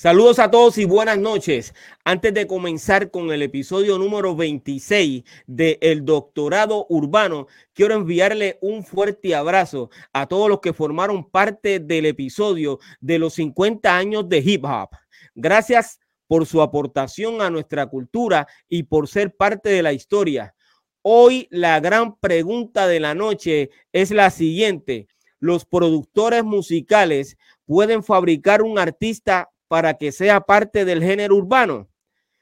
Saludos 0.00 0.38
a 0.38 0.50
todos 0.50 0.78
y 0.78 0.86
buenas 0.86 1.18
noches. 1.18 1.74
Antes 2.06 2.32
de 2.32 2.46
comenzar 2.46 3.10
con 3.10 3.30
el 3.32 3.42
episodio 3.42 3.98
número 3.98 4.34
26 4.34 5.24
de 5.46 5.78
El 5.82 6.06
Doctorado 6.06 6.86
Urbano, 6.88 7.48
quiero 7.74 7.96
enviarle 7.96 8.56
un 8.62 8.82
fuerte 8.82 9.34
abrazo 9.34 9.90
a 10.14 10.26
todos 10.26 10.48
los 10.48 10.60
que 10.60 10.72
formaron 10.72 11.28
parte 11.28 11.80
del 11.80 12.06
episodio 12.06 12.78
de 13.02 13.18
los 13.18 13.34
50 13.34 13.94
años 13.94 14.26
de 14.26 14.38
hip 14.38 14.64
hop. 14.64 14.88
Gracias 15.34 16.00
por 16.26 16.46
su 16.46 16.62
aportación 16.62 17.42
a 17.42 17.50
nuestra 17.50 17.84
cultura 17.84 18.48
y 18.70 18.84
por 18.84 19.06
ser 19.06 19.36
parte 19.36 19.68
de 19.68 19.82
la 19.82 19.92
historia. 19.92 20.54
Hoy 21.02 21.46
la 21.50 21.78
gran 21.78 22.16
pregunta 22.16 22.86
de 22.86 23.00
la 23.00 23.14
noche 23.14 23.68
es 23.92 24.12
la 24.12 24.30
siguiente. 24.30 25.08
¿Los 25.40 25.66
productores 25.66 26.42
musicales 26.42 27.36
pueden 27.66 28.02
fabricar 28.02 28.62
un 28.62 28.78
artista 28.78 29.50
para 29.70 29.94
que 29.94 30.10
sea 30.10 30.40
parte 30.40 30.84
del 30.84 31.00
género 31.00 31.36
urbano? 31.36 31.88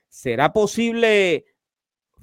¿Será 0.08 0.50
posible 0.50 1.44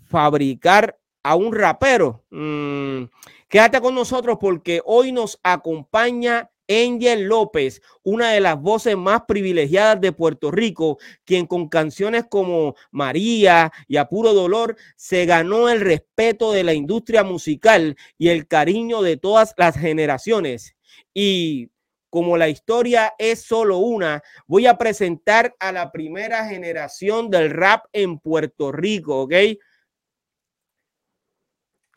fabricar 0.03 0.99
a 1.21 1.35
un 1.35 1.53
rapero? 1.53 2.25
Mm, 2.31 3.03
quédate 3.47 3.81
con 3.81 3.93
nosotros 3.93 4.39
porque 4.41 4.81
hoy 4.83 5.11
nos 5.11 5.39
acompaña 5.43 6.49
Angel 6.67 7.25
López, 7.25 7.83
una 8.01 8.31
de 8.31 8.39
las 8.39 8.59
voces 8.59 8.97
más 8.97 9.25
privilegiadas 9.27 10.01
de 10.01 10.11
Puerto 10.11 10.49
Rico, 10.49 10.97
quien 11.23 11.45
con 11.45 11.69
canciones 11.69 12.25
como 12.27 12.73
María 12.89 13.71
y 13.87 13.97
A 13.97 14.09
Puro 14.09 14.33
Dolor 14.33 14.75
se 14.95 15.27
ganó 15.27 15.69
el 15.69 15.81
respeto 15.81 16.51
de 16.51 16.63
la 16.63 16.73
industria 16.73 17.23
musical 17.23 17.95
y 18.17 18.29
el 18.29 18.47
cariño 18.47 19.03
de 19.03 19.17
todas 19.17 19.53
las 19.55 19.77
generaciones. 19.77 20.75
Y 21.13 21.69
como 22.15 22.37
la 22.37 22.47
historia 22.47 23.13
es 23.17 23.41
solo 23.41 23.79
una, 23.79 24.23
voy 24.47 24.67
a 24.67 24.77
presentar 24.77 25.53
a 25.59 25.73
la 25.73 25.91
primera 25.91 26.47
generación 26.47 27.29
del 27.29 27.49
rap 27.49 27.87
en 27.91 28.19
Puerto 28.19 28.71
Rico, 28.71 29.23
¿ok? 29.23 29.33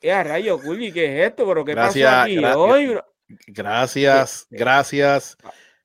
¿Qué 0.01 0.25
rayo, 0.25 0.59
Juli? 0.59 0.91
¿Qué 0.91 1.05
es 1.05 1.29
esto? 1.29 1.47
¿Pero 1.47 1.65
qué 1.65 1.71
gracias, 1.71 2.11
pasó 2.11 2.23
aquí 2.25 2.35
gra 2.35 2.59
hoy? 2.59 2.99
Gracias, 3.47 4.49
gracias. 4.51 5.37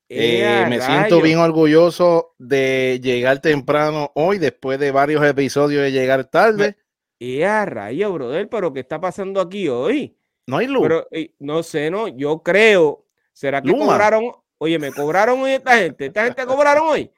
Eh, 0.08 0.66
me 0.68 0.80
siento 0.80 1.20
bien 1.20 1.38
orgulloso 1.38 2.34
de 2.36 2.98
llegar 3.00 3.38
temprano 3.38 4.10
hoy, 4.16 4.38
después 4.38 4.80
de 4.80 4.90
varios 4.90 5.24
episodios 5.24 5.80
de 5.80 5.92
llegar 5.92 6.24
tarde. 6.24 6.76
¡Eh, 7.20 7.64
rayo, 7.66 8.12
brother! 8.12 8.48
¿Pero 8.48 8.72
qué 8.72 8.80
está 8.80 9.00
pasando 9.00 9.40
aquí 9.40 9.68
hoy? 9.68 10.18
No 10.48 10.56
hay 10.56 10.66
luz. 10.66 10.82
Pero, 10.82 11.06
eh, 11.12 11.34
no 11.38 11.62
sé, 11.62 11.88
no, 11.88 12.08
yo 12.08 12.42
creo 12.42 13.04
¿Será 13.34 13.60
que 13.60 13.68
Luma. 13.68 13.86
cobraron? 13.86 14.32
Oye, 14.58 14.78
¿me 14.78 14.92
cobraron 14.92 15.40
hoy 15.40 15.50
esta 15.50 15.76
gente? 15.76 16.06
¿Esta 16.06 16.24
gente 16.24 16.46
cobraron 16.46 16.88
hoy? 16.88 17.10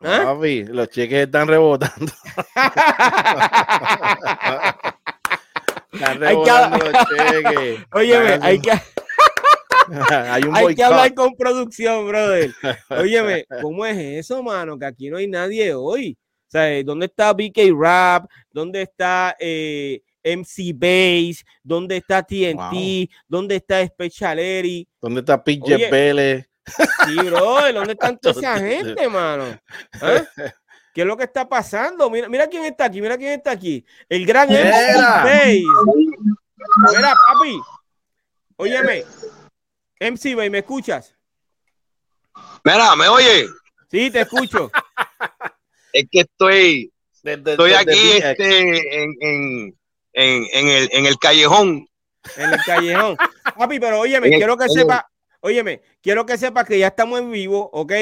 ¿Ah? 0.00 0.22
Papi, 0.24 0.64
los 0.64 0.88
cheques 0.88 1.26
están 1.26 1.48
rebotando. 1.48 2.06
están 5.92 6.20
rebotando 6.20 6.76
hay 6.76 6.80
que... 6.80 6.90
los 6.90 7.08
cheques. 7.08 7.86
Óyeme, 7.92 8.38
hay 8.40 8.60
que... 8.60 8.70
hay, 10.14 10.44
un 10.44 10.56
hay 10.56 10.74
que 10.76 10.84
hablar 10.84 11.12
con 11.12 11.34
producción, 11.34 12.06
brother. 12.06 12.54
Óyeme, 12.88 13.44
¿cómo 13.60 13.84
es 13.84 13.98
eso, 13.98 14.40
mano? 14.44 14.78
Que 14.78 14.86
aquí 14.86 15.10
no 15.10 15.16
hay 15.16 15.26
nadie 15.26 15.74
hoy. 15.74 16.16
O 16.46 16.50
sea, 16.50 16.82
¿dónde 16.84 17.06
está 17.06 17.32
BK 17.32 17.58
Rap? 17.76 18.30
¿Dónde 18.52 18.82
está 18.82 19.36
eh, 19.40 20.02
MC 20.22 20.72
Base, 20.74 21.44
¿dónde 21.62 21.96
está 21.98 22.22
TNT? 22.22 22.56
Wow. 22.56 23.08
¿Dónde 23.28 23.56
está 23.56 23.86
Specialeri? 23.86 24.88
¿Dónde 25.00 25.20
está 25.20 25.42
PJ 25.42 25.90
Pérez? 25.90 26.48
Sí, 27.06 27.16
bro, 27.16 27.72
¿dónde 27.72 27.92
están 27.92 28.18
toda 28.22 28.38
esa 28.38 28.58
gente, 28.58 29.08
mano? 29.08 29.44
¿Eh? 30.02 30.24
¿Qué 30.92 31.02
es 31.02 31.06
lo 31.06 31.16
que 31.16 31.24
está 31.24 31.48
pasando? 31.48 32.10
Mira, 32.10 32.28
mira 32.28 32.46
quién 32.48 32.64
está 32.64 32.86
aquí, 32.86 33.00
mira 33.00 33.16
quién 33.16 33.32
está 33.32 33.52
aquí. 33.52 33.84
El 34.08 34.26
gran 34.26 34.48
MC 34.48 34.96
Base. 34.96 35.62
Mira, 36.92 37.14
papi. 37.14 37.60
Óyeme. 38.56 39.04
MC 40.00 40.34
Base, 40.34 40.50
¿me 40.50 40.58
escuchas? 40.58 41.16
Mira, 42.64 42.96
¿me 42.96 43.08
oye? 43.08 43.46
Sí, 43.90 44.10
te 44.10 44.20
escucho. 44.22 44.70
es 45.92 46.04
que 46.10 46.20
estoy, 46.20 46.92
desde, 47.22 47.52
estoy 47.52 47.70
desde 47.70 47.76
aquí 47.76 48.12
este, 48.22 49.02
en, 49.02 49.16
en 49.20 49.79
en, 50.12 50.46
en, 50.52 50.68
el, 50.68 50.88
en 50.92 51.06
el 51.06 51.18
callejón. 51.18 51.88
En 52.36 52.52
el 52.52 52.58
callejón. 52.64 53.16
Papi, 53.58 53.80
pero 53.80 54.00
óyeme, 54.00 54.28
el, 54.28 54.34
quiero 54.34 54.56
que 54.56 54.64
el, 54.64 54.70
sepa, 54.70 55.10
óyeme, 55.40 55.82
quiero 56.02 56.26
que 56.26 56.38
sepa 56.38 56.64
que 56.64 56.78
ya 56.78 56.88
estamos 56.88 57.18
en 57.20 57.30
vivo, 57.30 57.70
¿ok? 57.72 57.92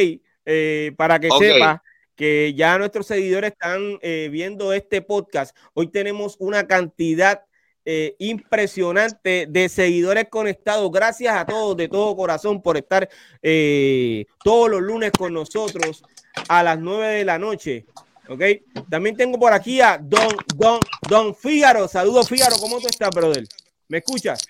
Eh, 0.44 0.92
para 0.97 1.18
que 1.18 1.28
okay. 1.30 1.52
sepa 1.52 1.82
que 2.18 2.52
ya 2.54 2.76
nuestros 2.78 3.06
seguidores 3.06 3.52
están 3.52 3.98
eh, 4.02 4.28
viendo 4.32 4.72
este 4.72 5.02
podcast. 5.02 5.56
Hoy 5.72 5.86
tenemos 5.86 6.34
una 6.41 6.66
cantidad 6.66 7.42
eh, 7.91 8.16
impresionante 8.18 9.47
de 9.48 9.68
seguidores 9.68 10.26
conectados. 10.28 10.91
Gracias 10.91 11.34
a 11.34 11.47
todos 11.47 11.76
de 11.76 11.88
todo 11.88 12.16
corazón 12.16 12.60
por 12.60 12.76
estar 12.76 13.08
eh, 13.41 14.26
todos 14.44 14.68
los 14.68 14.82
lunes 14.82 15.10
con 15.16 15.32
nosotros 15.32 16.02
a 16.48 16.62
las 16.62 16.78
9 16.78 17.06
de 17.06 17.24
la 17.24 17.38
noche. 17.38 17.86
¿Ok? 18.28 18.43
También 18.89 19.16
tengo 19.16 19.39
por 19.39 19.53
aquí 19.53 19.81
a 19.81 19.99
Don, 19.99 20.37
Don, 20.55 20.81
Don 21.09 21.34
Fígaro. 21.34 21.89
Saludos, 21.89 22.28
Fígaro. 22.28 22.56
¿Cómo 22.61 22.78
tú 22.81 22.87
estás, 22.89 23.11
brother? 23.11 23.44
¿Me 23.89 23.99
escuchas? 23.99 24.41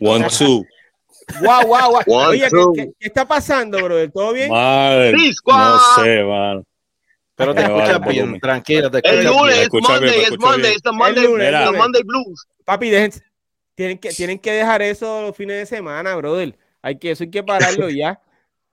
One, 0.00 0.26
two. 0.28 0.64
Wow, 1.42 1.66
wow, 1.66 1.90
wow. 1.90 2.02
One, 2.06 2.26
Oye, 2.28 2.48
¿qué, 2.48 2.64
¿qué, 2.74 2.90
¿qué, 2.98 3.06
está 3.06 3.26
pasando, 3.26 3.82
brother? 3.82 4.10
¿Todo 4.10 4.32
bien? 4.32 4.50
Madre, 4.50 5.12
no 5.12 5.78
sé, 5.96 6.22
man. 6.22 6.64
Pero 7.38 7.54
te 7.54 7.62
escuchas 7.62 8.00
bien, 8.00 8.40
tranquilo, 8.40 8.90
te 8.90 8.98
escuchas 8.98 9.18
El 9.18 9.26
lunes 9.26 9.54
bien. 9.54 9.62
es 9.62 9.88
Monday, 9.88 10.22
es 10.22 10.38
Monday, 10.38 10.74
es 10.74 10.92
Monday, 10.92 11.24
lunes, 11.24 11.72
Monday 11.76 12.02
Blues. 12.02 12.48
Papi, 12.64 12.90
dejen, 12.90 13.12
tienen, 13.76 13.98
que, 13.98 14.08
tienen 14.08 14.40
que 14.40 14.50
dejar 14.50 14.82
eso 14.82 15.22
los 15.22 15.36
fines 15.36 15.56
de 15.56 15.66
semana, 15.66 16.16
brother. 16.16 16.58
Hay 16.82 16.98
que, 16.98 17.12
eso 17.12 17.22
hay 17.22 17.30
que 17.30 17.44
pararlo 17.44 17.90
ya. 17.90 18.20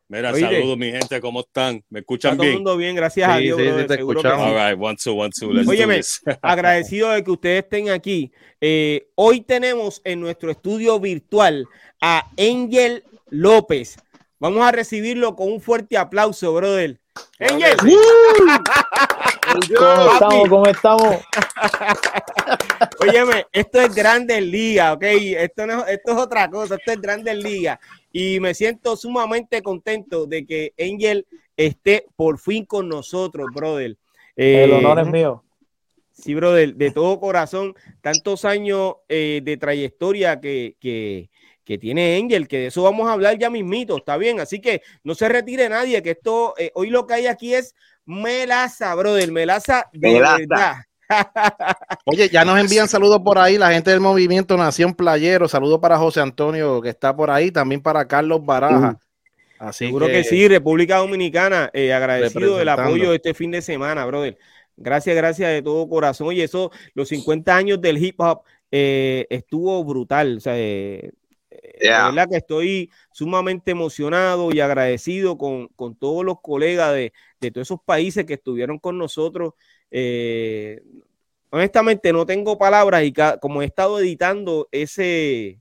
Mira, 0.07 0.31
Oye, 0.31 0.41
saludos 0.41 0.77
mi 0.77 0.91
gente, 0.91 1.19
¿cómo 1.19 1.39
están? 1.39 1.83
¿Me 1.89 2.01
escuchan 2.01 2.33
Está 2.33 2.43
bien? 2.43 2.53
Todo 2.53 2.59
el 2.59 2.63
mundo 2.63 2.77
bien, 2.77 2.95
gracias 2.95 3.27
sí, 3.27 3.33
a 3.33 3.37
Dios. 3.37 3.59
Sí, 3.59 3.65
sí, 3.65 3.87
te 3.87 3.93
escuchamos. 3.95 4.47
All 4.47 4.53
right, 4.53 4.79
one, 4.79 4.95
two, 5.03 5.13
one, 5.13 5.31
two. 5.37 5.51
Let's 5.51 5.67
Óyeme, 5.67 6.01
agradecido 6.43 7.09
de 7.09 7.23
que 7.23 7.31
ustedes 7.31 7.63
estén 7.63 7.89
aquí. 7.89 8.31
Eh, 8.61 9.07
hoy 9.15 9.41
tenemos 9.41 10.01
en 10.03 10.19
nuestro 10.19 10.51
estudio 10.51 10.99
virtual 10.99 11.67
a 12.01 12.29
Angel 12.37 13.03
López. 13.29 13.97
Vamos 14.37 14.61
a 14.63 14.71
recibirlo 14.71 15.35
con 15.35 15.51
un 15.51 15.59
fuerte 15.59 15.97
aplauso, 15.97 16.53
brother. 16.53 16.99
Angel. 17.39 17.75
¿Cómo 19.77 20.11
estamos? 20.13 20.49
¿Cómo 20.49 20.65
estamos? 20.65 21.15
Óyeme, 22.99 23.45
esto 23.51 23.81
es 23.81 23.93
Grandes 23.93 24.41
Liga, 24.41 24.93
¿ok? 24.93 25.03
Esto, 25.03 25.67
no, 25.67 25.85
esto 25.85 26.11
es 26.11 26.17
otra 26.17 26.49
cosa, 26.49 26.75
esto 26.75 26.91
es 26.91 27.01
Grandes 27.01 27.37
Liga. 27.37 27.79
Y 28.11 28.39
me 28.39 28.53
siento 28.53 28.95
sumamente 28.95 29.61
contento 29.61 30.25
de 30.25 30.45
que 30.45 30.73
Angel 30.79 31.25
esté 31.55 32.05
por 32.15 32.39
fin 32.39 32.65
con 32.65 32.89
nosotros, 32.89 33.47
brother. 33.53 33.97
Eh, 34.35 34.63
El 34.63 34.73
honor 34.73 34.99
es 34.99 35.07
mío. 35.07 35.43
Sí, 36.11 36.33
brother, 36.33 36.75
de 36.75 36.91
todo 36.91 37.19
corazón, 37.19 37.75
tantos 38.01 38.45
años 38.45 38.95
eh, 39.09 39.41
de 39.43 39.57
trayectoria 39.57 40.39
que, 40.39 40.77
que, 40.79 41.29
que, 41.65 41.77
tiene 41.77 42.17
Angel, 42.17 42.47
que 42.47 42.59
de 42.59 42.65
eso 42.67 42.83
vamos 42.83 43.09
a 43.09 43.13
hablar 43.13 43.37
ya 43.37 43.49
mismito, 43.49 43.97
está 43.97 44.15
bien. 44.15 44.39
Así 44.39 44.61
que 44.61 44.81
no 45.03 45.13
se 45.13 45.27
retire 45.27 45.67
nadie, 45.67 46.01
que 46.01 46.11
esto, 46.11 46.53
eh, 46.57 46.71
hoy 46.73 46.89
lo 46.89 47.05
que 47.05 47.15
hay 47.15 47.27
aquí 47.27 47.53
es 47.53 47.75
melaza, 48.05 48.93
brother, 48.95 49.31
melaza 49.31 49.87
de 49.93 50.13
melaza. 50.13 50.37
verdad. 50.37 50.75
Oye, 52.05 52.29
ya 52.29 52.45
nos 52.45 52.59
envían 52.59 52.87
saludos 52.87 53.21
por 53.23 53.37
ahí 53.37 53.57
la 53.57 53.71
gente 53.71 53.91
del 53.91 53.99
movimiento 53.99 54.57
Nación 54.57 54.93
Playero. 54.93 55.47
Saludos 55.47 55.79
para 55.79 55.97
José 55.97 56.21
Antonio 56.21 56.81
que 56.81 56.89
está 56.89 57.15
por 57.15 57.29
ahí, 57.29 57.51
también 57.51 57.81
para 57.81 58.07
Carlos 58.07 58.43
Baraja. 58.43 58.97
Uh, 58.99 59.05
Así 59.57 59.85
seguro 59.85 60.07
que, 60.07 60.13
que, 60.13 60.23
sí, 60.23 60.47
República 60.47 60.97
Dominicana, 60.97 61.69
eh, 61.73 61.93
agradecido 61.93 62.57
del 62.57 62.69
apoyo 62.69 63.11
de 63.11 63.15
este 63.17 63.33
fin 63.33 63.51
de 63.51 63.61
semana, 63.61 64.05
brother. 64.05 64.37
Gracias, 64.77 65.15
gracias 65.15 65.49
de 65.51 65.61
todo 65.61 65.87
corazón. 65.87 66.27
Oye, 66.27 66.43
eso, 66.43 66.71
los 66.93 67.07
50 67.07 67.55
años 67.55 67.81
del 67.81 68.03
hip 68.03 68.19
hop 68.19 68.41
eh, 68.71 69.25
estuvo 69.29 69.81
brutal. 69.85 70.37
O 70.37 70.39
sea, 70.41 70.53
eh, 70.57 71.11
yeah. 71.79 71.99
la 71.99 72.09
verdad 72.09 72.29
que 72.29 72.37
estoy 72.37 72.91
sumamente 73.13 73.71
emocionado 73.71 74.51
y 74.51 74.59
agradecido 74.59 75.37
con, 75.37 75.69
con 75.69 75.95
todos 75.95 76.25
los 76.25 76.41
colegas 76.41 76.93
de, 76.93 77.13
de, 77.45 77.51
todos 77.51 77.67
esos 77.67 77.79
países 77.83 78.25
que 78.25 78.35
estuvieron 78.35 78.79
con 78.79 78.97
nosotros. 78.97 79.53
Eh, 79.91 80.81
honestamente, 81.49 82.11
no 82.11 82.25
tengo 82.25 82.57
palabras 82.57 83.03
y 83.03 83.13
como 83.41 83.61
he 83.61 83.65
estado 83.65 83.99
editando 83.99 84.67
ese, 84.71 85.59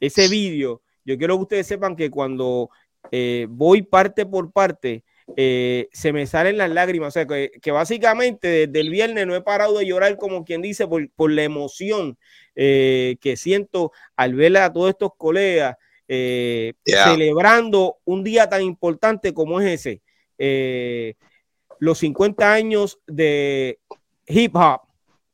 ese 0.00 0.28
vídeo, 0.28 0.82
yo 1.04 1.16
quiero 1.16 1.36
que 1.36 1.42
ustedes 1.42 1.66
sepan 1.66 1.96
que 1.96 2.10
cuando 2.10 2.70
eh, 3.10 3.46
voy 3.48 3.82
parte 3.82 4.26
por 4.26 4.52
parte, 4.52 5.04
eh, 5.36 5.88
se 5.92 6.12
me 6.12 6.26
salen 6.26 6.58
las 6.58 6.70
lágrimas. 6.70 7.08
O 7.08 7.10
sea, 7.12 7.26
que, 7.26 7.52
que, 7.62 7.70
básicamente 7.70 8.66
desde 8.66 8.80
el 8.80 8.90
viernes 8.90 9.26
no 9.26 9.34
he 9.34 9.42
parado 9.42 9.78
de 9.78 9.86
llorar, 9.86 10.16
como 10.16 10.44
quien 10.44 10.62
dice, 10.62 10.86
por, 10.86 11.10
por 11.12 11.30
la 11.30 11.44
emoción 11.44 12.18
eh, 12.54 13.16
que 13.20 13.36
siento 13.36 13.92
al 14.16 14.34
ver 14.34 14.56
a 14.56 14.72
todos 14.72 14.90
estos 14.90 15.12
colegas 15.16 15.76
eh, 16.08 16.72
celebrando 16.84 17.98
un 18.04 18.24
día 18.24 18.48
tan 18.48 18.62
importante 18.62 19.34
como 19.34 19.60
es 19.60 19.66
ese, 19.68 20.02
eh, 20.38 21.14
los 21.78 21.98
50 21.98 22.52
años 22.52 23.00
de 23.06 23.80
hip 24.26 24.54
hop, 24.56 24.80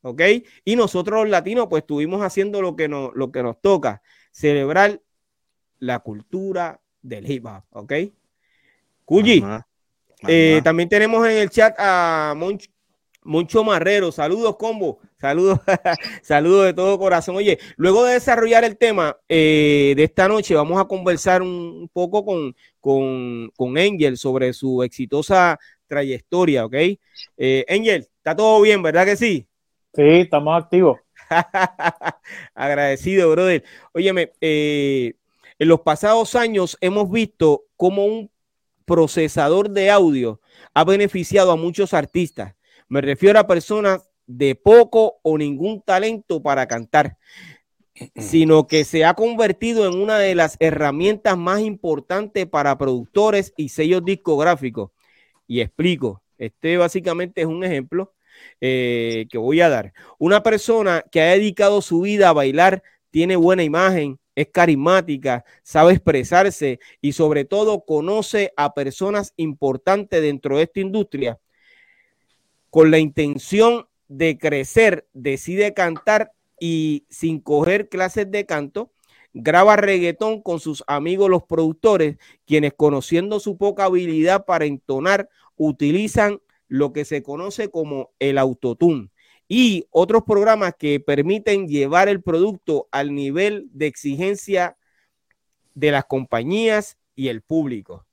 ¿ok? 0.02 0.22
Y 0.64 0.76
nosotros 0.76 1.22
los 1.22 1.30
latinos 1.30 1.66
pues 1.68 1.82
estuvimos 1.82 2.22
haciendo 2.22 2.60
lo 2.60 2.76
que, 2.76 2.88
nos, 2.88 3.14
lo 3.14 3.30
que 3.30 3.42
nos 3.42 3.60
toca, 3.60 4.02
celebrar 4.30 5.00
la 5.78 6.00
cultura 6.00 6.80
del 7.02 7.30
hip 7.30 7.46
hop, 7.46 7.62
¿ok? 7.70 7.92
Cuyi, 9.04 9.44
eh, 10.26 10.60
también 10.64 10.88
tenemos 10.88 11.26
en 11.26 11.36
el 11.36 11.50
chat 11.50 11.74
a 11.78 12.34
Moncho, 13.24 13.64
Marrero, 13.64 14.12
saludos 14.12 14.56
combo, 14.56 14.98
saludos, 15.18 15.60
saludos 16.22 16.66
de 16.66 16.74
todo 16.74 16.98
corazón. 16.98 17.36
Oye, 17.36 17.58
luego 17.76 18.04
de 18.04 18.14
desarrollar 18.14 18.64
el 18.64 18.76
tema 18.76 19.16
eh, 19.28 19.94
de 19.96 20.04
esta 20.04 20.28
noche, 20.28 20.54
vamos 20.54 20.80
a 20.80 20.84
conversar 20.84 21.42
un, 21.42 21.88
poco 21.92 22.24
con, 22.24 22.54
con, 22.80 23.50
con 23.56 23.78
Angel 23.78 24.16
sobre 24.18 24.52
su 24.52 24.82
exitosa 24.82 25.58
trayectoria, 25.86 26.66
¿ok? 26.66 26.74
Eh, 27.36 27.64
Angel, 27.68 28.06
está 28.16 28.36
todo 28.36 28.60
bien, 28.60 28.82
¿verdad 28.82 29.06
que 29.06 29.16
sí? 29.16 29.46
Sí, 29.94 30.02
estamos 30.02 30.62
activos. 30.62 30.98
Agradecido, 32.54 33.30
brother. 33.30 33.64
Óyeme, 33.92 34.32
eh, 34.40 35.14
en 35.58 35.68
los 35.68 35.80
pasados 35.80 36.34
años 36.34 36.76
hemos 36.80 37.10
visto 37.10 37.64
cómo 37.76 38.04
un 38.04 38.30
procesador 38.84 39.70
de 39.70 39.90
audio 39.90 40.40
ha 40.74 40.84
beneficiado 40.84 41.52
a 41.52 41.56
muchos 41.56 41.94
artistas. 41.94 42.54
Me 42.88 43.00
refiero 43.00 43.38
a 43.38 43.46
personas 43.46 44.08
de 44.26 44.54
poco 44.54 45.18
o 45.22 45.38
ningún 45.38 45.82
talento 45.82 46.42
para 46.42 46.66
cantar, 46.66 47.18
sino 48.16 48.66
que 48.66 48.84
se 48.84 49.04
ha 49.04 49.14
convertido 49.14 49.86
en 49.86 50.00
una 50.00 50.18
de 50.18 50.34
las 50.34 50.56
herramientas 50.60 51.36
más 51.36 51.60
importantes 51.60 52.46
para 52.46 52.76
productores 52.78 53.52
y 53.56 53.68
sellos 53.68 54.04
discográficos. 54.04 54.90
Y 55.46 55.60
explico, 55.60 56.22
este 56.38 56.76
básicamente 56.76 57.42
es 57.42 57.46
un 57.46 57.64
ejemplo 57.64 58.14
eh, 58.60 59.26
que 59.30 59.38
voy 59.38 59.60
a 59.60 59.68
dar. 59.68 59.92
Una 60.18 60.42
persona 60.42 61.04
que 61.10 61.20
ha 61.20 61.26
dedicado 61.26 61.82
su 61.82 62.00
vida 62.02 62.28
a 62.28 62.32
bailar, 62.32 62.82
tiene 63.10 63.36
buena 63.36 63.62
imagen, 63.62 64.18
es 64.34 64.48
carismática, 64.48 65.44
sabe 65.62 65.92
expresarse 65.92 66.80
y 67.00 67.12
sobre 67.12 67.44
todo 67.44 67.84
conoce 67.84 68.52
a 68.56 68.74
personas 68.74 69.32
importantes 69.36 70.20
dentro 70.20 70.56
de 70.56 70.64
esta 70.64 70.80
industria, 70.80 71.38
con 72.74 72.90
la 72.90 72.98
intención 72.98 73.86
de 74.08 74.36
crecer, 74.36 75.06
decide 75.12 75.74
cantar 75.74 76.32
y 76.58 77.06
sin 77.08 77.38
coger 77.38 77.88
clases 77.88 78.28
de 78.32 78.46
canto, 78.46 78.90
graba 79.32 79.76
reggaetón 79.76 80.42
con 80.42 80.58
sus 80.58 80.82
amigos 80.88 81.30
los 81.30 81.44
productores, 81.44 82.16
quienes 82.44 82.72
conociendo 82.74 83.38
su 83.38 83.58
poca 83.58 83.84
habilidad 83.84 84.44
para 84.44 84.64
entonar, 84.64 85.28
utilizan 85.54 86.40
lo 86.66 86.92
que 86.92 87.04
se 87.04 87.22
conoce 87.22 87.70
como 87.70 88.10
el 88.18 88.38
autotune 88.38 89.10
y 89.46 89.86
otros 89.90 90.24
programas 90.24 90.74
que 90.76 90.98
permiten 90.98 91.68
llevar 91.68 92.08
el 92.08 92.22
producto 92.22 92.88
al 92.90 93.14
nivel 93.14 93.68
de 93.70 93.86
exigencia 93.86 94.76
de 95.76 95.92
las 95.92 96.06
compañías 96.06 96.98
y 97.14 97.28
el 97.28 97.40
público. 97.40 98.04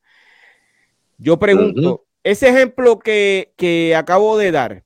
Yo 1.17 1.39
pregunto, 1.39 2.05
ese 2.23 2.49
ejemplo 2.49 2.99
que, 2.99 3.95
acabo 3.97 4.37
de 4.37 4.51
dar, 4.51 4.83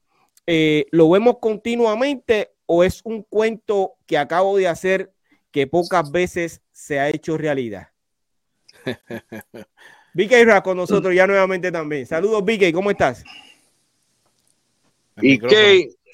eh, 0.47 0.85
¿lo 0.91 1.09
vemos 1.09 1.37
continuamente 1.39 2.51
o 2.65 2.83
es 2.83 3.01
un 3.03 3.23
cuento 3.23 3.93
que 4.05 4.17
acabo 4.17 4.57
de 4.57 4.67
hacer 4.67 5.11
que 5.51 5.67
pocas 5.67 6.11
veces 6.11 6.61
se 6.71 6.99
ha 6.99 7.09
hecho 7.09 7.37
realidad? 7.37 7.89
Vicky 10.13 10.43
Ra 10.45 10.63
con 10.63 10.77
nosotros 10.77 11.13
ya 11.13 11.27
nuevamente 11.27 11.71
también. 11.71 12.05
Saludos, 12.05 12.43
Vicky, 12.45 12.71
¿cómo 12.71 12.91
estás? 12.91 13.23
¿Y 15.21 15.39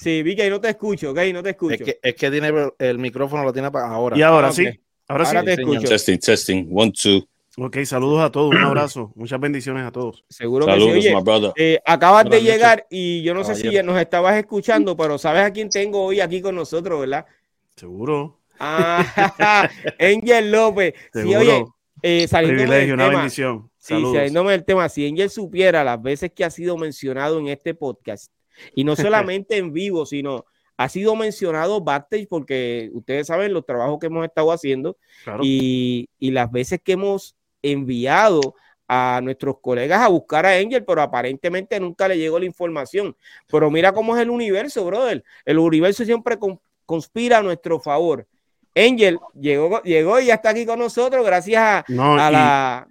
Sí, 0.01 0.23
Vicky, 0.23 0.49
no 0.49 0.59
te 0.59 0.69
escucho, 0.69 1.11
ok, 1.11 1.19
no 1.31 1.43
te 1.43 1.51
escucho. 1.51 1.75
Es 1.75 1.81
que, 1.83 1.99
es 2.01 2.15
que 2.15 2.31
tiene 2.31 2.51
el 2.79 2.97
micrófono 2.97 3.43
lo 3.43 3.53
tiene 3.53 3.69
para 3.69 3.87
ahora. 3.87 4.17
Y 4.17 4.23
ahora 4.23 4.51
sí. 4.51 4.67
Ahora, 5.07 5.25
sí. 5.25 5.45
te 5.45 5.53
escucho. 5.53 5.87
Testing, 5.87 6.17
testing, 6.17 6.69
one, 6.73 6.91
two. 6.91 7.23
Ok, 7.57 7.79
saludos 7.83 8.21
a 8.21 8.31
todos, 8.31 8.55
un 8.55 8.63
abrazo, 8.63 9.11
muchas 9.15 9.39
bendiciones 9.39 9.83
a 9.83 9.91
todos. 9.91 10.23
Seguro 10.29 10.65
que 10.65 10.75
sí. 10.75 11.13
Oye, 11.13 11.53
eh, 11.57 11.79
acabas 11.85 12.29
de 12.29 12.41
llegar 12.41 12.87
y 12.89 13.21
yo 13.23 13.33
no 13.33 13.43
sé 13.43 13.55
si 13.55 13.69
nos 13.83 13.99
estabas 13.99 14.37
escuchando, 14.37 14.95
pero 14.95 15.17
sabes 15.17 15.43
a 15.43 15.51
quién 15.51 15.69
tengo 15.69 16.03
hoy 16.03 16.21
aquí 16.21 16.41
con 16.41 16.55
nosotros, 16.55 17.01
¿verdad? 17.01 17.25
Seguro. 17.75 18.39
Ah, 18.57 19.69
Angel 19.99 20.51
López. 20.51 20.93
Seguro. 21.11 21.39
Sí, 21.41 21.49
oye, 21.49 21.65
eh, 22.03 22.27
Privilegio, 22.31 22.93
una 22.93 23.09
bendición. 23.09 23.69
Sí, 23.77 23.95
saliéndome 24.01 24.51
del 24.51 24.63
tema, 24.63 24.87
si 24.89 25.07
Angel 25.07 25.29
supiera 25.29 25.83
las 25.83 26.01
veces 26.01 26.31
que 26.33 26.45
ha 26.45 26.49
sido 26.51 26.77
mencionado 26.77 27.39
en 27.39 27.47
este 27.47 27.73
podcast, 27.73 28.31
y 28.75 28.83
no 28.83 28.95
solamente 28.95 29.57
en 29.57 29.73
vivo, 29.73 30.05
sino 30.05 30.45
ha 30.77 30.89
sido 30.89 31.15
mencionado 31.15 31.81
backstage 31.81 32.27
porque 32.27 32.89
ustedes 32.93 33.27
saben 33.27 33.53
los 33.53 33.65
trabajos 33.65 33.99
que 33.99 34.07
hemos 34.07 34.25
estado 34.25 34.51
haciendo 34.51 34.97
y, 35.41 36.07
las 36.19 36.51
veces 36.51 36.79
que 36.83 36.93
hemos 36.93 37.35
enviado 37.61 38.55
a 38.87 39.21
nuestros 39.23 39.55
colegas 39.61 40.01
a 40.01 40.09
buscar 40.09 40.45
a 40.45 40.57
Angel, 40.57 40.83
pero 40.83 41.01
aparentemente 41.01 41.79
nunca 41.79 42.09
le 42.09 42.17
llegó 42.17 42.37
la 42.37 42.45
información. 42.45 43.15
Pero 43.47 43.71
mira 43.71 43.93
cómo 43.93 44.15
es 44.15 44.21
el 44.21 44.29
universo, 44.29 44.85
brother. 44.85 45.23
El 45.45 45.59
universo 45.59 46.03
siempre 46.03 46.37
conspira 46.85 47.37
a 47.37 47.41
nuestro 47.41 47.79
favor. 47.79 48.27
Angel 48.75 49.17
llegó, 49.39 49.81
llegó 49.83 50.19
y 50.19 50.25
ya 50.25 50.35
está 50.35 50.49
aquí 50.49 50.65
con 50.65 50.79
nosotros 50.79 51.25
gracias 51.25 51.61
a, 51.63 51.85
la... 51.87 52.87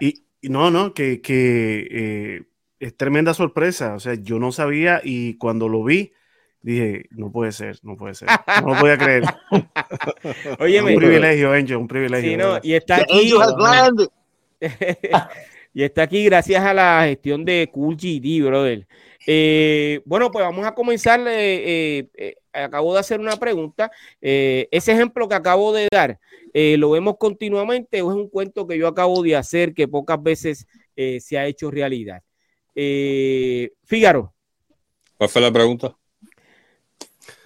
Y, 0.00 0.22
no, 0.42 0.70
no, 0.70 0.94
que, 0.94 1.20
que 1.20 1.88
eh, 1.90 2.42
es 2.78 2.96
tremenda 2.96 3.34
sorpresa. 3.34 3.94
O 3.94 4.00
sea, 4.00 4.14
yo 4.14 4.38
no 4.38 4.52
sabía 4.52 5.00
y 5.02 5.36
cuando 5.38 5.68
lo 5.68 5.82
vi, 5.82 6.12
dije, 6.64 7.06
no 7.10 7.30
puede 7.30 7.52
ser, 7.52 7.78
no 7.82 7.96
puede 7.96 8.14
ser. 8.14 8.28
No 8.62 8.74
lo 8.74 8.80
podía 8.80 8.98
creer. 8.98 9.24
Oye, 10.58 10.82
un 10.82 10.96
privilegio, 10.96 11.52
Angel, 11.52 11.76
un 11.76 11.88
privilegio. 11.88 12.30
Sí, 12.30 12.36
no, 12.36 12.58
y 12.62 12.74
está 12.74 12.96
aquí. 12.96 13.32
y 15.74 15.82
está 15.82 16.02
aquí 16.02 16.24
gracias 16.24 16.64
a 16.64 16.74
la 16.74 17.04
gestión 17.06 17.44
de 17.44 17.70
Cool 17.72 17.96
GD, 17.96 18.46
brother. 18.46 18.86
Eh, 19.26 20.00
bueno, 20.04 20.30
pues 20.30 20.44
vamos 20.44 20.66
a 20.66 20.74
comenzar. 20.74 21.20
Eh, 21.26 22.08
eh, 22.14 22.34
acabo 22.52 22.94
de 22.94 23.00
hacer 23.00 23.20
una 23.20 23.36
pregunta. 23.36 23.90
ese 24.20 24.92
ejemplo 24.92 25.28
que 25.28 25.34
acabo 25.34 25.72
de 25.72 25.88
dar, 25.92 26.18
¿lo 26.52 26.90
vemos 26.90 27.16
continuamente 27.18 28.02
o 28.02 28.10
es 28.10 28.16
un 28.16 28.28
cuento 28.28 28.66
que 28.66 28.78
yo 28.78 28.88
acabo 28.88 29.22
de 29.22 29.36
hacer 29.36 29.74
que 29.74 29.86
pocas 29.86 30.22
veces 30.22 30.66
se 30.96 31.38
ha 31.38 31.46
hecho 31.46 31.70
realidad? 31.70 32.22
Eh, 32.74 33.72
Fígaro. 33.84 34.34
¿Cuál 35.16 35.30
fue 35.30 35.42
la 35.42 35.52
pregunta? 35.52 35.96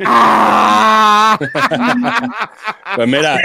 ¡Ah! 0.05 1.39
pues 2.97 3.09
mira, 3.09 3.37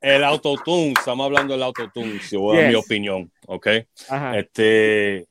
el, 0.00 0.24
autotune, 0.24 0.94
estamos 0.96 1.26
hablando 1.26 1.54
del 1.54 1.62
autotune, 1.62 2.20
si 2.20 2.36
voy 2.36 2.60
a 2.60 2.68
mi 2.68 2.74
opinión, 2.74 3.30
¿ok? 3.46 3.68
Este, 4.34 5.26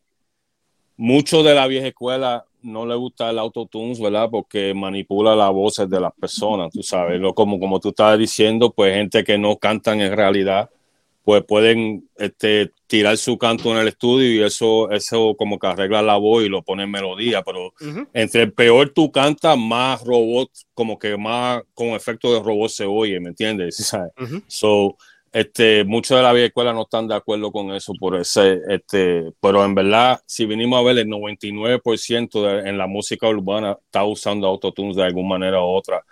mucho 0.98 1.43
de 1.43 1.55
la 1.55 1.67
vieja 1.67 1.88
escuela 1.88 2.46
no 2.62 2.86
le 2.86 2.96
gusta 2.96 3.29
el 3.29 3.39
autotune, 3.39 3.96
¿verdad? 4.01 4.29
Porque 4.32 4.74
manipula 4.74 5.36
las 5.36 5.51
voces 5.51 5.89
de 5.89 6.00
las 6.00 6.13
personas, 6.13 6.72
tú 6.72 6.82
sabes, 6.82 7.20
lo, 7.20 7.34
como, 7.34 7.60
como 7.60 7.79
tú 7.79 7.89
estabas 7.89 8.17
diciendo, 8.17 8.72
pues 8.72 8.93
gente 8.96 9.24
que 9.24 9.38
no 9.38 9.58
cantan 9.58 10.00
en 10.01 10.15
realidad, 10.15 10.70
pues 11.24 11.44
pueden 11.46 12.10
este, 12.18 12.72
tirar 12.88 13.18
su 13.18 13.38
canto 13.38 13.72
en 13.72 13.77
el 13.77 13.88
estudio 13.88 14.30
y 14.34 14.44
eso, 14.44 14.92
eso 14.92 15.36
como 15.38 15.58
que 15.58 15.68
arregla 15.68 16.01
la 16.01 16.18
voz 16.18 16.44
y 16.44 16.50
lo 16.50 16.63
pone 16.63 16.84
en 16.84 16.92
melodía, 16.92 17.42
pero 17.44 17.74
entre 18.13 18.48
peor 18.48 18.89
tú 18.89 19.12
cantas, 19.12 19.58
más 19.58 20.03
robot, 20.03 20.51
como 20.74 21.00
que 21.00 21.15
más 21.18 21.62
con 21.74 21.89
efecto 21.89 22.34
de 22.34 22.42
robot 22.42 22.70
se 22.70 22.86
oye, 22.86 23.20
¿me 23.22 23.30
entiendes? 23.30 23.77
¿Sabes? 23.88 24.12
So, 24.48 24.98
este, 25.32 25.86
muchos 25.86 26.18
de 26.18 26.24
la 26.24 26.34
vieja 26.34 26.48
escuela 26.48 26.74
no 26.74 26.84
están 26.84 27.08
de 27.08 27.15
acuerdo 27.15 27.51
con 27.51 27.72
eso, 27.72 27.94
por 28.00 28.15
ese, 28.15 28.60
este, 28.68 29.32
pero 29.39 29.63
en 29.63 29.74
verdad, 29.74 30.22
si 30.27 30.46
vinimos 30.46 30.77
a 30.77 30.84
ver, 30.84 30.98
el 31.00 31.08
99% 31.08 32.68
en 32.68 32.77
la 32.77 32.86
música 32.86 33.27
urbana 33.30 33.77
está 33.86 34.03
usando 34.03 34.46
autotunes 34.46 34.96
de 34.98 35.03
alguna 35.03 35.30
manera 35.30 35.62
u 35.62 35.68
otra. 35.68 36.03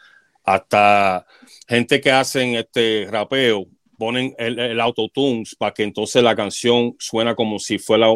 Hasta 0.43 1.27
gente 1.67 2.01
que 2.01 2.11
hacen 2.11 2.55
este 2.55 3.07
rapeo, 3.11 3.67
ponen 4.01 4.33
el, 4.39 4.57
el 4.57 4.81
autotunes 4.81 5.55
para 5.55 5.75
que 5.75 5.83
entonces 5.83 6.23
la 6.23 6.35
canción 6.35 6.95
suena 6.97 7.35
como 7.35 7.59
si 7.59 7.77
fuera 7.77 8.07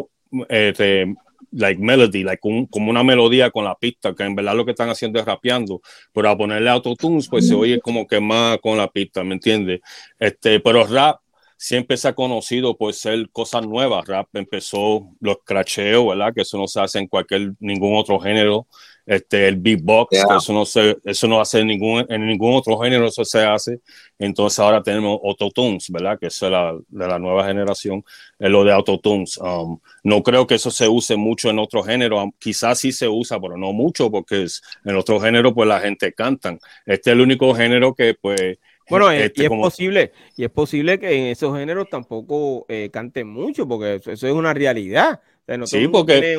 eh, 0.48 1.06
like 1.52 1.80
melody, 1.80 2.24
like 2.24 2.40
como 2.40 2.90
una 2.90 3.04
melodía 3.04 3.52
con 3.52 3.64
la 3.64 3.76
pista, 3.76 4.12
que 4.12 4.24
en 4.24 4.34
verdad 4.34 4.56
lo 4.56 4.64
que 4.64 4.72
están 4.72 4.88
haciendo 4.88 5.20
es 5.20 5.24
rapeando, 5.24 5.80
pero 6.12 6.28
a 6.28 6.36
ponerle 6.36 6.70
autotunes 6.70 7.28
pues 7.28 7.46
se 7.46 7.54
oye 7.54 7.80
como 7.80 8.04
que 8.04 8.18
más 8.18 8.58
con 8.58 8.76
la 8.76 8.88
pista, 8.88 9.22
¿me 9.22 9.34
entiendes? 9.34 9.80
Este, 10.18 10.58
pero 10.58 10.84
rap 10.84 11.20
siempre 11.56 11.96
se 11.96 12.08
ha 12.08 12.14
conocido 12.16 12.76
por 12.76 12.92
ser 12.92 13.30
cosas 13.30 13.64
nuevas. 13.64 14.08
Rap 14.08 14.26
empezó 14.34 15.08
los 15.20 15.36
cracheos, 15.44 16.04
¿verdad? 16.08 16.34
Que 16.34 16.42
eso 16.42 16.58
no 16.58 16.66
se 16.66 16.80
hace 16.80 16.98
en 16.98 17.06
cualquier, 17.06 17.52
ningún 17.60 17.96
otro 17.96 18.18
género. 18.18 18.66
Este, 19.06 19.46
el 19.46 19.56
beatbox, 19.56 20.18
eso 20.36 20.52
no 20.52 20.66
se, 20.66 20.96
eso 21.04 21.28
no 21.28 21.40
hace 21.40 21.64
ningún, 21.64 22.04
en 22.08 22.26
ningún 22.26 22.54
otro 22.54 22.76
género, 22.78 23.06
eso 23.06 23.24
se 23.24 23.44
hace. 23.44 23.80
Entonces 24.18 24.58
ahora 24.58 24.82
tenemos 24.82 25.20
autotunes, 25.24 25.88
¿verdad? 25.90 26.18
Que 26.18 26.26
eso 26.26 26.46
es 26.46 26.52
la, 26.52 26.76
de 26.88 27.06
la 27.06 27.18
nueva 27.18 27.46
generación, 27.46 28.04
es 28.38 28.50
lo 28.50 28.64
de 28.64 28.72
autotunes. 28.72 29.38
Um, 29.38 29.78
no 30.02 30.22
creo 30.24 30.46
que 30.46 30.56
eso 30.56 30.72
se 30.72 30.88
use 30.88 31.16
mucho 31.16 31.50
en 31.50 31.60
otro 31.60 31.84
género, 31.84 32.32
quizás 32.38 32.80
sí 32.80 32.90
se 32.90 33.08
usa, 33.08 33.40
pero 33.40 33.56
no 33.56 33.72
mucho, 33.72 34.10
porque 34.10 34.42
es, 34.42 34.60
en 34.84 34.96
otro 34.96 35.20
género 35.20 35.54
pues 35.54 35.68
la 35.68 35.78
gente 35.78 36.12
canta. 36.12 36.58
Este 36.84 37.10
es 37.10 37.14
el 37.14 37.20
único 37.20 37.54
género 37.54 37.94
que 37.94 38.14
pues 38.20 38.58
bueno, 38.88 39.12
y 39.12 39.16
este, 39.16 39.44
es 39.44 39.48
posible, 39.50 40.12
y 40.36 40.44
es 40.44 40.50
posible 40.50 40.98
que 40.98 41.12
en 41.12 41.26
esos 41.26 41.56
géneros 41.56 41.88
tampoco 41.90 42.66
eh, 42.68 42.88
canten 42.92 43.26
mucho, 43.28 43.66
porque 43.66 43.96
eso, 43.96 44.12
es 44.12 44.22
una 44.32 44.54
realidad. 44.54 45.20
sí, 45.64 45.88
porque 45.88 46.36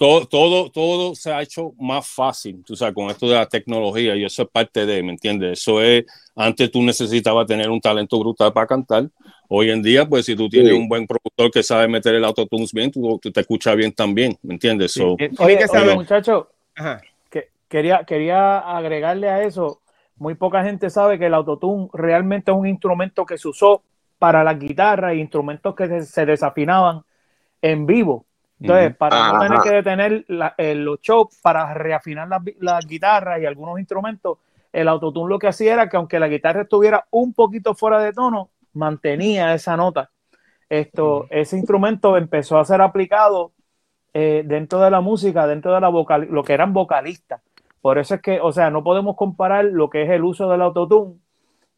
todo, 0.00 0.24
todo, 0.24 0.70
todo 0.70 1.14
se 1.14 1.30
ha 1.30 1.42
hecho 1.42 1.74
más 1.78 2.08
fácil, 2.08 2.64
tú 2.64 2.74
sabes, 2.74 2.94
con 2.94 3.10
esto 3.10 3.28
de 3.28 3.34
la 3.34 3.46
tecnología, 3.46 4.16
y 4.16 4.24
eso 4.24 4.44
es 4.44 4.48
parte 4.48 4.86
de, 4.86 5.02
¿me 5.02 5.10
entiendes? 5.10 5.60
Eso 5.60 5.82
es, 5.82 6.06
antes 6.34 6.70
tú 6.70 6.82
necesitabas 6.82 7.46
tener 7.46 7.68
un 7.68 7.82
talento 7.82 8.18
brutal 8.18 8.50
para 8.50 8.66
cantar. 8.66 9.10
Hoy 9.46 9.70
en 9.70 9.82
día, 9.82 10.08
pues 10.08 10.24
si 10.24 10.34
tú 10.34 10.48
tienes 10.48 10.72
un 10.72 10.88
buen 10.88 11.06
productor 11.06 11.50
que 11.50 11.62
sabe 11.62 11.86
meter 11.86 12.14
el 12.14 12.24
autotunes 12.24 12.72
bien, 12.72 12.90
tú, 12.90 13.18
te 13.18 13.40
escuchas 13.40 13.76
bien 13.76 13.92
también, 13.92 14.38
¿me 14.42 14.54
entiendes? 14.54 14.96
Oye, 14.96 15.58
muchacho, 15.94 16.48
que, 17.28 17.50
quería, 17.68 18.02
quería 18.04 18.58
agregarle 18.58 19.28
a 19.28 19.42
eso 19.42 19.82
muy 20.16 20.34
poca 20.34 20.64
gente 20.64 20.88
sabe 20.88 21.18
que 21.18 21.26
el 21.26 21.34
autotune 21.34 21.90
realmente 21.92 22.50
es 22.50 22.56
un 22.56 22.66
instrumento 22.66 23.26
que 23.26 23.36
se 23.36 23.48
usó 23.48 23.82
para 24.18 24.42
la 24.44 24.54
guitarra 24.54 25.12
e 25.12 25.16
instrumentos 25.16 25.74
que 25.74 26.02
se 26.04 26.24
desafinaban 26.24 27.02
en 27.60 27.84
vivo. 27.84 28.24
Entonces, 28.60 28.94
para 28.96 29.32
no 29.32 29.40
tener 29.40 29.58
que 29.60 29.70
detener 29.70 30.24
eh, 30.58 30.74
los 30.74 31.00
shows 31.00 31.38
para 31.42 31.72
reafinar 31.72 32.28
las 32.58 32.86
guitarras 32.86 33.40
y 33.40 33.46
algunos 33.46 33.78
instrumentos, 33.78 34.38
el 34.72 34.86
autotune 34.88 35.30
lo 35.30 35.38
que 35.38 35.48
hacía 35.48 35.72
era 35.72 35.88
que 35.88 35.96
aunque 35.96 36.20
la 36.20 36.28
guitarra 36.28 36.62
estuviera 36.62 37.06
un 37.10 37.32
poquito 37.32 37.74
fuera 37.74 37.98
de 38.00 38.12
tono, 38.12 38.50
mantenía 38.74 39.54
esa 39.54 39.76
nota. 39.76 40.10
Esto, 40.68 41.26
Ese 41.30 41.56
instrumento 41.56 42.16
empezó 42.16 42.58
a 42.58 42.64
ser 42.64 42.80
aplicado 42.80 43.52
eh, 44.12 44.42
dentro 44.44 44.80
de 44.80 44.90
la 44.90 45.00
música, 45.00 45.46
dentro 45.46 45.74
de 45.74 45.80
la 45.80 45.88
vocal, 45.88 46.28
lo 46.30 46.44
que 46.44 46.52
eran 46.52 46.72
vocalistas. 46.72 47.40
Por 47.80 47.98
eso 47.98 48.16
es 48.16 48.20
que, 48.20 48.40
o 48.40 48.52
sea, 48.52 48.70
no 48.70 48.84
podemos 48.84 49.16
comparar 49.16 49.64
lo 49.64 49.88
que 49.88 50.02
es 50.02 50.10
el 50.10 50.22
uso 50.22 50.48
del 50.50 50.60
autotune 50.60 51.14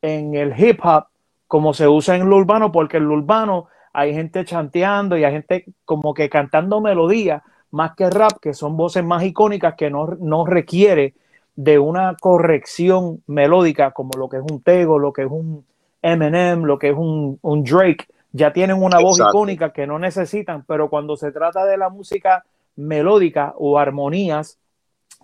en 0.02 0.34
el 0.34 0.52
hip 0.58 0.80
hop 0.84 1.06
como 1.46 1.74
se 1.74 1.86
usa 1.86 2.16
en 2.16 2.28
lo 2.28 2.36
urbano, 2.36 2.72
porque 2.72 2.96
en 2.96 3.08
lo 3.08 3.14
urbano 3.14 3.68
hay 3.92 4.14
gente 4.14 4.44
chanteando 4.44 5.16
y 5.16 5.24
hay 5.24 5.32
gente 5.32 5.66
como 5.84 6.14
que 6.14 6.28
cantando 6.30 6.80
melodías 6.80 7.42
más 7.70 7.94
que 7.96 8.08
rap, 8.10 8.38
que 8.40 8.54
son 8.54 8.76
voces 8.76 9.04
más 9.04 9.22
icónicas 9.22 9.74
que 9.74 9.90
no, 9.90 10.16
no 10.20 10.44
requiere 10.44 11.14
de 11.56 11.78
una 11.78 12.16
corrección 12.20 13.22
melódica 13.26 13.90
como 13.92 14.10
lo 14.18 14.28
que 14.28 14.38
es 14.38 14.42
un 14.42 14.62
Tego, 14.62 14.98
lo 14.98 15.12
que 15.12 15.22
es 15.22 15.30
un 15.30 15.64
Eminem, 16.00 16.64
lo 16.64 16.78
que 16.78 16.90
es 16.90 16.96
un, 16.96 17.38
Drake. 17.64 18.06
Ya 18.32 18.52
tienen 18.52 18.82
una 18.82 18.98
voz 18.98 19.18
icónica 19.18 19.72
que 19.72 19.86
no 19.86 19.98
necesitan, 19.98 20.64
pero 20.66 20.88
cuando 20.88 21.16
se 21.16 21.32
trata 21.32 21.64
de 21.64 21.76
la 21.76 21.90
música 21.90 22.44
melódica 22.76 23.54
o 23.56 23.78
armonías, 23.78 24.58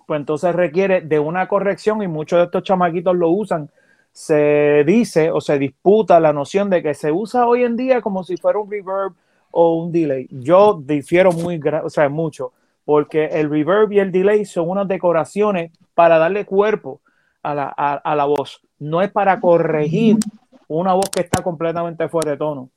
pues 0.06 0.20
entonces 0.20 0.54
requiere 0.54 1.00
de 1.00 1.18
una 1.18 1.48
corrección 1.48 2.02
y 2.02 2.08
muchos 2.08 2.38
de 2.38 2.44
estos 2.46 2.62
chamaquitos 2.62 3.16
lo 3.16 3.30
usan. 3.30 3.70
Se 4.18 4.82
dice 4.84 5.30
o 5.30 5.40
se 5.40 5.60
disputa 5.60 6.18
la 6.18 6.32
noción 6.32 6.68
de 6.70 6.82
que 6.82 6.92
se 6.92 7.12
usa 7.12 7.46
hoy 7.46 7.62
en 7.62 7.76
día 7.76 8.00
como 8.00 8.24
si 8.24 8.36
fuera 8.36 8.58
un 8.58 8.68
reverb 8.68 9.12
o 9.52 9.76
un 9.76 9.92
delay. 9.92 10.26
Yo 10.32 10.82
difiero 10.84 11.30
muy, 11.30 11.60
o 11.84 11.88
sea, 11.88 12.08
mucho, 12.08 12.52
porque 12.84 13.26
el 13.26 13.48
reverb 13.48 13.92
y 13.92 14.00
el 14.00 14.10
delay 14.10 14.44
son 14.44 14.70
unas 14.70 14.88
decoraciones 14.88 15.70
para 15.94 16.18
darle 16.18 16.44
cuerpo 16.44 17.00
a 17.44 17.54
la, 17.54 17.68
a, 17.68 18.16
la 18.16 18.24
voz. 18.24 18.60
No 18.80 19.02
es 19.02 19.10
para 19.12 19.38
corregir 19.38 20.16
una 20.66 20.94
voz 20.94 21.10
que 21.10 21.20
está 21.20 21.40
completamente 21.40 22.08
fuera 22.08 22.32
de 22.32 22.38
tono. 22.38 22.70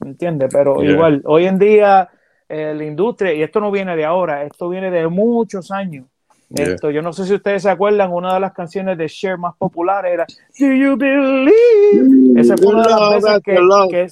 ¿Entiendes? 0.00 0.50
Pero 0.52 0.82
igual, 0.82 1.22
hoy 1.24 1.46
en 1.46 1.60
día 1.60 2.08
eh, 2.48 2.74
la 2.76 2.84
industria, 2.84 3.32
y 3.32 3.44
esto 3.44 3.60
no 3.60 3.70
viene 3.70 3.94
de 3.94 4.04
ahora, 4.04 4.42
esto 4.42 4.68
viene 4.68 4.90
de 4.90 5.06
muchos 5.06 5.70
años, 5.70 6.06
esto, 6.50 6.90
yo 6.90 7.00
no 7.00 7.12
sé 7.12 7.26
si 7.26 7.34
ustedes 7.34 7.62
se 7.62 7.70
acuerdan, 7.70 8.12
una 8.12 8.34
de 8.34 8.40
las 8.40 8.52
canciones 8.52 8.98
de 8.98 9.08
Cher 9.08 9.38
más 9.38 9.54
populares 9.56 10.12
era 10.12 10.26
Do 10.58 10.74
You 10.74 10.96
Believe? 10.96 12.40
Esa 12.40 12.56
fue 12.56 12.74
una 12.74 12.82
de 12.82 12.90
las 12.90 13.22
veces 13.22 13.42
que, 13.44 14.08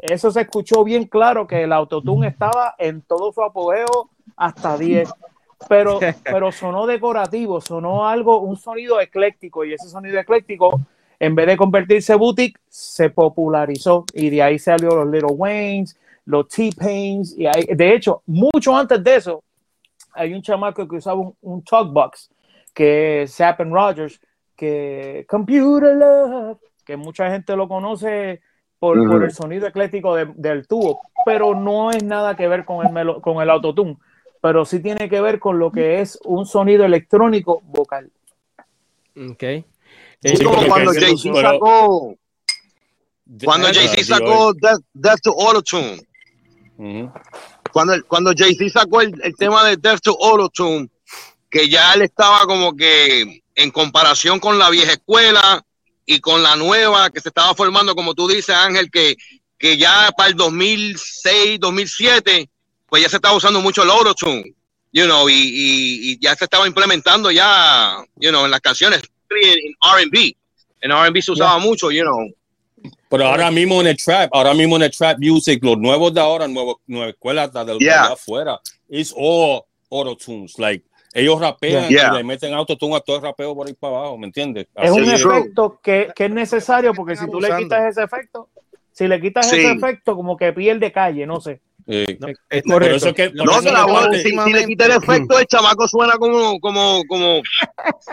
eso 0.00 0.30
se 0.30 0.42
escuchó 0.42 0.84
bien 0.84 1.06
claro 1.06 1.46
que 1.46 1.62
el 1.62 1.72
autotune 1.72 2.28
estaba 2.28 2.74
en 2.78 3.02
todo 3.02 3.32
su 3.32 3.42
apogeo 3.42 4.10
hasta 4.36 4.78
10. 4.78 5.08
Pero, 5.68 5.98
pero 6.24 6.52
sonó 6.52 6.86
decorativo, 6.86 7.60
sonó 7.60 8.06
algo, 8.06 8.40
un 8.40 8.56
sonido 8.56 9.00
ecléctico, 9.00 9.64
y 9.64 9.72
ese 9.72 9.88
sonido 9.88 10.18
ecléctico, 10.20 10.80
en 11.18 11.34
vez 11.34 11.48
de 11.48 11.56
convertirse 11.56 12.12
en 12.12 12.18
boutique, 12.20 12.60
se 12.68 13.10
popularizó 13.10 14.04
y 14.12 14.30
de 14.30 14.42
ahí 14.42 14.58
salió 14.58 14.90
los 14.90 15.08
Little 15.08 15.32
Waynes, 15.32 15.98
los 16.26 16.46
T-Pains, 16.48 17.34
y 17.36 17.46
de 17.74 17.94
hecho, 17.94 18.22
mucho 18.26 18.76
antes 18.76 19.02
de 19.02 19.16
eso, 19.16 19.42
hay 20.18 20.34
un 20.34 20.42
chamaco 20.42 20.86
que 20.86 20.96
usaba 20.96 21.20
un, 21.20 21.34
un 21.40 21.62
talkbox, 21.62 22.30
que 22.74 23.22
es 23.22 23.34
Zapp 23.34 23.60
Rogers, 23.60 24.20
que 24.56 25.24
Computer 25.28 25.94
Love, 25.94 26.58
que 26.84 26.96
mucha 26.96 27.30
gente 27.30 27.54
lo 27.56 27.68
conoce 27.68 28.40
por, 28.78 28.96
por 29.08 29.24
el 29.24 29.32
sonido 29.32 29.66
ecléctico 29.66 30.14
del 30.14 30.66
tubo, 30.66 31.00
pero 31.24 31.54
no 31.54 31.90
es 31.90 32.02
nada 32.02 32.36
que 32.36 32.48
ver 32.48 32.64
con 32.64 32.96
el, 32.96 33.20
con 33.20 33.42
el 33.42 33.50
autotune, 33.50 33.96
pero 34.40 34.64
sí 34.64 34.80
tiene 34.80 35.08
que 35.08 35.20
ver 35.20 35.38
con 35.38 35.58
lo 35.58 35.70
que 35.70 36.00
es 36.00 36.18
un 36.24 36.46
sonido 36.46 36.84
electrónico 36.84 37.60
vocal. 37.64 38.10
Ok. 39.16 39.42
Es 40.22 40.42
como 40.42 40.66
cuando 40.66 40.92
Jay-Z 40.92 41.40
sacó, 41.40 42.16
cuando 43.44 43.68
Jay-Z 43.68 44.04
sacó 44.04 44.52
Death, 44.54 45.20
to 45.22 45.34
Autotune. 45.38 46.00
Cuando, 47.78 47.94
cuando 48.08 48.32
Jay-Z 48.36 48.80
sacó 48.80 49.02
el, 49.02 49.36
tema 49.38 49.64
de 49.64 49.76
Death 49.76 50.00
to 50.00 50.18
Auto-Tune, 50.20 50.88
que 51.48 51.68
ya 51.68 51.92
él 51.92 52.02
estaba 52.02 52.44
como 52.44 52.74
que 52.74 53.44
en 53.54 53.70
comparación 53.70 54.40
con 54.40 54.58
la 54.58 54.68
vieja 54.68 54.94
escuela 54.94 55.64
y 56.04 56.18
con 56.18 56.42
la 56.42 56.56
nueva 56.56 57.08
que 57.10 57.20
se 57.20 57.28
estaba 57.28 57.54
formando, 57.54 57.94
como 57.94 58.14
tú 58.14 58.26
dices, 58.26 58.48
Ángel, 58.56 58.90
que, 58.90 59.14
que 59.56 59.76
ya 59.76 60.10
para 60.16 60.30
el 60.30 60.34
2006, 60.34 61.60
2007, 61.60 62.50
pues 62.88 63.00
ya 63.00 63.08
se 63.08 63.14
estaba 63.14 63.36
usando 63.36 63.60
mucho 63.60 63.84
el 63.84 63.90
Auto-Tune, 63.90 64.56
you 64.90 65.04
know, 65.04 65.28
y, 65.28 65.34
y, 65.36 66.18
ya 66.18 66.34
se 66.34 66.46
estaba 66.46 66.66
implementando 66.66 67.30
ya, 67.30 68.04
you 68.16 68.30
know, 68.30 68.44
en 68.44 68.50
las 68.50 68.60
canciones 68.60 69.02
en 69.30 69.76
R&B. 70.00 70.36
En 70.80 70.90
R&B 70.90 71.22
se 71.22 71.30
usaba 71.30 71.58
mucho, 71.58 71.92
you 71.92 72.02
know. 72.02 72.26
Pero 73.08 73.26
ahora 73.26 73.50
mismo 73.50 73.80
en 73.80 73.86
el 73.86 73.96
trap, 73.96 74.30
ahora 74.32 74.54
mismo 74.54 74.76
en 74.76 74.82
el 74.82 74.90
trap 74.90 75.18
music, 75.18 75.62
los 75.64 75.78
nuevos 75.78 76.12
de 76.12 76.20
ahora, 76.20 76.46
nueva, 76.46 76.74
nueva 76.86 77.10
escuela 77.10 77.48
de 77.48 77.78
yeah. 77.78 78.06
afuera, 78.06 78.60
es 78.88 79.14
all 79.16 79.62
auto 79.90 80.16
tunes. 80.16 80.58
Like, 80.58 80.84
ellos 81.14 81.40
rapean 81.40 81.90
y 81.90 81.94
le 81.94 82.24
meten 82.24 82.52
autotune 82.52 82.96
a 82.96 83.00
todo 83.00 83.16
el 83.16 83.22
rapeo 83.22 83.54
por 83.54 83.66
ahí 83.66 83.74
para 83.74 83.96
abajo, 83.96 84.18
¿me 84.18 84.26
entiendes? 84.26 84.66
es 84.74 84.90
un 84.90 85.08
efecto 85.08 85.80
que, 85.82 86.12
que, 86.14 86.26
es 86.26 86.30
necesario 86.30 86.92
porque 86.92 87.16
si 87.16 87.28
tú 87.30 87.40
le 87.40 87.56
quitas 87.56 87.84
ese 87.84 88.02
efecto, 88.02 88.48
si 88.92 89.08
le 89.08 89.20
quitas 89.20 89.50
ese 89.52 89.70
efecto, 89.70 90.14
como 90.14 90.36
que 90.36 90.52
pierde 90.52 90.92
calle, 90.92 91.26
no 91.26 91.40
sé. 91.40 91.60
Eh, 91.90 92.18
no, 92.20 92.28
es 92.50 92.62
por 92.64 92.84
eso 92.84 93.14
que, 93.14 93.30
no, 93.30 93.44
eso 93.44 94.10
que 94.10 94.18
si, 94.18 94.38
si, 94.38 94.52
le 94.52 94.66
quita 94.66 94.84
el 94.84 94.92
efecto, 94.92 95.38
el 95.38 95.46
chamaco 95.46 95.88
suena 95.88 96.18
como, 96.18 96.60
como, 96.60 97.02
como, 97.08 97.40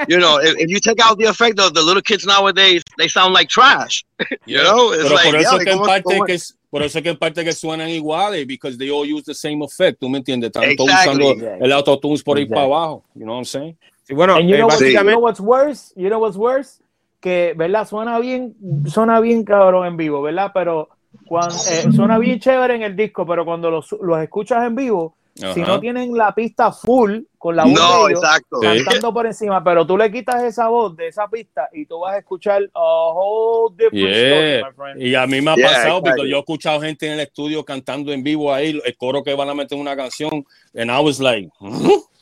you 0.08 0.18
know, 0.18 0.40
if, 0.40 0.56
if, 0.60 0.70
you 0.70 0.80
take 0.80 1.02
out 1.04 1.20
the 1.20 1.26
effect 1.26 1.60
of 1.60 1.74
the 1.74 1.82
little 1.82 2.02
kids 2.02 2.26
nowadays, 2.26 2.82
they 2.98 3.10
sound 3.10 3.34
like 3.34 3.50
trash. 3.50 4.06
You 4.46 4.64
know, 4.64 4.94
It's 4.94 5.04
Pero 5.04 5.16
like, 5.16 5.30
por 5.30 5.36
eso 5.36 5.58
yeah, 5.58 5.66
que 5.66 5.72
en 5.72 5.80
parte 5.80 6.20
que 6.26 6.38
por 6.70 6.84
eso 6.84 7.02
que 7.02 7.10
en 7.10 7.18
parte 7.18 7.44
que 7.44 7.52
suenan 7.52 7.90
iguales, 7.90 8.48
because 8.48 8.78
they 8.78 8.90
all 8.90 9.06
use 9.06 9.26
the 9.26 9.34
same 9.34 9.62
effect, 9.62 10.00
¿tú 10.00 10.08
me 10.08 10.20
entiendes? 10.20 10.52
Están 10.52 10.64
exactly. 10.64 10.78
todos 10.78 11.36
usando 11.36 11.66
el 11.66 11.72
autotune 11.74 12.22
por 12.24 12.38
ahí 12.38 12.46
para 12.46 12.62
abajo, 12.62 13.04
you 13.14 13.24
know 13.24 13.34
what 13.34 13.40
I'm 13.40 13.46
saying? 13.46 13.78
Sí, 14.04 14.14
bueno, 14.14 14.36
And 14.36 14.48
you, 14.48 14.56
eh, 14.56 14.60
know 14.60 14.68
what, 14.68 14.80
you 14.80 15.04
know 15.04 15.20
what's 15.20 15.42
worse? 15.42 15.94
You 15.98 16.08
know 16.08 16.20
what's 16.20 16.38
worse? 16.38 16.82
Que, 17.20 17.54
¿verdad? 17.58 17.86
Suena 17.86 18.20
bien, 18.20 18.56
suena 18.88 19.20
bien 19.20 19.44
cabrón 19.44 19.86
en 19.86 19.98
vivo, 19.98 20.22
¿verdad? 20.22 20.52
Pero 20.54 20.95
cuando, 21.28 21.56
eh, 21.56 21.92
suena 21.94 22.18
bien 22.18 22.40
chévere 22.40 22.76
en 22.76 22.84
el 22.84 22.96
disco, 22.96 23.26
pero 23.26 23.46
cuando 23.46 23.70
los, 23.72 23.92
los 24.02 24.20
escuchas 24.22 24.66
en 24.66 24.76
vivo, 24.76 25.16
si 25.36 25.62
no 25.62 25.80
tienen 25.82 26.16
la 26.16 26.34
pista 26.34 26.72
full 26.72 27.20
con 27.38 27.58
la 27.58 27.66
voz 27.66 27.74
no, 27.74 28.06
de 28.06 28.14
ellos, 28.14 28.24
exacto. 28.24 28.60
cantando 28.62 29.14
por 29.14 29.26
encima, 29.26 29.62
pero 29.62 29.86
tú 29.86 29.98
le 29.98 30.10
quitas 30.10 30.42
esa 30.44 30.70
voz 30.70 30.96
de 30.96 31.10
esa 31.10 31.28
pista 31.28 31.68
y 31.74 31.86
tú 31.86 32.00
vas 32.00 32.16
a 32.16 32.20
escuchar 32.20 32.64
a 32.74 33.12
whole 33.14 33.76
different 33.76 34.16
story, 34.16 34.64
my 34.64 34.74
friend. 34.74 35.02
Y 35.02 35.14
a 35.14 35.28
mí 35.28 35.42
me 35.42 35.52
ha 35.52 35.56
pasado 35.56 36.02
porque 36.02 36.30
yo 36.30 36.38
he 36.38 36.40
escuchado 36.40 36.80
gente 36.80 37.08
en 37.08 37.14
el 37.14 37.20
estudio 37.20 37.66
cantando 37.66 38.14
en 38.14 38.24
vivo 38.24 38.54
ahí, 38.54 38.80
el 38.84 38.98
coro 38.98 39.24
que 39.24 39.34
van 39.34 39.50
a 39.50 39.54
meter 39.54 39.76
en 39.76 39.82
una 39.82 39.96
canción, 39.96 40.46
and 40.74 40.90
I 40.90 41.04
was 41.04 41.20
like, 41.20 41.50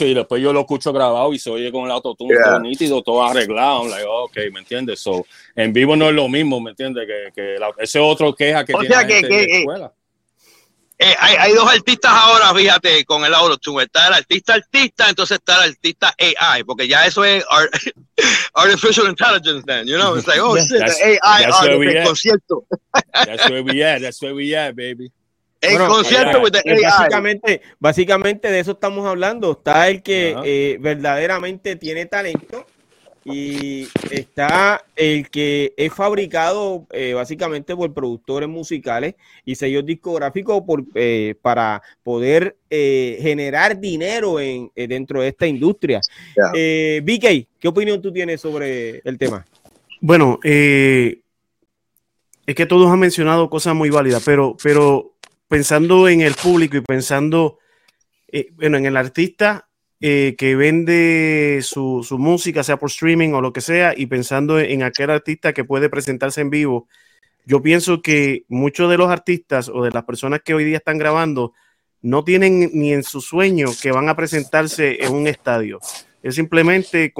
y 0.00 0.14
después 0.14 0.42
yo 0.42 0.52
lo 0.52 0.60
escucho 0.60 0.92
grabado 0.92 1.32
y 1.34 1.38
se 1.38 1.50
oye 1.50 1.70
con 1.70 1.84
el 1.84 1.90
autotune 1.90 2.34
todo 2.42 2.60
nítido, 2.60 3.02
todo 3.02 3.22
arreglado. 3.24 3.82
I'm 3.82 3.90
like, 3.90 4.06
ok, 4.08 4.36
¿me 4.52 4.60
entiendes? 4.60 5.00
So, 5.00 5.26
en 5.54 5.72
vivo 5.72 5.94
no 5.96 6.08
es 6.08 6.14
lo 6.14 6.28
mismo, 6.28 6.60
¿me 6.60 6.70
entiendes? 6.70 7.06
Que, 7.06 7.32
que 7.34 7.58
ese 7.78 7.98
otro 7.98 8.34
queja 8.34 8.64
que 8.64 8.72
tiene 8.72 8.88
la 8.88 9.04
gente 9.04 9.28
que, 9.28 9.58
escuela. 9.58 9.92
Eh, 10.98 11.14
hay, 11.18 11.36
hay, 11.36 11.52
dos 11.52 11.70
artistas 11.70 12.10
ahora, 12.10 12.54
fíjate, 12.54 13.04
con 13.04 13.22
el 13.26 13.34
autotune. 13.34 13.84
Está 13.84 14.08
el 14.08 14.14
artista 14.14 14.54
artista, 14.54 15.10
entonces 15.10 15.36
está 15.38 15.62
el 15.62 15.72
artista 15.72 16.14
AI, 16.18 16.64
porque 16.64 16.88
ya 16.88 17.04
eso 17.04 17.22
es 17.22 17.44
artificial 18.54 19.06
intelligence 19.08 19.62
then, 19.66 19.86
you 19.86 19.98
know? 19.98 20.16
It's 20.16 20.26
like, 20.26 20.40
oh, 20.40 20.56
shit, 20.66 20.80
AI 20.80 21.44
artist, 21.44 22.06
concierto. 22.06 22.64
That's 23.12 23.50
where 23.50 23.62
we 23.62 23.84
at, 23.84 24.00
that's 24.00 24.22
where 24.22 24.34
we 24.34 24.54
at, 24.54 24.74
baby. 24.74 25.12
El 25.68 25.86
concierto 25.86 26.40
with 26.40 26.52
the 26.52 26.70
AI. 26.70 26.82
Básicamente, 26.82 27.62
básicamente 27.78 28.50
de 28.50 28.60
eso 28.60 28.72
estamos 28.72 29.06
hablando. 29.06 29.52
Está 29.52 29.88
el 29.88 30.02
que 30.02 30.36
eh, 30.44 30.78
verdaderamente 30.80 31.76
tiene 31.76 32.06
talento 32.06 32.66
y 33.28 33.88
está 34.10 34.84
el 34.94 35.28
que 35.30 35.74
es 35.76 35.92
fabricado 35.92 36.86
eh, 36.92 37.12
básicamente 37.12 37.74
por 37.74 37.92
productores 37.92 38.48
musicales 38.48 39.16
y 39.44 39.56
sellos 39.56 39.84
discográficos 39.84 40.62
por, 40.62 40.84
eh, 40.94 41.34
para 41.42 41.82
poder 42.04 42.56
eh, 42.70 43.18
generar 43.20 43.80
dinero 43.80 44.38
en, 44.38 44.70
dentro 44.76 45.22
de 45.22 45.28
esta 45.28 45.46
industria. 45.48 46.00
BK, 46.36 47.48
¿qué 47.58 47.66
opinión 47.68 48.00
tú 48.00 48.12
tienes 48.12 48.40
sobre 48.40 49.00
el 49.04 49.18
tema? 49.18 49.44
Bueno, 50.00 50.38
es 50.44 51.16
que 52.54 52.66
todos 52.66 52.88
han 52.92 53.00
mencionado 53.00 53.50
cosas 53.50 53.74
muy 53.74 53.90
válidas, 53.90 54.22
pero, 54.24 54.56
pero 54.62 55.15
pensando 55.48 56.08
en 56.08 56.20
el 56.20 56.34
público 56.34 56.76
y 56.76 56.80
pensando 56.80 57.58
bueno, 58.56 58.76
en 58.76 58.86
el 58.86 58.96
artista, 58.96 59.68
eh, 60.00 60.34
que 60.36 60.56
vende 60.56 61.60
su, 61.62 62.04
música, 62.18 62.62
sea 62.62 62.78
por 62.78 62.90
streaming 62.90 63.30
o 63.30 63.40
lo 63.40 63.52
que 63.52 63.60
sea, 63.60 63.94
y 63.96 64.06
pensando 64.06 64.58
en 64.58 64.82
aquel 64.82 65.10
artista 65.10 65.52
que 65.52 65.64
puede 65.64 65.88
presentarse 65.88 66.40
en 66.40 66.50
vivo, 66.50 66.88
yo 67.46 67.62
pienso 67.62 68.02
que 68.02 68.44
muchos 68.48 68.90
de 68.90 68.98
los 68.98 69.08
artistas 69.08 69.68
o 69.68 69.82
de 69.82 69.90
las 69.90 70.04
personas 70.04 70.40
que 70.44 70.54
hoy 70.54 70.64
día 70.64 70.78
están 70.78 70.98
grabando 70.98 71.54
no 72.02 72.24
tienen 72.24 72.70
ni 72.74 72.92
en 72.92 73.02
su 73.02 73.20
sueño 73.20 73.68
que 73.80 73.92
van 73.92 74.08
a 74.08 74.16
presentarse 74.16 75.02
en 75.04 75.14
un 75.14 75.26
estadio. 75.26 75.80
Es 76.26 76.34
simplemente 76.34 77.12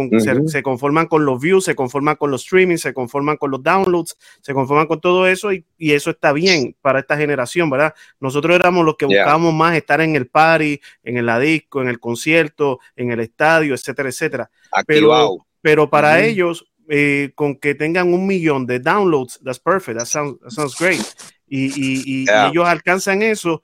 se, 0.49 0.63
conforman 0.65 1.07
con 1.07 1.25
los 1.25 1.41
views, 1.41 1.65
se 1.65 1.77
conforman 1.77 2.17
con 2.17 2.33
los 2.33 2.43
streamings, 2.43 2.81
se 2.81 2.93
conforman 2.93 3.37
con 3.37 3.53
los 3.53 3.63
downloads, 3.63 4.17
se 4.41 4.53
conforman 4.53 4.89
con 4.89 5.01
todo 5.01 5.29
eso 5.29 5.53
y, 5.53 5.65
eso 5.79 6.11
está 6.11 6.33
bien 6.33 6.75
para 6.83 6.99
esta 6.99 7.17
generación, 7.17 7.71
¿verdad? 7.71 7.95
Nosotros 8.19 8.57
éramos 8.57 8.85
los 8.85 8.97
que 8.97 9.07
buscábamos 9.07 9.55
más 9.55 9.77
estar 9.77 10.01
en 10.01 10.17
el 10.17 10.27
party, 10.27 10.81
en 11.05 11.19
el 11.19 11.41
disco, 11.41 11.83
en 11.83 11.89
el 11.89 12.01
concierto, 12.01 12.81
en 12.97 13.13
el 13.13 13.21
estadio, 13.21 13.75
etcétera, 13.75 14.09
etcétera. 14.09 14.51
Pero, 14.89 15.47
pero 15.61 15.89
para 15.89 16.25
ellos, 16.25 16.67
eh, 16.89 17.31
con 17.37 17.55
que 17.55 17.77
tengan 17.77 18.13
un 18.13 18.27
millón 18.27 18.67
de 18.67 18.81
downloads, 18.81 19.39
that's 19.45 19.61
perfect, 19.61 19.99
that 19.99 20.07
sounds, 20.07 20.77
great. 20.81 21.01
Y, 21.47 21.71
y 21.77 22.27
ellos 22.29 22.67
alcanzan 22.67 23.23
eso 23.23 23.63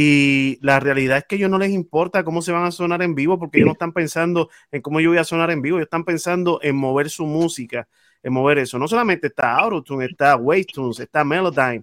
y 0.00 0.60
la 0.62 0.78
realidad 0.78 1.18
es 1.18 1.24
que 1.24 1.34
a 1.34 1.38
ellos 1.38 1.50
no 1.50 1.58
les 1.58 1.70
importa 1.70 2.22
cómo 2.22 2.40
se 2.40 2.52
van 2.52 2.62
a 2.62 2.70
sonar 2.70 3.02
en 3.02 3.16
vivo, 3.16 3.36
porque 3.36 3.58
ellos 3.58 3.66
no 3.66 3.72
están 3.72 3.92
pensando 3.92 4.48
en 4.70 4.80
cómo 4.80 5.00
yo 5.00 5.08
voy 5.08 5.18
a 5.18 5.24
sonar 5.24 5.50
en 5.50 5.60
vivo, 5.60 5.78
ellos 5.78 5.86
están 5.86 6.04
pensando 6.04 6.60
en 6.62 6.76
mover 6.76 7.10
su 7.10 7.26
música, 7.26 7.88
en 8.22 8.32
mover 8.32 8.58
eso. 8.58 8.78
No 8.78 8.86
solamente 8.86 9.26
está 9.26 9.56
Autotune, 9.56 10.04
está 10.04 10.36
Wavetunes, 10.36 11.00
está 11.00 11.24
Melodyne, 11.24 11.82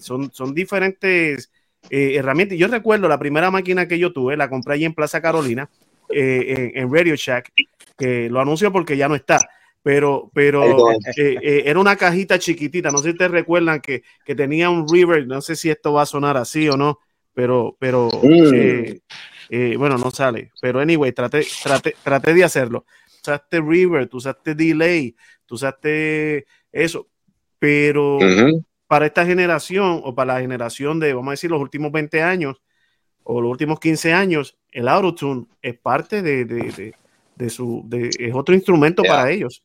son, 0.00 0.32
son 0.32 0.54
diferentes 0.54 1.52
eh, 1.90 2.14
herramientas. 2.14 2.56
Yo 2.56 2.66
recuerdo 2.66 3.08
la 3.08 3.18
primera 3.18 3.50
máquina 3.50 3.86
que 3.86 3.98
yo 3.98 4.10
tuve, 4.10 4.38
la 4.38 4.48
compré 4.48 4.76
allí 4.76 4.86
en 4.86 4.94
Plaza 4.94 5.20
Carolina, 5.20 5.68
eh, 6.08 6.72
en, 6.74 6.90
Radio 6.90 7.14
Shack, 7.14 7.52
que 7.98 8.30
lo 8.30 8.40
anuncio 8.40 8.72
porque 8.72 8.96
ya 8.96 9.06
no 9.06 9.16
está 9.16 9.38
pero, 9.82 10.30
pero 10.32 10.92
eh, 11.14 11.62
era 11.66 11.78
una 11.78 11.94
cajita 11.96 12.38
chiquitita. 12.38 12.90
No 12.90 12.96
sé 12.98 13.10
si 13.10 13.18
te 13.18 13.28
recuerdan 13.28 13.82
que, 13.82 14.02
que, 14.24 14.34
tenía 14.34 14.70
un 14.70 14.88
river. 14.88 15.26
No 15.26 15.42
sé 15.42 15.56
si 15.56 15.68
esto 15.68 15.92
va 15.92 16.00
a 16.00 16.06
sonar 16.06 16.38
así 16.38 16.70
o 16.70 16.78
no, 16.78 17.00
pero, 17.34 17.76
pero 17.78 18.08
mm. 18.22 18.54
eh, 18.54 19.00
eh, 19.50 19.76
bueno, 19.76 19.98
no 19.98 20.10
sale. 20.10 20.52
Pero 20.60 20.80
anyway, 20.80 21.12
traté, 21.12 21.46
traté, 21.62 21.94
traté 22.02 22.32
de 22.32 22.44
hacerlo. 22.44 22.86
Usaste 23.20 23.60
River, 23.60 24.08
tú 24.08 24.18
usaste 24.18 24.54
Delay, 24.54 25.14
tú 25.46 25.56
usaste 25.56 26.46
eso, 26.72 27.08
pero 27.58 28.18
para 28.86 29.06
esta 29.06 29.24
generación 29.24 30.00
o 30.04 30.14
para 30.14 30.34
la 30.34 30.40
generación 30.40 31.00
de, 31.00 31.14
vamos 31.14 31.28
a 31.28 31.30
decir, 31.32 31.50
los 31.50 31.60
últimos 31.60 31.90
20 31.90 32.22
años 32.22 32.60
o 33.22 33.40
los 33.40 33.50
últimos 33.50 33.80
15 33.80 34.12
años, 34.12 34.58
el 34.70 34.86
Autotune 34.88 35.46
es 35.62 35.78
parte 35.78 36.20
de, 36.20 36.44
de, 36.44 36.94
de, 37.34 37.50
su, 37.50 37.82
de, 37.86 38.10
es 38.18 38.34
otro 38.34 38.54
instrumento 38.54 39.02
para 39.02 39.30
ellos. 39.30 39.64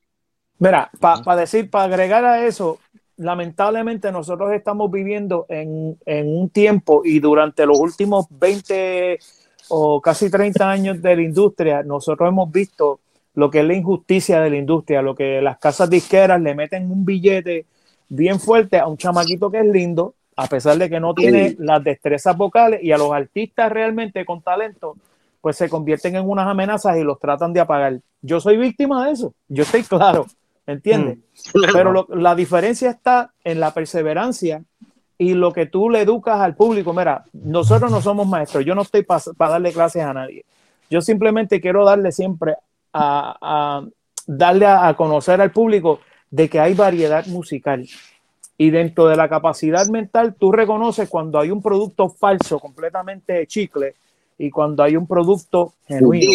Mira, 0.58 0.90
para 1.00 1.36
decir, 1.36 1.70
para 1.70 1.86
agregar 1.86 2.24
a 2.24 2.46
eso, 2.46 2.80
lamentablemente 3.20 4.12
nosotros 4.12 4.54
estamos 4.54 4.90
viviendo 4.90 5.46
en, 5.50 5.98
un 6.06 6.50
tiempo 6.50 7.02
y 7.04 7.20
durante 7.20 7.66
los 7.66 7.78
últimos 7.78 8.28
20 8.30 9.20
o 9.68 10.02
casi 10.02 10.32
30 10.32 10.70
años 10.70 11.02
de 11.02 11.16
la 11.16 11.22
industria, 11.22 11.84
nosotros 11.84 12.30
hemos 12.30 12.50
visto 12.52 13.02
lo 13.36 13.50
que 13.50 13.60
es 13.60 13.66
la 13.66 13.74
injusticia 13.74 14.40
de 14.40 14.50
la 14.50 14.56
industria, 14.56 15.02
lo 15.02 15.16
que 15.16 15.42
las 15.42 15.60
casas 15.60 15.90
disqueras 15.90 16.42
le 16.42 16.56
meten 16.56 16.90
un 16.90 17.04
billete 17.06 17.66
bien 18.08 18.40
fuerte 18.40 18.80
a 18.80 18.88
un 18.88 18.98
chamaquito 18.98 19.52
que 19.52 19.60
es 19.60 19.68
lindo, 19.68 20.16
a 20.38 20.48
pesar 20.48 20.78
de 20.78 20.90
que 20.90 21.00
no 21.02 21.14
tiene 21.14 21.56
las 21.60 21.84
destrezas 21.84 22.36
vocales 22.38 22.80
y 22.82 22.94
a 22.94 22.98
los 22.98 23.12
artistas 23.12 23.70
realmente 23.70 24.24
con 24.24 24.42
talento, 24.42 24.96
pues 25.42 25.58
se 25.58 25.70
convierten 25.70 26.16
en 26.16 26.28
unas 26.28 26.48
amenazas 26.48 26.98
y 26.98 27.04
los 27.04 27.20
tratan 27.20 27.52
de 27.52 27.60
apagar. 27.60 28.00
Yo 28.22 28.40
soy 28.40 28.56
víctima 28.58 29.06
de 29.06 29.12
eso, 29.12 29.34
yo 29.50 29.64
estoy 29.64 29.84
claro. 29.84 30.26
¿Entiendes? 30.70 31.18
Mm. 31.54 31.62
Pero 31.74 32.08
la 32.10 32.36
diferencia 32.36 32.90
está 32.90 33.34
en 33.44 33.60
la 33.60 33.74
perseverancia 33.74 34.64
y 35.18 35.34
lo 35.34 35.52
que 35.52 35.66
tú 35.66 35.90
le 35.90 36.02
educas 36.02 36.40
al 36.40 36.56
público. 36.56 36.94
Mira, 36.94 37.26
nosotros 37.34 37.92
no 37.92 38.02
somos 38.02 38.28
maestros, 38.28 38.66
yo 38.66 38.76
no 38.76 38.84
estoy 38.84 39.04
para 39.04 39.52
darle 39.52 39.74
clases 39.74 40.04
a 40.04 40.14
nadie. 40.14 40.46
Yo 40.90 41.02
simplemente 41.02 41.60
quiero 41.62 41.86
darle 41.86 42.12
siempre 42.12 42.56
a, 42.94 43.84
darle 44.26 44.66
a, 44.66 44.94
conocer 44.96 45.40
al 45.42 45.52
público 45.52 46.00
de 46.32 46.50
que 46.50 46.60
hay 46.60 46.74
variedad 46.74 47.26
musical. 47.28 47.88
Y 48.58 48.72
dentro 48.72 49.08
de 49.08 49.16
la 49.16 49.30
capacidad 49.30 49.88
mental, 49.88 50.36
tú 50.38 50.52
reconoces 50.52 51.08
cuando 51.08 51.40
hay 51.40 51.52
un 51.52 51.62
producto 51.62 52.10
falso, 52.10 52.60
completamente 52.60 53.46
chicle, 53.48 53.96
y 54.38 54.50
cuando 54.50 54.84
hay 54.84 54.96
un 54.96 55.06
producto 55.06 55.74
genuino. 55.88 56.32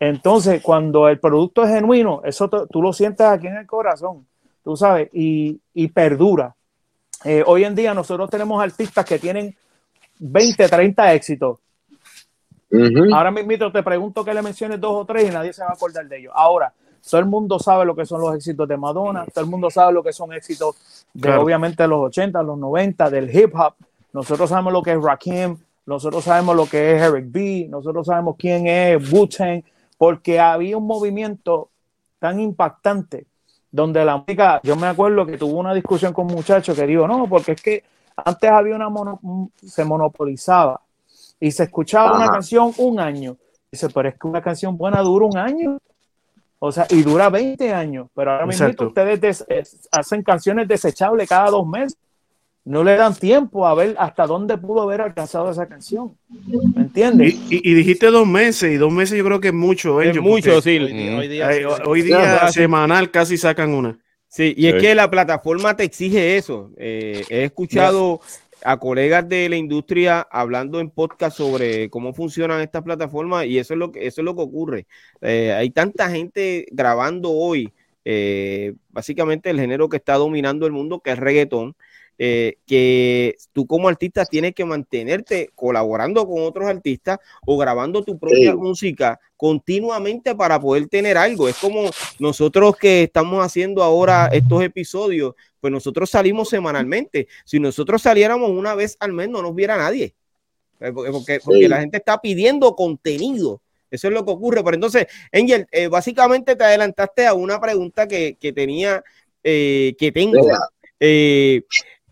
Entonces, 0.00 0.62
cuando 0.62 1.08
el 1.08 1.18
producto 1.18 1.64
es 1.64 1.70
genuino, 1.70 2.20
eso 2.24 2.48
tú 2.48 2.80
lo 2.80 2.92
sientes 2.92 3.26
aquí 3.26 3.48
en 3.48 3.56
el 3.56 3.66
corazón, 3.66 4.26
tú 4.62 4.76
sabes, 4.76 5.08
y, 5.12 5.88
perdura. 5.88 6.54
Eh, 7.24 7.42
hoy 7.44 7.64
en 7.64 7.74
día 7.74 7.94
nosotros 7.94 8.30
tenemos 8.30 8.62
artistas 8.62 9.04
que 9.04 9.18
tienen 9.18 9.56
20, 10.20 10.68
30 10.68 11.14
éxitos. 11.14 11.58
Ahora 13.12 13.30
mismo 13.30 13.72
te 13.72 13.82
pregunto 13.82 14.24
que 14.24 14.34
le 14.34 14.42
menciones 14.42 14.80
dos 14.80 14.92
o 14.94 15.04
tres 15.04 15.28
y 15.28 15.32
nadie 15.32 15.52
se 15.52 15.62
va 15.62 15.70
a 15.70 15.72
acordar 15.72 16.06
de 16.06 16.18
ellos. 16.18 16.32
Ahora, 16.36 16.72
todo 17.08 17.20
el 17.20 17.26
mundo 17.26 17.58
sabe 17.58 17.84
lo 17.84 17.96
que 17.96 18.04
son 18.04 18.20
los 18.20 18.34
éxitos 18.34 18.68
de 18.68 18.76
Madonna, 18.76 19.24
todo 19.32 19.44
el 19.44 19.50
mundo 19.50 19.70
sabe 19.70 19.92
lo 19.92 20.02
que 20.02 20.12
son 20.12 20.32
éxitos 20.32 21.06
de 21.14 21.32
obviamente 21.32 21.86
los 21.88 22.00
80, 22.06 22.42
los 22.42 22.58
90, 22.58 23.10
del 23.10 23.34
hip 23.34 23.54
hop. 23.54 23.74
Nosotros 24.12 24.48
sabemos 24.50 24.72
lo 24.72 24.82
que 24.82 24.92
es 24.92 25.02
Rakim, 25.02 25.56
nosotros 25.86 26.24
sabemos 26.24 26.54
lo 26.54 26.66
que 26.66 26.94
es 26.94 27.02
Eric 27.02 27.26
B, 27.28 27.66
nosotros 27.70 28.06
sabemos 28.06 28.36
quién 28.38 28.66
es 28.66 29.10
Wu-Tang 29.10 29.62
porque 29.98 30.40
había 30.40 30.78
un 30.78 30.86
movimiento 30.86 31.70
tan 32.18 32.40
impactante 32.40 33.26
donde 33.70 34.04
la 34.04 34.16
música, 34.16 34.60
yo 34.62 34.76
me 34.76 34.86
acuerdo 34.86 35.26
que 35.26 35.36
tuvo 35.36 35.58
una 35.58 35.74
discusión 35.74 36.12
con 36.12 36.26
un 36.26 36.34
muchacho 36.34 36.74
que 36.74 36.86
dijo, 36.86 37.06
no, 37.06 37.28
porque 37.28 37.52
es 37.52 37.62
que 37.62 37.84
antes 38.16 38.50
había 38.50 38.76
una, 38.76 38.88
se 39.62 39.84
monopolizaba 39.84 40.80
y 41.38 41.50
se 41.50 41.64
escuchaba 41.64 42.16
una 42.16 42.28
canción 42.28 42.72
un 42.78 42.98
año. 42.98 43.36
Dice, 43.70 43.88
pero 43.90 44.08
es 44.08 44.18
que 44.18 44.26
una 44.26 44.40
canción 44.40 44.76
buena 44.78 45.02
dura 45.02 45.26
un 45.26 45.36
año. 45.36 45.78
O 46.60 46.72
sea, 46.72 46.86
y 46.90 47.02
dura 47.02 47.28
20 47.28 47.72
años, 47.72 48.08
pero 48.14 48.32
ahora 48.32 48.46
mismo 48.46 48.66
ustedes 48.80 49.46
hacen 49.92 50.22
canciones 50.24 50.66
desechables 50.66 51.28
cada 51.28 51.50
dos 51.50 51.64
meses 51.66 51.96
no 52.68 52.84
le 52.84 52.96
dan 52.96 53.14
tiempo 53.14 53.66
a 53.66 53.74
ver 53.74 53.96
hasta 53.98 54.26
dónde 54.26 54.58
pudo 54.58 54.82
haber 54.82 55.00
alcanzado 55.00 55.50
esa 55.50 55.66
canción. 55.66 56.14
¿Me 56.74 56.82
entiendes? 56.82 57.34
Y, 57.48 57.72
dijiste 57.72 58.08
dos 58.08 58.26
meses, 58.26 58.70
y 58.70 58.76
dos 58.76 58.92
meses 58.92 59.16
yo 59.16 59.24
creo 59.24 59.40
que 59.40 59.48
es 59.48 59.54
mucho. 59.54 60.02
Es 60.02 60.20
mucho, 60.20 60.60
sí. 60.60 60.78
Hoy 61.86 62.02
día, 62.02 62.52
semanal 62.52 63.10
casi 63.10 63.38
sacan 63.38 63.70
una. 63.70 63.98
Sí, 64.28 64.52
y 64.54 64.66
es 64.66 64.82
que 64.82 64.94
la 64.94 65.10
plataforma 65.10 65.76
te 65.76 65.84
exige 65.84 66.36
eso. 66.36 66.70
Eh, 66.76 67.24
he 67.30 67.44
escuchado 67.44 68.20
a 68.62 68.78
colegas 68.78 69.26
de 69.26 69.48
la 69.48 69.56
industria 69.56 70.20
hablando 70.30 70.78
en 70.78 70.90
podcast 70.90 71.38
sobre 71.38 71.88
cómo 71.88 72.12
funcionan 72.12 72.60
estas 72.60 72.82
plataformas 72.82 73.46
y 73.46 73.58
eso 73.58 73.72
es 73.72 73.78
lo 73.78 73.92
que, 73.92 74.06
eso 74.06 74.20
es 74.20 74.24
lo 74.26 74.36
que 74.36 74.42
ocurre. 74.42 74.86
Eh, 75.22 75.54
hay 75.54 75.70
tanta 75.70 76.10
gente 76.10 76.66
grabando 76.70 77.30
hoy, 77.30 77.72
eh, 78.04 78.74
básicamente 78.90 79.48
el 79.48 79.58
género 79.58 79.88
que 79.88 79.96
está 79.96 80.16
dominando 80.16 80.66
el 80.66 80.72
mundo, 80.72 81.00
que 81.00 81.12
es 81.12 81.18
reggaetón 81.18 81.74
eh, 82.20 82.56
que 82.66 83.36
tú 83.52 83.64
como 83.64 83.88
artista 83.88 84.26
tienes 84.26 84.52
que 84.52 84.64
mantenerte 84.64 85.52
colaborando 85.54 86.26
con 86.26 86.42
otros 86.42 86.66
artistas 86.66 87.20
o 87.46 87.56
grabando 87.56 88.02
tu 88.02 88.18
propia 88.18 88.56
música 88.56 89.20
continuamente 89.36 90.34
para 90.34 90.58
poder 90.58 90.88
tener 90.88 91.16
algo. 91.16 91.48
Es 91.48 91.54
como 91.58 91.88
nosotros 92.18 92.76
que 92.76 93.04
estamos 93.04 93.44
haciendo 93.44 93.84
ahora 93.84 94.28
estos 94.32 94.64
episodios, 94.64 95.36
pues 95.60 95.72
nosotros 95.72 96.10
salimos 96.10 96.48
semanalmente. 96.48 97.28
Si 97.44 97.60
nosotros 97.60 98.02
saliéramos 98.02 98.50
una 98.50 98.74
vez 98.74 98.96
al 98.98 99.12
mes, 99.12 99.28
no 99.28 99.40
nos 99.40 99.54
viera 99.54 99.76
nadie. 99.76 100.12
Eh, 100.80 100.90
porque, 100.92 101.38
porque, 101.44 101.68
la 101.68 101.80
gente 101.80 101.98
está 101.98 102.20
pidiendo 102.20 102.74
contenido. 102.74 103.60
Eso 103.92 104.08
es 104.08 104.12
lo 104.12 104.24
que 104.24 104.32
ocurre. 104.32 104.64
Pero 104.64 104.74
entonces, 104.74 105.06
Angel, 105.32 105.68
eh, 105.70 105.86
básicamente 105.86 106.56
te 106.56 106.64
adelantaste 106.64 107.28
a 107.28 107.34
una 107.34 107.60
pregunta 107.60 108.08
que, 108.08 108.36
que 108.40 108.52
tenía, 108.52 109.04
que 109.40 110.10
tengo. 110.12 110.48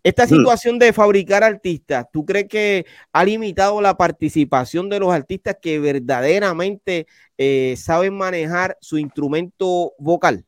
Esta 0.06 0.24
mm. 0.24 0.28
situación 0.28 0.78
de 0.78 0.92
fabricar 0.92 1.42
artistas, 1.42 2.06
¿tú 2.12 2.24
crees 2.24 2.46
que 2.46 2.86
ha 3.12 3.24
limitado 3.24 3.80
la 3.80 3.96
participación 3.96 4.88
de 4.88 5.00
los 5.00 5.12
artistas 5.12 5.56
que 5.60 5.80
verdaderamente 5.80 7.08
eh, 7.36 7.74
saben 7.76 8.16
manejar 8.16 8.78
su 8.80 8.98
instrumento 8.98 9.94
vocal? 9.98 10.44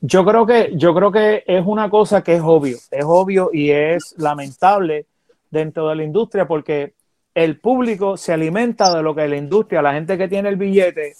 Yo 0.00 0.24
creo 0.24 0.46
que 0.46 0.70
yo 0.76 0.94
creo 0.94 1.10
que 1.10 1.42
es 1.44 1.66
una 1.66 1.90
cosa 1.90 2.22
que 2.22 2.36
es 2.36 2.40
obvio, 2.40 2.78
es 2.92 3.04
obvio 3.04 3.50
y 3.52 3.70
es 3.70 4.14
lamentable 4.16 5.06
dentro 5.50 5.88
de 5.88 5.96
la 5.96 6.04
industria 6.04 6.46
porque 6.46 6.94
el 7.34 7.58
público 7.58 8.16
se 8.16 8.32
alimenta 8.32 8.94
de 8.94 9.02
lo 9.02 9.12
que 9.12 9.26
la 9.26 9.36
industria, 9.38 9.82
la 9.82 9.94
gente 9.94 10.16
que 10.16 10.28
tiene 10.28 10.50
el 10.50 10.56
billete, 10.56 11.14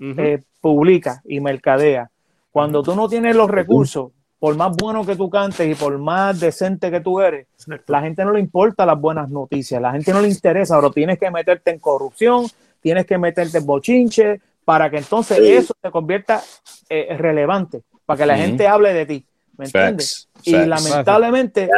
eh, 0.00 0.42
publica 0.60 1.22
y 1.24 1.38
mercadea. 1.38 2.10
Cuando 2.50 2.82
tú 2.82 2.96
no 2.96 3.08
tienes 3.08 3.36
los 3.36 3.48
recursos, 3.48 4.10
por 4.44 4.56
más 4.56 4.76
bueno 4.76 5.06
que 5.06 5.16
tú 5.16 5.30
cantes 5.30 5.66
y 5.66 5.74
por 5.74 5.96
más 5.96 6.38
decente 6.38 6.90
que 6.90 7.00
tú 7.00 7.18
eres, 7.18 7.46
la 7.86 8.02
gente 8.02 8.26
no 8.26 8.32
le 8.32 8.40
importa 8.40 8.84
las 8.84 9.00
buenas 9.00 9.30
noticias, 9.30 9.80
la 9.80 9.92
gente 9.92 10.12
no 10.12 10.20
le 10.20 10.28
interesa, 10.28 10.76
pero 10.76 10.92
tienes 10.92 11.18
que 11.18 11.30
meterte 11.30 11.70
en 11.70 11.78
corrupción, 11.78 12.44
tienes 12.82 13.06
que 13.06 13.16
meterte 13.16 13.56
en 13.56 13.64
bochinche, 13.64 14.42
para 14.62 14.90
que 14.90 14.98
entonces 14.98 15.38
eso 15.38 15.72
se 15.80 15.90
convierta 15.90 16.42
eh, 16.90 17.16
relevante, 17.18 17.84
para 18.04 18.18
que 18.18 18.26
la 18.26 18.36
gente 18.36 18.68
hable 18.68 18.92
de 18.92 19.06
ti, 19.06 19.24
¿me 19.56 19.64
entiendes? 19.64 20.28
Y 20.42 20.52
lamentablemente 20.52 21.70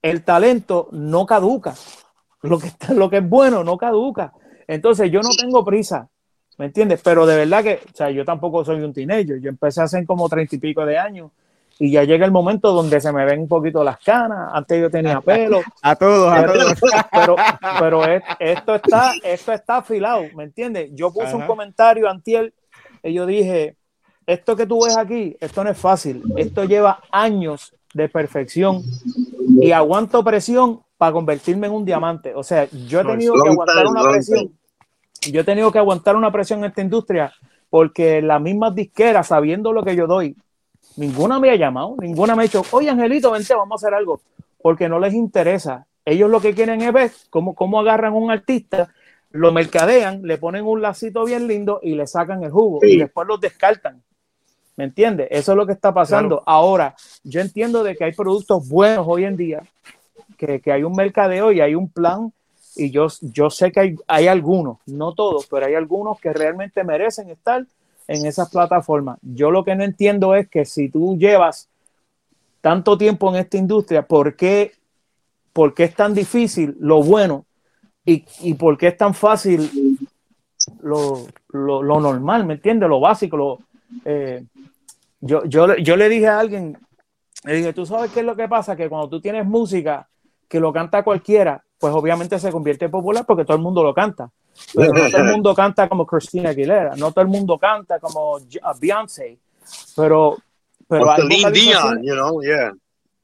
el 0.00 0.22
talento 0.22 0.90
no 0.92 1.26
caduca, 1.26 1.74
lo 2.42 2.60
que, 2.60 2.70
lo 2.94 3.10
que 3.10 3.16
es 3.16 3.28
bueno 3.28 3.64
no 3.64 3.76
caduca. 3.76 4.32
Entonces 4.68 5.10
yo 5.10 5.20
no 5.20 5.30
tengo 5.30 5.64
prisa, 5.64 6.08
¿me 6.58 6.66
entiendes? 6.66 7.00
Pero 7.02 7.26
de 7.26 7.38
verdad 7.38 7.64
que, 7.64 7.80
o 7.92 7.96
sea, 7.96 8.08
yo 8.10 8.24
tampoco 8.24 8.64
soy 8.64 8.82
un 8.82 8.92
teenager, 8.92 9.40
yo 9.40 9.48
empecé 9.48 9.82
hace 9.82 10.06
como 10.06 10.28
treinta 10.28 10.54
y 10.54 10.60
pico 10.60 10.86
de 10.86 10.96
años 10.96 11.32
y 11.78 11.90
ya 11.90 12.04
llega 12.04 12.24
el 12.24 12.30
momento 12.32 12.72
donde 12.72 13.00
se 13.00 13.12
me 13.12 13.24
ven 13.24 13.40
un 13.40 13.48
poquito 13.48 13.82
las 13.82 13.98
canas. 13.98 14.50
Antes 14.52 14.80
yo 14.80 14.90
tenía 14.90 15.20
pelo. 15.20 15.60
a 15.82 15.96
todos, 15.96 16.32
a 16.32 16.46
todos. 16.46 16.74
Pero, 17.10 17.36
pero 17.80 18.04
esto 18.38 18.74
está, 18.76 19.12
esto 19.22 19.52
está 19.52 19.78
afilado, 19.78 20.22
¿me 20.36 20.44
entiendes? 20.44 20.90
Yo 20.94 21.12
puse 21.12 21.34
un 21.34 21.46
comentario 21.46 22.08
antier 22.08 22.52
y 23.02 23.12
yo 23.12 23.26
dije, 23.26 23.76
esto 24.26 24.56
que 24.56 24.66
tú 24.66 24.84
ves 24.84 24.96
aquí, 24.96 25.36
esto 25.40 25.64
no 25.64 25.70
es 25.70 25.78
fácil. 25.78 26.22
Esto 26.36 26.64
lleva 26.64 27.00
años 27.10 27.74
de 27.92 28.08
perfección 28.08 28.82
y 29.60 29.72
aguanto 29.72 30.22
presión 30.24 30.80
para 30.96 31.12
convertirme 31.12 31.66
en 31.66 31.72
un 31.72 31.84
diamante. 31.84 32.34
O 32.34 32.42
sea, 32.42 32.68
yo 32.86 33.00
he 33.00 33.04
tenido 33.04 33.34
que 33.34 33.48
aguantar 33.48 33.86
una 33.86 34.02
presión. 34.02 34.52
Yo 35.30 35.40
he 35.40 35.44
tenido 35.44 35.72
que 35.72 35.78
aguantar 35.78 36.16
una 36.16 36.30
presión 36.30 36.60
en 36.60 36.66
esta 36.66 36.82
industria 36.82 37.32
porque 37.68 38.22
las 38.22 38.40
mismas 38.40 38.74
disqueras, 38.74 39.28
sabiendo 39.28 39.72
lo 39.72 39.82
que 39.82 39.96
yo 39.96 40.06
doy, 40.06 40.36
Ninguna 40.96 41.40
me 41.40 41.50
ha 41.50 41.56
llamado, 41.56 41.96
ninguna 41.98 42.36
me 42.36 42.42
ha 42.42 42.46
dicho, 42.46 42.62
oye 42.70 42.88
Angelito, 42.88 43.32
vente, 43.32 43.54
vamos 43.54 43.82
a 43.82 43.86
hacer 43.86 43.94
algo, 43.94 44.20
porque 44.62 44.88
no 44.88 44.98
les 44.98 45.14
interesa. 45.14 45.86
Ellos 46.04 46.30
lo 46.30 46.40
que 46.40 46.54
quieren 46.54 46.82
es 46.82 46.92
ver 46.92 47.10
cómo, 47.30 47.54
cómo 47.54 47.80
agarran 47.80 48.12
un 48.12 48.30
artista, 48.30 48.92
lo 49.30 49.52
mercadean, 49.52 50.22
le 50.22 50.38
ponen 50.38 50.64
un 50.64 50.80
lacito 50.80 51.24
bien 51.24 51.48
lindo 51.48 51.80
y 51.82 51.94
le 51.94 52.06
sacan 52.06 52.44
el 52.44 52.50
jugo 52.50 52.80
y 52.82 52.98
después 52.98 53.26
los 53.26 53.40
descartan. 53.40 54.02
¿Me 54.76 54.84
entiendes? 54.84 55.28
Eso 55.30 55.52
es 55.52 55.56
lo 55.56 55.66
que 55.66 55.72
está 55.72 55.94
pasando. 55.94 56.42
Ahora, 56.46 56.94
yo 57.22 57.40
entiendo 57.40 57.82
de 57.82 57.96
que 57.96 58.04
hay 58.04 58.12
productos 58.12 58.68
buenos 58.68 59.06
hoy 59.08 59.24
en 59.24 59.36
día, 59.36 59.62
que, 60.36 60.60
que, 60.60 60.72
hay 60.72 60.82
un 60.82 60.92
mercadeo 60.92 61.52
y 61.52 61.60
hay 61.60 61.74
un 61.74 61.88
plan, 61.88 62.32
y 62.76 62.90
yo, 62.90 63.06
yo 63.20 63.50
sé 63.50 63.70
que 63.70 63.80
hay, 63.80 63.96
hay 64.08 64.26
algunos, 64.26 64.78
no 64.86 65.14
todos, 65.14 65.46
pero 65.46 65.66
hay 65.66 65.74
algunos 65.74 66.20
que 66.20 66.32
realmente 66.32 66.82
merecen 66.82 67.30
estar 67.30 67.64
en 68.08 68.26
esas 68.26 68.50
plataformas. 68.50 69.18
Yo 69.22 69.50
lo 69.50 69.64
que 69.64 69.74
no 69.74 69.84
entiendo 69.84 70.34
es 70.34 70.48
que 70.48 70.64
si 70.64 70.88
tú 70.88 71.16
llevas 71.16 71.68
tanto 72.60 72.96
tiempo 72.96 73.28
en 73.30 73.36
esta 73.36 73.56
industria, 73.56 74.06
¿por 74.06 74.36
qué, 74.36 74.72
por 75.52 75.74
qué 75.74 75.84
es 75.84 75.94
tan 75.94 76.14
difícil 76.14 76.76
lo 76.80 77.02
bueno 77.02 77.44
y, 78.04 78.24
y 78.40 78.54
por 78.54 78.76
qué 78.76 78.88
es 78.88 78.96
tan 78.96 79.14
fácil 79.14 79.98
lo, 80.82 81.26
lo, 81.50 82.00
normal, 82.00 82.46
¿me 82.46 82.54
entiendes? 82.54 82.88
Lo 82.88 83.00
básico. 83.00 83.36
Lo, 83.36 83.58
eh, 84.04 84.44
yo, 85.20 85.44
yo, 85.44 85.76
yo 85.76 85.96
le 85.96 86.08
dije 86.08 86.26
a 86.26 86.38
alguien, 86.38 86.78
le 87.44 87.54
dije, 87.54 87.72
tú 87.72 87.86
sabes 87.86 88.10
qué 88.10 88.20
es 88.20 88.26
lo 88.26 88.36
que 88.36 88.48
pasa, 88.48 88.76
que 88.76 88.88
cuando 88.88 89.08
tú 89.08 89.20
tienes 89.20 89.46
música 89.46 90.08
que 90.48 90.60
lo 90.60 90.72
canta 90.72 91.02
cualquiera, 91.02 91.62
pues 91.78 91.92
obviamente 91.94 92.38
se 92.38 92.52
convierte 92.52 92.86
en 92.86 92.90
popular 92.90 93.24
porque 93.26 93.44
todo 93.44 93.56
el 93.56 93.62
mundo 93.62 93.82
lo 93.82 93.94
canta. 93.94 94.30
Pero 94.74 94.92
no 94.92 95.10
todo 95.10 95.22
el 95.22 95.24
mundo 95.32 95.54
canta 95.54 95.88
como 95.88 96.06
Christina 96.06 96.50
Aguilera, 96.50 96.94
no 96.96 97.12
todo 97.12 97.22
el 97.22 97.28
mundo 97.28 97.58
canta 97.58 97.98
como 97.98 98.38
Beyoncé, 98.80 99.38
pero 99.96 100.36
pero 100.88 101.06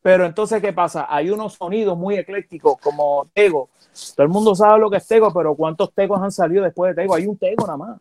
Pero 0.02 0.24
entonces, 0.24 0.62
¿qué 0.62 0.72
pasa? 0.72 1.06
Hay 1.08 1.30
unos 1.30 1.54
sonidos 1.54 1.96
muy 1.96 2.16
eclécticos 2.16 2.78
como 2.80 3.28
Tego. 3.34 3.68
Todo 4.16 4.24
el 4.24 4.30
mundo 4.30 4.54
sabe 4.54 4.78
lo 4.80 4.90
que 4.90 4.96
es 4.96 5.06
Tego, 5.06 5.32
pero 5.32 5.54
¿cuántos 5.54 5.92
Tegos 5.92 6.20
han 6.22 6.32
salido 6.32 6.64
después 6.64 6.94
de 6.94 7.02
Tego? 7.02 7.14
Hay 7.14 7.26
un 7.26 7.36
Tego 7.36 7.66
nada 7.66 7.76
más. 7.76 7.98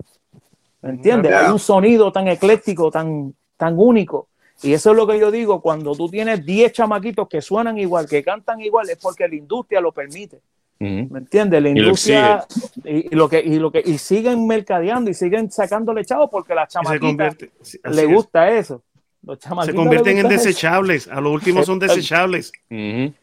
¿Me 0.81 0.91
entiendes? 0.91 1.33
Hay 1.33 1.51
un 1.51 1.59
sonido 1.59 2.11
tan 2.11 2.27
ecléctico, 2.27 2.89
tan, 2.89 3.35
tan 3.57 3.77
único. 3.77 4.29
Y 4.61 4.73
eso 4.73 4.91
es 4.91 4.97
lo 4.97 5.07
que 5.07 5.19
yo 5.19 5.29
digo, 5.31 5.61
cuando 5.61 5.93
tú 5.95 6.09
tienes 6.09 6.45
10 6.45 6.71
chamaquitos 6.71 7.27
que 7.27 7.41
suenan 7.41 7.77
igual, 7.77 8.07
que 8.07 8.23
cantan 8.23 8.61
igual, 8.61 8.89
es 8.89 8.97
porque 8.97 9.27
la 9.27 9.35
industria 9.35 9.81
lo 9.81 9.91
permite. 9.91 10.41
¿Me 10.79 11.19
entiendes? 11.19 11.61
La 11.61 11.69
industria 11.69 12.45
y, 12.85 13.13
lo 13.13 13.27
que, 13.27 13.41
y 13.41 13.59
lo 13.59 13.69
que 13.69 13.83
y 13.85 13.97
siguen 13.97 14.47
mercadeando 14.47 15.11
y 15.11 15.13
siguen 15.13 15.51
sacándole 15.51 16.05
chavos 16.05 16.29
porque 16.31 16.55
la 16.55 16.67
chamaquitas 16.67 17.35
le 17.83 18.05
gusta 18.05 18.49
eso. 18.49 18.81
Los 19.21 19.39
se 19.65 19.73
convierten 19.73 20.19
en 20.19 20.29
desechables. 20.29 21.09
A 21.09 21.19
lo 21.19 21.31
último 21.33 21.63
son 21.63 21.79
desechables. 21.79 22.53
Y, 22.69 23.13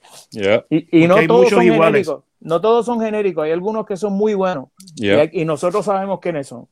y 0.71 1.07
no 1.07 1.27
todos 1.27 1.49
son 1.49 1.63
genéricos. 1.63 2.25
No 2.41 2.61
todos 2.61 2.85
son 2.85 3.01
genéricos. 3.01 3.45
Hay 3.45 3.53
algunos 3.53 3.87
que 3.87 3.97
son 3.97 4.13
muy 4.13 4.35
buenos. 4.35 4.69
Y, 4.97 5.45
nosotros 5.47 5.87
sabemos 5.87 6.21
quiénes 6.21 6.49
son. 6.49 6.69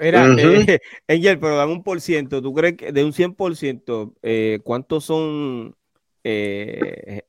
Mira, 0.00 0.26
eh, 0.38 0.80
Angel, 1.08 1.38
pero 1.38 1.56
dame 1.56 1.72
un 1.72 1.82
por 1.82 2.00
ciento. 2.00 2.42
¿Tú 2.42 2.52
crees 2.52 2.76
que 2.76 2.92
de 2.92 3.04
un 3.04 3.12
100%, 3.12 4.12
eh, 4.22 4.58
cuántos 4.62 5.04
son 5.04 5.74
eh, 6.22 7.22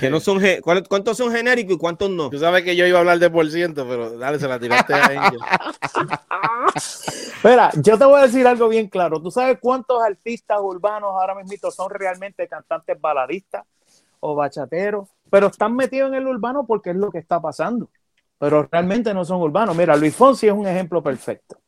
que 0.00 0.10
no 0.10 0.20
son, 0.20 0.40
¿Cuántos 0.62 1.16
son 1.16 1.32
genéricos 1.32 1.74
y 1.74 1.78
cuántos 1.78 2.10
no? 2.10 2.30
Tú 2.30 2.38
sabes 2.38 2.62
que 2.62 2.74
yo 2.74 2.86
iba 2.86 2.98
a 2.98 3.00
hablar 3.00 3.18
de 3.18 3.30
por 3.30 3.48
ciento, 3.50 3.86
pero 3.86 4.16
dale, 4.16 4.38
se 4.38 4.48
la 4.48 4.58
tiraste 4.58 4.94
a 4.94 5.12
ellos. 5.12 5.42
Espera, 6.74 7.70
yo 7.74 7.98
te 7.98 8.04
voy 8.04 8.20
a 8.20 8.22
decir 8.22 8.46
algo 8.46 8.68
bien 8.68 8.88
claro. 8.88 9.20
¿Tú 9.20 9.30
sabes 9.30 9.58
cuántos 9.60 10.02
artistas 10.02 10.58
urbanos 10.60 11.10
ahora 11.10 11.34
mismo 11.34 11.70
son 11.70 11.90
realmente 11.90 12.48
cantantes 12.48 12.98
baladistas 13.00 13.64
o 14.20 14.34
bachateros? 14.34 15.08
Pero 15.30 15.48
están 15.48 15.76
metidos 15.76 16.08
en 16.08 16.14
el 16.14 16.26
urbano 16.26 16.66
porque 16.66 16.90
es 16.90 16.96
lo 16.96 17.10
que 17.10 17.18
está 17.18 17.40
pasando. 17.40 17.88
Pero 18.38 18.68
realmente 18.70 19.12
no 19.12 19.24
son 19.24 19.40
urbanos. 19.40 19.76
Mira, 19.76 19.96
Luis 19.96 20.14
Fonsi 20.14 20.46
es 20.46 20.52
un 20.52 20.66
ejemplo 20.66 21.02
perfecto. 21.02 21.58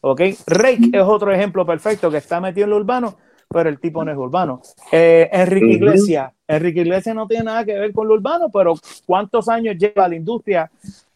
¿Ok? 0.00 0.20
Rake 0.46 0.90
es 0.92 1.02
otro 1.02 1.32
ejemplo 1.32 1.64
perfecto 1.64 2.10
que 2.10 2.18
está 2.18 2.40
metido 2.40 2.66
en 2.66 2.72
el 2.72 2.78
urbano 2.80 3.16
pero 3.48 3.68
el 3.68 3.78
tipo 3.78 4.04
no 4.04 4.10
es 4.10 4.16
urbano. 4.16 4.60
Eh, 4.90 5.28
Enrique 5.32 5.72
Iglesias, 5.72 6.32
Enrique 6.46 6.80
Iglesias 6.80 7.14
no 7.14 7.26
tiene 7.26 7.44
nada 7.44 7.64
que 7.64 7.78
ver 7.78 7.92
con 7.92 8.08
lo 8.08 8.14
urbano, 8.14 8.50
pero 8.50 8.74
¿cuántos 9.06 9.48
años 9.48 9.76
lleva 9.78 10.08
la 10.08 10.16
industria 10.16 10.70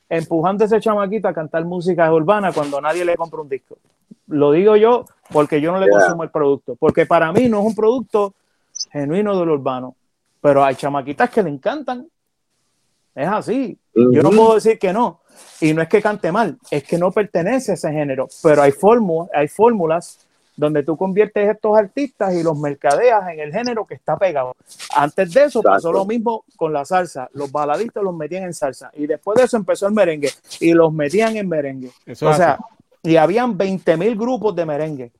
empujando 0.09 0.65
a 0.65 0.67
ese 0.67 0.81
chamaquito 0.81 1.29
a 1.29 1.35
cantar 1.35 1.65
música 1.65 2.13
urbana 2.13 2.53
cuando 2.53 2.81
nadie 2.81 3.05
le 3.05 3.17
compra 3.17 3.41
un 3.41 3.49
disco? 3.49 3.79
Lo 4.29 4.53
digo 4.53 4.77
yo 4.77 5.05
porque 5.31 5.61
yo 5.61 5.73
no 5.73 5.81
le 5.81 5.91
consumo 5.91 6.23
el 6.23 6.31
producto, 6.31 6.77
porque 6.77 7.07
para 7.07 7.33
mí 7.33 7.49
no 7.49 7.61
es 7.61 7.67
un 7.67 7.75
producto 7.75 8.35
genuino 8.91 9.39
de 9.39 9.47
lo 9.47 9.55
urbano, 9.55 9.95
pero 10.41 10.65
hay 10.65 10.75
chamaquitas 10.75 11.31
que 11.31 11.43
le 11.43 11.51
encantan. 11.51 12.07
Es 13.15 13.29
así. 13.29 13.77
Yo 13.95 14.23
no 14.23 14.31
puedo 14.31 14.55
decir 14.55 14.79
que 14.79 14.93
no. 14.93 15.21
Y 15.61 15.73
no 15.73 15.83
es 15.83 15.89
que 15.89 16.01
cante 16.03 16.31
mal, 16.33 16.59
es 16.71 16.85
que 16.85 16.99
no 16.99 17.11
pertenece 17.11 17.73
a 17.73 17.75
ese 17.75 17.93
género, 17.93 18.29
pero 18.43 18.63
hay, 18.63 18.73
hay 19.35 19.49
fórmulas 19.49 20.28
donde 20.59 20.83
tú 20.83 20.97
conviertes 20.97 21.49
estos 21.49 21.79
artistas 21.79 22.35
y 22.35 22.43
los 22.43 22.59
mercadeas 22.59 23.29
en 23.29 23.39
el 23.39 23.53
género 23.53 23.87
que 23.87 23.95
está 23.95 24.17
pegado. 24.17 24.57
Antes 24.95 25.33
de 25.33 25.45
eso 25.45 25.63
pasó 25.63 25.93
lo 25.93 26.05
mismo 26.05 26.45
con 26.57 26.73
la 26.73 26.85
salsa. 26.85 27.29
Los 27.33 27.53
baladistas 27.53 28.03
los 28.03 28.15
metían 28.15 28.43
en 28.43 28.53
salsa 28.53 28.91
y 28.95 29.07
después 29.07 29.39
de 29.39 29.45
eso 29.45 29.57
empezó 29.57 29.87
el 29.87 29.95
merengue 29.95 30.31
y 30.59 30.73
los 30.75 30.93
metían 30.93 31.37
en 31.37 31.49
merengue. 31.49 31.93
o 32.09 32.35
sea, 32.35 32.59
y 33.05 33.15
habían 33.15 33.57
20 33.57 33.97
mil 33.97 34.17
grupos 34.17 34.57
de 34.57 34.67
merengue. 34.67 35.13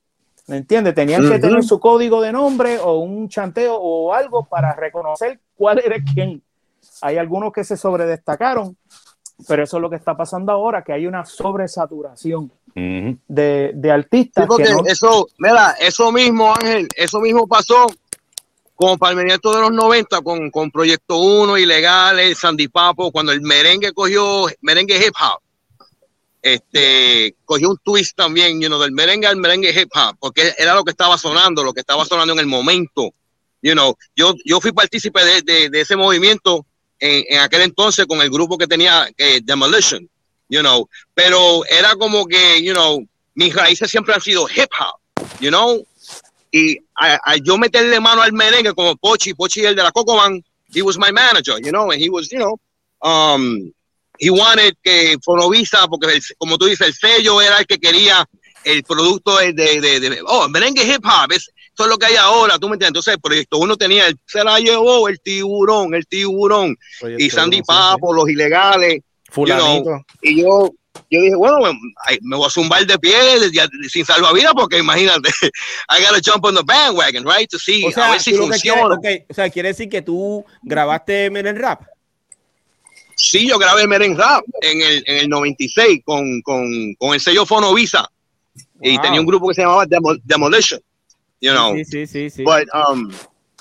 ¿Me 0.49 0.57
entiendes? 0.57 0.93
Tenían 0.95 1.29
que 1.29 1.39
tener 1.39 1.63
su 1.63 1.79
código 1.79 2.21
de 2.21 2.33
nombre 2.33 2.79
o 2.81 2.99
un 2.99 3.29
chanteo 3.29 3.77
o 3.77 4.13
algo 4.13 4.45
para 4.45 4.75
reconocer 4.75 5.39
cuál 5.55 5.79
era 5.79 5.99
quién. 6.03 6.43
Hay 7.01 7.17
algunos 7.17 7.53
que 7.53 7.63
se 7.63 7.77
sobredestacaron, 7.77 8.77
pero 9.47 9.63
eso 9.63 9.77
es 9.77 9.83
lo 9.83 9.89
que 9.89 9.97
está 9.97 10.17
pasando 10.17 10.51
ahora, 10.51 10.83
que 10.83 10.93
hay 10.93 11.07
una 11.07 11.25
sobresaturación 11.25 12.51
de, 13.29 13.73
de, 13.75 13.91
artistas. 13.91 14.49
eso, 14.87 15.29
mira, 15.39 15.73
eso 15.81 16.13
mismo, 16.13 16.55
Ángel, 16.55 16.89
eso 16.97 17.21
mismo 17.21 17.47
pasó 17.47 17.87
con 18.75 18.97
Palmeriento 18.99 19.53
de 19.55 19.61
los 19.63 19.73
90, 19.73 20.21
con, 20.21 20.51
con 20.51 20.71
Proyecto 20.71 21.19
1, 21.19 21.59
Ilegales, 21.59 22.39
Sandy 22.39 22.69
Papo, 22.69 23.11
cuando 23.11 23.33
el 23.33 23.41
merengue 23.41 23.93
cogió, 23.93 24.47
merengue 24.61 25.05
hip 25.05 25.15
hop, 25.21 25.41
este, 26.41 27.35
cogió 27.45 27.71
un 27.71 27.79
twist 27.83 28.17
también, 28.17 28.61
you 28.61 28.69
know, 28.69 28.79
del 28.79 28.93
merengue 28.93 29.27
al 29.27 29.37
merengue 29.37 29.71
hip 29.71 29.91
hop, 29.95 30.17
porque 30.21 30.55
era 30.57 30.75
lo 30.75 30.85
que 30.85 30.93
estaba 30.93 31.19
sonando, 31.19 31.65
lo 31.65 31.73
que 31.73 31.81
estaba 31.81 32.05
sonando 32.05 32.33
en 32.35 32.39
el 32.39 32.47
momento. 32.47 33.13
You 33.61 33.73
know, 33.73 33.97
yo, 34.15 34.35
yo 34.45 34.61
fui 34.61 34.71
partícipe 34.71 35.21
de, 35.25 35.69
de, 35.69 35.81
ese 35.81 35.97
movimiento 35.97 36.65
en, 37.01 37.25
en, 37.29 37.41
aquel 37.41 37.63
entonces 37.63 38.07
con 38.07 38.23
el 38.23 38.31
grupo 38.31 38.57
que 38.57 38.69
tenía 38.69 39.09
eh, 39.17 39.41
Demolition, 39.43 40.09
you 40.49 40.61
know, 40.61 40.89
pero 41.15 41.65
era 41.67 41.95
como 41.97 42.27
que, 42.27 42.63
you 42.63 42.73
know, 42.73 43.05
mis 43.35 43.55
raíces 43.55 43.91
siempre 43.91 44.15
han 44.15 44.21
sido 44.21 44.49
hip 44.49 44.71
hop, 44.79 44.99
you 45.41 45.51
know, 45.51 45.85
y 46.51 46.79
a, 46.97 47.37
yo 47.37 47.59
meterle 47.59 48.01
mano 48.01 48.23
al 48.23 48.33
merengue 48.33 48.75
como 48.75 48.97
Pochi, 48.97 49.35
Pochi 49.35 49.65
el 49.65 49.77
de 49.77 49.83
la 49.83 49.93
Cocoman, 49.93 50.43
he 50.75 50.83
was 50.83 50.99
my 50.99 51.13
manager, 51.13 51.59
you 51.59 51.71
know, 51.71 51.91
and 51.91 52.01
he 52.01 52.09
was, 52.09 52.31
you 52.31 52.39
know, 52.39 52.59
um, 53.03 53.73
he 54.19 54.31
wanted 54.31 54.77
que 54.83 55.17
Fonovisa, 55.23 55.87
porque 55.89 56.21
como 56.39 56.57
tú 56.59 56.67
dices, 56.67 56.89
el 56.89 56.95
sello 56.95 57.41
era 57.41 57.59
el 57.59 57.67
que 57.67 57.79
quería 57.79 58.27
el 58.65 58.83
producto 58.83 59.37
de, 59.39 59.53
de, 59.53 60.01
de, 60.01 60.23
oh, 60.27 60.49
merengue 60.49 60.83
hip 60.83 61.05
hop, 61.05 61.33
es, 61.33 61.51
eso 61.79 61.85
es 61.85 61.91
lo 61.91 61.97
que 61.97 62.07
hay 62.07 62.17
ahora, 62.17 62.59
tú 62.59 62.69
me 62.69 62.75
entiendes. 62.75 62.89
Entonces, 62.89 63.15
el 63.15 63.21
proyecto 63.21 63.59
uno 63.59 63.77
tenía, 63.77 64.09
el, 64.09 64.19
se 64.27 64.43
la 64.43 64.59
llevó 64.59 65.09
el 65.09 65.21
tiburón, 65.21 65.95
el 65.95 66.09
tiburón, 66.09 66.77
y 67.17 67.31
Sandy 67.31 67.63
Papo, 67.63 68.13
los 68.13 68.29
ilegales, 68.29 69.03
y 70.23 70.43
yo, 70.43 70.71
yo 71.11 71.21
dije, 71.21 71.35
bueno, 71.37 71.59
me, 72.23 72.37
voy 72.37 72.47
a 72.47 72.51
zumbar 72.51 72.87
de 72.87 72.99
pie 72.99 73.15
sin 73.89 74.05
salvavidas 74.05 74.53
porque 74.55 74.79
imagínate, 74.79 75.29
I 75.89 76.03
gotta 76.03 76.21
jump 76.25 76.45
on 76.45 76.55
the 76.55 76.63
bandwagon, 76.63 77.25
right? 77.25 77.49
To 77.51 77.59
see, 77.59 77.85
a 77.95 78.11
ver 78.11 78.21
si 78.21 78.35
funciona. 78.35 78.97
o 79.29 79.35
sea, 79.35 79.51
quiere 79.51 79.69
decir 79.69 79.89
que 79.89 80.03
tú 80.03 80.45
grabaste 80.63 81.31
Meren 81.31 81.57
Rap. 81.57 81.83
Sí, 83.17 83.49
yo 83.49 83.59
grabé 83.59 83.87
Meren 83.87 84.17
Rap 84.17 84.45
en 84.61 84.81
el, 84.81 85.03
en 85.07 85.17
el 85.19 85.29
96 85.29 86.03
con, 86.05 86.41
con, 86.43 86.95
con 86.95 87.15
el 87.15 87.21
sello 87.21 87.45
Fonovisa. 87.45 88.09
Y 88.81 88.97
tenía 88.99 89.21
un 89.21 89.27
grupo 89.27 89.49
que 89.49 89.55
se 89.55 89.63
llamaba 89.63 89.87
Demolition. 90.25 90.81
You 91.41 91.53
know. 91.53 91.75
Sí, 91.77 91.85
sí, 91.85 92.07
sí, 92.07 92.31
sí. 92.31 92.45
But, 92.45 92.69
um, 92.75 93.11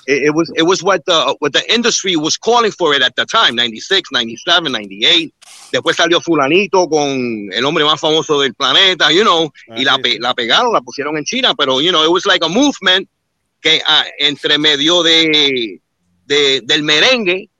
it, 0.08 0.34
was 0.34 0.50
it 0.56 0.62
was 0.62 0.82
what 0.82 1.04
the 1.04 1.36
what 1.38 1.52
the 1.52 1.62
industry 1.72 2.16
was 2.16 2.36
calling 2.38 2.72
for 2.72 2.94
it 2.94 3.02
at 3.02 3.14
the 3.16 3.26
time 3.26 3.54
96 3.54 4.10
97 4.10 4.72
98 4.72 5.34
después 5.72 5.96
salió 5.96 6.20
fulanito 6.20 6.88
con 6.88 7.52
el 7.52 7.64
hombre 7.64 7.84
más 7.84 8.00
famoso 8.00 8.40
del 8.40 8.54
planeta 8.54 9.12
you 9.12 9.22
know 9.22 9.50
y 9.76 9.84
la, 9.84 9.98
la 10.20 10.34
pegaron 10.34 10.72
la 10.72 10.80
pusieron 10.80 11.16
en 11.18 11.24
China 11.24 11.54
pero 11.54 11.80
you 11.80 11.90
know 11.90 12.02
it 12.04 12.10
was 12.10 12.24
like 12.26 12.44
a 12.44 12.48
movement 12.48 13.08
que 13.60 13.82
uh, 13.86 14.04
entre 14.18 14.56
medio 14.56 15.02
de, 15.02 15.80
de, 16.24 16.60
del 16.64 16.82
merengue 16.82 17.50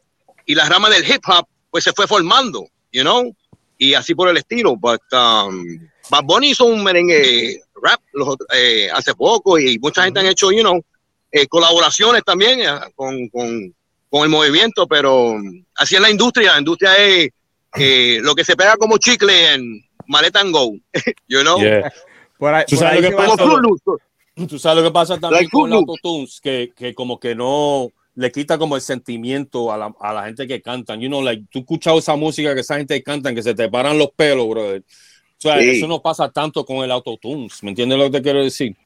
y 0.47 0.55
la 0.55 0.69
rama 0.69 0.89
del 0.89 1.05
hip 1.05 1.23
hop 1.27 1.47
pues 1.71 1.85
se 1.85 1.93
fue 1.93 2.07
formando 2.07 2.67
you 2.93 3.03
know 3.03 3.35
y 3.79 3.95
así 3.95 4.15
por 4.15 4.29
el 4.29 4.37
estilo. 4.37 4.77
But 4.77 5.01
um, 5.13 5.89
Bad 6.11 6.25
Bunny 6.25 6.51
hizo 6.51 6.65
un 6.65 6.83
merengue 6.83 7.61
rap 7.81 8.01
eh, 8.53 8.91
hace 8.93 9.15
poco 9.15 9.59
y 9.59 9.79
mucha 9.79 10.03
gente 10.03 10.21
han 10.21 10.27
hecho 10.27 10.51
you 10.51 10.63
know 10.63 10.83
eh, 11.31 11.47
colaboraciones 11.47 12.23
también 12.25 12.61
eh, 12.61 12.69
con, 12.95 13.29
con, 13.29 13.75
con, 14.11 14.23
el 14.23 14.29
movimiento, 14.29 14.87
pero 14.87 15.35
mm, 15.35 15.65
así 15.77 15.97
es 15.97 16.01
la 16.01 16.11
industria. 16.11 16.53
La 16.53 16.59
industria 16.59 16.95
es 16.97 17.31
eh, 17.77 18.19
lo 18.23 18.35
que 18.35 18.45
se 18.45 18.57
pega 18.57 18.77
como 18.77 18.99
chicle 18.99 19.55
en 19.55 19.85
maleta 20.07 20.41
and 20.41 20.53
go. 20.53 20.73
you 21.29 21.41
know? 21.41 21.59
¿Tú, 22.67 22.77
sabes 22.77 23.03
lo 23.03 23.11
que 23.11 23.17
pasa, 23.17 23.37
Tú 24.49 24.59
sabes 24.59 24.83
lo 24.83 24.89
que 24.89 24.93
pasa 24.93 25.19
también 25.19 25.49
con 25.51 25.69
los 25.71 25.81
autotunes, 25.81 26.41
que, 26.41 26.73
que 26.77 26.95
como 26.95 27.19
que 27.19 27.35
no 27.35 27.91
le 28.15 28.33
quita 28.33 28.59
como 28.59 28.75
el 28.75 28.83
sentimiento 28.83 29.71
a 29.73 29.77
la, 29.77 29.95
a 30.01 30.13
la 30.13 30.25
gente 30.25 30.47
que 30.47 30.63
cantan. 30.63 31.01
You 31.01 31.09
know, 31.09 31.23
like, 31.23 31.45
tú 31.51 31.61
escuchado 31.61 31.99
esa 31.99 32.17
música 32.17 32.55
que 32.55 32.63
esa 32.63 32.77
gente 32.77 33.01
canta, 33.03 33.35
que 33.35 33.43
se 33.43 33.55
te 33.55 33.69
paran 33.69 33.99
los 33.99 34.11
pelos, 34.11 34.49
brother. 34.49 34.83
O 34.83 35.41
sea, 35.41 35.61
eso 35.61 35.87
no 35.87 36.03
pasa 36.03 36.29
tanto 36.29 36.65
con 36.65 36.79
el 36.79 36.91
autotunes. 36.91 37.63
¿Me 37.63 37.71
entiendes 37.71 37.97
lo 37.97 38.07
que 38.07 38.19
te 38.19 38.23
quiero 38.23 38.43
decir? 38.43 38.77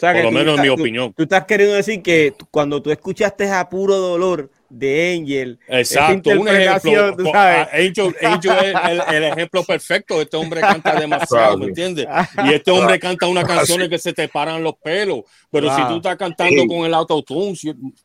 Por 0.00 0.24
lo 0.24 0.30
menos 0.30 0.56
en 0.56 0.62
mi 0.62 0.68
opinión. 0.68 1.12
Tú 1.12 1.24
estás 1.24 1.44
queriendo 1.44 1.76
decir 1.76 2.02
que 2.02 2.34
cuando 2.50 2.80
tú 2.80 2.90
escuchaste 2.90 3.50
a 3.50 3.68
puro 3.68 3.96
dolor 3.96 4.50
de 4.70 5.18
Angel. 5.18 5.58
Exacto, 5.68 6.30
un 6.30 6.48
ejemplo. 6.48 7.32
Angel, 7.34 8.16
Angel 8.22 8.52
es 8.62 9.02
el, 9.12 9.24
ejemplo 9.24 9.64
perfecto. 9.64 10.20
Este 10.22 10.36
hombre 10.36 10.60
canta 10.60 10.98
demasiado, 10.98 11.58
¿me 11.58 11.66
entiendes? 11.66 12.06
Y 12.44 12.54
este 12.54 12.70
hombre 12.70 12.98
canta 12.98 13.26
unas 13.26 13.44
canciones 13.44 13.88
que 13.88 13.98
se 13.98 14.12
te 14.12 14.28
paran 14.28 14.62
los 14.62 14.74
pelos. 14.76 15.24
Pero 15.50 15.74
si 15.74 15.82
tú 15.88 15.96
estás 15.96 16.16
cantando 16.16 16.64
con 16.66 16.86
el 16.86 16.94
autotune, 16.94 17.56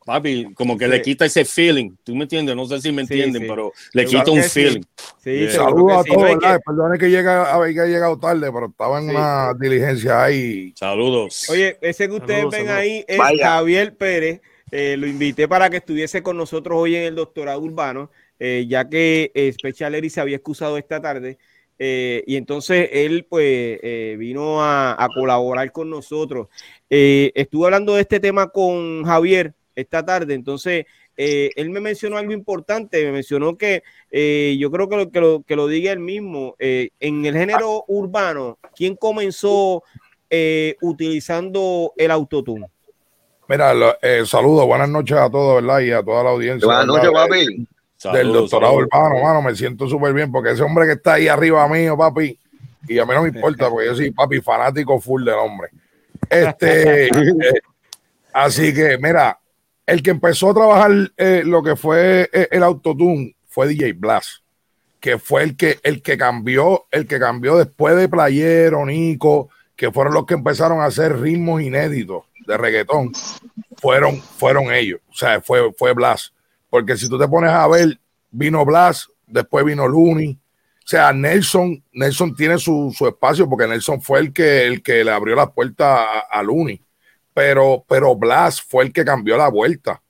papi, 0.04 0.52
como 0.54 0.76
que 0.76 0.88
le 0.88 1.00
quita 1.00 1.24
ese 1.24 1.44
feeling. 1.44 1.92
¿Tú 2.02 2.14
me 2.14 2.24
entiendes? 2.24 2.56
No 2.56 2.66
sé 2.66 2.80
si 2.80 2.90
me 2.90 3.02
entienden, 3.02 3.46
pero 3.46 3.72
le 3.92 4.04
quita 4.04 4.30
un 4.30 4.42
feeling. 4.42 4.82
Sí, 5.22 5.48
Saludos 5.50 6.00
a 6.00 6.04
todos, 6.04 6.38
Perdone 6.66 6.98
que 6.98 7.08
llega, 7.08 7.54
haya 7.54 7.84
llegado 7.84 8.18
tarde, 8.18 8.50
pero 8.52 8.66
estaba 8.66 8.98
en 8.98 9.10
una 9.10 9.54
diligencia 9.54 10.24
ahí. 10.24 10.74
Saludos. 10.76 11.48
Oye, 11.48 11.78
ese 11.80 12.08
que 12.08 12.14
ustedes 12.14 12.46
ven 12.50 12.68
ahí 12.68 13.04
es 13.06 13.18
Javier 13.40 13.96
Pérez. 13.96 14.40
Eh, 14.72 14.96
lo 14.96 15.06
invité 15.06 15.46
para 15.46 15.70
que 15.70 15.76
estuviese 15.76 16.22
con 16.22 16.36
nosotros 16.36 16.76
hoy 16.76 16.96
en 16.96 17.04
el 17.04 17.14
doctorado 17.14 17.60
urbano, 17.60 18.10
eh, 18.40 18.66
ya 18.68 18.88
que 18.88 19.30
eh, 19.34 19.52
Special 19.52 19.94
Eri 19.94 20.10
se 20.10 20.20
había 20.20 20.36
excusado 20.36 20.76
esta 20.76 21.00
tarde. 21.00 21.38
y 21.78 22.36
entonces 22.36 22.88
él 22.92 23.26
pues 23.28 23.80
vino 24.18 24.62
a, 24.62 25.08
colaborar 25.14 25.70
con 25.72 25.90
nosotros. 25.90 26.48
estuve 26.88 27.66
hablando 27.66 27.94
de 27.94 28.00
este 28.02 28.18
tema 28.20 28.48
con 28.48 29.04
Javier 29.04 29.54
esta 29.74 30.04
tarde, 30.04 30.34
entonces 30.34 30.86
él 31.16 31.70
me 31.70 31.80
mencionó 31.80 32.16
algo 32.16 32.32
importante, 32.32 33.04
me 33.04 33.12
mencionó 33.12 33.56
que 33.58 33.82
yo 34.58 34.70
creo 34.70 34.88
que 34.88 34.96
lo, 34.96 35.10
que 35.10 35.20
lo, 35.20 35.42
que 35.42 35.56
lo 35.56 35.68
diga 35.68 35.92
él 35.92 36.00
mismo, 36.00 36.56
en 36.58 37.26
el 37.26 37.34
género 37.34 37.84
urbano, 37.88 38.58
¿quién 38.74 38.96
comenzó 38.96 39.82
utilizando 40.80 41.92
el 41.96 42.10
autotune? 42.10 42.68
Mira, 43.48 43.72
eh, 44.02 44.24
saludos, 44.26 44.66
buenas 44.66 44.88
noches 44.88 45.16
a 45.16 45.30
todos, 45.30 45.62
¿verdad? 45.62 45.80
Y 45.80 45.92
a 45.92 46.02
toda 46.02 46.24
la 46.24 46.30
audiencia. 46.30 46.66
Buenas 46.66 46.86
noches, 46.86 47.10
papi. 47.12 47.68
Del 48.12 48.32
doctorado 48.32 48.74
urbano, 48.74 49.22
mano, 49.22 49.40
me 49.40 49.54
siento 49.54 49.88
súper 49.88 50.12
bien 50.12 50.30
porque 50.30 50.50
ese 50.50 50.62
hombre 50.62 50.86
que 50.86 50.92
está 50.92 51.14
ahí 51.14 51.28
arriba 51.28 51.66
mío, 51.68 51.96
papi, 51.96 52.38
y 52.88 52.98
a 52.98 53.06
mí 53.06 53.14
no 53.14 53.22
me 53.22 53.28
importa 53.28 53.70
porque 53.70 53.86
yo 53.86 53.94
soy, 53.94 54.10
papi, 54.10 54.40
fanático 54.40 55.00
full 55.00 55.24
del 55.24 55.34
hombre. 55.34 55.68
Este, 56.28 57.06
eh, 57.06 57.60
así 58.32 58.74
que, 58.74 58.98
mira, 58.98 59.38
el 59.86 60.02
que 60.02 60.10
empezó 60.10 60.50
a 60.50 60.54
trabajar 60.54 60.90
eh, 61.16 61.42
lo 61.44 61.62
que 61.62 61.76
fue 61.76 62.28
el 62.32 62.62
autotune 62.64 63.36
fue 63.48 63.68
DJ 63.68 63.92
Blas, 63.92 64.42
que 64.98 65.18
fue 65.18 65.44
el 65.44 65.56
que, 65.56 65.78
el 65.84 66.02
que 66.02 66.18
cambió, 66.18 66.86
el 66.90 67.06
que 67.06 67.20
cambió 67.20 67.56
después 67.56 67.96
de 67.96 68.08
Playero, 68.08 68.84
Nico, 68.84 69.50
que 69.76 69.92
fueron 69.92 70.14
los 70.14 70.26
que 70.26 70.34
empezaron 70.34 70.80
a 70.80 70.86
hacer 70.86 71.18
ritmos 71.20 71.62
inéditos 71.62 72.24
de 72.46 72.56
reggaetón 72.56 73.12
fueron, 73.76 74.20
fueron 74.20 74.72
ellos. 74.72 75.00
O 75.10 75.14
sea, 75.14 75.40
fue, 75.40 75.72
fue 75.72 75.92
Blas. 75.92 76.32
Porque 76.70 76.96
si 76.96 77.08
tú 77.08 77.18
te 77.18 77.28
pones 77.28 77.50
a 77.50 77.66
ver, 77.68 77.98
vino 78.30 78.64
Blas, 78.64 79.08
después 79.26 79.64
vino 79.64 79.86
Looney. 79.86 80.32
O 80.32 80.88
sea, 80.88 81.12
Nelson, 81.12 81.82
Nelson 81.92 82.34
tiene 82.34 82.58
su, 82.58 82.94
espacio 83.08 83.48
porque 83.48 83.66
Nelson 83.66 84.00
fue 84.00 84.20
el 84.20 84.32
que, 84.32 84.66
el 84.66 84.82
que 84.82 85.02
le 85.04 85.10
abrió 85.10 85.34
la 85.34 85.50
puerta 85.50 86.04
a, 86.04 86.18
a 86.30 86.42
Looney. 86.42 86.80
Pero, 87.34 87.84
pero 87.88 88.14
Blas 88.14 88.62
fue 88.62 88.84
el 88.84 88.92
que 88.92 89.04
cambió 89.04 89.36
la 89.36 89.48
vuelta. 89.48 90.02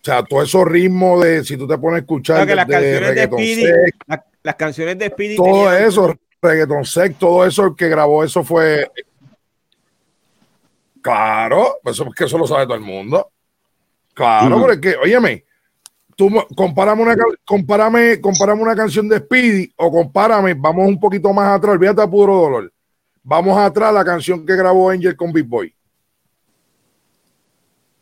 O 0.00 0.04
sea, 0.04 0.22
todo 0.22 0.42
esos 0.42 0.66
ritmos 0.66 1.24
de, 1.24 1.42
si 1.44 1.56
tú 1.56 1.66
te 1.66 1.78
pones 1.78 1.96
a 1.96 2.00
escuchar 2.00 2.46
las, 2.46 2.66
canciones 2.66 3.14
de 3.14 3.24
Speedy, 3.24 3.64
las 4.42 4.54
canciones 4.56 4.98
de 4.98 5.06
Speedy, 5.06 5.36
todo 5.36 5.72
eso, 5.72 6.14
reggaeton 6.42 6.84
sec, 6.84 7.16
todo 7.16 7.46
eso 7.46 7.74
que 7.74 7.88
grabó, 7.88 8.22
eso 8.22 8.44
fue 8.44 8.90
Claro, 11.04 11.80
pues 11.82 11.96
eso, 11.96 12.10
que 12.10 12.24
eso 12.24 12.38
lo 12.38 12.46
sabe 12.46 12.64
todo 12.64 12.76
el 12.76 12.80
mundo. 12.80 13.30
Claro, 14.14 14.58
porque, 14.58 14.96
óyeme, 14.96 15.44
tú 16.16 16.30
compárame 16.56 17.02
una, 17.02 17.14
compárame, 17.44 18.22
compárame 18.22 18.62
una 18.62 18.74
canción 18.74 19.06
de 19.10 19.18
Speedy 19.18 19.70
o 19.76 19.92
compárame, 19.92 20.54
vamos 20.54 20.88
un 20.88 20.98
poquito 20.98 21.30
más 21.34 21.58
atrás, 21.58 21.74
olvídate 21.74 22.00
a 22.00 22.08
puro 22.08 22.34
dolor. 22.36 22.72
Vamos 23.22 23.58
atrás 23.58 23.92
la 23.92 24.02
canción 24.02 24.46
que 24.46 24.56
grabó 24.56 24.88
Angel 24.88 25.14
con 25.14 25.30
Big 25.30 25.44
Boy. 25.44 25.74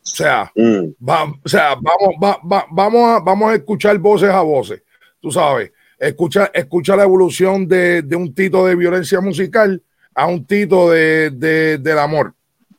O 0.01 0.05
sea, 0.05 0.49
mm. 0.55 0.95
o 1.43 1.49
sea 1.49 1.75
vamos, 1.75 2.39
vamos, 2.71 3.03
a, 3.03 3.19
vamos 3.19 3.51
a 3.51 3.55
escuchar 3.55 3.97
voces 3.97 4.29
a 4.29 4.39
voces. 4.39 4.81
Tú 5.19 5.29
sabes, 5.29 5.73
escucha, 5.99 6.51
escucha 6.53 6.95
la 6.95 7.03
evolución 7.03 7.67
de, 7.67 8.01
un 8.15 8.33
tito 8.33 8.65
de 8.65 8.77
violencia 8.77 9.19
musical 9.19 9.83
a 10.15 10.25
un 10.25 10.45
tito 10.45 10.89
de, 10.89 11.31
del 11.81 11.99
amor 11.99 12.33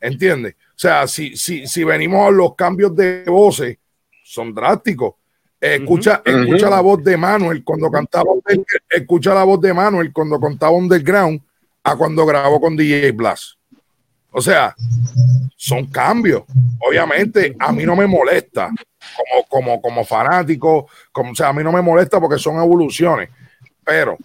¿Entiendes? 0.05 0.55
O 0.69 0.77
sea, 0.77 1.07
si, 1.07 1.35
si, 1.35 1.67
si 1.67 1.83
venimos 1.83 2.29
a 2.29 2.31
los 2.31 2.55
cambios 2.55 2.95
de 2.95 3.25
voces, 3.25 3.79
son 4.23 4.55
drásticos. 4.55 5.15
Escucha, 5.59 6.21
escucha 6.23 6.69
la 6.69 6.83
voz 6.83 7.03
de 7.03 7.17
Manuel 7.17 7.65
cuando 7.65 7.91
cantaba, 7.91 8.31
escucha 8.91 9.33
la 9.33 9.45
voz 9.45 9.63
de 9.63 9.73
Manuel 9.73 10.13
cuando 10.13 10.39
contaba 10.39 10.73
Underground 10.73 11.41
a 11.83 11.97
cuando 11.97 12.27
grabó 12.27 12.61
con 12.61 12.77
DJ 12.77 13.13
Blast. 13.13 13.55
O 14.31 14.43
sea, 14.43 14.75
son 15.57 15.87
cambios. 15.87 16.43
Obviamente, 16.87 17.57
a 17.59 17.73
mí 17.73 17.85
no 17.85 17.97
me 17.97 18.07
molesta 18.07 18.69
como, 19.17 19.47
como, 19.49 19.81
como 19.81 20.05
fanático, 20.05 20.87
como, 21.13 21.33
o 21.33 21.35
sea, 21.35 21.49
a 21.49 21.53
mí 21.55 21.65
no 21.65 21.73
me 21.73 21.81
molesta 21.81 22.21
porque 22.21 22.39
son 22.39 22.57
evoluciones. 22.57 23.31
Pero, 23.83 24.19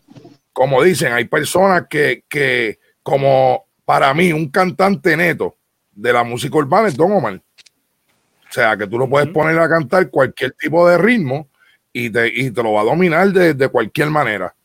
como 0.52 0.84
dicen, 0.84 1.14
hay 1.14 1.24
personas 1.24 1.86
que, 1.90 2.26
que 2.28 2.80
como 3.02 3.64
para 3.86 4.14
mí, 4.14 4.34
un 4.34 4.50
cantante 4.50 5.16
neto 5.16 5.56
de 6.00 6.14
la 6.14 6.24
música 6.24 6.58
urbana 6.58 6.88
es 6.88 6.96
Don 6.96 7.12
Omar. 7.12 7.36
O 7.36 8.52
sea, 8.52 8.78
que 8.78 8.88
tú 8.88 8.98
lo 8.98 9.08
puedes 9.10 9.30
poner 9.30 9.60
a 9.60 9.70
cantar 9.70 10.10
cualquier 10.10 10.54
tipo 10.54 10.88
de 10.88 10.98
ritmo 10.98 11.48
y 11.94 12.10
te, 12.10 12.28
y 12.28 12.52
te 12.52 12.64
lo 12.64 12.74
va 12.74 12.82
a 12.82 12.86
dominar 12.86 13.28
de, 13.30 13.54
de 13.54 13.68
cualquier 13.68 14.10
manera. 14.10 14.56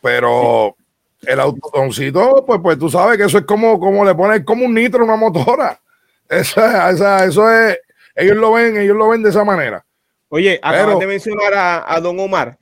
Pero 0.00 0.76
el 1.22 1.40
autotoncito, 1.40 2.44
pues, 2.46 2.60
pues 2.62 2.78
tú 2.78 2.88
sabes 2.88 3.18
que 3.18 3.24
eso 3.24 3.38
es 3.38 3.44
como, 3.44 3.78
como 3.78 4.04
le 4.04 4.14
pones 4.14 4.44
como 4.44 4.64
un 4.64 4.74
nitro 4.74 5.02
a 5.02 5.04
una 5.04 5.16
motora. 5.16 5.80
Esa, 6.30 6.88
esa, 6.90 7.24
eso 7.24 7.50
es, 7.50 7.76
ellos 8.14 8.36
lo 8.36 8.52
ven, 8.52 8.76
ellos 8.76 8.96
lo 8.96 9.08
ven 9.08 9.20
de 9.20 9.30
esa 9.30 9.42
manera. 9.42 9.84
Oye, 10.28 10.60
acabas 10.62 11.00
de 11.00 11.06
mencionar 11.08 11.52
a, 11.84 12.00
Don 12.00 12.20
Omar, 12.20 12.56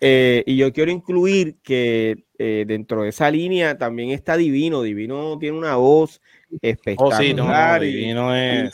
eh, 0.00 0.42
y 0.44 0.56
yo 0.56 0.72
quiero 0.72 0.90
incluir 0.90 1.54
que 1.62 2.24
eh, 2.36 2.64
dentro 2.66 3.02
de 3.02 3.10
esa 3.10 3.30
línea 3.30 3.78
también 3.78 4.10
está 4.10 4.36
Divino. 4.36 4.82
Divino 4.82 5.38
tiene 5.38 5.56
una 5.56 5.76
voz 5.76 6.20
espectacular 6.60 7.80
oh, 7.80 7.84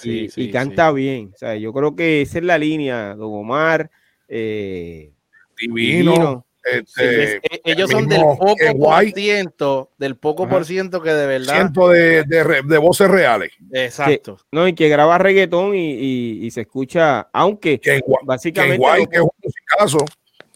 y, 0.02 0.50
canta 0.50 0.92
bien. 0.92 1.30
O 1.34 1.38
sea, 1.38 1.56
yo 1.56 1.72
creo 1.72 1.94
que 1.94 2.22
esa 2.22 2.38
es 2.38 2.44
la 2.44 2.58
línea, 2.58 3.14
Don 3.14 3.32
Omar. 3.32 3.90
Eh, 4.28 5.12
divino. 5.56 6.46
Este, 6.62 7.36
e, 7.36 7.62
ellos 7.64 7.90
son 7.90 8.06
del 8.06 8.20
poco 8.20 8.56
por 8.78 9.04
ciento, 9.12 9.90
del 9.96 10.16
poco 10.16 10.48
por 10.48 10.64
ciento 10.64 11.02
que 11.02 11.10
de 11.10 11.26
verdad. 11.26 11.54
Ciento 11.54 11.88
de, 11.88 12.22
de, 12.24 12.78
voces 12.78 13.10
reales. 13.10 13.52
Exacto. 13.72 14.38
no, 14.52 14.68
y 14.68 14.74
que 14.74 14.88
graba 14.88 15.18
reggaetón 15.18 15.74
y, 15.74 16.44
y, 16.44 16.50
se 16.50 16.62
escucha, 16.62 17.28
aunque 17.32 17.80
básicamente. 18.24 18.86
que 19.10 19.16
es 19.16 19.22
un 19.22 19.30
musicazo. 19.42 20.04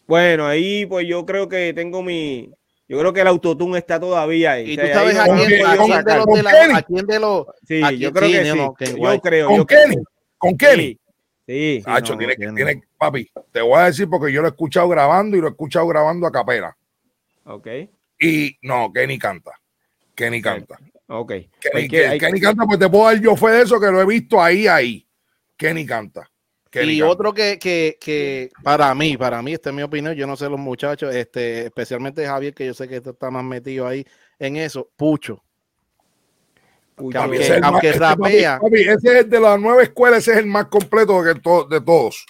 Bueno, 0.06 0.46
ahí 0.46 0.84
pues 0.84 1.06
yo 1.06 1.24
creo 1.24 1.48
que 1.48 1.72
tengo 1.74 2.02
mi. 2.02 2.50
Yo 2.86 2.98
creo 2.98 3.12
que 3.12 3.20
el 3.20 3.26
autotune 3.28 3.78
está 3.78 3.98
todavía 3.98 4.52
ahí. 4.52 4.72
¿Y 4.72 4.76
tú 4.76 4.86
sabes 4.92 5.16
a 5.18 5.24
quién, 5.24 7.06
de 7.06 7.18
los, 7.18 7.46
Sí, 7.66 7.80
yo 7.98 8.12
creo 8.12 8.28
que 8.28 8.84
sí. 8.84 8.96
yo 9.00 9.20
creo. 9.20 9.48
Con 9.48 9.66
Kenny. 9.66 9.96
Con 10.36 10.56
Kenny. 10.56 10.98
Sí. 11.46 11.84
tiene, 12.18 12.36
tiene, 12.36 12.82
papi, 12.96 13.30
te 13.52 13.60
voy 13.60 13.78
a 13.78 13.84
decir 13.84 14.08
porque 14.08 14.32
yo 14.32 14.40
lo 14.40 14.48
he 14.48 14.50
escuchado 14.50 14.88
grabando 14.88 15.36
y 15.36 15.40
lo 15.40 15.48
he 15.48 15.50
escuchado 15.50 15.86
grabando 15.86 16.26
a 16.26 16.32
capela. 16.32 16.76
Ok. 17.44 17.68
Y 18.18 18.56
no, 18.62 18.90
Kenny 18.92 19.18
canta. 19.18 19.52
Kenny 20.14 20.40
canta. 20.40 20.78
Ok. 21.08 21.32
Kenny, 21.60 21.88
Kenny 21.88 22.40
canta, 22.40 22.64
pues 22.64 22.78
te 22.78 22.88
puedo 22.88 23.04
dar 23.04 23.20
yo 23.20 23.36
fue 23.36 23.52
de 23.52 23.62
eso 23.62 23.78
que 23.78 23.90
lo 23.90 24.00
he 24.00 24.06
visto 24.06 24.40
ahí, 24.40 24.66
ahí. 24.66 25.06
Kenny 25.56 25.84
canta. 25.84 26.30
Y 26.82 27.02
otro 27.02 27.32
que, 27.32 27.58
que, 27.58 27.98
que, 28.00 28.50
para 28.62 28.94
mí, 28.94 29.16
para 29.16 29.42
mí, 29.42 29.52
esta 29.52 29.70
es 29.70 29.76
mi 29.76 29.82
opinión, 29.82 30.14
yo 30.14 30.26
no 30.26 30.36
sé 30.36 30.48
los 30.48 30.58
muchachos, 30.58 31.14
este, 31.14 31.66
especialmente 31.66 32.26
Javier, 32.26 32.54
que 32.54 32.66
yo 32.66 32.74
sé 32.74 32.88
que 32.88 32.96
está 32.96 33.30
más 33.30 33.44
metido 33.44 33.86
ahí 33.86 34.04
en 34.38 34.56
eso, 34.56 34.88
Pucho 34.96 35.42
aunque, 36.96 37.92
rapea. 37.92 38.60
ese 38.72 39.20
es 39.20 39.30
de 39.30 39.40
la 39.40 39.58
nueva 39.58 39.82
escuela, 39.82 40.16
ese 40.18 40.32
es 40.32 40.38
el 40.38 40.46
más 40.46 40.66
completo 40.66 41.22
de, 41.22 41.34
de 41.34 41.40
todos. 41.40 42.26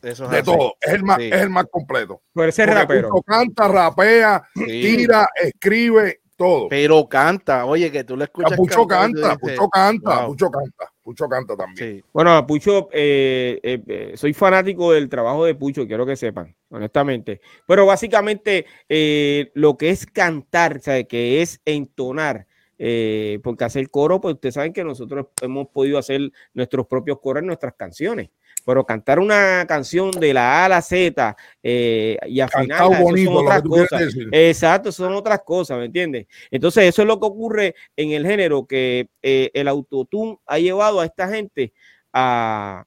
de 0.00 0.42
todos. 0.42 0.72
Es 0.80 0.92
el 0.92 1.02
más, 1.02 1.18
es 1.18 1.32
el 1.32 1.50
más 1.50 1.66
completo. 1.70 2.22
Pero 2.32 2.48
ese 2.48 2.66
rapero. 2.66 3.10
canta, 3.26 3.68
rapea, 3.68 4.42
tira, 4.54 5.28
escribe, 5.34 6.20
todo. 6.36 6.68
Pero 6.68 7.08
canta, 7.08 7.64
oye, 7.64 7.90
que 7.90 8.04
tú 8.04 8.16
le 8.16 8.24
escuchas. 8.24 8.56
Pucho 8.56 8.86
canta, 8.86 9.36
Pucho 9.36 9.68
canta, 9.68 10.26
Pucho 10.26 10.50
canta, 10.50 10.91
Pucho 11.02 11.28
canta 11.28 11.56
también. 11.56 12.02
Bueno, 12.12 12.46
Pucho, 12.46 12.88
eh, 12.92 13.58
eh, 13.62 13.82
eh, 13.86 14.12
soy 14.16 14.32
fanático 14.32 14.92
del 14.92 15.08
trabajo 15.08 15.44
de 15.44 15.54
Pucho, 15.54 15.86
quiero 15.86 16.06
que 16.06 16.16
sepan, 16.16 16.54
honestamente. 16.70 17.40
Pero 17.66 17.86
básicamente 17.86 18.66
lo 19.54 19.76
que 19.76 19.90
es 19.90 20.06
cantar, 20.06 20.80
¿sabe? 20.80 21.06
que 21.06 21.42
es 21.42 21.60
entonar 21.64 22.46
eh, 22.84 23.38
porque 23.44 23.62
hacer 23.62 23.88
coro, 23.90 24.20
pues 24.20 24.34
ustedes 24.34 24.56
saben 24.56 24.72
que 24.72 24.82
nosotros 24.82 25.26
hemos 25.40 25.68
podido 25.68 25.98
hacer 25.98 26.32
nuestros 26.52 26.88
propios 26.88 27.20
coros 27.20 27.42
en 27.42 27.46
nuestras 27.46 27.74
canciones, 27.74 28.30
pero 28.64 28.84
cantar 28.84 29.18
una 29.18 29.64
canción 29.66 30.10
de 30.10 30.34
la 30.34 30.62
A 30.62 30.64
a 30.66 30.68
la 30.68 30.82
Z 30.82 31.36
eh, 31.62 32.16
y 32.26 32.40
afinar 32.40 32.78
son 32.78 33.36
otras 33.36 33.62
cosas. 33.62 34.14
Exacto, 34.32 34.92
son 34.92 35.14
otras 35.14 35.40
cosas, 35.44 35.78
¿me 35.78 35.86
entiendes? 35.86 36.26
Entonces, 36.50 36.84
eso 36.84 37.02
es 37.02 37.08
lo 37.08 37.18
que 37.20 37.26
ocurre 37.26 37.74
en 37.96 38.12
el 38.12 38.26
género, 38.26 38.66
que 38.66 39.08
eh, 39.22 39.50
el 39.54 39.68
autotune 39.68 40.38
ha 40.46 40.58
llevado 40.58 41.00
a 41.00 41.04
esta 41.04 41.28
gente 41.28 41.72
a, 42.12 42.84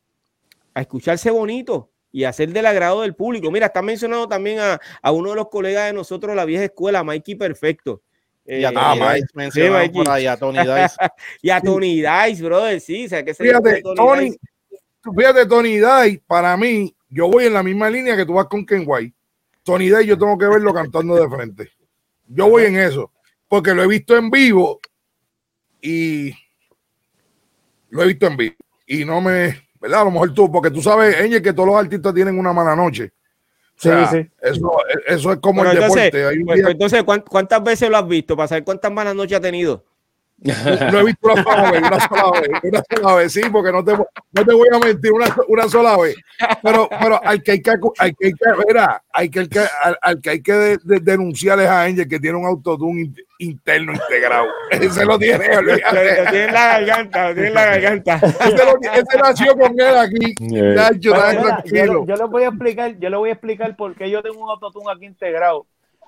a 0.73 0.81
escucharse 0.81 1.29
bonito 1.31 1.91
y 2.11 2.23
a 2.23 2.33
ser 2.33 2.51
del 2.53 2.65
agrado 2.65 3.01
del 3.01 3.15
público. 3.15 3.51
Mira, 3.51 3.67
está 3.67 3.81
mencionando 3.81 4.27
también 4.27 4.59
a, 4.59 4.79
a 5.01 5.11
uno 5.11 5.31
de 5.31 5.35
los 5.35 5.49
colegas 5.49 5.87
de 5.87 5.93
nosotros, 5.93 6.35
la 6.35 6.45
vieja 6.45 6.63
escuela, 6.63 7.03
Mikey 7.03 7.35
Perfecto 7.35 8.01
y 8.45 8.63
a 8.63 8.71
Tony 8.71 9.45
Dice 9.45 9.89
por 9.91 10.09
ahí, 10.09 10.27
a 10.27 10.37
Tony 10.37 10.59
Dice. 10.59 10.95
y 11.41 11.49
a 11.49 11.61
Tony 11.61 12.01
Dice, 12.01 12.43
brother, 12.43 12.79
sí. 12.79 13.05
O 13.05 13.09
sea, 13.09 13.25
que 13.25 13.33
fíjate, 13.33 13.81
Tony, 13.95 14.25
Dice. 14.25 14.37
Fíjate, 15.13 15.45
Tony 15.45 15.75
Dice, 15.75 16.23
para 16.25 16.55
mí, 16.57 16.95
yo 17.09 17.29
voy 17.29 17.45
en 17.45 17.53
la 17.53 17.63
misma 17.63 17.89
línea 17.89 18.15
que 18.15 18.25
tú 18.25 18.33
vas 18.33 18.47
con 18.47 18.65
Ken 18.65 18.83
White. 18.85 19.15
Tony 19.63 19.85
Dice, 19.85 20.05
yo 20.05 20.17
tengo 20.17 20.37
que 20.37 20.47
verlo 20.47 20.73
cantando 20.73 21.15
de 21.15 21.29
frente. 21.29 21.71
Yo 22.27 22.49
voy 22.49 22.63
en 22.63 22.77
eso, 22.77 23.11
porque 23.47 23.73
lo 23.73 23.83
he 23.83 23.87
visto 23.87 24.17
en 24.17 24.29
vivo 24.29 24.79
y 25.81 26.33
lo 27.89 28.03
he 28.03 28.07
visto 28.07 28.27
en 28.27 28.37
vivo. 28.37 28.55
Y 28.87 29.05
no 29.05 29.21
me, 29.21 29.67
¿verdad? 29.79 30.01
A 30.01 30.05
lo 30.05 30.11
mejor 30.11 30.33
tú, 30.33 30.51
porque 30.51 30.71
tú 30.71 30.81
sabes, 30.81 31.19
Angel, 31.19 31.41
que 31.41 31.53
todos 31.53 31.69
los 31.69 31.77
artistas 31.77 32.13
tienen 32.13 32.39
una 32.39 32.53
mala 32.53 32.75
noche. 32.75 33.13
Sí, 33.77 33.89
sí. 34.09 34.29
Eso, 34.41 34.77
eso 35.05 35.33
es 35.33 35.39
como 35.39 35.63
el 35.63 35.71
entonces, 35.71 36.11
deporte. 36.11 36.43
Pues, 36.45 36.61
pues, 36.61 36.71
entonces, 36.71 37.03
¿cuántas 37.03 37.63
veces 37.63 37.89
lo 37.89 37.97
has 37.97 38.07
visto? 38.07 38.35
Para 38.35 38.47
saber 38.47 38.63
cuántas 38.63 38.91
malas 38.91 39.15
noches 39.15 39.37
ha 39.37 39.41
tenido. 39.41 39.83
Lo 40.91 40.99
he 40.99 41.05
visto 41.05 41.31
una 41.31 41.43
sola 41.43 41.71
vez, 41.71 41.81
una 41.81 41.99
sola 42.07 42.41
vez, 42.41 42.49
una 42.63 42.83
sola 42.89 43.15
vez, 43.15 43.31
sí, 43.33 43.41
porque 43.51 43.71
no 43.71 43.83
te, 43.83 43.93
no 43.93 44.45
te 44.45 44.53
voy 44.53 44.67
a 44.71 44.79
mentir, 44.79 45.13
una, 45.13 45.33
una 45.47 45.69
sola 45.69 45.97
vez. 45.97 46.15
Pero, 46.61 46.89
pero 46.89 47.23
al 47.23 47.41
que 47.41 47.51
hay 47.51 47.61
que, 47.61 47.71
hay 47.99 48.13
que, 48.13 48.33
mira, 48.67 49.01
hay 49.13 49.29
que, 49.29 49.39
al, 49.39 49.97
al, 50.01 50.21
que 50.21 50.29
hay 50.29 50.41
que 50.41 50.53
de, 50.53 50.77
de, 50.83 50.99
denunciarles 50.99 51.67
a 51.67 51.83
Angel 51.83 52.07
que 52.07 52.19
tiene 52.19 52.37
un 52.37 52.45
autotune 52.45 53.13
interno 53.39 53.93
integrado. 53.93 54.47
Ese 54.71 55.05
lo 55.05 55.17
tiene, 55.17 55.47
lo 55.61 55.73
tiene 55.73 56.45
en 56.45 56.53
la 56.53 56.79
garganta, 56.79 57.29
lo 57.29 57.33
tiene 57.33 57.47
en 57.47 57.53
la 57.53 57.65
garganta. 57.65 58.15
Ese, 58.15 58.65
lo, 58.65 58.77
ese 58.81 59.17
nació 59.17 59.57
con 59.57 59.79
él 59.79 59.97
aquí. 59.97 60.35
Yeah. 60.39 60.91
yo, 60.99 61.13
bueno, 61.13 61.57
yo, 61.63 62.05
yo, 62.05 62.15
le 62.15 62.25
voy 62.25 62.43
a 62.43 62.47
explicar, 62.49 62.99
yo 62.99 63.09
le 63.09 63.17
voy 63.17 63.29
a 63.29 63.33
explicar 63.33 63.75
por 63.77 63.95
qué 63.95 64.09
yo 64.09 64.21
tengo 64.21 64.43
un 64.43 64.49
autotune 64.49 64.91
aquí 64.91 65.05
integrado 65.05 65.65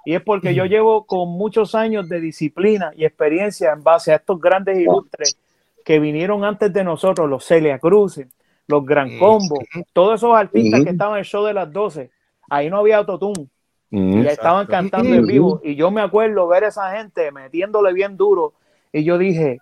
y 0.08 0.16
es 0.16 0.22
porque 0.22 0.56
yo 0.56 0.64
llevo 0.64 1.06
con 1.06 1.28
muchos 1.28 1.76
años 1.76 2.08
de 2.08 2.22
disciplina 2.22 2.94
y 2.96 3.04
experiencia 3.04 3.74
en 3.74 3.84
base 3.84 4.14
a 4.14 4.16
estos 4.16 4.40
grandes 4.40 4.80
ilustres 4.80 5.38
que 5.84 6.00
vinieron 6.00 6.46
antes 6.46 6.72
de 6.72 6.82
nosotros, 6.82 7.30
los 7.30 7.44
Celia 7.44 7.78
Cruz, 7.78 8.22
los 8.68 8.86
Gran 8.86 9.20
Combo, 9.20 9.60
todos 9.92 10.16
esos 10.16 10.34
artistas 10.34 10.86
que 10.86 10.92
estaban 10.92 11.16
en 11.16 11.20
el 11.20 11.26
show 11.26 11.44
de 11.44 11.54
las 11.54 11.74
12, 11.74 12.10
ahí 12.50 12.70
no 12.70 12.78
había 12.78 13.00
autotune. 13.00 13.50
Y 13.92 14.26
estaban 14.26 14.68
cantando 14.68 15.14
en 15.14 15.28
vivo. 15.28 15.60
Y 15.62 15.76
yo 15.76 15.92
me 15.92 16.00
acuerdo 16.00 16.48
ver 16.48 16.64
a 16.64 16.68
esa 16.70 16.90
gente 16.96 17.30
metiéndole 17.34 17.92
bien 17.92 18.16
duro. 18.16 18.54
Y 18.94 19.04
yo 19.04 19.18
dije, 19.18 19.58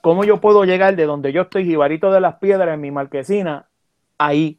¿cómo 0.00 0.24
yo 0.24 0.40
puedo 0.40 0.64
llegar 0.64 0.96
de 0.96 1.04
donde 1.04 1.30
yo 1.30 1.42
estoy, 1.42 1.66
Jibarito 1.66 2.10
de 2.10 2.22
las 2.22 2.36
Piedras, 2.36 2.72
en 2.72 2.80
mi 2.80 2.90
marquesina, 2.90 3.68
ahí. 4.18 4.58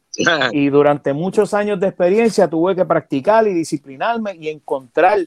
Y 0.52 0.68
durante 0.68 1.12
muchos 1.12 1.54
años 1.54 1.78
de 1.80 1.88
experiencia 1.88 2.48
tuve 2.48 2.74
que 2.74 2.84
practicar 2.84 3.46
y 3.46 3.54
disciplinarme 3.54 4.34
y 4.36 4.48
encontrar 4.48 5.20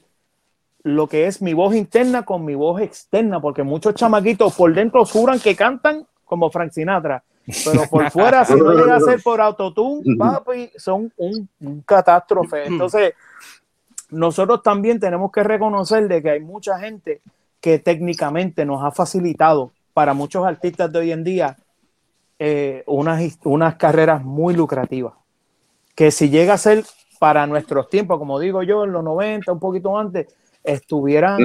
lo 0.82 1.06
que 1.06 1.26
es 1.26 1.42
mi 1.42 1.52
voz 1.52 1.74
interna 1.74 2.24
con 2.24 2.44
mi 2.44 2.54
voz 2.54 2.80
externa, 2.80 3.40
porque 3.40 3.62
muchos 3.62 3.94
chamaquitos 3.94 4.54
por 4.54 4.74
dentro 4.74 5.04
juran 5.04 5.38
que 5.38 5.54
cantan 5.54 6.06
como 6.24 6.50
Frank 6.50 6.72
Sinatra, 6.72 7.22
pero 7.64 7.82
por 7.90 8.10
fuera, 8.10 8.44
si 8.44 8.54
no 8.54 8.72
llega 8.72 8.96
a 8.96 9.00
ser 9.00 9.22
por 9.22 9.40
autotune, 9.40 10.16
papi, 10.16 10.70
son 10.76 11.12
un, 11.16 11.82
catástrofe. 11.84 12.66
Entonces, 12.66 13.14
nosotros 14.10 14.62
también 14.62 14.98
tenemos 14.98 15.30
que 15.30 15.42
reconocer 15.42 16.08
de 16.08 16.22
que 16.22 16.30
hay 16.30 16.40
mucha 16.40 16.78
gente 16.78 17.20
que 17.60 17.78
técnicamente 17.78 18.64
nos 18.64 18.82
ha 18.82 18.90
facilitado 18.90 19.72
para 19.92 20.14
muchos 20.14 20.46
artistas 20.46 20.90
de 20.90 20.98
hoy 20.98 21.12
en 21.12 21.24
día 21.24 21.56
eh, 22.42 22.84
unas, 22.86 23.38
unas 23.44 23.74
carreras 23.74 24.24
muy 24.24 24.54
lucrativas. 24.54 25.12
Que 25.94 26.10
si 26.10 26.30
llega 26.30 26.54
a 26.54 26.58
ser 26.58 26.84
para 27.18 27.46
nuestros 27.46 27.90
tiempos, 27.90 28.18
como 28.18 28.40
digo 28.40 28.62
yo, 28.62 28.84
en 28.84 28.92
los 28.92 29.04
90, 29.04 29.52
un 29.52 29.60
poquito 29.60 29.98
antes, 29.98 30.26
estuvieran 30.64 31.38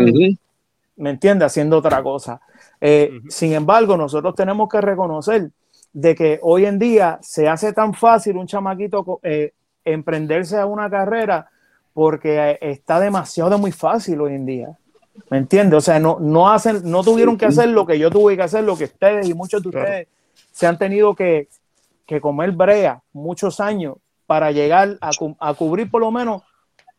¿me 0.95 1.09
entiendes? 1.09 1.47
Haciendo 1.47 1.79
otra 1.79 2.01
cosa. 2.01 2.39
Eh, 2.79 3.19
sin 3.27 3.51
embargo, 3.51 3.97
nosotros 3.97 4.33
tenemos 4.35 4.69
que 4.69 4.79
reconocer 4.79 5.51
de 5.91 6.15
que 6.15 6.39
hoy 6.41 6.65
en 6.65 6.79
día 6.79 7.19
se 7.21 7.49
hace 7.49 7.73
tan 7.73 7.93
fácil 7.93 8.37
un 8.37 8.47
chamaquito 8.47 9.19
eh, 9.21 9.51
emprenderse 9.83 10.57
a 10.57 10.65
una 10.65 10.89
carrera 10.89 11.49
porque 11.93 12.57
está 12.61 13.01
demasiado 13.01 13.57
muy 13.57 13.73
fácil 13.73 14.21
hoy 14.21 14.35
en 14.35 14.45
día. 14.45 14.77
¿Me 15.29 15.39
entiendes? 15.39 15.77
O 15.77 15.81
sea, 15.81 15.99
no, 15.99 16.19
no, 16.21 16.49
hacen, 16.49 16.89
no 16.89 17.03
tuvieron 17.03 17.37
que 17.37 17.47
hacer 17.47 17.67
lo 17.67 17.85
que 17.85 17.99
yo 17.99 18.09
tuve 18.09 18.37
que 18.37 18.43
hacer, 18.43 18.63
lo 18.63 18.77
que 18.77 18.85
ustedes 18.85 19.27
y 19.27 19.33
muchos 19.33 19.61
de 19.61 19.67
ustedes 19.67 20.07
se 20.55 20.67
han 20.67 20.77
tenido 20.77 21.15
que, 21.15 21.49
que 22.05 22.21
comer 22.21 22.53
brea 22.53 23.01
muchos 23.11 23.59
años 23.59 23.97
para 24.25 24.51
llegar 24.51 24.97
a, 25.01 25.11
a 25.39 25.53
cubrir 25.53 25.91
por 25.91 25.99
lo 25.99 26.11
menos 26.11 26.43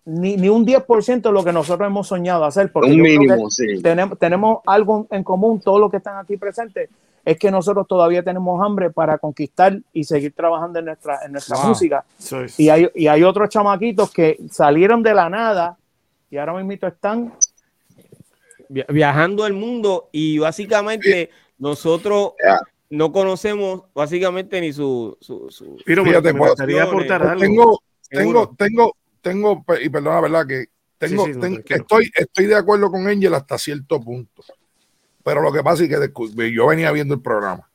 ni, 0.04 0.36
ni 0.36 0.50
un 0.50 0.66
10% 0.66 1.22
de 1.22 1.32
lo 1.32 1.42
que 1.42 1.54
nosotros 1.54 1.86
hemos 1.86 2.06
soñado 2.06 2.44
hacer. 2.44 2.70
Porque 2.70 2.90
un 2.90 3.00
mínimo, 3.00 3.48
sí. 3.48 3.80
tenemos, 3.82 4.18
tenemos 4.18 4.58
algo 4.66 5.06
en 5.10 5.24
común, 5.24 5.58
todos 5.60 5.80
los 5.80 5.90
que 5.90 5.96
están 5.96 6.18
aquí 6.18 6.36
presentes, 6.36 6.90
es 7.24 7.38
que 7.38 7.50
nosotros 7.50 7.88
todavía 7.88 8.22
tenemos 8.22 8.62
hambre 8.62 8.90
para 8.90 9.16
conquistar 9.16 9.80
y 9.90 10.04
seguir 10.04 10.34
trabajando 10.34 10.78
en 10.78 10.84
nuestra, 10.84 11.20
en 11.24 11.32
nuestra 11.32 11.56
música. 11.56 12.04
Y, 12.58 12.68
hay, 12.68 12.90
y 12.94 13.06
hay 13.06 13.22
otros 13.22 13.48
chamaquitos 13.48 14.12
que 14.12 14.38
salieron 14.50 15.02
de 15.02 15.14
la 15.14 15.30
nada 15.30 15.78
y 16.30 16.36
ahora 16.36 16.52
mismo 16.62 16.86
están 16.86 17.32
viajando 18.68 19.46
el 19.46 19.54
mundo 19.54 20.10
y 20.12 20.36
básicamente 20.38 21.30
nosotros 21.58 22.34
no 22.90 23.12
conocemos 23.12 23.84
básicamente 23.94 24.60
ni 24.60 24.72
su... 24.72 25.16
su, 25.20 25.50
su 25.50 25.78
Fíjate, 25.84 26.32
me 26.32 26.40
gustaría 26.40 26.84
aportar 26.84 27.22
algo. 27.26 27.40
Tengo, 27.40 27.82
tengo, 28.08 28.54
tengo, 28.56 28.96
tengo, 29.20 29.64
y 29.80 29.88
perdona, 29.88 30.20
¿verdad? 30.20 30.46
Que 30.46 30.66
tengo, 30.98 31.26
estoy, 31.26 32.10
estoy 32.14 32.46
de 32.46 32.54
acuerdo 32.54 32.90
con 32.90 33.06
Angel 33.06 33.34
hasta 33.34 33.58
cierto 33.58 34.00
punto. 34.00 34.42
Pero 35.24 35.42
lo 35.42 35.52
que 35.52 35.62
pasa 35.62 35.84
es 35.84 35.90
que 35.90 36.52
yo 36.52 36.66
venía 36.68 36.92
viendo 36.92 37.14
el 37.14 37.20
programa. 37.20 37.68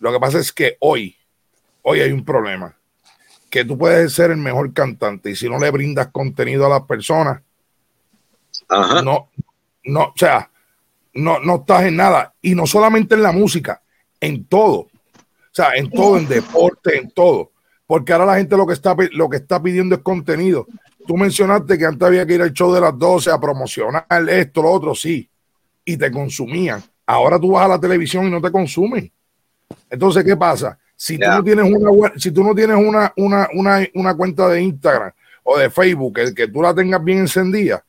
Lo 0.00 0.12
que 0.12 0.18
pasa 0.18 0.38
es 0.38 0.52
que 0.52 0.76
hoy, 0.80 1.16
hoy 1.82 2.00
hay 2.00 2.10
un 2.10 2.24
problema. 2.24 2.76
Que 3.48 3.64
tú 3.64 3.78
puedes 3.78 4.12
ser 4.12 4.30
el 4.30 4.36
mejor 4.38 4.72
cantante 4.72 5.30
y 5.30 5.36
si 5.36 5.48
no 5.48 5.58
le 5.58 5.70
brindas 5.70 6.08
contenido 6.08 6.66
a 6.66 6.68
las 6.68 6.82
personas, 6.82 7.42
no, 8.68 9.28
no, 9.84 10.02
o 10.02 10.12
sea, 10.16 10.50
no, 11.14 11.40
no 11.40 11.56
estás 11.56 11.84
en 11.84 11.96
nada. 11.96 12.34
Y 12.42 12.54
no 12.54 12.66
solamente 12.66 13.14
en 13.14 13.22
la 13.22 13.32
música, 13.32 13.82
en 14.20 14.44
todo. 14.44 14.80
O 14.80 15.52
sea, 15.52 15.72
en 15.74 15.90
todo, 15.90 16.18
en 16.18 16.28
deporte, 16.28 16.96
en 16.96 17.10
todo. 17.10 17.50
Porque 17.86 18.12
ahora 18.12 18.26
la 18.26 18.36
gente 18.36 18.56
lo 18.56 18.66
que 18.66 18.74
está, 18.74 18.94
lo 19.12 19.28
que 19.28 19.38
está 19.38 19.60
pidiendo 19.60 19.96
es 19.96 20.02
contenido. 20.02 20.66
Tú 21.06 21.16
mencionaste 21.16 21.76
que 21.76 21.86
antes 21.86 22.06
había 22.06 22.24
que 22.24 22.34
ir 22.34 22.42
al 22.42 22.52
show 22.52 22.72
de 22.72 22.80
las 22.80 22.96
12 22.96 23.30
a 23.30 23.40
promocionar 23.40 24.06
esto, 24.28 24.62
lo 24.62 24.70
otro, 24.70 24.94
sí. 24.94 25.28
Y 25.84 25.96
te 25.96 26.10
consumían. 26.10 26.82
Ahora 27.04 27.40
tú 27.40 27.52
vas 27.52 27.64
a 27.64 27.68
la 27.68 27.80
televisión 27.80 28.26
y 28.26 28.30
no 28.30 28.40
te 28.40 28.52
consumen. 28.52 29.10
Entonces, 29.88 30.22
¿qué 30.24 30.36
pasa? 30.36 30.78
Si 30.94 31.18
tú 31.18 31.26
no 31.26 31.42
tienes 31.42 31.64
una 31.64 32.12
si 32.16 32.30
tú 32.30 32.44
no 32.44 32.54
tienes 32.54 32.76
una, 32.76 33.12
una, 33.16 33.48
una, 33.54 33.84
una 33.94 34.14
cuenta 34.14 34.48
de 34.48 34.62
Instagram 34.62 35.10
o 35.42 35.58
de 35.58 35.70
Facebook 35.70 36.14
que, 36.14 36.34
que 36.34 36.46
tú 36.46 36.62
la 36.62 36.74
tengas 36.74 37.02
bien 37.02 37.18
encendida, 37.18 37.84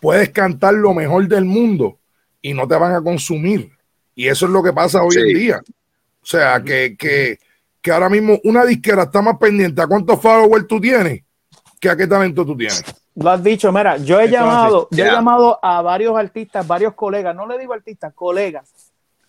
puedes 0.00 0.30
cantar 0.30 0.74
lo 0.74 0.92
mejor 0.92 1.28
del 1.28 1.44
mundo 1.44 1.98
y 2.42 2.52
no 2.52 2.66
te 2.66 2.74
van 2.74 2.94
a 2.94 3.00
consumir. 3.00 3.70
Y 4.14 4.28
eso 4.28 4.46
es 4.46 4.52
lo 4.52 4.62
que 4.62 4.72
pasa 4.72 5.02
hoy 5.02 5.16
en 5.16 5.38
día. 5.38 5.62
O 6.22 6.26
sea, 6.26 6.62
que, 6.62 6.96
que, 6.96 7.38
que, 7.80 7.90
ahora 7.90 8.08
mismo 8.08 8.38
una 8.44 8.64
disquera 8.64 9.04
está 9.04 9.22
más 9.22 9.38
pendiente 9.38 9.80
a 9.82 9.86
cuántos 9.86 10.20
followers 10.20 10.66
tú 10.66 10.80
tienes 10.80 11.22
que 11.80 11.90
a 11.90 11.96
qué 11.96 12.06
talento 12.06 12.44
tú 12.46 12.56
tienes. 12.56 12.84
Lo 13.14 13.30
has 13.30 13.42
dicho, 13.42 13.72
mira, 13.72 13.96
yo 13.96 14.20
he 14.20 14.30
llamado, 14.30 14.88
yo 14.90 15.04
he 15.04 15.08
llamado 15.10 15.58
a 15.62 15.82
varios 15.82 16.16
artistas, 16.16 16.66
varios 16.66 16.94
colegas, 16.94 17.34
no 17.34 17.46
le 17.46 17.58
digo 17.58 17.74
artistas, 17.74 18.14
colegas, 18.14 18.72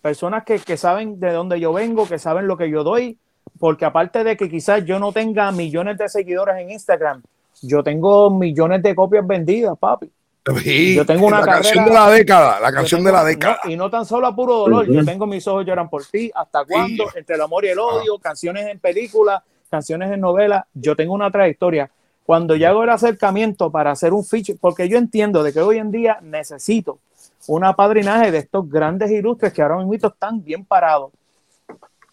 personas 0.00 0.44
que, 0.44 0.58
que 0.60 0.76
saben 0.76 1.18
de 1.18 1.32
dónde 1.32 1.58
yo 1.60 1.72
vengo, 1.72 2.06
que 2.08 2.18
saben 2.18 2.46
lo 2.46 2.56
que 2.56 2.70
yo 2.70 2.84
doy, 2.84 3.18
porque 3.58 3.84
aparte 3.84 4.24
de 4.24 4.36
que 4.36 4.48
quizás 4.48 4.84
yo 4.84 4.98
no 4.98 5.12
tenga 5.12 5.50
millones 5.52 5.98
de 5.98 6.08
seguidores 6.08 6.56
en 6.58 6.70
Instagram, 6.70 7.22
yo 7.60 7.82
tengo 7.82 8.30
millones 8.30 8.82
de 8.82 8.94
copias 8.94 9.26
vendidas, 9.26 9.76
papi 9.78 10.10
yo 10.44 11.06
tengo 11.06 11.26
una 11.26 11.40
la 11.40 11.46
canción 11.46 11.84
de 11.86 11.90
la 11.92 12.10
década, 12.10 12.60
la 12.60 12.72
canción 12.72 13.02
de 13.02 13.12
la 13.12 13.24
década. 13.24 13.60
y 13.64 13.76
no 13.76 13.88
tan 13.88 14.04
solo 14.04 14.26
a 14.26 14.36
puro 14.36 14.58
dolor, 14.58 14.86
yo 14.86 15.04
tengo 15.04 15.26
mis 15.26 15.46
ojos 15.48 15.64
lloran 15.64 15.88
por 15.88 16.04
ti, 16.04 16.30
hasta 16.34 16.64
cuándo, 16.64 17.04
entre 17.14 17.36
el 17.36 17.42
amor 17.42 17.64
y 17.64 17.68
el 17.68 17.78
odio, 17.78 18.18
canciones 18.18 18.66
en 18.66 18.78
películas, 18.78 19.42
canciones 19.70 20.12
en 20.12 20.20
novelas, 20.20 20.64
yo 20.74 20.94
tengo 20.94 21.14
una 21.14 21.30
trayectoria. 21.30 21.90
Cuando 22.24 22.56
yo 22.56 22.68
hago 22.68 22.84
el 22.84 22.90
acercamiento 22.90 23.70
para 23.70 23.90
hacer 23.90 24.12
un 24.12 24.24
feature, 24.24 24.58
porque 24.60 24.88
yo 24.88 24.98
entiendo 24.98 25.42
de 25.42 25.52
que 25.52 25.60
hoy 25.60 25.78
en 25.78 25.90
día 25.90 26.18
necesito 26.22 26.98
un 27.46 27.64
apadrinaje 27.64 28.30
de 28.30 28.38
estos 28.38 28.68
grandes 28.68 29.10
ilustres 29.10 29.52
que 29.52 29.62
ahora 29.62 29.76
mismo 29.78 30.08
están 30.08 30.42
bien 30.42 30.64
parados. 30.64 31.10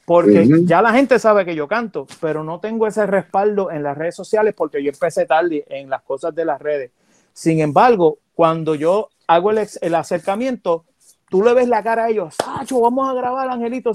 Porque 0.05 0.45
ya 0.63 0.81
la 0.81 0.91
gente 0.91 1.19
sabe 1.19 1.45
que 1.45 1.55
yo 1.55 1.67
canto, 1.67 2.07
pero 2.19 2.43
no 2.43 2.59
tengo 2.59 2.87
ese 2.87 3.05
respaldo 3.05 3.71
en 3.71 3.83
las 3.83 3.97
redes 3.97 4.15
sociales 4.15 4.53
porque 4.57 4.83
yo 4.83 4.89
empecé 4.89 5.25
tarde 5.25 5.63
en 5.69 5.89
las 5.89 6.01
cosas 6.01 6.35
de 6.35 6.43
las 6.43 6.59
redes 6.59 6.91
sin 7.33 7.59
embargo, 7.59 8.19
cuando 8.33 8.75
yo 8.75 9.09
hago 9.27 9.51
el, 9.51 9.95
acercamiento, 9.95 10.85
tú 11.29 11.43
le 11.43 11.53
ves 11.53 11.67
la 11.67 11.83
cara 11.83 12.05
a 12.05 12.09
ellos, 12.09 12.35
Sacho, 12.35 12.81
vamos 12.81 13.09
a 13.09 13.13
grabar, 13.13 13.49
Angelito. 13.49 13.91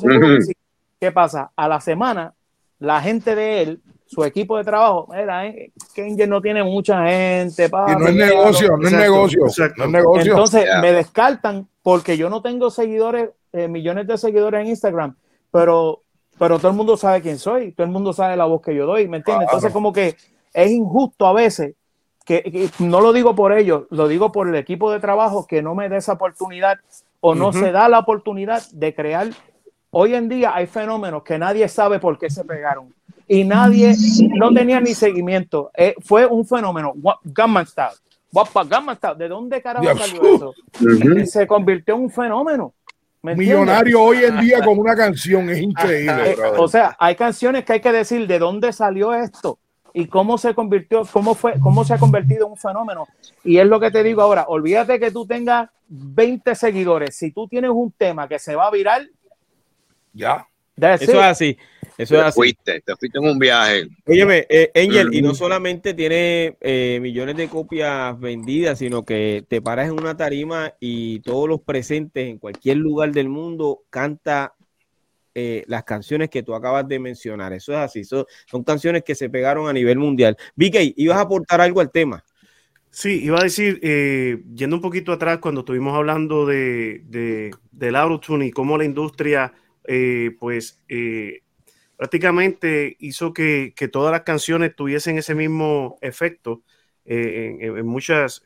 ¿Qué 0.99 1.13
pasa? 1.13 1.53
A 1.55 1.69
la 1.69 1.81
semana, 1.81 2.35
la 2.79 3.01
gente 3.03 3.35
de 3.35 3.63
él, 3.63 3.83
su 4.07 4.25
equipo 4.25 4.57
de 4.57 4.65
trabajo, 4.65 5.09
mira, 5.11 5.47
eh, 5.47 5.73
Kenji 5.95 6.27
no 6.27 6.41
tiene 6.41 6.63
mucha 6.63 7.05
gente. 7.07 7.69
no 7.69 8.09
es 8.09 8.15
negocio, 8.15 8.77
no 8.77 8.87
es 8.87 8.93
negocio, 8.93 9.41
no 9.77 9.85
es 9.85 9.91
negocio. 9.91 10.33
Entonces 10.33 10.67
me 10.81 10.93
descartan 10.93 11.69
porque 11.83 12.17
yo 12.17 12.31
no 12.31 12.41
tengo 12.41 12.71
seguidores, 12.71 13.31
eh, 13.53 13.69
millones 13.69 14.07
de 14.07 14.17
seguidores 14.17 14.61
en 14.61 14.69
Instagram, 14.69 15.17
pero, 15.51 16.03
pero 16.39 16.59
todo 16.59 16.71
el 16.71 16.77
mundo 16.77 16.97
sabe 16.97 17.21
quién 17.21 17.39
soy, 17.39 17.73
todo 17.73 17.85
el 17.85 17.93
mundo 17.93 18.13
sabe 18.13 18.37
la 18.37 18.45
voz 18.45 18.63
que 18.63 18.75
yo 18.75 18.87
doy, 18.87 19.09
¿me 19.09 19.19
entiendes? 19.19 19.49
Entonces 19.49 19.73
como 19.73 19.93
que 19.93 20.17
es 20.55 20.71
injusto 20.71 21.27
a 21.27 21.33
veces 21.33 21.75
que, 22.27 22.71
no 22.81 23.01
lo 23.01 23.13
digo 23.13 23.37
por 23.37 23.57
ellos, 23.57 23.85
lo 23.91 24.09
digo 24.09 24.33
por 24.33 24.49
el 24.49 24.57
equipo 24.57 24.91
de 24.91 24.99
trabajo 24.99 25.47
que 25.47 25.63
no 25.63 25.77
me 25.77 25.89
da 25.89 25.97
esa 25.97 26.15
oportunidad 26.15 26.79
o 27.21 27.35
no 27.37 27.53
se 27.53 27.71
da 27.71 27.89
la 27.89 28.01
oportunidad 28.01 28.63
de 28.73 28.95
crear. 28.95 29.29
Hoy 29.91 30.15
en 30.15 30.29
día 30.29 30.53
hay 30.55 30.67
fenómenos 30.67 31.23
que 31.23 31.39
nadie 31.39 31.69
sabe 31.69 32.01
por 32.01 32.19
qué 32.19 32.29
se 32.29 32.45
pegaron 32.45 32.93
y 33.29 33.45
nadie 33.45 33.95
no 34.35 34.53
tenía 34.53 34.81
ni 34.81 34.93
seguimiento. 34.93 35.71
Eh, 35.75 35.95
fue 36.05 36.27
un 36.27 36.45
fenómeno. 36.45 36.95
Gamma 37.23 37.65
Style. 37.65 37.97
Gamma 38.69 38.97
Style. 38.97 39.17
¿De 39.17 39.29
dónde 39.29 39.63
carajo 39.63 39.87
salió 39.97 40.35
eso? 40.35 40.55
Se 41.27 41.47
convirtió 41.47 41.95
en 41.95 42.03
un 42.03 42.11
fenómeno. 42.11 42.75
Millonario 43.23 44.03
hoy 44.03 44.25
en 44.25 44.41
día 44.41 44.63
con 44.63 44.79
una 44.79 44.95
canción 44.97 45.49
es 45.49 45.61
increíble. 45.61 46.33
Eh, 46.33 46.37
o 46.59 46.69
sea, 46.69 46.97
hay 46.99 47.15
canciones 47.15 47.65
que 47.65 47.75
hay 47.75 47.81
que 47.81 47.93
decir 47.93 48.27
de 48.27 48.39
dónde 48.39 48.73
salió 48.73 49.15
esto 49.15 49.59
y 49.99 50.09
cómo 50.09 50.37
se 50.37 50.55
convirtió, 50.55 51.07
cómo 51.11 51.35
fue, 51.35 51.59
cómo 51.59 51.83
se 51.83 51.95
ha 51.95 51.99
convertido 51.99 52.45
en 52.45 52.53
un 52.53 52.59
fenómeno. 52.59 53.09
Y 53.43 53.57
es 53.57 53.67
lo 53.67 53.81
que 53.81 53.91
te 53.91 54.03
digo 54.03 54.21
ahora, 54.21 54.45
olvídate 54.47 55.01
que 55.01 55.11
tú 55.11 55.27
tengas 55.27 55.71
20 55.89 56.55
seguidores. 56.55 57.17
Si 57.17 57.31
tú 57.31 57.49
tienes 57.49 57.71
un 57.71 57.91
tema 57.93 58.29
que 58.29 58.39
se 58.39 58.55
va 58.55 58.67
a 58.67 58.71
viral, 58.71 59.11
ya. 60.13 60.47
Eso 60.77 61.13
es 61.13 61.15
así. 61.15 61.57
Eso 61.97 62.15
te 62.15 62.21
es 62.21 62.27
así. 62.27 62.37
Fuiste, 62.37 62.83
te 62.83 62.95
fuiste 62.95 63.19
en 63.19 63.25
un 63.25 63.39
viaje. 63.39 63.89
Óyeme, 64.07 64.47
eh, 64.51 64.71
Angel, 64.75 65.15
y 65.15 65.23
no 65.23 65.35
solamente 65.35 65.95
tiene 65.95 66.59
eh, 66.61 66.99
millones 67.01 67.39
de 67.39 67.49
copias 67.49 68.21
vendidas, 68.21 68.79
sino 68.79 69.03
que 69.03 69.47
te 69.49 69.63
paras 69.63 69.87
en 69.87 69.95
una 69.99 70.15
tarima 70.15 70.75
y 70.79 71.21
todos 71.21 71.49
los 71.49 71.63
presentes 71.63 72.29
en 72.29 72.37
cualquier 72.37 72.77
lugar 72.77 73.13
del 73.13 73.31
mundo 73.31 73.85
canta 73.89 74.53
eh, 75.39 75.65
las 75.67 75.85
canciones 75.85 76.31
que 76.31 76.43
tú 76.43 76.55
acabas 76.55 76.89
de 76.89 76.99
mencionar. 76.99 77.53
Eso 77.53 77.73
es 77.73 77.79
así, 77.79 78.05
son, 78.05 78.25
canciones 78.65 79.05
que 79.05 79.15
se 79.15 79.29
pegaron 79.29 79.69
a 79.69 79.73
nivel 79.75 79.99
mundial. 79.99 80.35
Vicky, 80.55 80.95
¿ibas 80.97 81.19
a 81.19 81.21
aportar 81.21 81.61
algo 81.61 81.81
al 81.83 81.91
tema? 81.91 82.25
Sí, 82.89 83.23
iba 83.23 83.39
a 83.39 83.43
decir, 83.43 83.79
eh, 83.83 84.43
yendo 84.55 84.77
un 84.77 84.81
poquito 84.81 85.13
atrás, 85.13 85.37
cuando 85.37 85.61
estuvimos 85.61 85.95
hablando 85.95 86.47
de, 86.47 87.03
de 87.05 87.55
del 87.71 87.97
autotune 87.97 88.47
y 88.47 88.51
cómo 88.51 88.79
la 88.79 88.87
industria, 88.87 89.53
eh, 89.85 90.35
pues, 90.41 90.81
prácticamente 91.99 92.97
hizo 92.99 93.35
que, 93.35 93.75
que, 93.77 93.89
todas 93.89 94.13
las 94.13 94.23
canciones 94.23 94.75
tuviesen 94.75 95.19
ese 95.19 95.35
mismo 95.35 95.99
efecto 96.01 96.63
en, 97.05 97.87
muchas, 97.87 98.43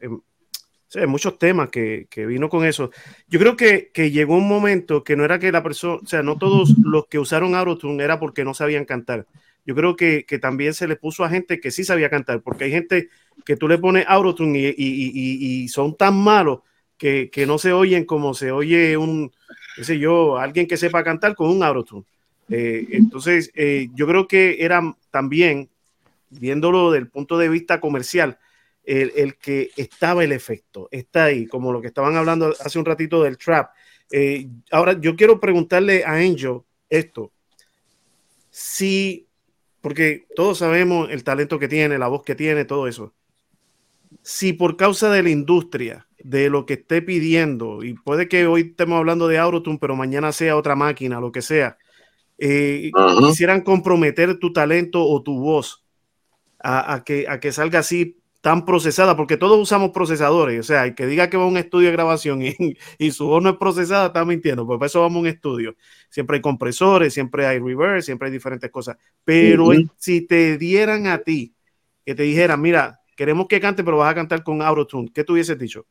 hay 0.94 1.06
muchos 1.06 1.38
temas 1.38 1.68
que, 1.68 2.06
vino 2.16 2.48
con 2.48 2.64
eso. 2.64 2.90
Yo 3.28 3.38
creo 3.38 3.56
que, 3.56 3.90
llegó 4.10 4.36
un 4.36 4.48
momento 4.48 5.04
que 5.04 5.16
no 5.16 5.24
era 5.24 5.38
que 5.38 5.52
la 5.52 5.62
persona, 5.62 6.00
o 6.02 6.06
sea, 6.06 6.22
no 6.22 6.36
todos 6.38 6.74
los 6.82 7.06
que 7.06 7.18
usaron 7.18 7.54
Autotune 7.54 8.02
era 8.02 8.18
porque 8.18 8.44
no 8.44 8.54
sabían 8.54 8.84
cantar. 8.84 9.26
Yo 9.64 9.74
creo 9.74 9.96
que, 9.96 10.24
también 10.40 10.74
se 10.74 10.88
le 10.88 10.96
puso 10.96 11.24
a 11.24 11.30
gente 11.30 11.60
que 11.60 11.70
sí 11.70 11.84
sabía 11.84 12.10
cantar, 12.10 12.42
porque 12.42 12.64
hay 12.64 12.70
gente 12.70 13.08
que 13.44 13.56
tú 13.56 13.68
le 13.68 13.78
pones 13.78 14.04
Autotune 14.08 14.58
y, 14.58 14.74
y, 14.76 15.62
y, 15.62 15.68
son 15.68 15.96
tan 15.96 16.16
malos 16.16 16.60
que, 16.96 17.30
no 17.46 17.58
se 17.58 17.72
oyen 17.72 18.04
como 18.04 18.34
se 18.34 18.50
oye 18.50 18.96
un, 18.96 19.32
qué 19.76 19.84
sé 19.84 19.98
yo, 19.98 20.38
alguien 20.38 20.66
que 20.66 20.76
sepa 20.76 21.04
cantar 21.04 21.34
con 21.34 21.50
un 21.50 21.62
Autotune. 21.62 22.04
Eh, 22.48 22.88
entonces, 22.90 23.52
eh, 23.54 23.88
yo 23.94 24.08
creo 24.08 24.26
que 24.26 24.64
era 24.64 24.96
también, 25.10 25.70
viéndolo 26.30 26.90
del 26.90 27.06
punto 27.08 27.38
de 27.38 27.48
vista 27.48 27.80
comercial, 27.80 28.38
el, 28.90 29.36
que 29.36 29.70
estaba 29.76 30.24
el 30.24 30.32
efecto, 30.32 30.88
está 30.90 31.24
ahí, 31.24 31.46
como 31.46 31.72
lo 31.72 31.80
que 31.80 31.86
estaban 31.86 32.16
hablando 32.16 32.52
hace 32.60 32.78
un 32.78 32.84
ratito 32.84 33.22
del 33.22 33.38
trap. 33.38 33.70
Eh, 34.10 34.48
ahora, 34.72 35.00
yo 35.00 35.14
quiero 35.14 35.38
preguntarle 35.38 36.04
a 36.04 36.14
Angel 36.14 36.62
esto. 36.88 37.32
Si, 38.50 39.28
porque 39.80 40.26
todos 40.34 40.58
sabemos 40.58 41.08
el 41.10 41.22
talento 41.22 41.58
que 41.60 41.68
tiene, 41.68 41.98
la 41.98 42.08
voz 42.08 42.24
que 42.24 42.34
tiene, 42.34 42.64
todo 42.64 42.88
eso. 42.88 43.14
Si 44.22 44.52
por 44.52 44.76
causa 44.76 45.08
de 45.10 45.22
la 45.22 45.30
industria, 45.30 46.08
de 46.18 46.50
lo 46.50 46.66
que 46.66 46.74
esté 46.74 47.00
pidiendo, 47.00 47.84
y 47.84 47.94
puede 47.94 48.28
que 48.28 48.46
hoy 48.46 48.62
estemos 48.70 48.98
hablando 48.98 49.28
de 49.28 49.38
Autotune, 49.38 49.78
pero 49.80 49.94
mañana 49.94 50.32
sea 50.32 50.56
otra 50.56 50.74
máquina, 50.74 51.20
lo 51.20 51.30
que 51.30 51.42
sea, 51.42 51.78
eh, 52.38 52.90
quisieran 53.20 53.60
comprometer 53.60 54.38
tu 54.38 54.52
talento 54.52 55.06
o 55.06 55.22
tu 55.22 55.38
voz 55.38 55.84
a, 56.58 57.02
que, 57.06 57.26
a 57.28 57.40
que 57.40 57.52
salga 57.52 57.78
así 57.78 58.19
tan 58.40 58.64
procesada, 58.64 59.16
porque 59.16 59.36
todos 59.36 59.58
usamos 59.58 59.90
procesadores, 59.90 60.60
o 60.60 60.62
sea, 60.62 60.84
el 60.84 60.94
que 60.94 61.06
diga 61.06 61.28
que 61.28 61.36
va 61.36 61.44
a 61.44 61.46
un 61.46 61.58
estudio 61.58 61.88
de 61.88 61.92
grabación 61.92 62.40
y, 62.98 63.10
su 63.10 63.26
voz 63.26 63.42
no 63.42 63.50
es 63.50 63.56
procesada, 63.56 64.06
está 64.06 64.24
mintiendo, 64.24 64.66
pues 64.66 64.78
por 64.78 64.86
eso 64.86 65.00
vamos 65.02 65.16
a 65.16 65.20
un 65.20 65.26
estudio. 65.26 65.74
Siempre 66.08 66.36
hay 66.36 66.40
compresores, 66.40 67.12
siempre 67.12 67.46
hay 67.46 67.58
reverse, 67.58 68.06
siempre 68.06 68.26
hay 68.26 68.32
diferentes 68.32 68.70
cosas, 68.70 68.96
pero 69.24 69.70
si 69.96 70.22
te 70.22 70.56
dieran 70.56 71.06
a 71.06 71.18
ti, 71.18 71.54
que 72.04 72.14
te 72.14 72.22
dijeran, 72.22 72.60
mira, 72.60 73.00
queremos 73.14 73.46
que 73.46 73.60
cante, 73.60 73.84
pero 73.84 73.98
vas 73.98 74.10
a 74.10 74.14
cantar 74.14 74.42
con 74.42 74.62
Autotune, 74.62 75.10
¿qué 75.12 75.22
tú 75.22 75.34
hubieses 75.34 75.58
dicho? 75.58 75.84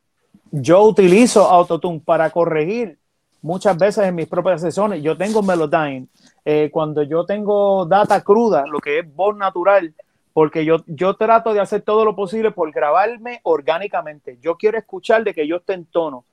Yo 0.51 0.81
utilizo 0.81 1.47
Autotune 1.47 2.01
para 2.03 2.31
corregir 2.31 2.97
muchas 3.41 3.77
veces 3.77 4.05
en 4.05 4.15
mis 4.15 4.27
propias 4.27 4.61
sesiones. 4.61 5.01
Yo 5.01 5.15
tengo 5.15 5.41
Melodyne. 5.41 6.07
Eh, 6.43 6.69
cuando 6.71 7.03
yo 7.03 7.25
tengo 7.25 7.85
data 7.85 8.21
cruda, 8.21 8.65
lo 8.65 8.79
que 8.79 8.99
es 8.99 9.15
voz 9.15 9.37
natural, 9.37 9.93
porque 10.39 10.63
yo, 10.63 10.77
yo 10.87 11.15
trato 11.15 11.53
de 11.53 11.59
hacer 11.59 11.81
todo 11.81 12.05
lo 12.05 12.15
posible 12.15 12.51
por 12.51 12.71
grabarme 12.71 13.41
orgánicamente. 13.43 14.37
Yo 14.41 14.55
quiero 14.55 14.77
escuchar 14.77 15.25
de 15.25 15.33
que 15.33 15.45
yo 15.45 15.57
esté 15.57 15.73
en 15.73 15.83
tono. 15.83 16.23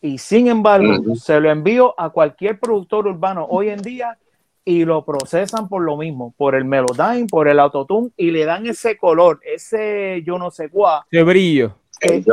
Y 0.00 0.18
sin 0.18 0.48
embargo, 0.48 1.14
se 1.14 1.38
lo 1.38 1.48
envío 1.48 1.94
a 1.96 2.10
cualquier 2.10 2.58
productor 2.58 3.06
urbano 3.06 3.46
hoy 3.48 3.68
en 3.68 3.80
día 3.80 4.18
y 4.64 4.84
lo 4.84 5.04
procesan 5.04 5.68
por 5.68 5.80
lo 5.82 5.96
mismo, 5.96 6.34
por 6.36 6.56
el 6.56 6.64
Melodyne, 6.64 7.28
por 7.30 7.46
el 7.46 7.60
Autotune 7.60 8.10
y 8.16 8.32
le 8.32 8.44
dan 8.46 8.66
ese 8.66 8.96
color, 8.96 9.38
ese 9.44 10.24
yo 10.26 10.38
no 10.38 10.50
sé 10.50 10.68
cuál. 10.68 11.02
Ese 11.08 11.22
brillo. 11.22 11.76
es, 12.00 12.24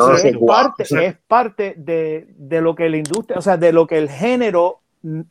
parte, 0.47 0.84
es 1.05 1.15
parte 1.27 1.75
de, 1.77 2.25
de, 2.38 2.59
lo 2.59 2.73
que 2.73 2.89
la 2.89 2.97
industria, 2.97 3.38
o 3.38 3.43
sea, 3.43 3.55
de 3.55 3.71
lo 3.71 3.86
que 3.86 3.99
el 3.99 4.09
género 4.09 4.80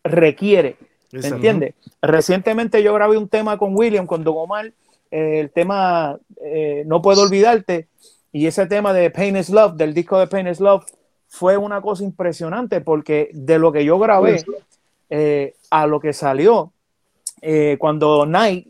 requiere. 0.05 0.77
¿Me 1.11 1.27
entiendes? 1.27 1.75
Recientemente 2.01 2.85
yo 2.85 2.95
grabé 2.95 3.17
un 3.17 3.29
tema 3.29 3.59
con 3.59 3.77
William, 3.77 4.07
con 4.07 4.23
Don 4.23 4.37
Omar, 4.37 4.73
el 5.11 5.51
tema 5.51 6.19
eh, 6.43 6.85
No 6.87 7.03
puedo 7.03 7.23
olvidarte, 7.23 7.89
y 8.33 8.47
ese 8.47 8.67
tema 8.67 8.93
de 8.93 9.11
Pain 9.11 9.37
is 9.37 9.51
Love, 9.51 9.75
del 9.77 9.95
disco 9.95 10.19
de 10.19 10.27
Pain 10.27 10.49
is 10.49 10.61
Love, 10.61 10.85
fue 11.29 11.57
una 11.57 11.81
cosa 11.81 12.05
impresionante 12.05 12.81
porque 12.81 13.31
de 13.33 13.59
lo 13.59 13.73
que 13.73 13.85
yo 13.85 13.99
grabé 13.99 14.45
eh, 15.11 15.55
a 15.71 15.87
lo 15.87 16.01
que 16.01 16.13
salió, 16.13 16.73
eh, 17.41 17.77
cuando 17.79 18.27
Night, 18.27 18.69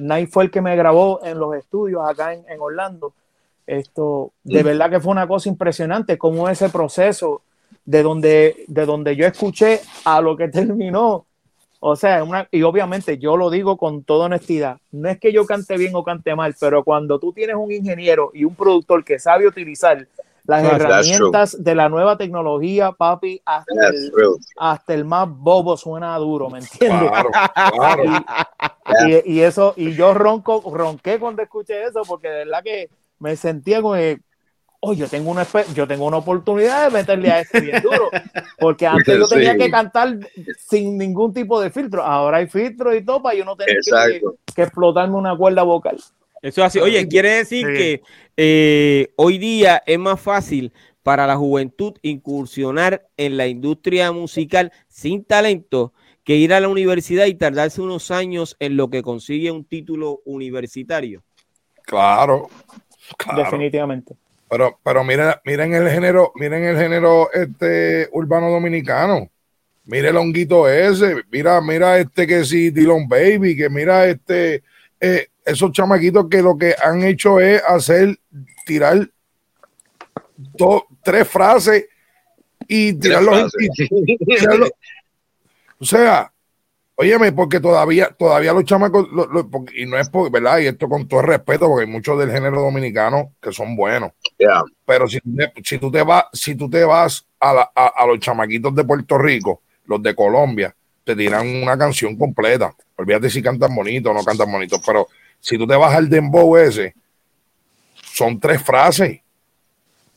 Night 0.00 0.30
fue 0.30 0.44
el 0.44 0.50
que 0.50 0.62
me 0.62 0.76
grabó 0.76 1.20
en 1.24 1.38
los 1.38 1.54
estudios 1.54 2.08
acá 2.08 2.32
en, 2.32 2.44
Orlando, 2.60 3.12
esto 3.66 4.32
de 4.44 4.62
verdad 4.62 4.90
que 4.90 5.00
fue 5.00 5.12
una 5.12 5.28
cosa 5.28 5.48
impresionante, 5.48 6.16
como 6.16 6.48
ese 6.48 6.70
proceso 6.70 7.42
de 7.84 8.02
donde, 8.02 8.64
de 8.66 8.86
donde 8.86 9.16
yo 9.16 9.26
escuché 9.26 9.80
a 10.04 10.20
lo 10.20 10.36
que 10.36 10.48
terminó 10.48 11.26
o 11.80 11.96
sea, 11.96 12.24
una, 12.24 12.48
y 12.50 12.62
obviamente 12.62 13.18
yo 13.18 13.36
lo 13.36 13.50
digo 13.50 13.76
con 13.76 14.02
toda 14.02 14.26
honestidad, 14.26 14.78
no 14.90 15.08
es 15.08 15.18
que 15.18 15.32
yo 15.32 15.46
cante 15.46 15.76
bien 15.76 15.94
o 15.94 16.02
cante 16.02 16.34
mal, 16.34 16.54
pero 16.58 16.82
cuando 16.82 17.18
tú 17.18 17.32
tienes 17.32 17.56
un 17.56 17.70
ingeniero 17.70 18.30
y 18.34 18.44
un 18.44 18.54
productor 18.54 19.04
que 19.04 19.18
sabe 19.18 19.46
utilizar 19.46 20.06
las 20.48 20.64
herramientas 20.64 21.62
de 21.62 21.74
la 21.74 21.90
nueva 21.90 22.16
tecnología, 22.16 22.92
papi, 22.92 23.42
hasta 23.44 24.94
el, 24.94 25.04
más 25.04 25.28
bobo 25.28 25.76
suena 25.76 26.16
duro, 26.16 26.48
¿me 26.50 26.60
entiendes? 26.60 27.10
Y, 29.26 29.40
eso, 29.40 29.74
y 29.76 29.92
yo 29.92 30.14
ronco, 30.14 30.62
ronqué 30.74 31.18
cuando 31.18 31.42
escuché 31.42 31.84
eso, 31.84 32.00
porque 32.08 32.28
de 32.28 32.46
verdad 32.46 32.62
que 32.64 32.88
me 33.18 33.36
sentía 33.36 33.82
como, 33.82 33.96
oh, 34.80 34.92
yo 34.92 35.08
tengo 35.08 35.30
una, 35.30 35.46
yo 35.74 35.86
tengo 35.86 36.06
una 36.06 36.18
oportunidad 36.18 36.84
de 36.84 36.98
meterle 36.98 37.30
a 37.30 37.40
este 37.40 37.60
bien 37.60 37.82
duro, 37.82 38.10
porque 38.58 38.86
antes 38.86 39.18
yo 39.18 39.26
tenía 39.28 39.56
que 39.56 39.70
cantar 39.70 40.18
sin 40.58 40.96
ningún 40.96 41.32
tipo 41.32 41.60
de 41.60 41.70
filtro, 41.70 42.02
ahora 42.02 42.38
hay 42.38 42.46
filtro 42.46 42.94
y 42.94 43.04
todo 43.04 43.22
para 43.22 43.36
yo 43.36 43.44
no 43.44 43.56
tener 43.56 43.78
que, 44.54 44.62
explotarme 44.62 45.16
una 45.16 45.36
cuerda 45.36 45.62
vocal. 45.62 45.98
Eso 46.40 46.62
así. 46.62 46.78
Oye, 46.78 47.08
quiere 47.08 47.30
decir 47.30 47.66
que 47.66 48.02
eh, 48.36 49.12
hoy 49.16 49.38
día 49.38 49.82
es 49.84 49.98
más 49.98 50.20
fácil 50.20 50.72
para 51.02 51.26
la 51.26 51.36
juventud 51.36 51.94
incursionar 52.02 53.08
en 53.16 53.36
la 53.36 53.48
industria 53.48 54.12
musical 54.12 54.72
sin 54.88 55.24
talento 55.24 55.92
que 56.22 56.36
ir 56.36 56.52
a 56.52 56.60
la 56.60 56.68
universidad 56.68 57.26
y 57.26 57.34
tardarse 57.34 57.80
unos 57.80 58.10
años 58.10 58.56
en 58.60 58.76
lo 58.76 58.90
que 58.90 59.02
consigue 59.02 59.50
un 59.50 59.64
título 59.64 60.20
universitario. 60.26 61.22
Claro. 61.82 62.48
claro. 63.16 63.42
Definitivamente. 63.42 64.14
Pero, 64.50 64.78
pero 64.82 65.04
miren, 65.04 65.34
miren 65.44 65.74
el 65.74 65.88
género, 65.88 66.32
miren 66.34 66.64
el 66.64 66.76
género 66.76 67.30
este 67.32 68.08
urbano 68.12 68.50
dominicano. 68.50 69.30
Mire 69.84 70.10
el 70.10 70.16
honguito 70.16 70.68
ese, 70.68 71.22
mira, 71.30 71.60
mira 71.62 71.98
este 71.98 72.26
que 72.26 72.44
sí, 72.44 72.70
Dylan 72.70 73.08
Baby, 73.08 73.56
que 73.56 73.70
mira 73.70 74.06
este, 74.06 74.62
eh, 75.00 75.28
esos 75.44 75.72
chamaquitos 75.72 76.28
que 76.28 76.42
lo 76.42 76.58
que 76.58 76.74
han 76.82 77.02
hecho 77.02 77.40
es 77.40 77.62
hacer, 77.66 78.18
tirar 78.66 79.08
dos, 80.36 80.82
tres 81.02 81.26
frases 81.26 81.86
y 82.66 82.92
tirarlos. 82.94 83.50
o 85.80 85.84
sea, 85.84 86.30
Óyeme, 87.00 87.30
porque 87.30 87.60
todavía, 87.60 88.08
todavía 88.08 88.52
los 88.52 88.64
chamacos, 88.64 89.06
y 89.72 89.86
no 89.86 89.96
es 89.96 90.08
por, 90.08 90.32
¿verdad? 90.32 90.58
Y 90.58 90.66
esto 90.66 90.88
con 90.88 91.06
todo 91.06 91.20
el 91.20 91.28
respeto, 91.28 91.68
porque 91.68 91.84
hay 91.84 91.90
muchos 91.92 92.18
del 92.18 92.32
género 92.32 92.60
dominicano 92.60 93.34
que 93.40 93.52
son 93.52 93.76
buenos. 93.76 94.10
Pero 94.84 95.06
si, 95.06 95.20
si, 95.62 95.78
tú 95.78 95.92
te 95.92 96.02
vas, 96.02 96.24
si 96.32 96.56
tú 96.56 96.68
te 96.68 96.82
vas 96.82 97.24
a, 97.38 97.70
a, 97.72 98.04
los 98.04 98.18
chamaquitos 98.18 98.74
de 98.74 98.82
Puerto 98.82 99.16
Rico, 99.16 99.62
los 99.84 100.02
de 100.02 100.12
Colombia, 100.12 100.74
te 101.04 101.14
tiran 101.14 101.46
una 101.46 101.78
canción 101.78 102.16
completa. 102.16 102.74
Olvídate 102.96 103.30
si 103.30 103.40
cantan 103.40 103.72
bonito 103.76 104.10
o 104.10 104.14
no 104.14 104.24
cantan 104.24 104.50
bonito, 104.50 104.80
pero 104.84 105.06
si 105.38 105.56
tú 105.56 105.68
te 105.68 105.76
vas 105.76 105.94
al 105.94 106.08
dembow 106.08 106.56
ese, 106.56 106.96
son 107.94 108.40
tres 108.40 108.60
frases 108.60 109.20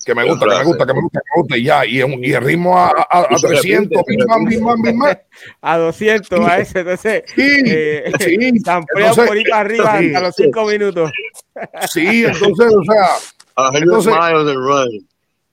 que 0.06 0.16
me 0.16 0.24
gusta, 0.24 0.46
que 0.46 0.56
me 0.58 0.64
gusta, 0.64 0.86
que 0.86 0.94
me 0.94 1.02
gusta, 1.02 1.20
que 1.20 1.26
me 1.36 1.42
gusta, 1.42 1.58
y 1.58 1.64
ya, 1.64 1.86
y, 1.86 1.98
y 1.98 2.34
el 2.34 2.44
ritmo 2.44 2.78
a, 2.78 2.88
a, 2.88 3.20
a 3.22 3.36
300, 3.36 4.02
a 5.62 5.78
200, 5.78 6.40
a 6.40 6.60
ese, 6.60 6.80
entonces, 6.80 7.24
sí, 7.36 7.64
eh, 7.66 8.12
sí, 8.20 8.36
entonces, 8.42 9.26
por 9.26 9.38
ahí 9.38 9.44
arriba 9.54 10.00
sí, 10.00 10.16
a 10.16 10.22
los 10.22 10.36
5 10.36 10.66
minutos. 10.66 11.12
Sí, 11.92 12.26
entonces, 12.26 12.74
o 12.74 12.84
sea, 12.84 13.72
entonces, 13.80 14.14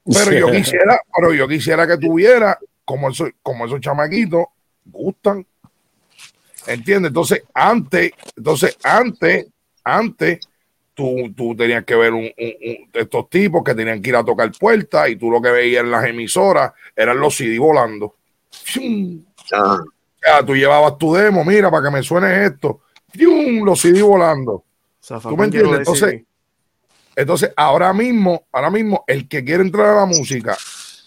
pero 0.05 0.33
yo 0.33 0.51
quisiera, 0.51 1.01
pero 1.15 1.35
yo 1.35 1.49
quisiera 1.49 1.87
que 1.87 1.99
tuviera, 1.99 2.59
como 2.85 3.11
esos, 3.11 3.31
como 3.43 3.67
esos 3.67 3.81
chamaquitos, 3.81 4.47
gustan, 4.87 5.47
¿entiendes? 6.67 7.11
Entonces, 7.11 7.43
antes, 7.53 8.13
entonces, 8.35 8.79
antes, 8.83 9.47
antes, 9.85 10.48
tú, 10.99 11.55
tenías 11.57 11.85
que 11.85 11.95
ver 11.95 12.13
un, 12.13 12.29
estos 12.37 13.31
tipos 13.31 13.63
que 13.63 13.75
tenían 13.75 14.03
que 14.03 14.09
ir 14.11 14.17
a 14.17 14.25
tocar 14.25 14.51
puertas 14.59 15.09
y 15.09 15.17
tú 15.17 15.31
lo 15.31 15.41
que 15.41 15.51
veías 15.51 15.85
en 15.85 15.93
las 15.93 16.05
emisoras 16.05 16.73
eran 16.97 17.21
los 17.21 17.37
CD 17.37 17.57
volando. 17.59 18.17
Ah. 19.53 20.43
tú 20.45 20.57
llevabas 20.57 20.99
tu 20.99 21.15
demo, 21.15 21.45
mira, 21.45 21.71
para 21.71 21.89
que 21.89 21.97
me 21.97 22.03
suene 22.03 22.47
esto. 22.47 22.81
Los 23.15 23.81
CD 23.81 24.03
volando. 24.03 24.65
¿Tú 25.23 25.37
me 25.37 25.45
entiendes? 25.45 25.79
Entonces, 25.79 26.23
entonces, 27.15 27.53
ahora 27.57 27.93
mismo, 27.93 28.47
ahora 28.51 28.71
mismo, 28.71 29.05
el 29.07 29.29
que 29.29 29.45
quiere 29.45 29.63
entrar 29.63 29.87
a 29.87 30.01
la 30.01 30.07
música 30.07 30.57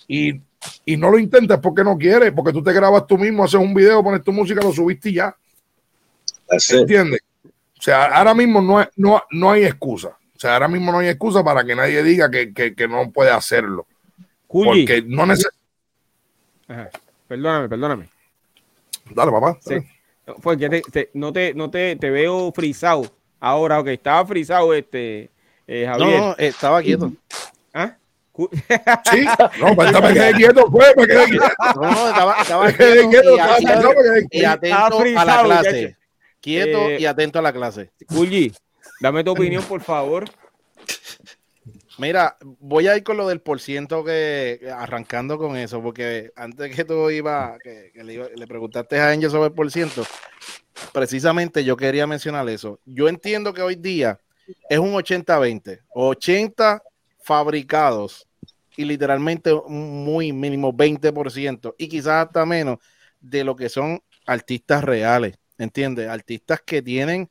y, 0.07 0.41
y 0.85 0.97
no 0.97 1.11
lo 1.11 1.19
intenta 1.19 1.55
es 1.55 1.59
porque 1.59 1.83
no 1.83 1.97
quiere, 1.97 2.31
porque 2.31 2.53
tú 2.53 2.63
te 2.63 2.71
grabas 2.71 3.05
tú 3.07 3.17
mismo, 3.17 3.43
haces 3.43 3.59
un 3.59 3.73
video, 3.73 4.01
pones 4.03 4.23
tu 4.23 4.31
música, 4.31 4.61
lo 4.61 4.71
subiste 4.71 5.09
y 5.09 5.15
ya. 5.15 5.35
¿Entiendes? 6.69 7.21
O 7.82 7.84
sea, 7.84 8.05
ahora 8.15 8.36
mismo 8.36 8.61
no, 8.61 8.88
no, 8.95 9.23
no 9.32 9.51
hay 9.51 9.63
excusa. 9.63 10.09
O 10.09 10.39
sea, 10.39 10.53
ahora 10.53 10.67
mismo 10.67 10.91
no 10.91 10.99
hay 10.99 11.07
excusa 11.07 11.43
para 11.43 11.63
que 11.63 11.75
nadie 11.75 12.03
diga 12.03 12.29
que, 12.29 12.53
que, 12.53 12.88
no 12.88 13.09
puede 13.09 13.32
hacerlo. 13.32 13.88
Porque 14.47 15.03
no 15.03 15.25
necesita. 15.25 15.55
Perdóname, 17.27 17.67
perdóname. 17.67 18.09
Dale, 19.09 19.32
papá. 19.32 19.57
Porque 20.43 20.84
no, 21.15 21.34
te, 21.34 21.55
no 21.55 21.71
te, 21.71 21.95
te 21.95 22.09
veo 22.11 22.51
frisado. 22.51 23.11
Ahora, 23.39 23.79
ok, 23.79 23.88
estaba 23.88 24.27
frisado 24.27 24.75
este 24.75 25.32
eh, 25.65 25.88
Javier. 25.88 26.19
No, 26.19 26.36
estaba 26.38 26.84
quieto. 26.84 27.11
¿Ah? 27.73 27.97
Sí, 29.11 29.25
no, 29.59 29.75
pues 29.75 29.91
me 29.91 30.13
quedé 30.13 30.34
quieto, 30.34 30.69
fue, 30.69 30.86
me 30.95 31.07
quedé 31.07 31.25
quieto. 31.29 31.47
No, 31.82 32.09
estaba, 32.09 32.41
estaba 32.43 32.71
quieto, 32.73 33.36
y, 34.29 34.43
atento 34.45 34.99
a 35.17 35.25
la 35.25 35.43
clase. 35.43 35.97
Quieto 36.41 36.89
eh, 36.89 36.97
y 36.99 37.05
atento 37.05 37.39
a 37.39 37.41
la 37.41 37.53
clase. 37.53 37.91
Gulli, 38.09 38.51
dame 38.99 39.23
tu 39.23 39.31
opinión, 39.31 39.63
por 39.63 39.81
favor. 39.81 40.25
Mira, 41.97 42.35
voy 42.59 42.87
a 42.87 42.97
ir 42.97 43.03
con 43.03 43.17
lo 43.17 43.27
del 43.27 43.41
por 43.41 43.59
ciento 43.59 44.03
que 44.03 44.59
arrancando 44.75 45.37
con 45.37 45.55
eso, 45.55 45.83
porque 45.83 46.31
antes 46.35 46.75
que 46.75 46.83
tú 46.83 47.09
iba, 47.11 47.57
que, 47.61 47.91
le, 47.93 48.47
preguntaste 48.47 48.99
a 48.99 49.11
Angel 49.11 49.29
sobre 49.29 49.49
el 49.49 49.53
por 49.53 49.69
ciento, 49.71 50.03
precisamente 50.93 51.63
yo 51.63 51.77
quería 51.77 52.07
mencionar 52.07 52.49
eso. 52.49 52.79
Yo 52.85 53.07
entiendo 53.07 53.53
que 53.53 53.61
hoy 53.61 53.75
día 53.75 54.19
es 54.67 54.79
un 54.79 54.93
80-20, 54.93 55.81
80 55.89 56.81
fabricados 57.21 58.27
y 58.75 58.85
literalmente 58.85 59.53
muy 59.67 60.33
mínimo 60.33 60.73
20% 60.73 61.75
y 61.77 61.87
quizás 61.87 62.25
hasta 62.25 62.45
menos 62.47 62.79
de 63.19 63.43
lo 63.43 63.55
que 63.55 63.69
son 63.69 64.01
artistas 64.25 64.83
reales, 64.83 65.37
¿entiendes? 65.62 66.09
Artistas 66.09 66.62
que 66.66 66.82
tienen 66.82 67.30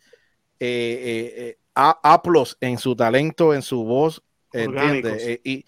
eh, 0.61 0.67
eh, 0.69 1.35
eh 1.37 1.57
aplos 1.75 2.59
en 2.61 2.77
su 2.77 2.95
talento, 2.95 3.55
en 3.55 3.63
su 3.63 3.85
voz, 3.85 4.23
¿entiendes? 4.53 5.23
Eh, 5.27 5.41
y, 5.43 5.65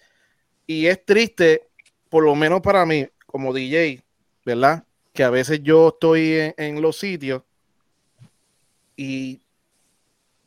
y 0.66 0.86
es 0.86 1.04
triste, 1.06 1.68
por 2.10 2.24
lo 2.24 2.34
menos 2.34 2.60
para 2.60 2.84
mí, 2.84 3.06
como 3.24 3.54
DJ, 3.54 4.02
¿verdad? 4.44 4.84
Que 5.14 5.24
a 5.24 5.30
veces 5.30 5.62
yo 5.62 5.88
estoy 5.88 6.52
en, 6.56 6.82
los 6.82 6.98
sitios 6.98 7.42
y 8.94 9.40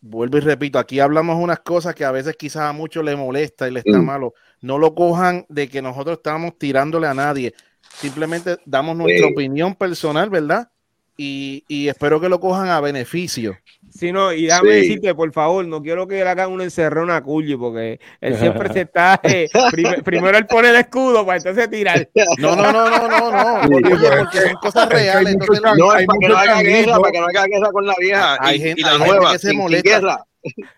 vuelvo 0.02 0.38
y 0.38 0.42
repito, 0.42 0.78
aquí 0.78 1.00
hablamos 1.00 1.42
unas 1.42 1.62
cosas 1.62 1.96
que 1.96 2.06
a 2.06 2.12
veces 2.12 2.36
quizás 2.38 2.64
a 2.64 2.74
muchos 2.74 3.04
le 3.04 3.16
molesta 3.16 3.68
y 3.68 3.72
le 3.72 3.80
está 3.80 3.98
mm. 3.98 4.06
malo. 4.06 4.36
No 4.62 4.78
lo 4.78 4.94
cojan 4.94 5.48
de 5.50 5.68
que 5.68 5.82
nosotros 5.82 6.18
estamos 6.18 6.60
tirándole 6.60 7.08
a 7.08 7.16
nadie. 7.16 7.56
Simplemente 7.96 8.58
damos 8.66 8.96
nuestra 8.96 9.28
opinión 9.28 9.74
personal, 9.74 10.30
¿verdad? 10.30 10.70
Y, 11.18 11.64
y, 11.70 11.88
espero 11.88 12.20
que 12.20 12.28
lo 12.28 12.42
cojan 12.42 12.68
a 12.68 12.82
beneficio. 12.82 13.58
Sí, 13.90 14.12
no, 14.12 14.34
y 14.34 14.48
déjame 14.48 14.72
decirte, 14.72 15.16
por 15.16 15.32
favor, 15.32 15.66
no 15.66 15.82
quiero 15.82 16.06
que 16.06 16.16
le 16.16 16.30
hagan 16.30 16.52
un 16.52 16.60
encerrón 16.60 17.10
a 17.10 17.24
Culli, 17.24 17.56
porque 17.56 18.02
él 18.20 18.38
siempre 18.38 18.74
se 18.74 18.82
está. 18.82 19.22
Eh, 19.24 19.48
primero 20.04 20.38
él 20.38 20.46
pone 20.46 20.70
el 20.70 20.76
escudo 20.76 21.26
para 21.26 21.38
entonces 21.38 21.70
tirar. 21.70 22.10
No, 22.38 22.56
no, 22.56 22.70
no, 22.72 22.90
no, 22.90 23.08
no, 23.08 23.32
no. 23.32 23.70
Porque, 23.70 24.40
son 24.42 24.54
cosas 24.62 24.90
reales. 24.90 25.38
no, 25.78 25.96
es 25.96 26.06
para 26.06 26.20
que 26.20 26.28
no 26.28 26.38
haga 26.38 26.62
guerra, 26.62 27.00
para 27.00 27.12
que 27.12 27.20
no 27.20 27.26
haga 27.28 27.46
guerra 27.46 27.72
con 27.72 27.86
la 27.86 27.96
vieja. 27.98 28.38
Hay 28.42 28.60
gente, 28.60 28.82
y 28.82 28.84
la 28.84 28.98
nueva, 28.98 29.32
que 29.32 29.40
se 29.40 29.54
molesta. 29.54 30.26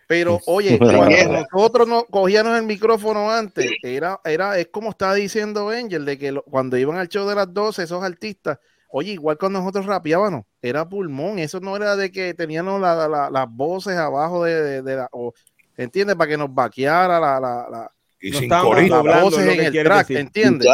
Pero 0.06 0.40
oye, 0.46 0.78
cuando 0.78 1.46
nosotros 1.52 1.88
no 1.88 2.04
cogíamos 2.04 2.56
el 2.56 2.64
micrófono 2.64 3.30
antes, 3.30 3.70
era, 3.82 4.20
era, 4.24 4.58
es 4.58 4.68
como 4.68 4.90
estaba 4.90 5.14
diciendo 5.14 5.68
Angel, 5.70 6.04
de 6.04 6.16
que 6.16 6.40
cuando 6.48 6.76
iban 6.76 6.96
al 6.96 7.08
show 7.08 7.28
de 7.28 7.34
las 7.34 7.52
12, 7.52 7.82
esos 7.82 8.02
artistas 8.02 8.58
Oye, 8.90 9.12
igual 9.12 9.36
cuando 9.36 9.58
nosotros 9.58 9.86
rapeábamos, 9.86 10.44
era 10.62 10.88
pulmón, 10.88 11.38
eso 11.38 11.60
no 11.60 11.76
era 11.76 11.94
de 11.94 12.10
que 12.10 12.32
teníamos 12.32 12.80
las 12.80 13.46
voces 13.50 13.96
abajo 13.96 14.44
de, 14.44 14.82
la. 14.82 15.08
O, 15.12 15.34
¿Entiendes? 15.76 16.16
Para 16.16 16.30
que 16.30 16.38
nos 16.38 16.52
vaqueara 16.52 17.20
la. 17.20 17.38
la, 17.38 17.92
y 18.20 18.32
sin 18.32 18.48
corista, 18.48 19.02
las 19.02 19.22
voces 19.22 19.46
en 19.46 19.64
el 19.64 19.84
track, 19.84 20.10
¿entiendes? 20.10 20.66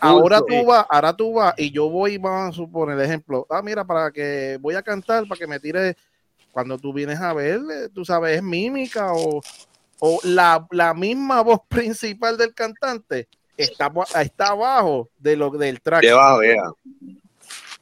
ahora 0.00 0.40
tú 0.40 0.64
vas, 0.64 0.84
ahora 0.88 1.12
tú 1.12 1.34
vas 1.34 1.54
y 1.56 1.70
yo 1.70 1.88
voy, 1.88 2.18
vamos 2.18 2.54
a 2.54 2.56
suponer 2.56 2.98
el 2.98 3.04
ejemplo, 3.04 3.46
ah, 3.48 3.62
mira, 3.62 3.84
para 3.84 4.10
que 4.10 4.58
voy 4.60 4.74
a 4.74 4.82
cantar, 4.82 5.28
para 5.28 5.38
que 5.38 5.46
me 5.46 5.60
tire, 5.60 5.96
cuando 6.50 6.76
tú 6.76 6.92
vienes 6.92 7.20
a 7.20 7.32
ver, 7.34 7.60
eh, 7.72 7.88
tú 7.94 8.04
sabes, 8.04 8.38
es 8.38 8.42
mímica 8.42 9.12
o, 9.12 9.40
o 10.00 10.18
la, 10.24 10.66
la 10.72 10.92
misma 10.92 11.40
voz 11.42 11.60
principal 11.68 12.36
del 12.36 12.52
cantante 12.52 13.28
está, 13.62 13.92
está 14.20 14.48
abajo 14.48 15.10
de 15.18 15.36
lo, 15.36 15.50
del 15.50 15.80
track. 15.80 16.02
Debajo, 16.02 16.40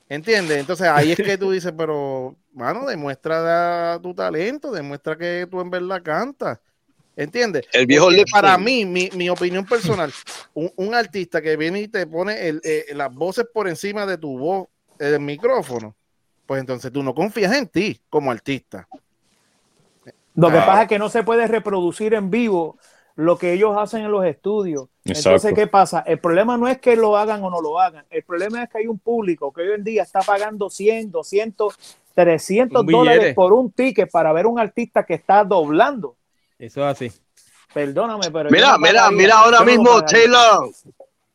¿Entiendes? 0.08 0.58
Entonces 0.58 0.88
ahí 0.88 1.12
es 1.12 1.18
que 1.18 1.36
tú 1.36 1.50
dices, 1.50 1.72
pero, 1.76 2.34
mano, 2.54 2.86
demuestra 2.86 3.98
tu 4.02 4.14
talento, 4.14 4.70
demuestra 4.70 5.16
que 5.16 5.46
tú 5.50 5.60
en 5.60 5.70
verdad 5.70 6.02
cantas. 6.02 6.58
¿Entiendes? 7.14 7.66
El 7.72 7.86
viejo 7.86 8.08
Para 8.30 8.56
mí, 8.56 8.86
mi, 8.86 9.10
mi, 9.14 9.28
opinión 9.28 9.66
personal, 9.66 10.12
un, 10.54 10.94
artista 10.94 11.42
que 11.42 11.56
viene 11.56 11.80
y 11.80 11.88
te 11.88 12.06
pone 12.06 12.48
el, 12.48 12.60
eh, 12.62 12.86
las 12.94 13.12
voces 13.12 13.44
por 13.52 13.68
encima 13.68 14.06
de 14.06 14.16
tu 14.16 14.38
voz, 14.38 14.68
el 15.00 15.18
micrófono, 15.18 15.96
pues 16.46 16.60
entonces 16.60 16.92
tú 16.92 17.02
no 17.02 17.14
confías 17.14 17.52
en 17.56 17.66
ti 17.66 18.00
como 18.08 18.30
artista. 18.30 18.86
Lo 20.36 20.48
que 20.48 20.58
pasa 20.58 20.82
es 20.82 20.88
que 20.88 21.00
no 21.00 21.08
se 21.08 21.24
puede 21.24 21.48
reproducir 21.48 22.14
en 22.14 22.30
vivo 22.30 22.78
lo 23.18 23.36
que 23.36 23.52
ellos 23.52 23.76
hacen 23.76 24.04
en 24.04 24.12
los 24.12 24.24
estudios. 24.24 24.86
Entonces, 25.04 25.52
¿qué 25.52 25.66
pasa? 25.66 26.04
El 26.06 26.20
problema 26.20 26.56
no 26.56 26.68
es 26.68 26.78
que 26.78 26.94
lo 26.94 27.16
hagan 27.16 27.42
o 27.42 27.50
no 27.50 27.60
lo 27.60 27.80
hagan. 27.80 28.04
El 28.10 28.22
problema 28.22 28.62
es 28.62 28.70
que 28.70 28.78
hay 28.78 28.86
un 28.86 29.00
público 29.00 29.52
que 29.52 29.62
hoy 29.62 29.72
en 29.74 29.82
día 29.82 30.04
está 30.04 30.20
pagando 30.20 30.70
100, 30.70 31.10
200, 31.10 31.74
300 32.14 32.86
dólares 32.86 33.34
por 33.34 33.52
un 33.52 33.72
ticket 33.72 34.08
para 34.08 34.32
ver 34.32 34.46
un 34.46 34.60
artista 34.60 35.04
que 35.04 35.14
está 35.14 35.42
doblando. 35.42 36.14
Eso 36.60 36.88
es 36.88 36.94
así. 36.94 37.12
Perdóname, 37.74 38.30
pero. 38.30 38.50
Mira, 38.50 38.78
mira, 38.78 39.10
mira 39.10 39.40
ahora 39.40 39.62
mismo 39.62 40.00
Taylor. 40.04 40.70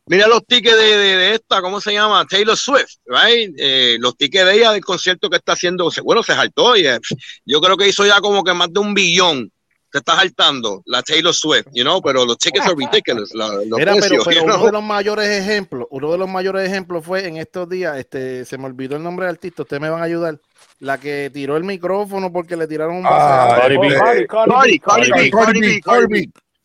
Mira 0.05 0.27
los 0.27 0.45
tickets 0.45 0.77
de, 0.77 1.33
esta, 1.33 1.61
¿cómo 1.61 1.81
se 1.81 1.91
llama? 1.91 2.25
Taylor 2.25 2.55
Swift, 2.57 2.95
right? 3.07 3.53
Eh, 3.57 3.97
los 3.99 4.15
tickets 4.15 4.45
de 4.45 4.55
ella 4.55 4.71
del 4.71 4.83
concierto 4.83 5.29
que 5.29 5.37
está 5.37 5.53
haciendo, 5.53 5.89
bueno, 6.03 6.23
se 6.23 6.33
saltó 6.33 6.75
y 6.75 6.87
eh, 6.87 6.99
yo 7.45 7.61
creo 7.61 7.77
que 7.77 7.87
hizo 7.87 8.05
ya 8.05 8.19
como 8.19 8.43
que 8.43 8.53
más 8.53 8.71
de 8.71 8.81
un 8.81 8.93
billón 8.93 9.52
te 9.93 9.99
estás 9.99 10.15
saltando 10.15 10.81
la 10.87 11.03
Taylor 11.03 11.35
Swift, 11.35 11.67
you 11.71 11.83
know, 11.83 12.01
pero 12.01 12.25
los 12.25 12.39
tickets 12.39 12.65
son 12.65 12.75
ridiculous. 12.75 13.31
Mira, 13.77 13.93
pero, 13.99 14.23
uno 14.43 14.65
de 14.65 14.71
los 14.71 14.81
mayores 14.81 15.29
ejemplos, 15.29 15.85
uno 15.91 16.11
de 16.11 16.17
los 16.17 16.27
mayores 16.27 16.67
ejemplos 16.67 17.05
fue 17.05 17.27
en 17.27 17.37
estos 17.37 17.69
días, 17.69 17.95
este, 17.99 18.43
se 18.43 18.57
me 18.57 18.65
olvidó 18.65 18.95
el 18.95 19.03
nombre 19.03 19.27
del 19.27 19.35
artista, 19.35 19.61
ustedes 19.61 19.79
me 19.79 19.91
van 19.91 20.01
a 20.01 20.05
ayudar. 20.05 20.39
La 20.79 20.97
que 20.97 21.29
tiró 21.31 21.57
el 21.57 21.63
micrófono 21.63 22.33
porque 22.33 22.57
le 22.57 22.65
tiraron 22.65 22.95
un 22.95 23.03
ah, 23.05 23.59
Cardi 23.61 23.77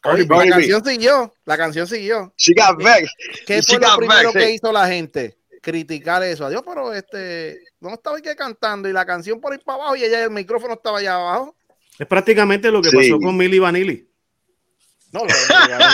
La 0.02 0.48
canción 0.48 0.84
siguió, 0.84 1.34
la 1.44 1.56
canción 1.58 1.86
siguió. 1.86 2.32
She 2.38 2.54
got 2.54 2.82
vexed. 2.82 3.10
¿Qué 3.46 3.62
fue 3.62 3.78
lo 3.78 3.96
primero 3.98 4.32
que 4.32 4.52
hizo 4.52 4.72
la 4.72 4.88
gente? 4.88 5.36
Criticar 5.60 6.22
eso. 6.22 6.46
Adiós, 6.46 6.62
pero 6.66 6.94
este, 6.94 7.58
no 7.80 7.90
estaba 7.90 8.16
aquí 8.16 8.30
cantando 8.34 8.88
y 8.88 8.94
la 8.94 9.04
canción 9.04 9.38
por 9.38 9.52
ahí 9.52 9.58
para 9.58 9.82
abajo 9.82 9.96
y 9.96 10.04
ella 10.04 10.24
el 10.24 10.30
micrófono 10.30 10.72
estaba 10.72 11.00
allá 11.00 11.16
abajo. 11.16 11.57
Es 11.98 12.06
prácticamente 12.06 12.70
lo 12.70 12.80
que 12.80 12.90
pasó 12.90 13.18
con 13.18 13.36
Milly 13.36 13.58
Vanilli. 13.58 14.08
No, 15.10 15.22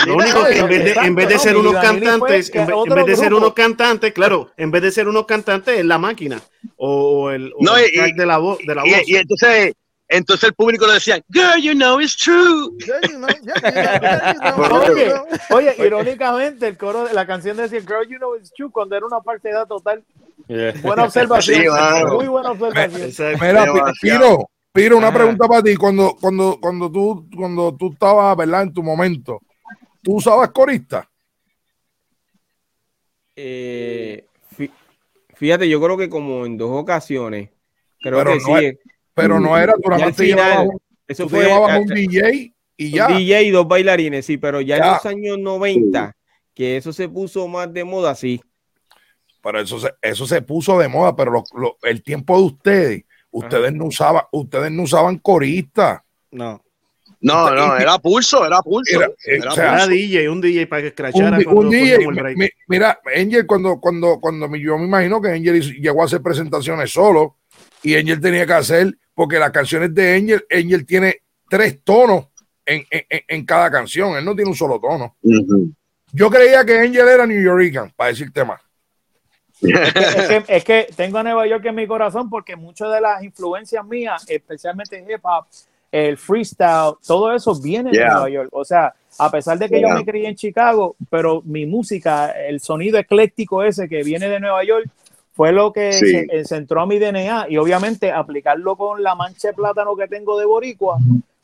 lo, 0.07 0.15
único 0.17 0.43
que 0.43 0.57
en 0.57 0.67
vez 0.67 0.83
de, 0.83 0.91
en 0.91 1.15
vez 1.15 1.29
de 1.29 1.39
ser 1.39 1.55
unos 1.55 1.73
cantantes, 1.75 2.51
en, 2.53 2.67
vez 2.67 3.05
de 3.05 3.15
ser 3.15 3.33
unos 3.33 3.53
cantantes, 3.53 4.13
claro, 4.13 4.51
en 4.57 4.71
vez 4.71 4.81
de 4.81 4.91
ser 4.91 5.07
unos 5.07 5.25
cantantes 5.25 5.79
es 5.79 5.85
la 5.85 5.97
máquina 5.97 6.41
o 6.75 7.31
el, 7.31 7.53
no, 7.59 7.79
y, 7.79 8.11
de 8.11 8.25
la 8.25 8.37
voz. 8.39 8.59
De 8.59 8.75
la 8.75 8.81
voz. 8.81 8.91
y 9.07 9.15
entonces 9.15 9.73
entonces 10.07 10.49
el 10.49 10.53
público 10.53 10.85
le 10.85 10.93
decía, 10.93 11.23
girl, 11.31 11.59
you 11.61 11.73
know 11.73 11.99
it's 11.99 12.15
true. 12.15 12.71
oye, 14.71 15.13
oye, 15.49 15.75
irónicamente, 15.79 16.67
el 16.67 16.77
coro 16.77 17.05
de 17.05 17.13
la 17.13 17.25
canción 17.25 17.57
decía, 17.57 17.81
girl, 17.81 18.07
you 18.07 18.17
know 18.17 18.35
it's 18.35 18.51
true, 18.53 18.69
cuando 18.71 18.95
era 18.95 19.05
una 19.05 19.21
parte 19.21 19.49
de 19.49 19.65
total. 19.65 20.03
Buena 20.83 21.05
observación. 21.05 21.73
Muy 22.13 22.27
buena 22.27 22.51
observación. 22.51 23.39
Mira, 23.41 23.65
Piro, 23.99 24.49
Piro, 24.75 24.97
una 24.97 25.13
pregunta 25.13 25.47
para 25.47 25.63
ti. 25.63 25.77
Cuando, 25.77 26.17
cuando, 26.19 26.59
cuando, 26.59 26.91
tú, 26.91 27.29
cuando 27.33 27.73
tú 27.77 27.93
estabas, 27.93 28.35
¿verdad? 28.35 28.63
En 28.63 28.73
tu 28.73 28.83
momento, 28.83 29.41
¿tú 30.03 30.15
usabas 30.15 30.51
corista? 30.51 31.09
Eh, 33.37 34.25
fíjate, 35.33 35.69
yo 35.69 35.81
creo 35.81 35.95
que 35.95 36.09
como 36.09 36.45
en 36.45 36.57
dos 36.57 36.71
ocasiones. 36.71 37.51
Creo 38.01 38.17
pero 38.17 38.33
que 38.33 38.39
no 38.39 38.59
sí. 38.59 38.79
pero 39.13 39.39
no 39.39 39.57
era, 39.57 39.75
durante 39.81 40.11
final, 40.11 40.67
eso 41.07 41.29
fue, 41.29 41.45
llevabas 41.45 41.79
un 41.79 41.87
DJ 41.87 42.53
y 42.75 42.91
ya. 42.91 43.07
Un 43.07 43.19
DJ 43.19 43.43
y 43.43 43.51
dos 43.51 43.65
bailarines, 43.69 44.25
sí, 44.25 44.37
pero 44.37 44.59
ya, 44.59 44.75
en 44.75 44.91
los 44.91 45.05
años 45.05 45.39
90, 45.39 46.13
que 46.53 46.75
eso 46.75 46.91
se 46.91 47.07
puso 47.07 47.47
más 47.47 47.71
de 47.73 47.85
moda, 47.85 48.13
sí. 48.13 48.41
Pero 49.41 49.61
eso 49.61 49.79
se, 49.79 49.93
eso 50.01 50.27
se 50.27 50.41
puso 50.41 50.77
de 50.77 50.89
moda, 50.89 51.15
pero 51.15 51.45
el 51.83 52.03
tiempo 52.03 52.37
de 52.37 52.43
ustedes 52.43 53.04
Ustedes 53.35 53.73
no 53.73 53.85
usaban, 53.85 54.23
ustedes 54.31 54.71
no 54.71 54.83
usaban 54.83 55.17
corista. 55.19 56.05
No. 56.31 56.61
No, 57.19 57.49
no, 57.49 57.75
era 57.77 57.97
pulso, 57.97 58.45
era 58.45 58.61
pulso. 58.61 59.01
Era, 59.25 59.87
DJ, 59.87 60.29
un 60.29 60.39
DJ 60.39 60.67
para 60.67 60.83
que 60.83 60.87
escrachara. 60.89 61.39
Un, 61.47 61.69
DJ, 61.69 62.07
mira, 62.67 62.99
Angel, 63.13 63.45
cuando, 63.45 63.79
cuando, 63.79 64.19
cuando 64.21 64.55
yo 64.55 64.77
me 64.77 64.85
imagino 64.85 65.21
que 65.21 65.31
Angel 65.31 65.59
llegó 65.81 66.03
a 66.03 66.05
hacer 66.05 66.21
presentaciones 66.21 66.91
solo 66.91 67.37
y 67.83 67.95
Angel 67.95 68.21
tenía 68.21 68.45
que 68.45 68.53
hacer, 68.53 68.97
porque 69.13 69.39
las 69.39 69.51
canciones 69.51 69.93
de 69.93 70.15
Angel, 70.15 70.45
Angel 70.49 70.85
tiene 70.85 71.17
tres 71.49 71.83
tonos 71.83 72.27
en, 72.65 72.85
en, 72.89 73.05
en 73.27 73.45
cada 73.45 73.69
canción, 73.69 74.15
él 74.15 74.23
no 74.23 74.35
tiene 74.35 74.51
un 74.51 74.55
solo 74.55 74.79
tono. 74.79 75.15
Yo 76.13 76.29
creía 76.29 76.63
que 76.63 76.79
Angel 76.79 77.07
era 77.07 77.25
New 77.25 77.41
Yorker, 77.41 77.91
para 77.95 78.11
decirte 78.11 78.45
más. 78.45 78.61
Es 80.47 80.63
que, 80.63 80.87
tengo 80.95 81.17
a 81.17 81.23
Nueva 81.23 81.47
York 81.47 81.65
en 81.65 81.75
mi 81.75 81.87
corazón 81.87 82.29
porque 82.29 82.55
muchas 82.55 82.91
de 82.91 83.01
las 83.01 83.23
influencias 83.23 83.85
mías, 83.85 84.25
especialmente 84.27 84.97
en 84.97 85.09
hip 85.09 85.23
hop, 85.23 85.45
el 85.91 86.17
freestyle, 86.17 86.95
todo 87.05 87.33
eso 87.33 87.55
viene 87.61 87.91
de 87.91 88.05
Nueva 88.05 88.29
York. 88.29 88.49
O 88.51 88.65
sea, 88.65 88.93
a 89.17 89.31
pesar 89.31 89.57
de 89.57 89.69
que 89.69 89.79
yo 89.79 89.89
me 89.89 90.03
crié 90.03 90.27
en 90.27 90.35
Chicago, 90.35 90.95
pero 91.09 91.41
mi 91.45 91.65
música, 91.65 92.31
el 92.31 92.59
sonido 92.59 92.97
ecléctico 92.97 93.63
ese 93.63 93.87
que 93.87 94.03
viene 94.03 94.27
de 94.27 94.39
Nueva 94.39 94.63
York, 94.63 94.89
fue 95.35 95.51
lo 95.51 95.73
que 95.73 95.91
se, 95.91 96.45
centró 96.45 96.81
a 96.81 96.85
mi 96.85 96.97
DNA 96.97 97.47
y 97.49 97.57
obviamente 97.57 98.11
aplicarlo 98.11 98.77
con 98.77 99.03
la 99.03 99.15
mancha 99.15 99.49
de 99.49 99.53
plátano 99.53 99.95
que 99.95 100.07
tengo 100.07 100.39
de 100.39 100.45
boricua, 100.45 100.97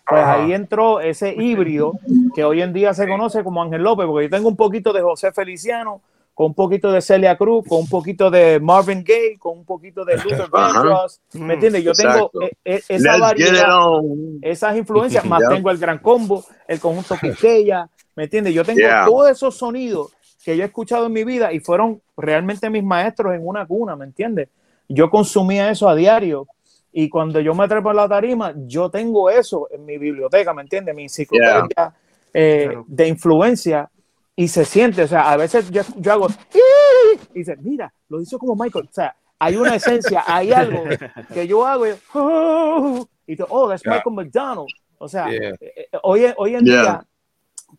Pues 0.07 0.23
ahí 0.23 0.53
entró 0.53 1.01
ese 1.01 1.33
híbrido 1.33 1.93
que 2.33 2.45
hoy 2.45 2.61
en 2.61 2.71
día 2.71 2.93
se 2.93 3.05
conoce 3.05 3.43
como 3.43 3.61
Ángel 3.61 3.83
López, 3.83 4.05
porque 4.05 4.27
yo 4.27 4.29
tengo 4.29 4.47
un 4.47 4.55
poquito 4.55 4.93
de 4.93 5.01
José 5.01 5.33
Feliciano, 5.33 6.01
con 6.41 6.47
un 6.47 6.53
poquito 6.55 6.91
de 6.91 7.01
Celia 7.01 7.37
Cruz, 7.37 7.63
con 7.67 7.81
un 7.81 7.87
poquito 7.87 8.31
de 8.31 8.59
Marvin 8.59 9.03
Gaye, 9.03 9.37
con 9.37 9.59
un 9.59 9.63
poquito 9.63 10.03
de 10.03 10.17
Luther 10.17 10.49
Vandross, 10.51 11.21
¿me 11.33 11.53
entiendes? 11.53 11.83
Yo 11.83 11.91
tengo 11.93 12.31
e, 12.41 12.51
e, 12.65 12.81
esa 12.89 13.17
variedad, 13.17 13.67
esas 14.41 14.75
influencias, 14.75 15.23
más 15.23 15.43
tengo 15.47 15.69
el 15.69 15.77
Gran 15.77 15.99
Combo, 15.99 16.43
el 16.67 16.79
conjunto 16.79 17.15
Quisqueya, 17.21 17.87
¿me 18.15 18.23
entiendes? 18.23 18.55
Yo 18.55 18.65
tengo 18.65 18.81
todos 19.05 19.29
esos 19.29 19.55
sonidos 19.55 20.15
que 20.43 20.57
yo 20.57 20.63
he 20.63 20.65
escuchado 20.65 21.05
en 21.05 21.13
mi 21.13 21.23
vida 21.23 21.53
y 21.53 21.59
fueron 21.59 22.01
realmente 22.17 22.71
mis 22.71 22.83
maestros 22.83 23.35
en 23.35 23.47
una 23.47 23.67
cuna, 23.67 23.95
¿me 23.95 24.05
entiendes? 24.05 24.49
Yo 24.89 25.11
consumía 25.11 25.69
eso 25.69 25.87
a 25.87 25.95
diario 25.95 26.47
y 26.91 27.07
cuando 27.07 27.39
yo 27.39 27.53
me 27.53 27.67
trepo 27.67 27.91
en 27.91 27.97
la 27.97 28.09
tarima, 28.09 28.55
yo 28.65 28.89
tengo 28.89 29.29
eso 29.29 29.67
en 29.69 29.85
mi 29.85 29.99
biblioteca, 29.99 30.55
¿me 30.55 30.63
entiendes? 30.63 30.95
Mi 30.95 31.03
enciclopedia 31.03 31.93
eh, 32.33 32.77
de 32.87 33.07
influencia 33.07 33.90
y 34.35 34.47
se 34.47 34.65
siente, 34.65 35.03
o 35.03 35.07
sea, 35.07 35.31
a 35.31 35.37
veces 35.37 35.69
yo, 35.71 35.81
yo 35.97 36.13
hago 36.13 36.27
y 37.33 37.39
dice, 37.39 37.55
mira, 37.57 37.93
lo 38.09 38.21
hizo 38.21 38.39
como 38.39 38.55
Michael, 38.55 38.87
o 38.89 38.93
sea, 38.93 39.15
hay 39.37 39.55
una 39.55 39.75
esencia, 39.75 40.23
hay 40.27 40.51
algo 40.51 40.83
que 41.33 41.47
yo 41.47 41.65
hago 41.65 41.87
y, 41.87 41.91
oh, 42.13 43.07
y 43.27 43.37
oh, 43.49 43.67
that's 43.67 43.85
Michael 43.85 44.15
McDonald. 44.15 44.67
O 44.97 45.07
sea, 45.07 45.33
eh, 45.33 45.53
eh, 45.59 45.87
hoy, 46.03 46.25
hoy 46.37 46.55
en 46.55 46.63
día, 46.63 47.03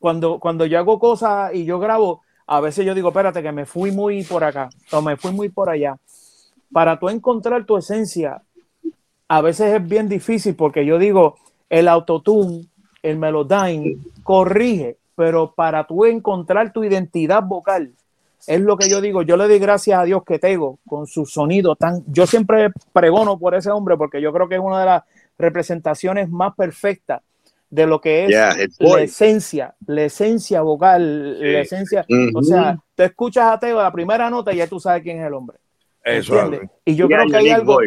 cuando, 0.01 0.41
cuando 0.41 0.67
yo 0.67 0.79
hago 0.79 0.99
cosas 0.99 1.55
y 1.55 1.65
yo 1.65 1.79
grabo, 1.79 2.23
a 2.47 2.61
veces 2.61 2.85
yo 2.85 2.95
digo, 2.95 3.11
espérate, 3.11 3.43
que 3.43 3.53
me 3.53 3.65
fui 3.65 3.93
muy 3.93 4.25
por 4.25 4.43
acá 4.43 4.69
o 4.91 5.01
me 5.01 5.17
fui 5.17 5.31
muy 5.31 5.49
por 5.49 5.71
allá. 5.71 5.97
Para 6.73 6.99
tú 6.99 7.09
encontrar 7.09 7.65
tu 7.65 7.77
esencia, 7.77 8.43
a 9.29 9.41
veces 9.41 9.75
es 9.75 9.89
bien 9.89 10.09
difícil 10.09 10.57
porque 10.57 10.85
yo 10.85 10.99
digo, 10.99 11.37
el 11.71 11.87
autotune, 11.87 12.67
el 13.03 13.19
melodyne, 13.19 13.99
corrige, 14.25 14.99
pero 15.15 15.53
para 15.55 15.87
tú 15.87 16.05
encontrar 16.05 16.73
tu 16.73 16.85
identidad 16.85 17.43
vocal, 17.43 17.93
es 18.47 18.61
lo 18.61 18.77
que 18.77 18.89
yo 18.89 19.01
digo, 19.01 19.23
yo 19.23 19.37
le 19.37 19.47
doy 19.47 19.59
gracias 19.59 19.99
a 19.99 20.05
Dios 20.05 20.23
que 20.25 20.39
tengo 20.39 20.79
con 20.87 21.07
su 21.07 21.27
sonido 21.27 21.77
tan, 21.77 22.03
yo 22.07 22.27
siempre 22.27 22.71
pregono 22.93 23.39
por 23.39 23.55
ese 23.55 23.71
hombre 23.71 23.97
porque 23.97 24.21
yo 24.21 24.33
creo 24.33 24.49
que 24.49 24.57
es 24.57 24.61
una 24.61 24.81
de 24.81 24.87
las 24.87 25.03
representaciones 25.39 26.29
más 26.29 26.55
perfectas 26.55 27.23
de 27.71 27.87
lo 27.87 28.01
que 28.01 28.25
es 28.25 28.31
la 28.31 29.01
esencia, 29.01 29.75
la 29.87 30.03
esencia 30.03 30.61
vocal, 30.61 31.41
la 31.41 31.61
esencia, 31.61 32.05
o 32.35 32.43
sea, 32.43 32.79
te 32.95 33.05
escuchas 33.05 33.51
a 33.51 33.59
Teo 33.59 33.81
la 33.81 33.91
primera 33.91 34.29
nota 34.29 34.53
y 34.53 34.59
ya 34.59 34.67
tú 34.67 34.79
sabes 34.79 35.03
quién 35.03 35.21
es 35.21 35.27
el 35.27 35.33
hombre. 35.33 35.57
Eso, 36.05 36.51
y 36.85 36.95
yo 36.95 37.07
creo 37.09 37.27
que 37.29 37.37
hay 37.37 37.49
algo 37.49 37.79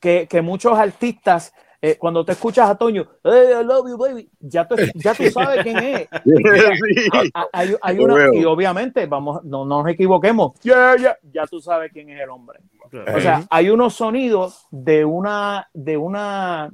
que, 0.00 0.26
que, 0.28 0.42
muchos 0.42 0.76
artistas, 0.76 1.52
eh, 1.80 1.96
cuando 1.96 2.24
te 2.24 2.32
escuchas 2.32 2.68
a 2.68 2.74
Toño, 2.76 3.06
hey, 3.22 3.50
I 3.60 3.64
love 3.64 3.88
you, 3.88 3.96
baby, 3.96 4.28
ya 4.40 4.66
tú, 4.66 4.74
ya 4.94 5.14
tú 5.14 5.30
sabes 5.30 5.62
quién 5.62 5.78
es. 5.78 6.08
hay, 7.52 7.74
hay 7.80 7.98
una, 7.98 8.34
y 8.34 8.44
obviamente, 8.44 9.06
vamos, 9.06 9.44
no, 9.44 9.64
no 9.64 9.82
nos 9.82 9.92
equivoquemos, 9.92 10.58
yeah, 10.60 10.96
yeah, 10.96 11.16
ya 11.32 11.46
tú 11.46 11.60
sabes 11.60 11.92
quién 11.92 12.10
es 12.10 12.20
el 12.20 12.30
hombre. 12.30 12.58
O 12.92 13.20
sea, 13.20 13.44
hay 13.50 13.70
unos 13.70 13.94
sonidos 13.94 14.66
de 14.70 15.04
una, 15.04 15.68
de 15.74 15.96
una, 15.96 16.70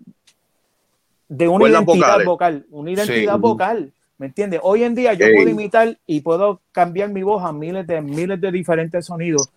de 1.29 1.49
una 1.49 1.69
identidad 1.69 2.25
vocal, 2.25 2.67
una 2.71 2.91
identidad 2.91 3.39
vocal. 3.39 3.93
¿Me 4.17 4.27
entiendes? 4.27 4.61
Hoy 4.63 4.85
en 4.85 4.95
día 4.95 5.13
yo 5.15 5.27
puedo 5.35 5.49
imitar 5.49 5.99
y 6.07 6.21
puedo 6.21 6.61
cambiar 6.71 7.11
mi 7.11 7.25
voz 7.25 7.45
a 7.45 7.53
miles 7.53 7.85
de 7.87 8.01
miles 8.01 8.41
de 8.41 8.53
diferentes 8.53 9.07
sonidos, 9.07 9.51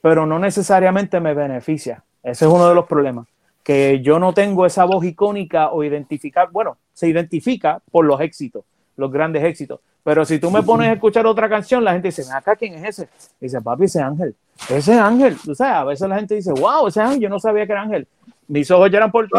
pero 0.00 0.24
no 0.24 0.38
necesariamente 0.38 1.20
me 1.20 1.34
beneficia. 1.34 2.02
Ese 2.22 2.46
es 2.46 2.50
uno 2.50 2.68
de 2.68 2.74
los 2.74 2.86
problemas, 2.86 3.26
que 3.68 4.00
yo 4.00 4.18
no 4.18 4.32
tengo 4.32 4.64
esa 4.64 4.86
voz 4.86 5.04
icónica 5.04 5.72
o 5.72 5.84
identificar, 5.84 6.48
bueno, 6.50 6.78
se 6.94 7.06
identifica 7.06 7.82
por 7.90 8.06
los 8.06 8.18
éxitos, 8.22 8.64
los 8.96 9.12
grandes 9.12 9.44
éxitos, 9.44 9.80
pero 10.02 10.24
si 10.24 10.38
tú 10.38 10.50
me 10.50 10.62
pones 10.62 10.88
a 10.88 10.94
escuchar 10.94 11.26
otra 11.26 11.50
canción, 11.50 11.84
la 11.84 11.92
gente 11.92 12.08
dice, 12.08 12.24
acá 12.32 12.56
quién 12.56 12.72
es 12.76 12.98
ese? 12.98 13.10
dice, 13.38 13.60
papi, 13.60 13.84
ese 13.84 14.00
Ángel, 14.00 14.34
ese 14.70 14.94
Ángel, 14.94 15.36
tú 15.36 15.54
sabes, 15.54 15.76
a 15.76 15.84
veces 15.84 16.08
la 16.08 16.16
gente 16.16 16.34
dice, 16.36 16.50
wow, 16.50 16.88
ese 16.88 17.02
Ángel, 17.02 17.20
yo 17.20 17.28
no 17.28 17.38
sabía 17.38 17.66
que 17.66 17.72
era 17.72 17.82
Ángel, 17.82 18.08
mis 18.46 18.70
ojos 18.70 18.90
ya 18.90 18.96
eran 18.96 19.12
por 19.12 19.26
ti 19.26 19.38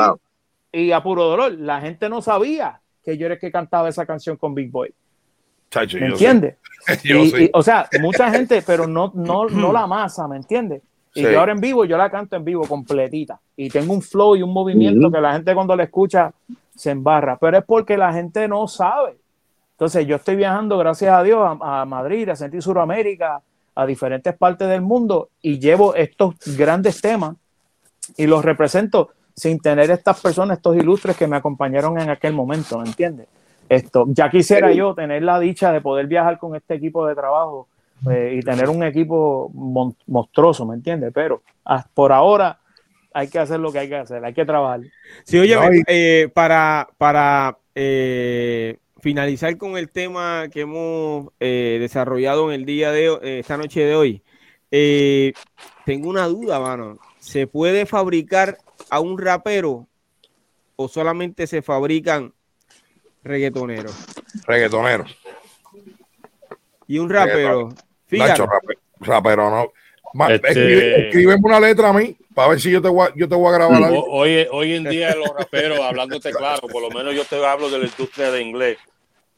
y 0.72 0.92
a 0.92 1.02
puro 1.02 1.24
dolor. 1.24 1.54
La 1.54 1.82
gente 1.82 2.08
no 2.08 2.22
sabía 2.22 2.80
que 3.04 3.18
yo 3.18 3.26
era 3.26 3.34
el 3.34 3.42
que 3.42 3.52
cantaba 3.52 3.90
esa 3.90 4.06
canción 4.06 4.38
con 4.38 4.54
Big 4.54 4.70
Boy. 4.70 4.94
¿Me 5.94 6.06
entiendes? 6.06 6.58
o 7.54 7.64
sea, 7.64 7.90
mucha 8.00 8.30
gente, 8.30 8.62
pero 8.62 8.86
no, 8.86 9.12
no, 9.16 9.46
no 9.46 9.74
la 9.74 9.88
masa, 9.88 10.28
¿me 10.28 10.38
entiendes? 10.38 10.84
Y 11.14 11.24
yo 11.24 11.40
ahora 11.40 11.54
en 11.54 11.60
vivo, 11.60 11.86
yo 11.86 11.98
la 11.98 12.10
canto 12.10 12.36
en 12.36 12.46
vivo 12.46 12.64
completita. 12.68 13.40
Y 13.56 13.70
tengo 13.70 13.94
un 13.94 14.02
flow 14.02 14.36
y 14.36 14.44
un 14.44 14.54
movimiento 14.54 15.12
que 15.12 15.20
la 15.20 15.34
gente 15.34 15.54
cuando 15.54 15.76
la 15.76 15.84
escucha 15.84 16.32
se 16.76 16.92
embarra. 16.92 17.38
Pero 17.38 17.58
es 17.58 17.64
porque 17.66 17.98
la 17.98 18.14
gente 18.14 18.48
no 18.48 18.68
sabe. 18.68 19.18
Entonces 19.72 20.06
yo 20.06 20.18
estoy 20.18 20.36
viajando, 20.36 20.78
gracias 20.78 21.14
a 21.14 21.24
Dios, 21.24 21.40
a, 21.42 21.82
a 21.82 21.86
Madrid, 21.86 22.30
a 22.30 22.36
Centro 22.36 22.62
Suramérica, 22.62 23.42
a 23.76 23.86
diferentes 23.86 24.36
partes 24.36 24.68
del 24.68 24.82
mundo 24.82 25.30
y 25.42 25.58
llevo 25.58 25.96
estos 25.96 26.36
grandes 26.58 27.00
temas 27.00 27.36
y 28.18 28.28
los 28.28 28.44
represento 28.44 29.12
sin 29.34 29.60
tener 29.60 29.90
estas 29.90 30.20
personas, 30.20 30.58
estos 30.58 30.76
ilustres 30.76 31.16
que 31.16 31.28
me 31.28 31.38
acompañaron 31.38 31.98
en 31.98 32.10
aquel 32.10 32.34
momento, 32.34 32.78
¿me 32.80 32.88
entiendes? 32.88 33.28
Esto, 33.70 34.06
ya 34.10 34.30
quisiera 34.30 34.72
yo 34.74 34.94
tener 34.94 35.24
la 35.24 35.40
dicha 35.40 35.72
de 35.72 35.80
poder 35.80 36.08
viajar 36.08 36.40
con 36.40 36.56
este 36.56 36.74
equipo 36.74 37.08
de 37.08 37.16
trabajo 37.16 37.68
eh, 38.10 38.36
y 38.38 38.42
tener 38.42 38.70
un 38.70 38.84
equipo 38.84 39.52
monstruoso, 40.08 40.66
¿me 40.66 40.76
entiendes? 40.76 41.12
Pero 41.14 41.44
por 41.94 42.12
ahora 42.12 42.60
hay 43.14 43.28
que 43.28 43.40
hacer 43.40 43.60
lo 43.60 43.72
que 43.72 43.80
hay 43.80 43.90
que 43.90 43.98
hacer, 43.98 44.24
hay 44.24 44.34
que 44.34 44.46
trabajar. 44.46 44.82
Sí, 45.24 45.38
oye, 45.38 45.56
eh, 45.88 46.30
para, 46.34 46.88
para 46.98 47.58
eh, 47.76 48.78
finalizar 49.02 49.58
con 49.58 49.78
el 49.78 49.90
tema 49.90 50.48
que 50.52 50.62
hemos 50.62 51.28
desarrollado 51.40 52.52
en 52.52 52.62
el 52.62 52.66
día 52.66 52.92
de 52.92 53.40
esta 53.40 53.58
noche 53.58 53.82
de 53.82 53.96
hoy, 53.96 54.24
tengo 55.86 56.10
una 56.10 56.28
duda, 56.28 56.60
mano. 56.60 57.00
¿Se 57.20 57.48
puede 57.48 57.86
fabricar 57.86 58.58
a 58.90 59.00
un 59.02 59.18
rapero 59.18 59.88
o 60.78 60.88
solamente 60.88 61.48
se 61.48 61.62
fabrican 61.62 62.34
reggaetoneros? 63.24 63.94
Reggaetoneros. 64.48 65.18
Y 66.88 66.98
un 66.98 67.10
rapero. 67.10 67.70
Fíjate. 68.10 68.44
rapero, 69.00 69.50
no. 69.50 69.72
Este... 70.28 71.08
Escríbeme 71.08 71.42
una 71.44 71.60
letra 71.60 71.90
a 71.90 71.94
mí 71.94 72.18
para 72.34 72.50
ver 72.50 72.60
si 72.60 72.72
yo 72.72 72.82
te 72.82 72.90
voy 72.90 73.08
a, 73.08 73.14
yo 73.16 73.30
te 73.30 73.36
voy 73.36 73.50
a 73.50 73.58
grabar 73.58 73.84
algo. 73.84 74.06
Hoy, 74.06 74.48
hoy 74.52 74.74
en 74.74 74.84
día 74.86 75.16
los 75.16 75.30
raperos, 75.38 75.80
hablándote 75.80 76.32
claro, 76.32 76.68
por 76.68 76.82
lo 76.82 76.90
menos 76.90 77.14
yo 77.14 77.24
te 77.26 77.46
hablo 77.46 77.70
de 77.70 77.80
la 77.80 77.86
industria 77.86 78.32
de 78.32 78.42
inglés 78.42 78.78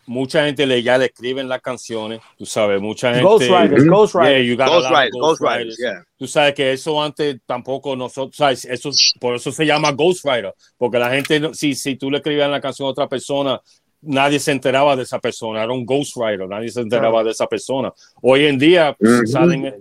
mucha 0.06 0.46
gente 0.46 0.66
le 0.66 0.82
ya 0.82 0.98
le 0.98 1.06
escriben 1.06 1.48
las 1.48 1.62
canciones, 1.62 2.22
tú 2.38 2.46
sabes, 2.46 2.82
mucha 2.82 3.14
gente. 3.14 3.24
Ghostwriters, 3.24 3.86
ghostwriters. 3.86 5.12
Ghostwriters, 5.14 5.78
yeah. 5.78 6.04
Tú 6.18 6.28
sabes 6.28 6.54
que 6.54 6.74
eso 6.74 7.02
antes 7.02 7.38
tampoco 7.46 7.96
nosotros, 7.96 8.36
sabes, 8.36 8.66
eso, 8.66 8.92
por 9.20 9.36
eso 9.36 9.52
se 9.52 9.66
llama 9.66 9.92
ghostwriter, 9.92 10.54
porque 10.78 11.00
la 11.00 11.10
gente, 11.12 11.54
si, 11.54 11.76
si 11.76 11.96
tú 11.96 12.12
le 12.12 12.18
escribías 12.18 12.50
la 12.50 12.62
canción 12.62 12.88
a 12.88 12.92
otra 12.92 13.08
persona, 13.08 13.60
nadie 14.02 14.40
se 14.40 14.52
enteraba 14.52 14.96
de 14.96 15.04
esa 15.04 15.20
persona, 15.20 15.64
era 15.64 15.72
un 15.72 15.86
ghostwriter, 15.86 16.48
nadie 16.48 16.70
se 16.70 16.82
enteraba 16.82 17.24
de 17.24 17.32
esa 17.32 17.48
persona. 17.48 17.94
Hoy 18.22 18.46
en 18.46 18.58
día, 18.58 18.96
pues, 18.98 19.32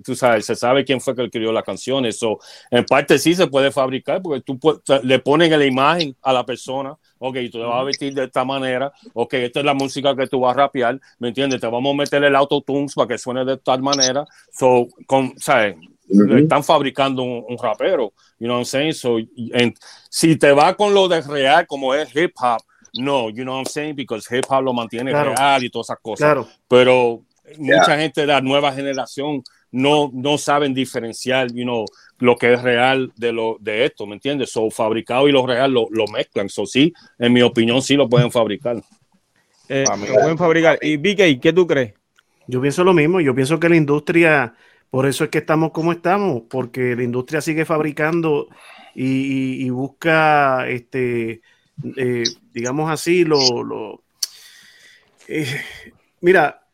tú 0.05 0.15
sabes, 0.15 0.47
se 0.47 0.55
sabe 0.55 0.85
quién 0.85 1.01
fue 1.01 1.15
que 1.15 1.25
escribió 1.25 1.53
la 1.53 1.63
canción, 1.63 2.05
eso 2.05 2.39
en 2.71 2.85
parte 2.85 3.19
sí 3.19 3.35
se 3.35 3.47
puede 3.47 3.71
fabricar, 3.71 4.21
porque 4.23 4.43
tú 4.43 4.59
le 5.03 5.19
ponen 5.21 5.51
la 5.51 5.65
imagen 5.65 6.15
a 6.23 6.33
la 6.33 6.45
persona, 6.45 6.97
ok, 7.19 7.37
tú 7.51 7.59
te 7.59 7.65
vas 7.65 7.81
a 7.81 7.85
vestir 7.85 8.15
de 8.15 8.25
esta 8.25 8.45
manera, 8.45 8.93
ok, 9.15 9.35
esta 9.35 9.61
es 9.61 9.67
la 9.67 9.75
música 9.75 10.15
que 10.15 10.27
tú 10.27 10.41
vas 10.41 10.55
a 10.55 10.61
rapear, 10.61 11.01
¿me 11.19 11.29
entiendes? 11.29 11.61
Te 11.61 11.67
vamos 11.67 11.93
a 11.95 11.97
meter 11.97 12.23
el 12.23 12.37
autotune 12.37 12.87
para 12.95 13.09
que 13.09 13.19
suene 13.19 13.45
de 13.45 13.57
tal 13.59 13.83
manera, 13.83 14.25
so, 14.53 14.87
con, 15.07 15.33
¿sabes? 15.39 15.77
Están 16.09 16.65
fabricando 16.65 17.23
un, 17.23 17.57
rapero, 17.57 18.13
you 18.41 18.47
know 18.47 18.57
what 18.57 18.63
I'm 18.63 18.65
saying? 18.65 18.95
So, 18.95 19.19
si 20.09 20.37
te 20.37 20.51
va 20.51 20.75
con 20.75 20.93
lo 20.93 21.07
de 21.07 21.21
real, 21.21 21.67
como 21.69 21.95
es 21.95 22.15
hip 22.17 22.33
hop, 22.37 22.61
no, 22.95 23.31
you 23.31 23.45
know 23.45 23.55
what 23.55 23.61
I'm 23.61 23.67
saying? 23.67 23.97
Because 23.97 24.27
hip 24.35 24.47
hop 24.49 24.63
lo 24.63 24.73
mantiene 24.73 25.13
real 25.13 25.63
y 25.63 25.71
todas 25.71 25.87
esas 25.87 25.99
cosas. 26.01 26.27
Claro. 26.27 26.49
Pero 26.69 27.23
mucha 27.59 27.99
gente 27.99 28.23
de 28.23 28.27
la 28.27 28.41
nueva 28.41 28.73
generación 28.73 29.43
no, 29.73 30.11
no 30.13 30.39
saben 30.39 30.75
diferenciar, 30.75 31.53
you 31.53 31.65
know, 31.65 31.85
lo 32.19 32.37
que 32.37 32.53
es 32.53 32.63
real 32.63 33.13
de 33.17 33.33
lo 33.33 33.57
de 33.61 33.85
esto, 33.85 34.07
¿me 34.07 34.15
entiendes? 34.15 34.51
So 34.51 34.71
fabricado 34.71 35.29
y 35.29 35.33
lo 35.33 35.47
real 35.47 35.73
lo, 35.73 35.87
lo 35.91 36.07
mezclan. 36.07 36.49
So 36.49 36.67
sí, 36.67 36.93
en 37.19 37.33
mi 37.33 37.43
opinión 37.43 37.81
sí 37.83 37.95
lo 37.95 38.09
pueden 38.09 38.31
fabricar. 38.31 38.83
Eh, 39.69 39.85
lo 39.89 40.15
pueden 40.15 40.39
fabricar. 40.39 40.79
Y 40.83 40.97
BK, 40.97 41.41
¿qué 41.41 41.53
tú 41.55 41.67
crees? 41.67 41.95
Yo 42.47 42.61
pienso 42.61 42.83
lo 42.83 42.93
mismo. 42.93 43.21
Yo 43.21 43.35
pienso 43.35 43.61
que 43.61 43.69
la 43.69 43.77
industria, 43.77 44.55
por 44.91 45.07
eso 45.07 45.25
es 45.25 45.31
que 45.31 45.39
estamos 45.39 45.71
como 45.71 45.93
estamos, 45.93 46.43
porque 46.51 46.97
la 46.97 47.05
industria 47.05 47.41
sigue 47.41 47.65
fabricando 47.65 48.49
y, 48.95 49.65
y 49.65 49.71
busca 49.71 50.69
este 50.69 51.43
eh, 51.97 52.25
digamos 52.53 52.91
así, 52.91 53.25
lo... 53.25 54.03
Eh, 55.29 55.47
mira, 56.21 56.67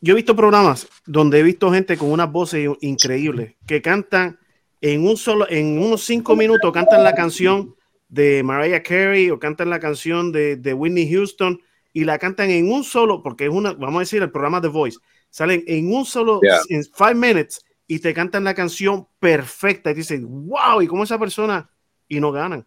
yo 0.00 0.12
he 0.12 0.16
visto 0.16 0.34
programas 0.34 0.88
donde 1.06 1.40
he 1.40 1.42
visto 1.42 1.70
gente 1.72 1.96
con 1.96 2.10
unas 2.10 2.30
voces 2.30 2.68
increíbles 2.80 3.54
que 3.66 3.80
cantan 3.80 4.38
en 4.80 5.06
un 5.06 5.16
solo, 5.16 5.48
en 5.48 5.78
unos 5.78 6.02
cinco 6.04 6.34
minutos, 6.34 6.72
cantan 6.72 7.04
la 7.04 7.14
canción 7.14 7.76
de 8.08 8.42
Mariah 8.42 8.82
Carey 8.82 9.30
o 9.30 9.38
cantan 9.38 9.70
la 9.70 9.78
canción 9.78 10.32
de, 10.32 10.56
de 10.56 10.74
Whitney 10.74 11.10
Houston 11.10 11.60
y 11.92 12.04
la 12.04 12.18
cantan 12.18 12.50
en 12.50 12.70
un 12.70 12.84
solo, 12.84 13.22
porque 13.22 13.44
es 13.44 13.50
una, 13.50 13.72
vamos 13.74 13.96
a 13.96 14.00
decir, 14.00 14.22
el 14.22 14.30
programa 14.30 14.60
The 14.60 14.68
Voice, 14.68 14.98
salen 15.30 15.62
en 15.66 15.92
un 15.94 16.04
solo, 16.04 16.40
en 16.68 16.84
five 16.84 17.14
minutes 17.14 17.64
y 17.86 17.98
te 17.98 18.14
cantan 18.14 18.44
la 18.44 18.54
canción 18.54 19.06
perfecta 19.18 19.90
y 19.90 19.94
dicen, 19.94 20.26
wow, 20.48 20.82
y 20.82 20.86
como 20.86 21.04
esa 21.04 21.18
persona, 21.18 21.70
y 22.08 22.20
no 22.20 22.32
ganan. 22.32 22.66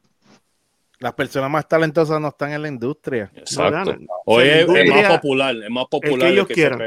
Las 1.00 1.14
personas 1.14 1.50
más 1.50 1.68
talentosas 1.68 2.20
no 2.22 2.30
están 2.30 2.52
en 2.54 2.62
la 2.62 2.68
industria. 2.68 3.32
Exacto. 3.36 3.96
Hoy 4.26 4.48
es, 4.48 4.68
más 4.68 5.18
popular, 5.18 5.56
es 5.56 5.70
más 5.70 5.86
popular 5.88 6.20
que, 6.20 6.34
ellos 6.34 6.48
quieran. 6.48 6.80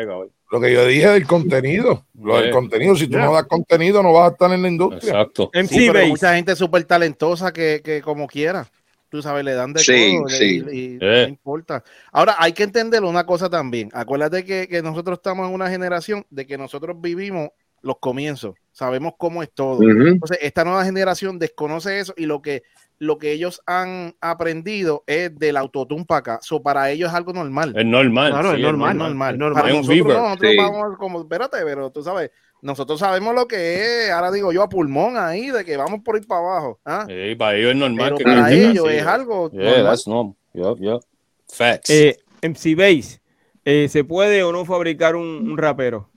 Lo 0.51 0.61
que 0.61 0.73
yo 0.73 0.87
dije 0.87 1.09
del 1.09 1.27
contenido, 1.27 2.07
lo 2.21 2.41
del 2.41 2.51
contenido, 2.51 2.97
si 2.97 3.07
tú 3.07 3.19
no 3.19 3.35
das 3.35 3.45
contenido 3.45 4.03
no 4.03 4.13
vas 4.15 4.31
a 4.31 4.33
estar 4.33 4.53
en 4.53 4.63
la 4.63 4.69
industria. 4.69 5.11
Exacto. 5.11 5.51
Sí, 5.69 5.87
pero 5.89 5.99
hay 5.99 6.09
mucha 6.09 6.35
gente 6.35 6.57
súper 6.57 6.85
talentosa 6.85 7.53
que, 7.53 7.83
que 7.85 8.01
como 8.01 8.27
quiera 8.27 8.67
tú 9.11 9.23
sabes, 9.23 9.43
le 9.43 9.55
dan 9.55 9.73
de 9.73 9.83
todo 9.83 10.71
y, 10.71 10.99
no 11.01 11.29
importa. 11.29 11.83
Ahora, 12.13 12.37
hay 12.39 12.53
que 12.53 12.63
entender 12.63 13.03
una 13.05 13.25
cosa 13.25 13.49
también. 13.49 13.89
Acuérdate 13.95 14.45
que, 14.45 14.69
que, 14.69 14.83
nosotros 14.83 15.19
estamos 15.19 15.49
en 15.49 15.55
una 15.55 15.71
generación 15.71 16.27
de 16.29 16.47
que 16.47 16.59
nosotros 16.59 16.95
vivimos 17.01 17.49
los 17.83 17.99
comienzos, 17.99 18.57
sabemos 18.73 19.15
cómo 19.17 19.43
es 19.43 19.51
todo. 19.53 19.83
Entonces, 19.83 20.39
esta 20.43 20.65
nueva 20.65 20.85
generación 20.85 21.39
desconoce 21.39 22.01
eso 22.01 22.13
y 22.17 22.27
lo 22.27 22.43
que 22.43 22.63
lo 22.99 23.19
que 23.19 23.33
ellos 23.33 23.63
han 23.67 24.17
aprendido 24.21 25.05
es 25.07 25.37
del 25.39 25.57
autotune 25.57 26.05
para 26.05 26.19
acá. 26.19 26.39
So, 26.43 26.63
para 26.63 26.91
ellos 26.91 27.09
es 27.11 27.15
algo 27.15 27.33
normal. 27.33 27.75
Es 27.77 27.87
normal. 27.87 28.33
Claro, 28.33 28.53
es, 28.53 28.61
normal, 28.61 28.91
es 28.91 28.97
normal. 28.97 29.39
normal. 29.39 29.63
Para 29.63 29.75
nosotros, 29.75 30.07
nosotros 30.07 30.53
vamos 30.57 30.99
como, 30.99 31.21
espérate, 31.21 31.59
pero 31.65 31.91
tú 31.91 32.03
sabes, 32.03 32.31
nosotros 32.61 32.99
sabemos 32.99 33.35
lo 33.35 33.47
que 33.47 34.07
es, 34.07 34.11
ahora 34.11 34.33
digo 34.33 34.53
yo 34.53 34.63
a 34.63 34.69
pulmón 34.69 35.17
ahí, 35.17 35.51
de 35.51 35.65
que 35.65 35.77
vamos 35.77 36.01
por 36.05 36.17
ir 36.17 36.27
para 36.27 36.41
abajo. 36.41 36.81
¿ah? 36.85 37.07
Sí, 37.07 37.35
para 37.37 37.57
ellos 37.57 37.71
es 37.71 37.77
normal. 37.77 38.15
Pero 38.17 38.31
para 38.31 38.53
ellos 38.53 38.91
es 38.91 39.07
algo. 39.07 39.51
Yeah, 39.51 39.63
normal. 39.63 39.85
that's 39.85 40.07
normal. 40.09 40.35
Yeah, 40.53 40.75
yeah. 40.79 40.99
Facts. 41.47 41.91
Eh, 41.91 42.19
MC 42.43 42.75
Base, 42.75 43.21
eh, 43.65 43.89
¿se 43.89 44.05
puede 44.05 44.43
o 44.43 44.53
no 44.53 44.65
fabricar 44.65 45.15
un, 45.15 45.51
un, 45.51 45.57
rapero? 45.57 46.11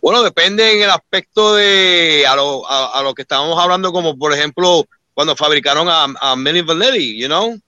Bueno, 0.00 0.22
depende 0.22 0.72
en 0.72 0.82
el 0.82 0.90
aspecto 0.90 1.54
de 1.54 2.24
a 2.28 2.36
lo, 2.36 2.68
a, 2.68 2.98
a 2.98 3.02
lo 3.02 3.14
que 3.14 3.22
estábamos 3.22 3.58
hablando, 3.58 3.92
como 3.92 4.18
por 4.18 4.32
ejemplo, 4.32 4.84
cuando 5.14 5.36
fabricaron 5.36 5.88
a, 5.88 6.04
a 6.20 6.36
Manny 6.36 6.62
Valetti, 6.62 7.18
you 7.18 7.26
know. 7.26 7.58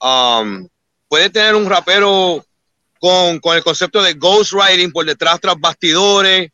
Um, 0.00 0.68
puede 1.08 1.30
tener 1.30 1.54
un 1.54 1.68
rapero 1.68 2.44
con, 3.00 3.38
con 3.40 3.56
el 3.56 3.62
concepto 3.62 4.02
de 4.02 4.14
ghostwriting 4.14 4.92
por 4.92 5.06
detrás, 5.06 5.40
tras 5.40 5.58
bastidores, 5.58 6.50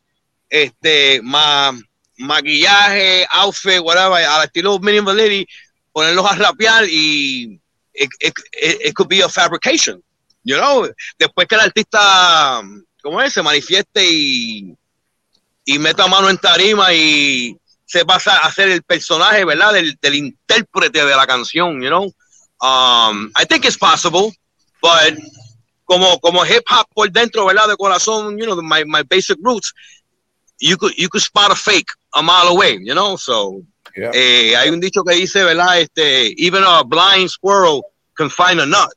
este, 0.49 1.21
más 1.21 1.75
maquillaje, 2.17 3.27
outfit, 3.31 3.79
whatever, 3.79 4.23
al 4.23 4.45
estilo 4.45 4.79
Manny 4.79 4.99
Valetti, 4.99 5.47
ponerlos 5.91 6.25
a 6.25 6.35
rapear 6.35 6.85
y 6.89 7.59
it, 7.93 8.93
could 8.93 9.07
be 9.07 9.21
a 9.21 9.29
fabrication, 9.29 10.01
you 10.43 10.55
know. 10.57 10.87
Después 11.17 11.47
que 11.47 11.55
el 11.55 11.61
artista, 11.61 12.61
¿cómo 13.01 13.21
es? 13.21 13.33
Se 13.33 13.41
manifieste 13.41 14.05
y, 14.05 14.75
y 15.65 15.79
meta 15.79 16.07
mano 16.07 16.29
en 16.29 16.37
tarima 16.37 16.93
y 16.93 17.57
se 17.85 18.05
pasa 18.05 18.37
a 18.39 18.51
ser 18.51 18.69
el 18.69 18.83
personaje, 18.83 19.45
¿verdad? 19.45 19.73
Del, 19.73 19.97
del 20.01 20.15
intérprete 20.15 21.05
de 21.05 21.15
la 21.15 21.27
canción, 21.27 21.81
you 21.81 21.89
know. 21.89 22.05
Um, 22.61 23.31
I 23.35 23.45
think 23.47 23.65
it's 23.65 23.77
possible, 23.77 24.31
but 24.81 25.17
como, 25.85 26.19
como 26.19 26.43
hip 26.45 26.63
hop 26.67 26.87
por 26.93 27.09
dentro, 27.11 27.45
¿verdad? 27.45 27.67
De 27.67 27.75
corazón, 27.75 28.37
you 28.37 28.45
know, 28.45 28.55
my, 28.61 28.83
my 28.85 29.03
basic 29.03 29.37
roots, 29.41 29.73
you 30.59 30.77
could, 30.77 30.93
you 30.97 31.09
could 31.09 31.21
spot 31.21 31.51
a 31.51 31.55
fake 31.55 31.89
a 32.15 32.23
mile 32.23 32.47
away, 32.47 32.79
you 32.81 32.93
know, 32.93 33.15
so. 33.17 33.61
Yeah. 33.95 34.11
Eh, 34.13 34.55
hay 34.57 34.69
un 34.69 34.81
dicho 34.81 35.03
que 35.03 35.15
dice, 35.15 35.43
¿verdad? 35.43 35.79
Este, 35.79 36.33
even 36.37 36.63
a 36.65 36.83
blind 36.83 37.29
squirrel 37.29 37.83
can 38.15 38.29
find 38.29 38.59
a 38.59 38.65
nut 38.65 38.89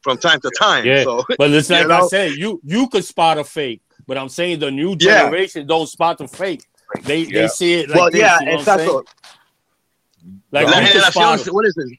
from 0.00 0.18
time 0.18 0.38
to 0.40 0.50
time. 0.50 0.84
Yeah. 0.84 1.02
So, 1.02 1.24
but 1.38 1.50
it's 1.50 1.70
like 1.70 1.90
I 1.90 2.06
said, 2.06 2.32
you 2.32 2.60
you 2.62 2.88
could 2.88 3.04
spot 3.04 3.38
a 3.38 3.44
fake, 3.44 3.82
but 4.06 4.16
I'm 4.16 4.28
saying 4.28 4.60
the 4.60 4.70
new 4.70 4.94
generation 4.94 5.62
yeah. 5.62 5.66
don't 5.66 5.88
spot 5.88 6.18
the 6.18 6.28
fake. 6.28 6.62
They 7.02 7.22
yeah. 7.22 7.42
they 7.42 7.48
see 7.48 7.74
it 7.74 7.88
like 7.88 7.98
well, 7.98 8.10
this, 8.10 8.20
yeah, 8.20 8.40
you 8.40 8.46
know 8.46 8.56
exacto. 8.58 9.04
Like 10.50 10.66
La 10.68 10.80
generación, 10.80 11.52
what 11.52 11.66
is 11.66 11.76
it? 11.76 11.98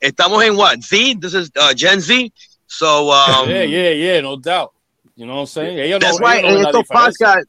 Estamos 0.00 0.46
en 0.46 0.56
what? 0.56 0.82
Z? 0.82 1.14
This 1.14 1.34
is 1.34 1.50
uh, 1.56 1.74
Gen 1.74 2.00
Z. 2.00 2.32
So 2.66 3.10
um, 3.10 3.50
yeah, 3.50 3.62
yeah, 3.62 3.90
yeah, 3.90 4.20
no 4.20 4.36
doubt. 4.36 4.72
You 5.16 5.26
know 5.26 5.34
what 5.34 5.40
I'm 5.40 5.46
saying? 5.46 5.78
Ellos 5.78 6.00
that's 6.00 6.20
no, 6.20 6.26
right. 6.26 6.44
Ellos 6.44 6.66
en 6.66 6.66
estos 6.66 6.86
podcasts. 6.88 7.48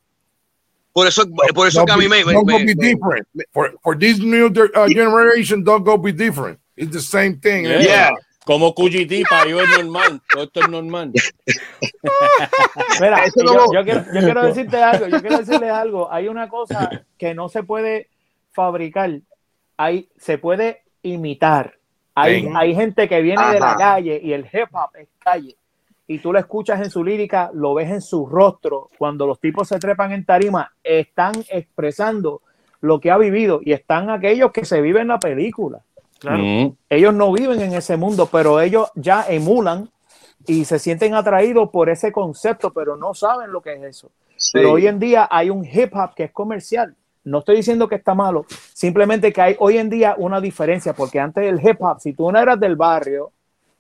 Por 0.94 1.08
eso, 1.08 1.26
por 1.56 1.66
eso 1.66 1.80
don't 1.80 1.88
que 1.88 1.94
a 1.94 1.98
mí 1.98 2.08
be, 2.08 2.24
me, 2.24 2.34
don't 2.34 2.46
me, 2.46 2.60
go 2.60 2.66
be 2.66 2.74
different. 2.76 3.28
For 3.52 3.72
for 3.82 3.96
this 3.96 4.20
new 4.20 4.48
uh, 4.48 4.88
generation, 4.90 5.64
don't 5.64 5.84
go 5.84 5.98
be 5.98 6.12
different. 6.12 6.60
It's 6.78 6.92
the 6.92 7.02
same 7.02 7.40
thing. 7.40 7.66
Yeah. 7.66 7.80
yeah. 7.80 8.12
Como 8.46 8.74
QGT, 8.74 9.30
para 9.30 9.50
yo 9.50 9.62
es 9.62 9.70
normal. 9.70 10.22
Todo 10.32 10.44
esto 10.44 10.60
es 10.62 10.70
normal. 10.70 11.12
Mira, 13.02 13.26
yo, 13.36 13.74
yo, 13.74 13.84
quiero, 13.84 14.04
yo 14.14 14.20
quiero 14.20 14.44
decirte 14.44 14.84
algo. 14.84 15.08
Yo 15.08 15.22
quiero 15.22 15.38
decirles 15.38 15.72
algo. 15.72 16.12
Hay 16.12 16.28
una 16.28 16.50
cosa 16.50 17.06
que 17.18 17.34
no 17.34 17.48
se 17.48 17.64
puede 17.64 18.10
fabricar. 18.52 19.12
Hay, 19.78 20.10
se 20.18 20.38
puede 20.38 20.82
imitar. 21.04 21.76
Hay, 22.16 22.48
hay 22.56 22.76
gente 22.76 23.08
que 23.08 23.22
viene 23.22 23.42
Ajá. 23.42 23.54
de 23.54 23.60
la 23.60 23.76
calle 23.76 24.20
y 24.22 24.34
el 24.34 24.46
hip 24.46 24.74
hop 24.74 24.96
es 24.96 25.08
calle. 25.20 25.56
Y 26.06 26.20
tú 26.20 26.34
lo 26.34 26.40
escuchas 26.40 26.82
en 26.82 26.92
su 26.92 27.04
lírica, 27.04 27.50
lo 27.54 27.74
ves 27.74 27.90
en 27.90 28.02
su 28.02 28.26
rostro. 28.26 28.90
Cuando 28.98 29.26
los 29.26 29.40
tipos 29.40 29.68
se 29.70 29.80
trepan 29.80 30.12
en 30.12 30.26
tarima, 30.26 30.74
están 30.84 31.34
expresando 31.50 32.42
lo 32.82 33.00
que 33.00 33.10
ha 33.10 33.18
vivido 33.18 33.62
y 33.64 33.72
están 33.72 34.10
aquellos 34.10 34.52
que 34.52 34.66
se 34.66 34.82
viven 34.82 35.08
la 35.08 35.18
película. 35.18 35.80
Claro. 36.24 36.42
Mm. 36.42 36.78
Ellos 36.90 37.14
no 37.14 37.34
viven 37.34 37.60
en 37.60 37.74
ese 37.74 37.98
mundo, 37.98 38.30
pero 38.32 38.62
ellos 38.62 38.90
ya 38.96 39.26
emulan 39.28 39.90
y 40.48 40.64
se 40.64 40.80
sienten 40.80 41.16
atraídos 41.16 41.70
por 41.70 41.90
ese 41.90 42.14
concepto, 42.14 42.72
pero 42.72 42.96
no 42.96 43.14
saben 43.14 43.52
lo 43.52 43.62
que 43.62 43.74
es 43.74 43.84
eso. 43.84 44.10
Sí. 44.38 44.52
Pero 44.54 44.72
hoy 44.72 44.88
en 44.88 45.00
día 45.00 45.28
hay 45.30 45.50
un 45.50 45.66
hip 45.66 45.94
hop 45.94 46.14
que 46.16 46.24
es 46.24 46.32
comercial. 46.32 46.96
No 47.26 47.40
estoy 47.40 47.58
diciendo 47.58 47.90
que 47.90 47.96
está 47.96 48.14
malo, 48.14 48.46
simplemente 48.74 49.34
que 49.34 49.42
hay 49.42 49.56
hoy 49.60 49.78
en 49.78 49.90
día 49.90 50.16
una 50.18 50.40
diferencia, 50.40 50.94
porque 50.94 51.20
antes 51.20 51.44
el 51.44 51.60
hip 51.60 51.82
hop, 51.82 52.00
si 52.00 52.14
tú 52.14 52.32
no 52.32 52.40
eras 52.40 52.58
del 52.58 52.78
barrio 52.78 53.32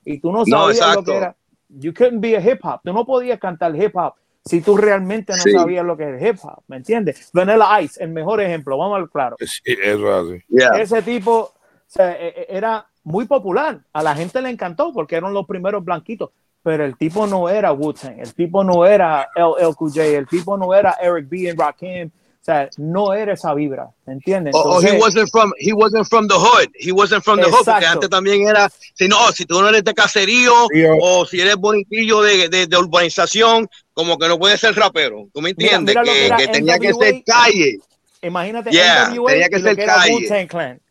y 0.03 0.19
tú 0.19 0.33
no 0.33 0.45
sabías 0.45 0.85
no, 0.85 0.95
lo 0.95 1.03
que 1.05 1.15
era, 1.15 1.35
you 1.69 1.93
couldn't 1.93 2.19
be 2.19 2.35
a 2.35 2.41
hip 2.41 2.59
hop, 2.61 2.81
tú 2.83 2.91
no 2.91 3.05
podías 3.05 3.39
cantar 3.39 3.73
hip 3.73 3.95
hop 3.95 4.15
si 4.45 4.59
tú 4.59 4.75
realmente 4.75 5.31
no 5.31 5.39
sí. 5.39 5.51
sabías 5.51 5.85
lo 5.85 5.95
que 5.95 6.15
es 6.15 6.21
hip 6.21 6.39
hop, 6.43 6.61
¿me 6.67 6.75
entiendes? 6.75 7.29
Vanilla 7.31 7.81
Ice, 7.81 8.03
el 8.03 8.09
mejor 8.09 8.41
ejemplo, 8.41 8.77
vamos 8.77 8.97
al 8.97 9.09
claro. 9.09 9.37
Sí, 9.39 9.75
eso 9.81 10.13
así. 10.13 10.43
Yeah. 10.49 10.81
Ese 10.81 11.01
tipo 11.01 11.53
sea, 11.93 12.15
era 12.17 12.87
muy 13.03 13.25
popular, 13.25 13.81
a 13.91 14.03
la 14.03 14.15
gente 14.15 14.41
le 14.41 14.49
encantó 14.49 14.91
porque 14.93 15.15
eran 15.15 15.33
los 15.33 15.45
primeros 15.45 15.83
blanquitos, 15.83 16.31
pero 16.63 16.85
el 16.85 16.97
tipo 16.97 17.27
no 17.27 17.49
era 17.49 17.73
Wu-Tang, 17.73 18.19
el 18.19 18.33
tipo 18.33 18.63
no 18.63 18.85
era 18.85 19.29
LL 19.35 20.15
el 20.15 20.27
tipo 20.27 20.57
no 20.57 20.73
era 20.73 20.97
Eric 21.01 21.27
B. 21.29 21.49
and 21.49 21.59
Rakim, 21.59 22.07
o 22.07 22.45
sea, 22.45 22.69
no 22.77 23.13
era 23.13 23.33
esa 23.33 23.53
vibra, 23.53 23.89
¿entiendes? 24.05 24.53
Oh, 24.53 24.77
oh, 24.77 24.81
he 24.81 24.97
wasn't 24.97 25.29
from, 25.29 25.51
he 25.59 25.71
wasn't 25.71 26.05
from 26.07 26.27
the 26.27 26.35
hood, 26.35 26.69
he 26.77 26.91
wasn't 26.91 27.23
from 27.23 27.37
the 27.39 27.47
exacto. 27.47 27.57
hood, 27.57 27.73
porque 27.73 27.85
antes 27.85 28.09
también 28.09 28.47
era, 28.47 28.69
si 28.93 29.07
no, 29.07 29.31
si 29.31 29.45
tú 29.45 29.61
no 29.61 29.69
eres 29.69 29.83
de 29.83 29.93
caserío 29.93 30.67
sí, 30.73 30.83
o 31.01 31.25
si 31.25 31.39
eres 31.39 31.55
bonitillo 31.55 32.21
de, 32.21 32.49
de, 32.49 32.67
de, 32.67 32.77
urbanización, 32.77 33.69
como 33.93 34.17
que 34.17 34.27
no 34.27 34.37
puedes 34.37 34.59
ser 34.59 34.75
rapero, 34.75 35.27
¿tú 35.33 35.41
me 35.41 35.51
entiendes? 35.51 35.95
Mira, 35.95 36.13
mira 36.13 36.37
que, 36.37 36.45
que, 36.45 36.51
tenía 36.51 36.77
NWA, 36.77 36.81
que 36.81 36.93
ser 36.93 37.23
calle. 37.25 37.79
Imagínate, 38.21 38.71
yeah, 38.71 39.09
NWA 39.09 39.31
tenía 39.31 39.49
que 39.49 39.59
ser 39.59 39.75
que 39.75 39.85
calle. 39.85 40.47
Clan. 40.47 40.81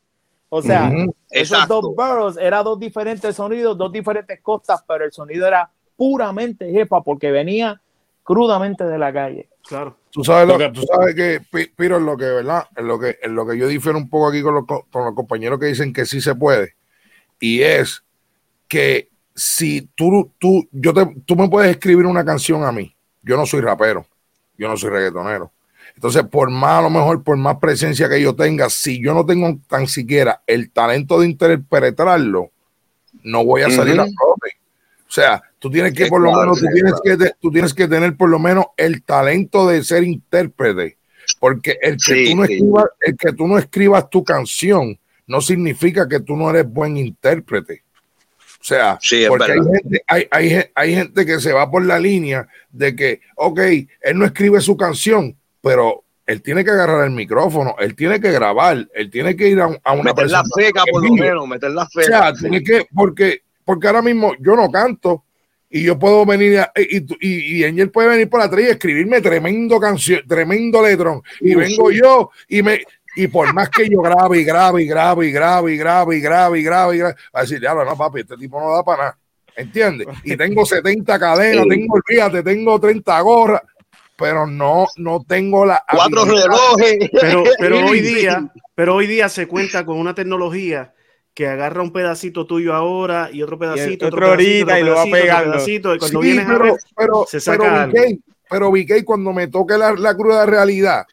O 0.55 0.61
sea, 0.61 0.91
uh 0.91 0.93
-huh. 0.93 1.15
esos 1.31 1.57
Exacto. 1.57 1.81
dos 1.81 1.97
boroughs 1.97 2.37
eran 2.37 2.63
dos 2.63 2.79
diferentes 2.79 3.35
sonidos, 3.35 3.79
dos 3.79 3.91
diferentes 3.91 4.39
costas, 4.43 4.85
pero 4.87 5.07
el 5.07 5.11
sonido 5.11 5.47
era 5.47 5.71
puramente 5.97 6.71
jefa 6.71 7.01
porque 7.01 7.31
venía 7.31 7.81
crudamente 8.23 8.85
de 8.85 8.99
la 8.99 9.11
calle. 9.15 9.49
Claro. 9.67 9.97
Tú 10.11 10.23
sabes, 10.23 10.47
lo, 10.47 10.73
tú 10.73 10.83
sabes 10.83 11.15
que, 11.15 11.41
Piro, 11.75 11.97
en 11.97 12.05
lo 12.05 12.19
que, 12.19 12.27
¿verdad? 12.27 12.67
En 12.77 12.87
lo 12.87 12.99
que, 12.99 13.19
en 13.23 13.35
lo 13.35 13.47
que 13.47 13.57
yo 13.57 13.67
difiero 13.67 13.97
un 13.97 14.11
poco 14.11 14.29
aquí 14.29 14.43
con 14.43 14.55
los, 14.55 14.65
con 14.67 15.05
los 15.07 15.15
compañeros 15.15 15.59
que 15.59 15.67
dicen 15.67 15.91
que 15.91 16.05
sí 16.05 16.21
se 16.21 16.35
puede, 16.35 16.75
y 17.41 17.63
es 17.63 18.05
que 18.69 19.09
si 19.35 19.89
tú, 19.95 20.33
tú, 20.39 20.69
yo 20.71 20.93
te, 20.93 21.07
tú 21.25 21.35
me 21.35 21.49
puedes 21.49 21.71
escribir 21.71 22.05
una 22.05 22.27
canción 22.27 22.63
a 22.63 22.73
mí, 22.73 22.95
yo 23.23 23.39
no 23.39 23.47
soy 23.47 23.63
rapero, 23.63 24.05
yo 24.59 24.69
no 24.69 24.77
soy 24.77 24.91
reggaetonero. 24.91 25.51
Entonces, 25.95 26.25
por 26.25 26.51
más, 26.51 26.81
a 26.81 26.83
lo 26.83 26.91
mejor, 26.91 27.23
por 27.23 27.37
más 27.37 27.59
presencia 27.59 28.09
que 28.09 28.21
yo 28.21 28.35
tenga, 28.35 28.69
si 28.71 29.03
yo 29.03 29.15
no 29.15 29.25
tengo 29.25 29.59
tan 29.69 29.87
siquiera 29.87 30.43
el 30.47 30.71
talento 30.71 31.21
de 31.21 31.27
interpretarlo, 31.27 32.51
no 33.23 33.45
voy 33.45 33.63
a 33.63 33.71
salir 33.71 33.95
uh 33.95 33.99
-huh. 33.99 34.03
a 34.03 34.07
flote. 34.07 34.57
O 35.07 35.15
sea, 35.15 35.43
tú 35.59 35.71
tienes 35.71 35.93
que, 35.93 36.07
por 36.07 36.23
lo 36.23 36.33
menos, 36.33 36.59
tú 36.59 36.67
tienes 36.73 36.95
que, 37.05 37.33
tú 37.39 37.51
tienes 37.51 37.75
que 37.75 37.87
tener 37.87 38.17
por 38.17 38.31
lo 38.31 38.39
menos 38.39 38.67
el 38.77 39.03
talento 39.03 39.69
de 39.69 39.85
ser 39.85 40.05
intérprete. 40.05 40.97
Porque 41.39 41.79
el 41.83 41.97
que, 41.97 42.15
sí, 42.15 42.31
tú 42.31 42.37
no 42.37 42.45
escribas, 42.45 42.85
el 43.01 43.17
que 43.17 43.33
tú 43.33 43.47
no 43.47 43.59
escribas 43.59 44.11
tu 44.11 44.25
canción 44.25 44.99
no 45.27 45.41
significa 45.41 46.09
que 46.09 46.21
tú 46.21 46.37
no 46.37 46.51
eres 46.51 46.67
buen 46.67 46.97
intérprete. 46.97 47.85
O 48.39 48.65
sea, 48.65 48.99
sí, 49.01 49.25
porque 49.29 49.53
hay 49.53 49.59
gente, 49.59 50.05
hay, 50.07 50.29
hay, 50.31 50.65
hay 50.75 50.95
gente 50.95 51.27
que 51.27 51.41
se 51.41 51.53
va 51.53 51.71
por 51.71 51.85
la 51.85 51.99
línea 51.99 52.49
de 52.71 52.95
que, 52.95 53.21
ok, 53.37 53.59
él 54.01 54.19
no 54.19 54.25
escribe 54.25 54.61
su 54.61 54.77
canción, 54.77 55.37
pero 55.63 56.05
él 56.27 56.43
tiene 56.43 56.65
que 56.65 56.71
agarrar 56.71 57.05
el 57.05 57.13
micrófono, 57.13 57.75
él 57.79 57.97
tiene 57.97 58.21
que 58.21 58.31
grabar, 58.31 58.89
él 58.95 59.11
tiene 59.11 59.35
que 59.35 59.49
ir 59.49 59.61
a, 59.61 59.67
una 59.67 60.03
meter 60.03 60.31
la 60.31 60.43
feca 60.55 60.83
por 60.91 61.05
lo 61.05 61.15
menos, 61.15 61.49
meter 61.49 61.71
la 61.71 61.87
feca. 61.87 62.07
O 62.07 62.23
sea, 62.23 62.33
tiene 62.35 62.63
que, 62.63 62.87
porque, 62.95 63.43
porque 63.65 63.87
ahora 63.87 64.03
mismo 64.03 64.33
yo 64.39 64.55
no 64.55 64.71
canto 64.71 65.25
y 65.71 65.85
yo 65.85 65.99
puedo 65.99 66.27
venir 66.27 66.61
y, 66.77 66.99
y, 67.21 67.59
y 67.59 67.65
Angel 67.65 67.91
puede 67.91 68.09
venir 68.09 68.29
por 68.29 68.43
atrás 68.43 68.63
y 68.63 68.69
escribirme 68.69 69.21
tremendo 69.21 69.81
canción, 69.81 70.21
tremendo 70.29 70.83
letrón 70.83 71.23
y 71.41 71.55
vengo 71.55 71.91
yo 71.91 72.31
y 72.49 72.63
me 72.63 72.83
y 73.15 73.27
por 73.27 73.53
más 73.53 73.69
que 73.69 73.89
yo 73.89 74.01
grabe 74.01 74.41
y 74.41 74.45
grabe 74.45 74.83
y 74.83 74.87
grabe 74.87 75.27
y 75.27 75.33
grabe 75.33 75.75
y 75.75 75.77
grabe 75.77 76.17
y 76.17 76.21
grabe 76.21 76.59
y 76.59 76.63
grabe 76.63 76.95
y 76.95 76.99
grabe, 76.99 77.15
a 77.33 77.41
decir, 77.43 77.61
ya 77.61 77.75
no, 77.75 77.97
papi, 77.97 78.21
este 78.21 78.37
tipo 78.37 78.59
no 78.59 78.75
da 78.75 78.83
para 78.83 79.03
nada. 79.03 79.19
¿Entiendes? 79.55 80.09
Y 80.25 80.35
tengo 80.35 80.65
70 80.65 81.19
cadenas, 81.19 81.67
tengo, 81.69 82.01
fíjate, 82.07 82.43
tengo 82.43 82.81
30 82.81 83.21
gorras 83.21 83.61
pero 84.17 84.47
no, 84.47 84.87
no 84.97 85.25
tengo 85.27 85.65
la. 85.65 85.83
Cuatro 85.91 86.25
relojes. 86.25 87.11
Pero, 87.21 87.45
pero 87.59 87.87
hoy 87.87 88.01
día, 88.03 88.53
pero 88.75 88.97
hoy 88.97 89.07
día 89.07 89.29
se 89.29 89.47
cuenta 89.47 89.85
con 89.85 89.99
una 89.99 90.15
tecnología 90.15 90.95
que 91.35 91.47
agarra 91.47 91.83
un 91.83 91.93
pedacito 91.93 92.47
tuyo 92.47 92.75
ahora 92.75 93.31
y 93.33 93.43
otro 93.43 93.59
pedacito, 93.59 94.07
otro, 94.07 94.29
ahorita 94.29 94.79
y 94.79 94.85
lo 94.85 94.95
va 94.95 95.05
pegando. 95.05 95.53
Pedacito, 95.53 95.95
y 95.95 95.99
cuando 95.99 96.21
vienes 96.21 96.47
pero, 96.47 96.61
a 96.61 96.63
ver, 96.63 96.75
pero, 96.97 97.27
se 97.29 97.41
saca 97.41 97.59
pero, 97.59 97.75
algo. 97.75 98.19
pero 98.51 98.71
VK, 98.71 99.05
cuando 99.05 99.33
me 99.33 99.49
toque 99.49 99.79
la, 99.79 99.93
la 99.93 100.15
cruda 100.15 100.45
realidad, 100.45 101.07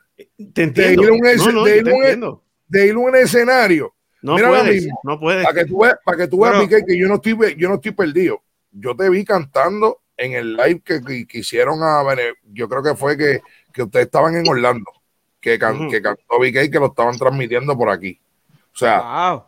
te 0.53 0.63
entiendo. 0.63 1.01
De 1.01 1.07
ir, 1.07 1.11
un, 1.11 1.19
no, 1.19 1.51
no, 1.51 1.63
de, 1.63 1.77
ir 1.77 1.87
un, 1.87 2.39
de 2.67 2.87
ir 2.87 2.97
un 2.97 3.15
escenario. 3.15 3.93
No 4.21 4.35
Mira 4.35 4.49
puedes, 4.49 4.83
mismo, 4.83 4.99
no 5.03 5.19
puedes. 5.19 5.45
Para 5.45 5.55
que 5.55 5.65
tú 5.65 5.79
veas, 5.79 5.95
para 6.03 6.17
que 6.17 6.27
tú 6.27 6.41
veas, 6.41 6.61
VK, 6.61 6.85
que 6.85 6.97
yo 6.97 7.07
no 7.07 7.15
estoy, 7.15 7.55
yo 7.57 7.69
no 7.69 7.75
estoy 7.75 7.91
perdido. 7.91 8.41
Yo 8.71 8.95
te 8.95 9.09
vi 9.09 9.23
cantando 9.23 10.01
en 10.20 10.34
el 10.34 10.55
live 10.55 10.82
que, 10.84 11.01
que, 11.26 11.39
hicieron 11.39 11.82
a 11.82 12.03
yo 12.51 12.67
creo 12.67 12.84
que 12.84 12.95
fue 12.95 13.17
que, 13.17 13.41
que 13.74 13.84
ustedes 13.84 14.07
estaban 14.07 14.36
en 14.36 14.47
Orlando, 14.47 14.91
que, 15.39 15.51
que 15.51 16.01
cantó 16.01 16.39
VK 16.39 16.70
que 16.70 16.80
lo 16.80 16.88
estaban 16.88 17.17
transmitiendo 17.17 17.78
por 17.78 17.89
aquí. 17.89 18.20
O 18.74 18.78
sea, 18.78 19.43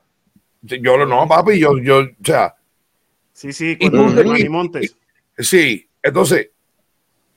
yo 0.61 0.97
lo 0.97 1.05
no, 1.05 1.27
papi, 1.27 1.59
yo, 1.59 1.77
yo, 1.77 1.99
o 1.99 2.23
sea. 2.23 2.55
Sí, 3.33 3.51
sí, 3.51 3.77
con 3.77 4.49
Montes. 4.49 4.95
Sí, 5.37 5.87
entonces, 6.01 6.49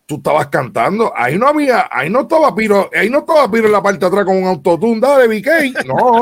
tú 0.07 0.17
estabas 0.17 0.49
cantando, 0.49 1.13
ahí 1.17 1.37
no 1.37 1.49
había, 1.49 1.89
ahí 1.91 2.11
no 2.11 2.23
estaba 2.23 2.55
Piro, 2.55 2.91
ahí 2.95 3.11
no 3.11 3.21
estaba 3.21 3.51
Piro 3.51 3.67
en 3.67 3.73
la 3.73 3.83
parte 3.83 3.99
de 3.99 4.07
atrás 4.07 4.25
con 4.25 4.37
un 4.37 4.47
autotune, 4.47 5.01
de 5.01 5.29
VK, 5.29 5.85
no. 5.87 6.21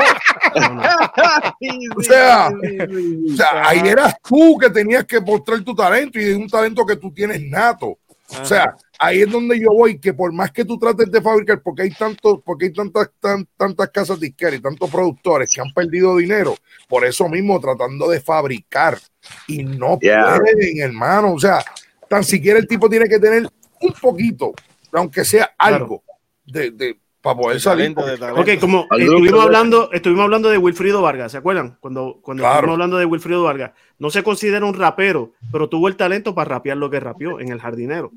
O, 1.97 2.03
sea, 2.03 2.49
o 2.49 3.37
sea, 3.37 3.69
ahí 3.69 3.81
eras 3.81 4.15
tú 4.27 4.59
que 4.59 4.71
tenías 4.71 5.05
que 5.05 5.21
mostrar 5.21 5.63
tu 5.63 5.75
talento 5.75 6.19
y 6.19 6.33
un 6.33 6.49
talento 6.49 6.85
que 6.85 6.97
tú 6.97 7.13
tienes 7.13 7.41
nato. 7.43 7.99
O 8.41 8.45
sea, 8.45 8.77
ahí 8.99 9.23
es 9.23 9.31
donde 9.31 9.59
yo 9.61 9.71
voy, 9.73 9.99
que 9.99 10.15
por 10.15 10.33
más 10.33 10.51
que 10.51 10.65
tú 10.65 10.79
trates 10.79 11.11
de 11.11 11.21
fabricar, 11.21 11.61
porque 11.61 11.83
hay 11.83 11.91
tantos, 11.91 12.41
porque 12.45 12.67
hay 12.67 12.73
tantas, 12.73 13.11
tantas 13.57 13.91
casas 13.91 14.19
disqueras 14.19 14.55
y 14.55 14.63
tantos 14.63 14.91
productores 14.91 15.51
que 15.53 15.61
han 15.61 15.73
perdido 15.75 16.17
dinero, 16.17 16.57
por 16.89 17.05
eso 17.05 17.29
mismo 17.29 17.61
tratando 17.61 18.09
de 18.09 18.21
fabricar 18.21 18.99
y 19.47 19.65
no 19.65 19.99
pueden, 19.99 20.81
hermano. 20.81 21.35
O 21.35 21.39
sea, 21.39 21.63
tan 22.09 22.25
siquiera 22.25 22.59
el 22.59 22.67
tipo 22.67 22.89
tiene 22.89 23.09
que 23.09 23.19
tener 23.19 23.49
un 23.81 23.93
poquito, 24.01 24.53
aunque 24.93 25.25
sea 25.25 25.53
algo, 25.59 26.03
de, 26.45 26.71
de, 26.71 26.99
para 27.23 27.37
poder 27.37 27.61
salir. 27.61 27.95
Ok, 27.97 28.49
como 28.61 28.87
estuvimos 28.91 29.45
hablando, 29.45 29.91
estuvimos 29.93 30.25
hablando 30.25 30.51
de 30.51 30.59
Wilfrido 30.59 31.01
Vargas, 31.01 31.33
¿se 31.33 31.39
acuerdan? 31.39 31.79
Cuando, 31.81 32.19
cuando 32.21 32.45
estuvimos 32.45 32.73
hablando 32.75 32.99
de 32.99 33.07
Wilfrido 33.07 33.45
Vargas, 33.45 33.71
no 33.99 34.11
se 34.11 34.23
considera 34.23 34.67
un 34.67 34.75
rapero, 34.75 35.33
pero 35.53 35.69
tuvo 35.69 35.89
el 35.89 35.97
talento 35.97 36.35
para 36.35 36.51
rapear 36.51 36.77
lo 36.77 36.91
que 36.91 37.01
rapeó 37.01 37.41
en 37.41 37.51
el 37.51 37.61
jardinero. 37.61 38.11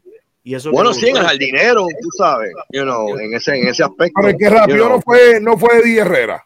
Y 0.44 0.56
eso 0.56 0.72
bueno, 0.72 0.94
sí, 0.94 1.08
en 1.08 1.18
el 1.18 1.24
jardinero, 1.24 1.88
tú 2.02 2.10
sabes, 2.18 2.52
you 2.72 2.84
know, 2.84 3.18
en, 3.18 3.34
ese, 3.34 3.56
en 3.56 3.68
ese 3.68 3.84
aspecto. 3.84 4.14
Pero 4.16 4.30
el 4.30 4.38
que 4.38 4.50
rapeó 4.50 4.90
no 4.90 5.02
fue, 5.02 5.40
no 5.40 5.58
fue 5.58 5.80
Eddie 5.80 6.00
Herrera. 6.00 6.46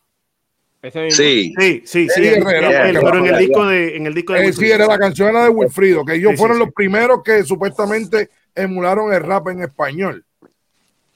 Sí, 1.10 1.54
sí, 1.58 1.82
sí, 1.86 2.08
sí. 2.08 2.28
Herrera, 2.28 2.84
pero 2.84 3.18
en 3.18 3.26
el 3.26 3.38
disco 3.38 3.66
de, 3.66 3.98
en 3.98 4.08
el 4.08 4.14
disco 4.14 4.34
de 4.34 4.46
eh, 4.46 4.54
sí, 4.54 4.72
era 4.72 4.86
la 4.86 4.98
canción 4.98 5.34
de 5.34 5.50
Wilfrido, 5.50 6.06
que 6.06 6.16
ellos 6.16 6.34
fueron 6.38 6.60
los 6.60 6.72
primeros 6.74 7.22
que 7.24 7.44
supuestamente 7.44 8.30
emularon 8.56 9.14
el 9.14 9.22
rap 9.22 9.50
en 9.50 9.64
español. 9.64 10.26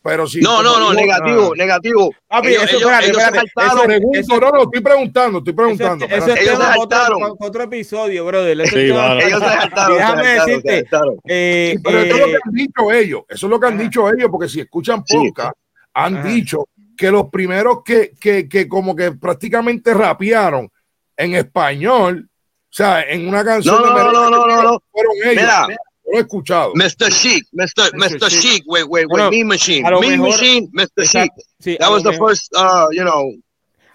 Pero 0.03 0.27
si 0.27 0.41
no, 0.41 0.61
no, 0.61 0.79
no, 0.79 0.93
negativo, 0.93 1.51
ah. 1.53 1.55
negativo. 1.55 2.13
Papi, 2.27 2.49
eso, 2.49 2.63
ellos, 2.63 2.73
espérate, 2.81 3.05
ellos 3.05 3.17
espérate, 3.45 4.19
eso, 4.19 4.37
no, 4.37 4.51
no, 4.51 4.63
estoy 4.63 4.81
preguntando, 4.81 5.37
estoy 5.37 5.53
preguntando. 5.53 6.05
Eso, 6.05 6.33
es 6.33 6.45
tema 6.45 6.75
otro, 6.77 7.37
otro, 7.39 7.63
episodio, 7.63 8.25
brother. 8.25 8.67
Sí, 8.67 8.91
bueno. 8.91 9.19
Ellos 9.21 9.39
se 9.39 9.45
saltaron. 9.45 9.97
Déjame 9.97 10.27
decirte. 10.27 10.85
Eh, 11.25 11.79
pero 11.81 11.99
eh, 11.99 12.09
eso 12.09 12.15
es 12.15 12.19
lo 12.19 12.27
que 12.27 12.39
han 12.43 12.53
dicho 12.53 12.91
ellos. 12.91 13.21
Eso 13.29 13.45
es 13.47 13.49
lo 13.49 13.59
que 13.61 13.67
han 13.67 13.77
dicho 13.77 14.09
ellos, 14.09 14.29
porque 14.29 14.49
si 14.49 14.59
escuchan 14.59 15.03
podcast, 15.05 15.57
han 15.93 16.17
Ajá. 16.17 16.27
dicho 16.27 16.67
que 16.97 17.09
los 17.09 17.29
primeros 17.29 17.81
que, 17.85 18.11
que, 18.19 18.49
que 18.49 18.67
como 18.67 18.93
que 18.93 19.13
prácticamente 19.13 19.93
rapearon 19.93 20.69
en 21.15 21.35
español, 21.35 22.27
o 22.29 22.67
sea, 22.69 23.03
en 23.03 23.25
una 23.25 23.45
canción 23.45 23.81
no, 23.81 23.87
de 23.87 24.03
no, 24.03 24.11
no, 24.11 24.29
no, 24.29 24.47
no, 24.47 24.63
no. 24.63 24.83
fueron 24.91 25.13
ellos. 25.23 25.43
Mira, 25.43 25.67
lo 26.13 26.19
he 26.19 26.21
escuchado. 26.21 26.73
Mr. 26.73 27.11
Chic, 27.11 27.45
Mr. 27.53 27.91
Mr. 27.93 28.29
Chic, 28.29 28.63
with, 28.65 28.85
with, 28.87 29.07
with 29.09 29.29
Me 29.29 29.43
Machine. 29.43 29.83
Me 29.83 30.17
mejor, 30.17 30.29
Machine, 30.29 30.69
Mr. 30.71 31.05
Chic. 31.05 31.31
Sí, 31.59 31.77
that 31.79 31.89
was 31.89 32.03
the 32.03 32.11
mejor. 32.11 32.29
first, 32.29 32.51
uh, 32.55 32.87
you 32.91 33.03
know. 33.03 33.31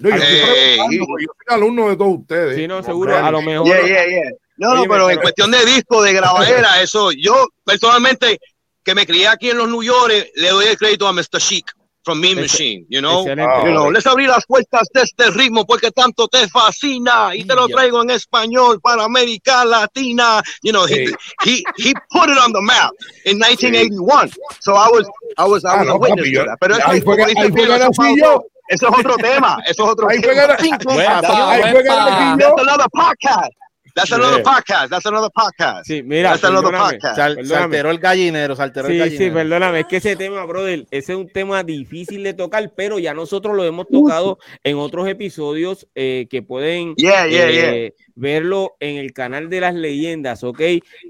No, 0.00 0.10
yo, 0.10 0.16
hey, 0.16 0.76
yo 0.78 1.04
soy 1.06 1.26
alumno 1.48 1.88
de 1.88 1.96
todos 1.96 2.20
ustedes. 2.20 2.56
Sí, 2.56 2.68
no, 2.68 2.82
seguro, 2.82 3.16
a 3.16 3.30
lo 3.30 3.42
mejor. 3.42 3.66
Yeah, 3.66 3.84
yeah, 3.84 4.06
yeah. 4.06 4.30
No, 4.56 4.74
no, 4.74 4.84
pero 4.84 5.10
en 5.10 5.18
cuestión 5.20 5.50
de 5.50 5.64
disco, 5.64 6.02
de 6.02 6.12
grabadera, 6.12 6.80
eso, 6.82 7.10
yo 7.12 7.46
personalmente, 7.64 8.38
que 8.84 8.94
me 8.94 9.06
crié 9.06 9.28
aquí 9.28 9.50
en 9.50 9.58
los 9.58 9.68
New 9.68 9.82
York, 9.82 10.12
le 10.34 10.48
doy 10.50 10.66
el 10.66 10.78
crédito 10.78 11.06
a 11.06 11.12
Mr. 11.12 11.38
Chic 11.38 11.77
from 12.08 12.22
Mean 12.22 12.36
Machine, 12.36 12.86
you 12.88 13.02
know? 13.02 13.22
Wow. 13.22 13.66
You 13.66 13.72
know, 13.72 13.90
les 13.90 14.06
abrí 14.06 14.26
las 14.26 14.46
puertas 14.46 14.88
de 14.94 15.02
este 15.02 15.30
ritmo 15.30 15.66
porque 15.66 15.90
tanto 15.90 16.26
te 16.26 16.48
fascina 16.48 17.36
y 17.36 17.44
te 17.44 17.54
lo 17.54 17.68
traigo 17.68 18.00
en 18.00 18.08
español 18.08 18.80
para 18.80 19.04
América 19.04 19.62
Latina. 19.66 20.42
You 20.62 20.72
know, 20.72 20.86
he, 20.86 21.12
he, 21.44 21.62
he 21.76 21.92
put 22.10 22.30
it 22.30 22.38
on 22.38 22.52
the 22.52 22.62
map 22.62 22.92
in 23.26 23.38
1981. 23.38 24.30
So 24.60 24.72
I 24.72 24.88
was, 24.88 25.06
I 25.36 25.44
was, 25.44 25.66
I 25.66 25.80
was 25.80 25.88
ah, 25.88 25.92
a 25.92 25.98
witness 25.98 26.28
papi, 26.28 26.34
to 26.34 26.44
that. 26.46 26.58
Pero 26.60 26.76
ahí 26.76 27.02
fue, 27.02 27.22
ahí 27.22 27.34
fue 27.34 27.66
que 27.66 27.78
nací 27.78 28.16
yo. 28.16 28.42
Eso 28.70 28.88
es 28.88 28.98
otro 28.98 29.16
tema. 29.18 29.58
Eso 29.66 29.84
es 29.84 29.90
otro 29.90 30.08
ahí 30.08 30.20
tema. 30.22 30.56
Fue 30.56 31.06
ahí 31.06 31.62
fue. 31.72 31.84
That's 31.84 32.62
another 32.62 32.88
podcast. 32.94 33.52
That's 33.98 34.12
another 34.12 34.42
podcast. 34.44 34.90
That's 34.90 35.06
another 35.06 35.30
podcast. 35.30 35.84
Sí, 35.84 36.04
mira, 36.04 36.30
That's 36.30 36.44
another 36.44 36.70
podcast. 36.70 37.16
Sal, 37.16 37.44
salteró 37.44 37.90
el 37.90 37.98
gallinero, 37.98 38.54
salteró 38.54 38.86
sí, 38.86 38.92
el 38.92 38.98
gallinero. 39.00 39.24
Sí, 39.24 39.30
perdóname, 39.30 39.80
es 39.80 39.86
que 39.86 39.96
ese 39.96 40.14
tema, 40.14 40.44
brother, 40.44 40.86
ese 40.92 41.12
es 41.12 41.18
un 41.18 41.28
tema 41.28 41.64
difícil 41.64 42.22
de 42.22 42.32
tocar, 42.32 42.72
pero 42.76 43.00
ya 43.00 43.12
nosotros 43.12 43.56
lo 43.56 43.64
hemos 43.64 43.88
tocado 43.88 44.38
en 44.62 44.76
otros 44.76 45.08
episodios 45.08 45.88
eh, 45.96 46.28
que 46.30 46.42
pueden 46.42 46.94
yeah, 46.94 47.26
yeah, 47.26 47.48
eh, 47.48 47.94
yeah. 47.96 48.06
verlo 48.14 48.76
en 48.78 48.98
el 48.98 49.12
canal 49.12 49.48
de 49.48 49.60
las 49.62 49.74
leyendas, 49.74 50.44
¿ok? 50.44 50.60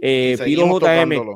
Eh, 0.01 0.39
Piro 0.43 0.67
JM. 0.79 1.35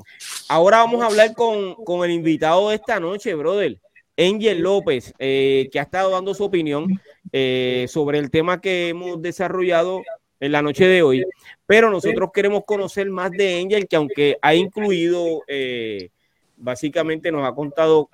Ahora 0.49 0.79
vamos 0.79 1.03
a 1.03 1.07
hablar 1.07 1.35
con, 1.35 1.75
con 1.85 2.03
el 2.05 2.13
invitado 2.13 2.71
de 2.71 2.77
esta 2.77 2.99
noche, 2.99 3.35
brother. 3.35 3.79
Angel 4.17 4.61
López, 4.61 5.15
eh, 5.19 5.69
que 5.73 5.79
ha 5.79 5.83
estado 5.83 6.11
dando 6.11 6.35
su 6.35 6.45
opinión 6.45 7.01
eh, 7.33 7.87
sobre 7.89 8.19
el 8.19 8.31
tema 8.31 8.61
que 8.61 8.91
hemos 8.91 9.21
desarrollado 9.23 10.03
en 10.43 10.51
la 10.51 10.61
noche 10.61 10.89
de 10.89 11.05
hoy, 11.05 11.25
pero 11.67 11.89
nosotros 11.89 12.31
queremos 12.35 12.65
conocer 12.67 13.09
más 13.09 13.31
de 13.31 13.61
Angel, 13.61 13.87
que 13.87 13.95
aunque 13.95 14.37
ha 14.43 14.57
incluido, 14.57 15.43
eh, 15.47 16.11
básicamente 16.57 17.31
nos 17.31 17.47
ha 17.47 17.55
contado 17.55 18.09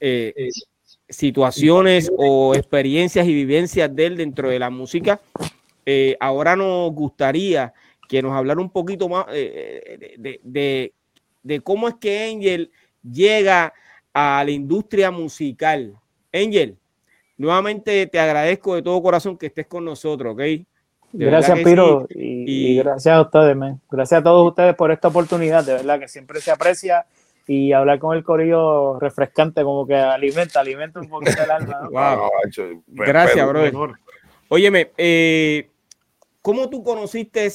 eh, 0.00 0.48
situaciones 1.06 2.10
o 2.16 2.54
experiencias 2.54 3.26
y 3.26 3.34
vivencias 3.34 3.94
de 3.94 4.06
él 4.06 4.16
dentro 4.16 4.48
de 4.48 4.58
la 4.58 4.70
música, 4.70 5.20
eh, 5.84 6.16
ahora 6.18 6.56
nos 6.56 6.90
gustaría 6.94 7.74
que 8.08 8.22
nos 8.22 8.32
hablara 8.32 8.62
un 8.62 8.70
poquito 8.70 9.06
más 9.06 9.26
de, 9.26 10.16
de, 10.18 10.40
de, 10.42 10.94
de 11.42 11.60
cómo 11.60 11.88
es 11.88 11.96
que 11.96 12.30
Angel 12.30 12.70
llega 13.02 13.74
a 14.14 14.42
la 14.42 14.50
industria 14.50 15.10
musical. 15.10 15.94
Angel, 16.32 16.78
nuevamente 17.36 18.06
te 18.06 18.18
agradezco 18.18 18.76
de 18.76 18.82
todo 18.82 19.02
corazón 19.02 19.36
que 19.36 19.46
estés 19.46 19.66
con 19.66 19.84
nosotros, 19.84 20.32
¿ok? 20.32 20.40
De 21.12 21.26
gracias, 21.26 21.58
Piro, 21.60 22.06
sí. 22.08 22.18
y, 22.18 22.72
y, 22.72 22.76
gracias 22.78 23.14
a 23.14 23.20
ustedes, 23.20 23.54
man. 23.56 23.80
Gracias 23.90 24.20
a 24.20 24.24
todos 24.24 24.48
ustedes 24.48 24.74
por 24.74 24.90
esta 24.90 25.08
oportunidad, 25.08 25.64
de 25.64 25.74
verdad 25.74 26.00
que 26.00 26.08
siempre 26.08 26.40
se 26.40 26.50
aprecia 26.50 27.06
y 27.46 27.72
hablar 27.72 27.98
con 27.98 28.16
el 28.16 28.22
corillo 28.22 28.98
refrescante, 28.98 29.62
como 29.62 29.86
que 29.86 29.96
alimenta, 29.96 30.60
alimenta 30.60 31.00
un 31.00 31.08
poquito 31.08 31.42
el 31.42 31.50
alma. 31.50 31.80
¿no? 31.82 31.90
wow. 32.18 32.30
Gracias, 32.88 33.48
bro. 33.48 33.94
Óyeme, 34.48 34.92
eh, 34.96 35.68
¿cómo 36.40 36.68
tú 36.68 36.82
conociste 36.82 37.48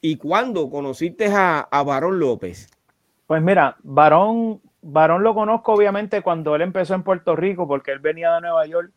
y 0.00 0.16
cuándo 0.16 0.70
conociste 0.70 1.26
a, 1.26 1.60
a 1.60 1.82
Barón 1.82 2.18
López? 2.18 2.68
Pues 3.26 3.42
mira, 3.42 3.76
Barón, 3.82 4.60
Barón 4.82 5.22
lo 5.22 5.34
conozco 5.34 5.72
obviamente 5.72 6.22
cuando 6.22 6.54
él 6.54 6.62
empezó 6.62 6.94
en 6.94 7.02
Puerto 7.02 7.36
Rico, 7.36 7.66
porque 7.66 7.92
él 7.92 7.98
venía 7.98 8.32
de 8.34 8.40
Nueva 8.42 8.66
York 8.66 8.92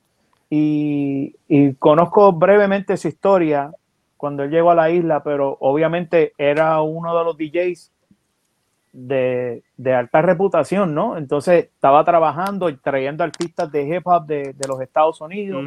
y, 0.50 1.36
y, 1.48 1.74
conozco 1.76 2.32
brevemente 2.34 2.98
su 2.98 3.08
historia 3.08 3.72
cuando 4.18 4.44
él 4.44 4.52
llegó 4.52 4.72
a 4.72 4.76
la 4.76 4.89
isla, 4.89 5.24
pero 5.24 5.58
obviamente 5.60 6.34
era 6.38 6.82
uno 6.82 7.18
de 7.18 7.24
los 7.26 7.38
DJs 7.38 7.91
de, 8.94 9.64
alta 9.94 10.22
reputación, 10.22 10.94
¿no? 10.94 11.18
Entonces 11.18 11.66
estaba 11.66 12.06
trabajando 12.06 12.70
y 12.70 12.78
trayendo 12.78 13.24
artistas 13.24 13.72
de 13.72 13.88
hip 13.88 14.04
hop 14.06 14.26
de, 14.26 14.56
los 14.68 14.80
Estados 14.82 15.20
Unidos. 15.20 15.64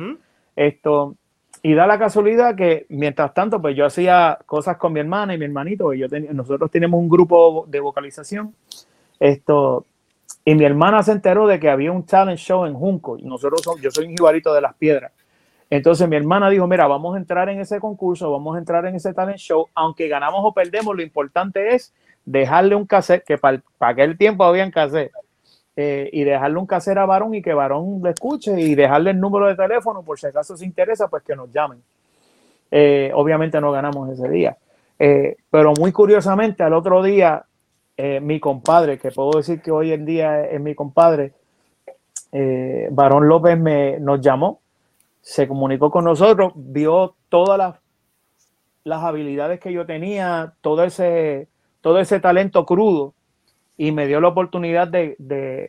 Esto, 0.55 1.17
y 1.63 1.75
da 1.75 1.87
la 1.87 1.99
casualidad 1.99 2.55
que 2.55 2.87
mientras 2.89 3.35
tanto, 3.35 3.61
pues 3.61 3.77
yo 3.77 3.85
hacía 3.85 4.39
cosas 4.47 4.77
con 4.77 4.93
mi 4.93 5.01
hermana 5.01 5.35
y 5.35 5.39
mi 5.39 5.45
hermanito, 5.45 5.93
y 5.93 5.99
yo 5.99 6.07
nosotros 6.33 6.71
tenemos 6.71 6.99
un 6.99 7.09
grupo 7.09 7.67
de 7.69 7.81
vocalización. 7.81 8.55
Esto, 9.19 9.85
y 10.49 10.55
mi 10.55 10.65
hermana 10.65 11.03
se 11.03 11.11
enteró 11.11 11.49
de 11.49 11.59
que 11.59 11.69
había 11.69 11.91
un 11.91 12.07
talent 12.07 12.39
show 12.39 12.67
en 12.67 12.75
Junco. 12.75 13.19
Y 13.19 13.25
nosotros 13.25 13.63
yo 13.83 13.91
soy 13.91 14.07
un 14.07 14.13
jibarito 14.13 14.55
de 14.55 14.61
las 14.61 14.77
piedras. 14.77 15.11
Entonces 15.69 16.09
mi 16.09 16.15
hermana 16.15 16.49
dijo, 16.49 16.69
mira, 16.69 16.87
vamos 16.87 17.17
a 17.17 17.19
entrar 17.19 17.49
en 17.49 17.61
ese 17.61 17.81
concurso, 17.81 18.31
vamos 18.31 18.55
a 18.55 18.61
entrar 18.61 18.87
en 18.87 18.95
ese 18.95 19.13
talent 19.13 19.39
show, 19.39 19.67
aunque 19.75 20.07
ganamos 20.07 20.43
o 20.45 20.53
perdemos, 20.53 20.95
lo 20.95 21.03
importante 21.03 21.75
es 21.75 21.93
dejarle 22.25 22.77
un 22.77 22.87
cassette, 22.87 23.25
que 23.25 23.39
para, 23.39 23.61
aquel 23.81 24.17
tiempo 24.17 24.45
había 24.45 24.71
cassette, 24.71 25.11
eh, 25.75 26.09
y 26.13 26.23
dejarle 26.23 26.59
un 26.59 26.67
cassette 26.67 26.99
a 26.99 27.07
Varón 27.07 27.35
y 27.35 27.43
que 27.43 27.53
Varón 27.53 28.01
le 28.05 28.11
escuche 28.11 28.61
y 28.61 28.77
dejarle 28.77 29.11
el 29.11 29.19
número 29.19 29.49
de 29.49 29.57
teléfono 29.57 30.05
por 30.05 30.17
si 30.17 30.29
acaso 30.29 30.57
se 30.57 30.65
interesa, 30.65 31.09
pues 31.09 31.25
que 31.25 31.35
nos 31.35 31.53
llamen. 31.53 31.83
Eh, 32.71 33.11
obviamente 33.15 33.61
no 33.61 33.73
ganamos 33.73 34.09
ese 34.11 34.29
día. 34.29 34.57
Eh, 34.97 35.39
pero 35.51 35.73
muy 35.77 35.91
curiosamente, 35.91 36.63
al 36.63 36.73
otro 36.73 37.03
día, 37.03 37.46
mi 37.97 38.41
compadre, 38.41 38.99
que 38.99 39.11
puedo 39.11 39.39
decir 39.39 39.63
que 39.63 39.71
hoy 39.71 39.93
en 39.93 40.05
día 40.05 40.45
es, 40.45 40.61
mi 40.61 40.75
compadre, 40.75 41.33
Varón 42.91 43.29
López 43.29 43.59
me, 43.59 43.99
nos 43.99 44.21
llamó, 44.21 44.61
se 45.23 45.49
comunicó 45.49 45.91
con 45.91 46.05
nosotros, 46.05 46.53
vio 46.55 47.15
todas 47.29 47.59
las, 47.59 47.77
las 48.85 49.03
habilidades 49.03 49.59
que 49.59 49.73
yo 49.73 49.85
tenía, 49.85 50.53
todo 50.61 50.85
ese, 50.85 51.49
todo 51.81 51.99
ese 51.99 52.21
talento 52.21 52.65
crudo 52.65 53.15
y 53.77 53.93
me 53.93 54.07
dio 54.07 54.21
la 54.21 54.29
oportunidad 54.29 54.89
de, 54.89 55.69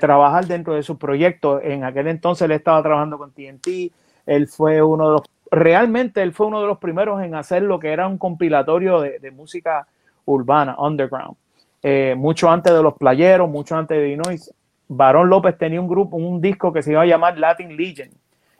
trabajar 0.00 0.46
dentro 0.46 0.74
de 0.74 0.82
su 0.82 0.98
proyecto. 0.98 1.60
En 1.60 1.84
aquel 1.84 2.06
entonces 2.08 2.42
él 2.42 2.52
estaba 2.52 2.82
trabajando 2.82 3.18
con 3.18 3.32
TNT, 3.32 3.92
él 4.26 4.46
fue 4.46 4.82
uno 4.82 5.06
de 5.06 5.12
los, 5.14 5.22
realmente 5.50 6.22
él 6.22 6.32
fue 6.32 6.46
uno 6.46 6.60
de 6.60 6.68
los 6.68 6.78
primeros 6.78 7.22
en 7.22 7.34
hacer 7.34 7.62
lo 7.62 7.78
que 7.78 7.88
era 7.88 8.06
un 8.06 8.18
compilatorio 8.18 9.00
de, 9.00 9.30
música 9.30 9.86
urbana, 10.28 10.76
underground. 10.78 11.36
Eh, 11.82 12.14
mucho 12.16 12.50
antes 12.50 12.72
de 12.72 12.82
los 12.82 12.94
playeros, 12.94 13.48
mucho 13.48 13.76
antes 13.76 13.96
de 13.96 14.04
Dinois, 14.04 14.52
Barón 14.88 15.28
López 15.28 15.56
tenía 15.58 15.80
un 15.80 15.88
grupo, 15.88 16.16
un 16.16 16.40
disco 16.40 16.72
que 16.72 16.82
se 16.82 16.92
iba 16.92 17.02
a 17.02 17.06
llamar 17.06 17.38
Latin 17.38 17.76
Legion. 17.76 18.10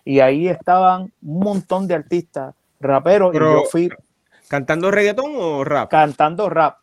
Y 0.05 0.21
ahí 0.21 0.49
estaban 0.49 1.13
un 1.23 1.39
montón 1.41 1.87
de 1.87 1.95
artistas, 1.95 2.55
raperos, 2.81 3.35
y 3.35 3.39
yo 3.39 3.65
fui 3.71 3.91
¿Cantando 4.49 4.91
reggaetón 4.91 5.33
o 5.37 5.63
rap? 5.63 5.91
Cantando 5.91 6.49
rap. 6.49 6.79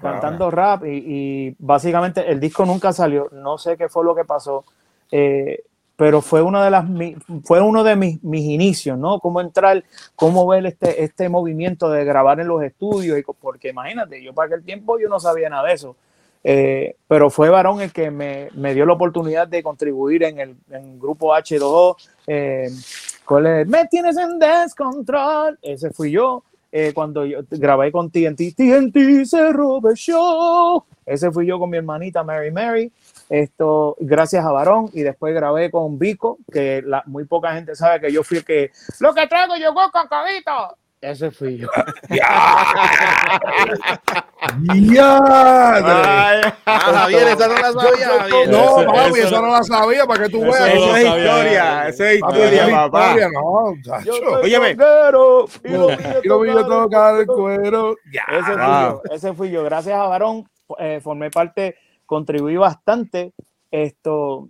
Cantando 0.00 0.50
rap 0.50 0.84
y, 0.84 1.56
básicamente 1.58 2.30
el 2.30 2.38
disco 2.38 2.64
nunca 2.64 2.92
salió. 2.92 3.28
No 3.32 3.58
sé 3.58 3.76
qué 3.76 3.88
fue 3.88 4.04
lo 4.04 4.14
que 4.14 4.24
pasó. 4.24 4.64
Eh, 5.10 5.64
pero 6.00 6.22
fue 6.22 6.40
una 6.40 6.64
de 6.64 6.70
las 6.70 6.86
fue 7.44 7.60
uno 7.60 7.84
de 7.84 7.94
mis, 7.94 8.24
mis, 8.24 8.46
inicios, 8.46 8.96
¿no? 8.96 9.20
Cómo 9.20 9.42
entrar, 9.42 9.84
cómo 10.16 10.46
ver 10.46 10.64
este, 10.64 11.04
este 11.04 11.28
movimiento 11.28 11.90
de 11.90 12.06
grabar 12.06 12.40
en 12.40 12.48
los 12.48 12.62
estudios, 12.62 13.18
y, 13.18 13.22
porque 13.38 13.68
imagínate, 13.68 14.22
yo 14.22 14.32
para 14.32 14.46
aquel 14.46 14.64
tiempo 14.64 14.98
yo 14.98 15.10
no 15.10 15.20
sabía 15.20 15.50
nada 15.50 15.68
de 15.68 15.74
eso. 15.74 15.96
Eh, 16.42 16.96
pero 17.06 17.28
fue 17.28 17.50
Varón 17.50 17.82
el 17.82 17.92
que 17.92 18.10
me, 18.10 18.48
me, 18.54 18.72
dio 18.72 18.86
la 18.86 18.94
oportunidad 18.94 19.46
de 19.46 19.62
contribuir 19.62 20.22
en 20.22 20.40
el, 20.40 20.56
en 20.70 20.98
grupo 20.98 21.34
H2O. 21.34 21.96
Eh, 22.26 22.70
me 23.66 23.84
tienes 23.90 24.16
en 24.16 24.38
descontrol. 24.38 25.58
Ese 25.60 25.90
fui 25.90 26.12
yo. 26.12 26.44
Eh, 26.72 26.92
cuando 26.94 27.26
yo 27.26 27.40
grabé 27.50 27.92
con 27.92 28.10
TNT, 28.10 28.54
TNT 28.56 29.26
se 29.26 29.52
robe 29.52 29.94
show. 29.96 30.82
Ese 31.04 31.30
fui 31.30 31.44
yo 31.44 31.58
con 31.58 31.68
mi 31.68 31.76
hermanita 31.76 32.24
Mary 32.24 32.50
Mary. 32.50 32.90
Esto, 33.30 33.96
gracias 34.00 34.44
a 34.44 34.50
Varón. 34.50 34.90
Y 34.92 35.02
después 35.02 35.32
grabé 35.34 35.70
con 35.70 35.98
Vico, 35.98 36.38
que 36.52 36.82
la, 36.84 37.02
muy 37.06 37.24
poca 37.24 37.54
gente 37.54 37.76
sabe 37.76 38.00
que 38.00 38.12
yo 38.12 38.24
fui 38.24 38.38
el 38.38 38.44
que. 38.44 38.72
Lo 38.98 39.14
que 39.14 39.26
traigo 39.28 39.54
llegó 39.54 39.90
con 39.92 40.08
cabito. 40.08 40.76
Ese 41.00 41.30
fui 41.30 41.56
yo. 41.56 41.68
¡Ya! 42.10 42.42
Ah, 46.66 46.78
Javier, 46.92 47.28
esa 47.28 47.48
no 47.48 47.54
la 47.54 47.72
sabía. 47.72 48.46
No, 48.48 48.84
papi, 48.84 49.20
esa 49.20 49.40
no 49.40 49.46
la 49.46 49.62
sabía, 49.62 50.04
para 50.04 50.24
que 50.24 50.28
tú 50.28 50.42
veas. 50.42 50.74
Eso 50.74 50.96
es 50.96 51.06
historia, 51.06 51.88
eso 51.88 52.04
es 52.04 52.16
historia, 52.16 52.68
papá. 52.70 53.16
No, 53.32 53.74
Óyeme. 54.42 54.76
Y 55.64 56.28
lo 56.28 56.40
vi 56.40 56.52
tocar 56.52 57.20
el 57.20 57.26
cuero. 57.26 57.96
Ese 58.28 58.52
fui 58.52 58.56
yo, 58.58 59.02
ese 59.10 59.32
fui 59.32 59.50
yo. 59.50 59.64
Gracias 59.64 59.98
a 59.98 60.06
Varón, 60.06 60.46
eh, 60.78 61.00
formé 61.02 61.30
parte, 61.30 61.76
contribuí 62.10 62.56
bastante. 62.56 63.32
Esto, 63.70 64.48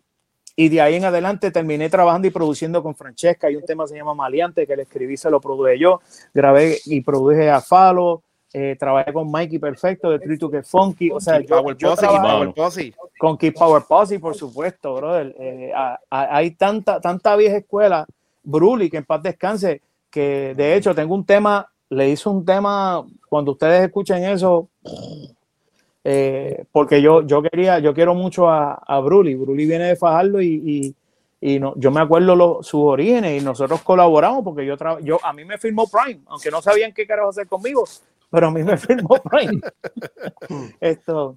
y 0.56 0.70
de 0.70 0.80
ahí 0.80 0.94
en 0.94 1.04
adelante 1.04 1.50
terminé 1.50 1.90
trabajando 1.90 2.26
y 2.26 2.30
produciendo 2.30 2.82
con 2.82 2.94
Francesca. 2.94 3.48
Hay 3.48 3.56
un 3.56 3.66
tema 3.66 3.84
que 3.84 3.88
se 3.88 3.96
llama 3.96 4.14
Maleante, 4.14 4.66
que 4.66 4.74
le 4.74 4.84
escribí, 4.84 5.18
se 5.18 5.30
lo 5.30 5.42
produje 5.42 5.78
yo. 5.78 6.00
Grabé 6.32 6.78
y 6.86 7.02
produje 7.02 7.50
a 7.50 7.60
Falo. 7.60 8.22
Eh, 8.54 8.76
trabajé 8.80 9.12
con 9.12 9.30
Mikey 9.30 9.58
Perfecto 9.58 10.10
de 10.10 10.20
Tritu 10.20 10.50
que 10.50 10.62
Funky. 10.62 11.10
O 11.10 11.20
sea, 11.20 11.38
yo, 11.40 11.62
Power 11.62 12.54
Posse, 12.54 12.94
con 13.18 13.36
Keep 13.36 13.54
Power 13.54 13.82
Posse, 13.86 14.18
por 14.18 14.34
supuesto, 14.34 14.94
brother. 14.94 15.36
Eh, 15.38 15.70
hay 16.08 16.52
tanta, 16.52 16.98
tanta 16.98 17.36
vieja 17.36 17.58
escuela. 17.58 18.06
Bruli, 18.42 18.88
que 18.88 18.96
en 18.96 19.04
paz 19.04 19.22
descanse, 19.22 19.82
que 20.10 20.54
de 20.56 20.76
hecho 20.76 20.94
tengo 20.94 21.14
un 21.14 21.26
tema, 21.26 21.70
le 21.90 22.08
hice 22.08 22.26
un 22.26 22.42
tema, 22.42 23.04
cuando 23.28 23.52
ustedes 23.52 23.82
escuchen 23.82 24.24
eso, 24.24 24.70
eh, 26.04 26.64
porque 26.72 27.02
yo, 27.02 27.22
yo 27.26 27.42
quería, 27.42 27.78
yo 27.78 27.92
quiero 27.92 28.14
mucho 28.14 28.48
a, 28.48 28.74
a 28.74 29.00
Bruli. 29.00 29.34
Bruli 29.34 29.66
viene 29.66 29.84
de 29.84 29.96
Fajardo 29.96 30.40
y, 30.40 30.94
y, 31.40 31.58
no, 31.58 31.74
yo 31.76 31.90
me 31.90 32.00
acuerdo 32.00 32.36
lo, 32.36 32.62
sus 32.62 32.82
orígenes 32.82 33.40
y 33.40 33.44
nosotros 33.44 33.82
colaboramos 33.82 34.44
porque 34.44 34.64
yo, 34.66 34.76
yo 35.02 35.18
a 35.24 35.32
mí 35.32 35.44
me 35.44 35.58
firmó 35.58 35.86
Prime, 35.88 36.20
aunque 36.26 36.50
no 36.50 36.62
sabían 36.62 36.92
qué 36.92 37.06
carajo 37.06 37.30
hacer 37.30 37.46
conmigo, 37.46 37.84
pero 38.30 38.48
a 38.48 38.50
mí 38.50 38.62
me 38.62 38.76
firmó 38.78 39.16
Prime. 39.22 39.60
Esto. 40.80 41.36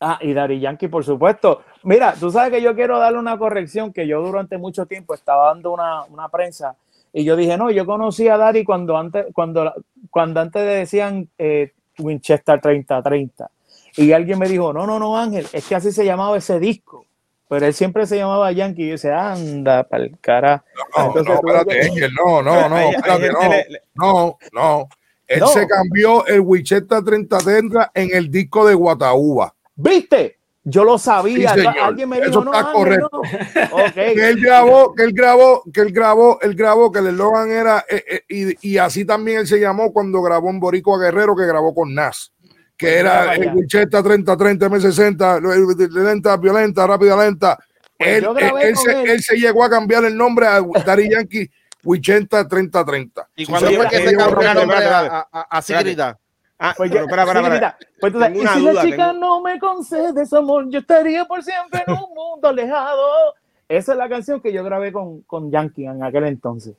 Ah, 0.00 0.18
y 0.22 0.32
Dari 0.32 0.60
Yankee, 0.60 0.88
por 0.88 1.04
supuesto. 1.04 1.62
Mira, 1.82 2.14
tú 2.14 2.30
sabes 2.30 2.52
que 2.52 2.62
yo 2.62 2.74
quiero 2.74 2.98
darle 2.98 3.18
una 3.18 3.36
corrección 3.36 3.92
que 3.92 4.06
yo 4.06 4.22
durante 4.22 4.56
mucho 4.56 4.86
tiempo 4.86 5.12
estaba 5.14 5.48
dando 5.48 5.72
una, 5.72 6.04
una 6.04 6.28
prensa 6.28 6.76
y 7.12 7.24
yo 7.24 7.36
dije, 7.36 7.56
no, 7.56 7.70
yo 7.70 7.86
conocí 7.86 8.28
a 8.28 8.36
Dari 8.36 8.64
cuando 8.64 8.96
antes, 8.96 9.26
cuando, 9.32 9.72
cuando 10.10 10.40
antes 10.40 10.64
decían 10.64 11.28
eh, 11.38 11.72
Winchester 11.98 12.60
3030. 12.60 13.50
Y 13.98 14.12
alguien 14.12 14.38
me 14.38 14.48
dijo, 14.48 14.72
no, 14.72 14.86
no, 14.86 15.00
no, 15.00 15.18
Ángel, 15.18 15.48
es 15.52 15.66
que 15.66 15.74
así 15.74 15.90
se 15.90 16.04
llamaba 16.04 16.38
ese 16.38 16.60
disco. 16.60 17.04
Pero 17.48 17.66
él 17.66 17.74
siempre 17.74 18.06
se 18.06 18.16
llamaba 18.16 18.52
Yankee. 18.52 18.84
Y 18.84 18.86
yo 18.86 18.92
decía, 18.92 19.32
anda, 19.32 19.82
para 19.82 20.04
el 20.04 20.16
cara. 20.20 20.64
No, 20.96 21.14
no, 21.14 21.34
espérate, 21.34 21.82
Ángel, 21.82 22.12
no, 22.14 22.40
no, 22.40 22.68
no, 22.68 22.78
espérate, 22.78 23.30
no, 23.32 23.50
no, 23.94 24.38
no. 24.52 24.88
Él 25.26 25.42
se 25.52 25.66
cambió 25.66 26.24
el 26.26 26.40
Wicheta 26.40 27.02
3030 27.02 27.90
en 27.92 28.14
el 28.14 28.30
disco 28.30 28.64
de 28.64 28.74
Guataúba. 28.74 29.52
¿Viste? 29.74 30.38
Yo 30.62 30.84
lo 30.84 30.96
sabía. 30.96 31.50
Alguien 31.82 32.08
me 32.08 32.20
dijo, 32.20 32.28
Eso 32.28 32.44
está 32.44 32.72
correcto. 32.72 33.22
Okay. 33.88 34.14
Que 34.14 34.28
él 34.28 34.40
grabó, 34.40 34.94
que 34.94 35.02
él 35.02 35.12
grabó, 35.12 35.64
que 35.72 35.80
él 35.80 35.92
grabó, 35.92 36.38
él 36.40 36.54
grabó, 36.54 36.92
que 36.92 37.00
el 37.00 37.08
eslogan 37.08 37.50
era, 37.50 37.84
eh, 37.88 38.04
eh, 38.08 38.22
y, 38.28 38.74
y, 38.74 38.78
así 38.78 39.04
también 39.04 39.40
él 39.40 39.46
se 39.46 39.58
llamó 39.58 39.92
cuando 39.92 40.22
grabó 40.22 40.50
en 40.50 40.60
Boricua 40.60 40.98
Guerrero, 40.98 41.34
que 41.34 41.46
grabó 41.46 41.74
con 41.74 41.94
Nas 41.94 42.32
que 42.78 42.96
era 42.96 43.34
el 43.34 43.52
Winchester 43.54 44.02
30, 44.02 44.36
30, 44.36 44.70
M60, 44.70 45.90
lenta, 45.90 46.36
violenta, 46.36 46.86
rápida, 46.86 47.16
lenta. 47.16 47.58
Pues 47.98 48.22
él, 48.22 48.28
él, 48.62 48.76
se, 48.76 49.02
él. 49.02 49.20
se, 49.20 49.36
llegó 49.36 49.64
a 49.64 49.68
cambiar 49.68 50.04
el 50.04 50.16
nombre 50.16 50.46
a 50.46 50.60
Daddy 50.60 51.10
Yankee 51.10 51.50
Winchester 51.82 52.46
30, 52.46 52.84
30. 52.84 53.28
¿Y 53.34 53.46
cuándo 53.46 53.72
fue 53.72 53.88
que 53.88 54.08
se 54.08 54.16
cambió 54.16 54.48
el 54.48 54.54
nombre 54.54 54.76
a, 54.84 55.26
a, 55.50 55.62
Sigrita? 55.62 56.16
Ah, 56.60 56.72
pues 56.76 56.92
yo, 56.92 57.06
para, 57.08 57.26
para, 57.26 57.42
para. 57.42 57.78
Pues 58.00 58.12
tú, 58.12 58.24
y 58.24 58.46
si 58.46 58.60
la 58.60 58.82
chica 58.82 59.12
no 59.12 59.40
me 59.40 59.58
concede 59.58 60.24
su 60.24 60.36
amor, 60.36 60.70
yo 60.70 60.78
estaría 60.78 61.24
por 61.24 61.42
siempre 61.42 61.82
en 61.84 61.94
un 61.94 62.14
mundo 62.14 62.48
alejado. 62.48 63.34
Esa 63.68 63.92
es 63.92 63.98
la 63.98 64.08
canción 64.08 64.40
que 64.40 64.52
yo 64.52 64.62
grabé 64.62 64.92
con, 64.92 65.22
con 65.22 65.50
Yankee 65.50 65.86
en 65.86 66.04
aquel 66.04 66.24
entonces. 66.24 66.76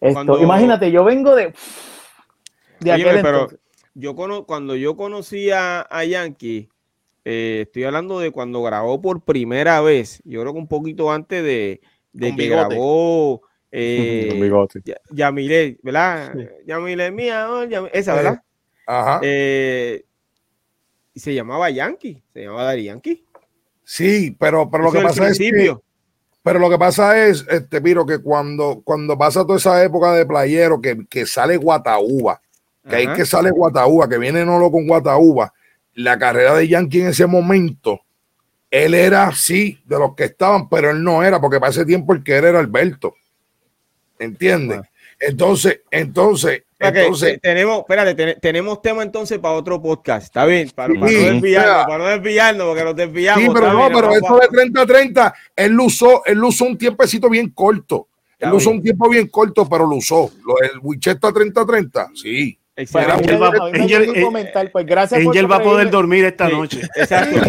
Esto, 0.00 0.40
Imagínate, 0.40 0.90
yo 0.90 1.04
vengo 1.04 1.36
de, 1.36 1.54
de 2.80 2.92
aquel 2.92 3.18
entonces 3.18 3.58
yo 3.96 4.14
cuando 4.46 4.76
yo 4.76 4.94
conocí 4.94 5.50
a, 5.50 6.04
Yankee, 6.06 6.68
eh, 7.24 7.62
estoy 7.66 7.84
hablando 7.84 8.20
de 8.20 8.30
cuando 8.30 8.62
grabó 8.62 9.00
por 9.00 9.22
primera 9.22 9.80
vez, 9.80 10.20
yo 10.24 10.42
creo 10.42 10.52
que 10.52 10.58
un 10.58 10.68
poquito 10.68 11.10
antes 11.10 11.42
de, 11.42 11.80
que 12.18 12.48
grabó 12.48 13.40
eh, 13.72 14.50
Yamile, 15.10 15.78
¿verdad? 15.82 16.34
Yamile 16.66 17.10
mía, 17.10 17.48
esa, 17.92 18.14
¿verdad? 18.14 18.42
Ajá. 18.86 19.20
Eh, 19.22 20.04
y 21.14 21.20
se 21.20 21.34
llamaba 21.34 21.70
Yankee, 21.70 22.22
se 22.34 22.42
llamaba 22.42 22.64
Dari 22.64 22.84
Yankee. 22.84 23.24
Sí, 23.82 24.36
pero, 24.38 24.70
pero 24.70 24.84
lo 24.84 24.92
que 24.92 25.00
pasa 25.00 25.28
es 25.28 25.38
que, 25.38 25.74
pero 26.42 26.58
lo 26.58 26.68
que 26.68 26.78
pasa 26.78 27.26
es, 27.26 27.46
este, 27.48 27.80
miro 27.80 28.04
que 28.04 28.18
cuando, 28.18 28.82
cuando 28.84 29.16
pasa 29.16 29.46
toda 29.46 29.58
esa 29.58 29.82
época 29.82 30.12
de 30.12 30.26
playero 30.26 30.80
que, 30.80 31.06
que 31.08 31.24
sale 31.24 31.56
Guataúba, 31.56 32.42
que 32.88 32.96
ahí 32.96 33.08
que 33.14 33.26
sale 33.26 33.50
Guataúba, 33.50 34.08
que 34.08 34.18
viene 34.18 34.44
Nolo 34.44 34.70
con 34.70 34.86
Guataúba, 34.86 35.52
la 35.94 36.18
carrera 36.18 36.54
de 36.54 36.68
Yankee 36.68 37.00
en 37.00 37.08
ese 37.08 37.26
momento, 37.26 38.00
él 38.70 38.94
era 38.94 39.32
sí 39.32 39.80
de 39.84 39.98
los 39.98 40.14
que 40.14 40.24
estaban, 40.24 40.68
pero 40.68 40.90
él 40.90 41.02
no 41.02 41.22
era, 41.22 41.40
porque 41.40 41.58
para 41.58 41.70
ese 41.70 41.84
tiempo 41.84 42.12
el 42.12 42.22
que 42.22 42.34
era 42.34 42.50
era 42.50 42.58
Alberto. 42.58 43.14
¿Entiendes? 44.18 44.80
Entonces, 45.18 45.80
entonces, 45.90 46.64
entonces. 46.78 47.40
tenemos, 47.40 47.80
espérate, 47.80 48.34
tenemos 48.34 48.82
tema 48.82 49.02
entonces 49.02 49.38
para 49.38 49.54
otro 49.54 49.80
podcast, 49.80 50.24
¿está 50.24 50.44
bien? 50.44 50.70
Para, 50.74 50.92
no 50.92 51.06
desviarnos, 51.06 51.86
para 51.86 51.98
no 51.98 52.04
desviarnos, 52.10 52.66
porque 52.66 52.84
nos 52.84 52.96
desviamos. 52.96 53.42
Sí, 53.42 53.50
pero 53.52 53.72
no, 53.72 53.88
pero 53.88 54.12
eso 54.12 54.38
de 54.38 54.48
30-30, 54.48 55.34
él 55.56 55.72
lo 55.72 55.84
usó, 55.84 56.22
él 56.26 56.38
lo 56.38 56.48
usó 56.48 56.66
un 56.66 56.76
tiempecito 56.76 57.30
bien 57.30 57.50
corto. 57.50 58.08
Él 58.38 58.50
lo 58.50 58.56
usó 58.56 58.68
un 58.68 58.82
tiempo 58.82 59.08
bien 59.08 59.28
corto, 59.28 59.66
pero 59.66 59.86
lo 59.86 59.96
usó. 59.96 60.30
Lo, 60.44 60.60
el 60.60 60.78
Wicheta 60.82 61.28
30-30, 61.30 62.10
sí. 62.14 62.58
Angel, 62.76 63.42
va, 63.42 63.52
pues 64.70 64.86
gracias 64.86 65.26
Angel 65.26 65.50
va 65.50 65.56
a 65.56 65.62
poder 65.62 65.90
dormir 65.90 66.26
esta 66.26 66.48
noche. 66.48 66.82
Exacto. 66.94 67.40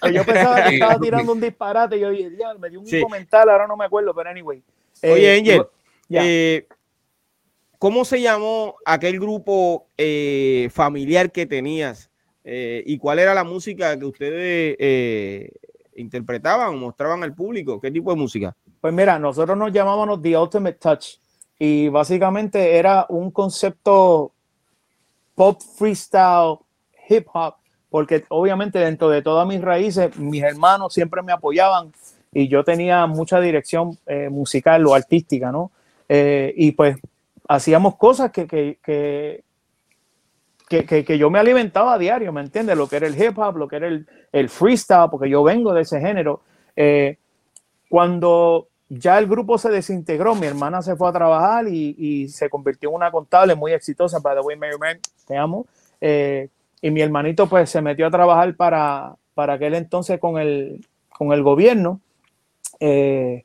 Pues 0.00 0.12
yo 0.12 0.24
pensaba 0.24 0.64
que 0.64 0.74
estaba 0.74 0.98
tirando 0.98 1.32
un 1.32 1.40
disparate. 1.40 1.98
Yo 1.98 2.10
dije, 2.10 2.30
me 2.58 2.68
dio 2.68 2.80
un 2.80 3.00
comentario, 3.02 3.52
ahora 3.52 3.66
no 3.66 3.76
me 3.76 3.86
acuerdo, 3.86 4.14
pero 4.14 4.28
anyway. 4.28 4.62
Oye, 5.02 5.34
eh, 5.34 5.38
Angel, 5.38 5.62
eh, 6.10 6.66
¿cómo 7.78 8.04
se 8.04 8.20
llamó 8.20 8.76
aquel 8.84 9.18
grupo 9.18 9.86
eh, 9.96 10.68
familiar 10.72 11.32
que 11.32 11.46
tenías? 11.46 12.10
¿Y 12.44 12.98
cuál 12.98 13.18
era 13.18 13.34
la 13.34 13.44
música 13.44 13.98
que 13.98 14.04
ustedes 14.04 15.50
interpretaban 15.96 16.68
o 16.68 16.76
mostraban 16.76 17.22
al 17.22 17.34
público? 17.34 17.80
¿Qué 17.80 17.90
tipo 17.90 18.10
de 18.10 18.16
música? 18.16 18.54
Pues 18.80 18.92
mira, 18.92 19.18
nosotros 19.18 19.56
nos 19.56 19.72
llamábamos 19.72 20.22
The 20.22 20.38
Ultimate 20.38 20.78
Touch 20.78 21.18
y 21.58 21.88
básicamente 21.88 22.76
era 22.76 23.06
un 23.08 23.30
concepto 23.30 24.35
pop 25.36 25.60
freestyle, 25.78 26.58
hip 27.08 27.28
hop, 27.32 27.54
porque 27.88 28.24
obviamente 28.30 28.80
dentro 28.80 29.08
de 29.08 29.22
todas 29.22 29.46
mis 29.46 29.60
raíces, 29.60 30.18
mis 30.18 30.42
hermanos 30.42 30.92
siempre 30.92 31.22
me 31.22 31.32
apoyaban 31.32 31.92
y 32.32 32.48
yo 32.48 32.64
tenía 32.64 33.06
mucha 33.06 33.40
dirección 33.40 33.96
eh, 34.06 34.28
musical 34.28 34.84
o 34.86 34.94
artística, 34.94 35.52
¿no? 35.52 35.70
Eh, 36.08 36.52
y 36.56 36.72
pues 36.72 36.96
hacíamos 37.48 37.96
cosas 37.96 38.32
que, 38.32 38.46
que, 38.46 38.78
que, 40.68 41.04
que, 41.04 41.18
yo 41.18 41.30
me 41.30 41.38
alimentaba 41.38 41.94
a 41.94 41.98
diario, 41.98 42.32
¿me 42.32 42.40
entiendes? 42.40 42.76
Lo 42.76 42.88
que 42.88 42.96
era 42.96 43.06
el 43.06 43.22
hip 43.22 43.38
hop, 43.38 43.56
lo 43.56 43.68
que 43.68 43.76
era 43.76 43.86
el, 43.86 44.06
el 44.32 44.48
freestyle, 44.48 45.08
porque 45.10 45.30
yo 45.30 45.42
vengo 45.42 45.72
de 45.72 45.82
ese 45.82 46.00
género. 46.00 46.42
Eh, 46.74 47.18
cuando 47.88 48.68
ya 48.88 49.18
el 49.18 49.26
grupo 49.26 49.58
se 49.58 49.70
desintegró, 49.70 50.34
mi 50.34 50.46
hermana 50.46 50.80
se 50.82 50.96
fue 50.96 51.08
a 51.08 51.12
trabajar 51.12 51.66
y, 51.68 52.28
se 52.28 52.48
convirtió 52.48 52.90
en 52.90 52.96
una 52.96 53.10
contable 53.10 53.54
muy 53.54 53.72
exitosa, 53.72 54.20
by 54.20 54.36
the 54.36 54.42
way, 54.42 54.56
Mary 54.56 54.78
Man, 54.78 54.98
te 55.26 55.36
amo. 55.36 55.66
Eh, 56.00 56.48
y 56.80 56.90
mi 56.90 57.00
hermanito 57.00 57.48
pues 57.48 57.70
se 57.70 57.80
metió 57.80 58.06
a 58.06 58.10
trabajar 58.10 58.54
para, 58.54 59.16
para 59.34 59.54
aquel 59.54 59.74
entonces 59.74 60.20
con 60.20 60.38
el, 60.38 60.86
con 61.08 61.32
el 61.32 61.42
gobierno. 61.42 62.00
Eh, 62.78 63.44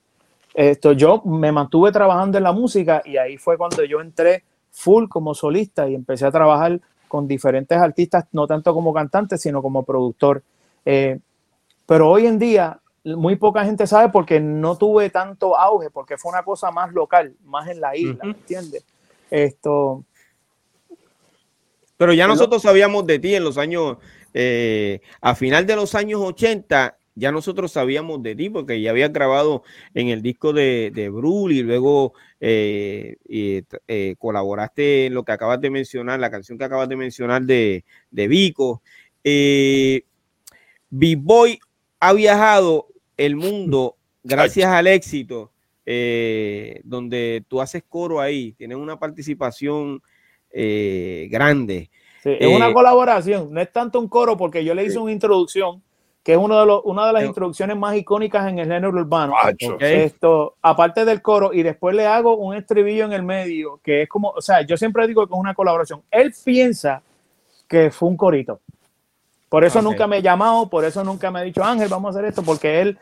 esto, 0.53 0.91
yo 0.91 1.21
me 1.23 1.51
mantuve 1.51 1.91
trabajando 1.91 2.37
en 2.37 2.43
la 2.43 2.51
música 2.51 3.01
y 3.05 3.17
ahí 3.17 3.37
fue 3.37 3.57
cuando 3.57 3.83
yo 3.85 4.01
entré 4.01 4.43
full 4.69 5.07
como 5.07 5.33
solista 5.33 5.87
y 5.87 5.95
empecé 5.95 6.25
a 6.25 6.31
trabajar 6.31 6.79
con 7.07 7.27
diferentes 7.27 7.77
artistas, 7.77 8.25
no 8.31 8.47
tanto 8.47 8.73
como 8.73 8.93
cantante, 8.93 9.37
sino 9.37 9.61
como 9.61 9.83
productor. 9.83 10.43
Eh, 10.85 11.19
pero 11.85 12.09
hoy 12.09 12.25
en 12.25 12.39
día 12.39 12.80
muy 13.03 13.35
poca 13.35 13.65
gente 13.65 13.87
sabe 13.87 14.11
porque 14.11 14.39
no 14.39 14.77
tuve 14.77 15.09
tanto 15.09 15.57
auge, 15.57 15.89
porque 15.89 16.17
fue 16.17 16.31
una 16.31 16.43
cosa 16.43 16.71
más 16.71 16.93
local, 16.93 17.35
más 17.43 17.67
en 17.69 17.81
la 17.81 17.95
isla, 17.95 18.23
¿me 18.23 18.31
entiendes? 18.31 18.83
Esto. 19.29 20.03
Pero 21.97 22.13
ya 22.13 22.27
nosotros 22.27 22.61
sabíamos 22.61 23.05
de 23.05 23.19
ti 23.19 23.35
en 23.35 23.43
los 23.43 23.57
años, 23.57 23.97
eh, 24.33 25.01
a 25.21 25.35
final 25.35 25.65
de 25.65 25.75
los 25.75 25.95
años 25.95 26.21
80, 26.21 26.97
ya 27.15 27.31
nosotros 27.31 27.71
sabíamos 27.71 28.23
de 28.23 28.35
ti 28.35 28.49
porque 28.49 28.81
ya 28.81 28.91
habías 28.91 29.11
grabado 29.11 29.63
en 29.93 30.09
el 30.09 30.21
disco 30.21 30.53
de, 30.53 30.91
de 30.93 31.09
Brul 31.09 31.51
y 31.51 31.61
luego 31.61 32.13
eh, 32.39 33.17
eh, 33.27 34.15
colaboraste 34.17 35.07
en 35.07 35.13
lo 35.13 35.23
que 35.23 35.31
acabas 35.31 35.59
de 35.61 35.69
mencionar, 35.69 36.19
la 36.19 36.31
canción 36.31 36.57
que 36.57 36.63
acabas 36.63 36.89
de 36.89 36.95
mencionar 36.95 37.43
de, 37.43 37.83
de 38.09 38.27
Vico. 38.27 38.81
Eh, 39.23 40.03
B-Boy 40.89 41.59
ha 41.99 42.13
viajado 42.13 42.87
el 43.25 43.35
mundo 43.35 43.97
gracias 44.23 44.67
al 44.67 44.87
éxito, 44.87 45.51
eh, 45.85 46.81
donde 46.83 47.43
tú 47.47 47.61
haces 47.61 47.83
coro 47.87 48.19
ahí, 48.19 48.53
tienes 48.53 48.77
una 48.77 48.99
participación 48.99 50.01
eh, 50.51 51.27
grande. 51.31 51.89
es 52.23 52.47
una 52.47 52.69
eh, 52.69 52.73
colaboración, 52.73 53.53
no 53.53 53.61
es 53.61 53.71
tanto 53.71 53.99
un 53.99 54.07
coro 54.07 54.37
porque 54.37 54.63
yo 54.63 54.73
le 54.73 54.85
hice 54.85 54.99
una 54.99 55.11
introducción 55.11 55.81
que 56.23 56.33
es 56.33 56.37
uno 56.37 56.59
de 56.59 56.65
los, 56.67 56.81
una 56.83 57.07
de 57.07 57.13
las 57.13 57.23
introducciones 57.23 57.75
más 57.75 57.95
icónicas 57.95 58.47
en 58.47 58.59
el 58.59 58.67
género 58.67 58.89
urbano. 58.89 59.33
Esto, 59.79 60.55
aparte 60.61 61.03
del 61.03 61.19
coro, 61.19 61.51
y 61.51 61.63
después 61.63 61.95
le 61.95 62.05
hago 62.05 62.37
un 62.37 62.55
estribillo 62.55 63.05
en 63.05 63.13
el 63.13 63.23
medio, 63.23 63.79
que 63.83 64.03
es 64.03 64.09
como, 64.09 64.29
o 64.29 64.41
sea, 64.41 64.61
yo 64.61 64.77
siempre 64.77 65.07
digo 65.07 65.25
que 65.25 65.33
es 65.33 65.39
una 65.39 65.55
colaboración. 65.55 66.03
Él 66.11 66.31
piensa 66.45 67.01
que 67.67 67.89
fue 67.89 68.09
un 68.09 68.17
corito. 68.17 68.59
Por 69.51 69.65
eso 69.65 69.81
nunca 69.81 70.07
me 70.07 70.19
he 70.19 70.21
llamado, 70.21 70.69
por 70.69 70.85
eso 70.85 71.03
nunca 71.03 71.29
me 71.29 71.39
ha 71.39 71.41
dicho, 71.41 71.61
Ángel, 71.61 71.89
vamos 71.89 72.15
a 72.15 72.19
hacer 72.19 72.29
esto, 72.29 72.41
porque 72.41 72.79
él 72.79 72.97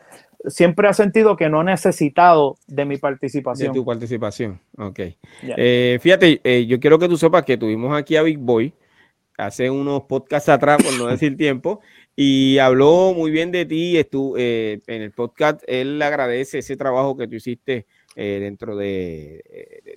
siempre 0.46 0.88
ha 0.88 0.92
sentido 0.92 1.36
que 1.36 1.48
no 1.48 1.60
ha 1.60 1.64
necesitado 1.64 2.56
de 2.66 2.84
mi 2.84 2.96
participación. 2.96 3.72
De 3.72 3.78
tu 3.78 3.84
participación, 3.84 4.60
ok. 4.76 4.98
Eh, 5.42 6.00
fíjate, 6.02 6.40
eh, 6.42 6.66
yo 6.66 6.80
quiero 6.80 6.98
que 6.98 7.08
tú 7.08 7.16
sepas 7.16 7.44
que 7.44 7.56
tuvimos 7.56 7.96
aquí 7.96 8.16
a 8.16 8.22
Big 8.22 8.38
Boy 8.38 8.74
hace 9.38 9.70
unos 9.70 10.02
podcasts 10.08 10.48
atrás, 10.48 10.82
por 10.82 10.92
no 10.98 11.06
decir 11.06 11.36
tiempo, 11.36 11.82
y 12.16 12.58
habló 12.58 13.14
muy 13.14 13.30
bien 13.30 13.52
de 13.52 13.64
ti. 13.64 13.96
Estuvo, 13.96 14.36
eh, 14.36 14.80
en 14.88 15.02
el 15.02 15.12
podcast, 15.12 15.62
él 15.68 16.02
agradece 16.02 16.58
ese 16.58 16.76
trabajo 16.76 17.16
que 17.16 17.28
tú 17.28 17.36
hiciste 17.36 17.86
dentro 18.16 18.74
de, 18.74 19.40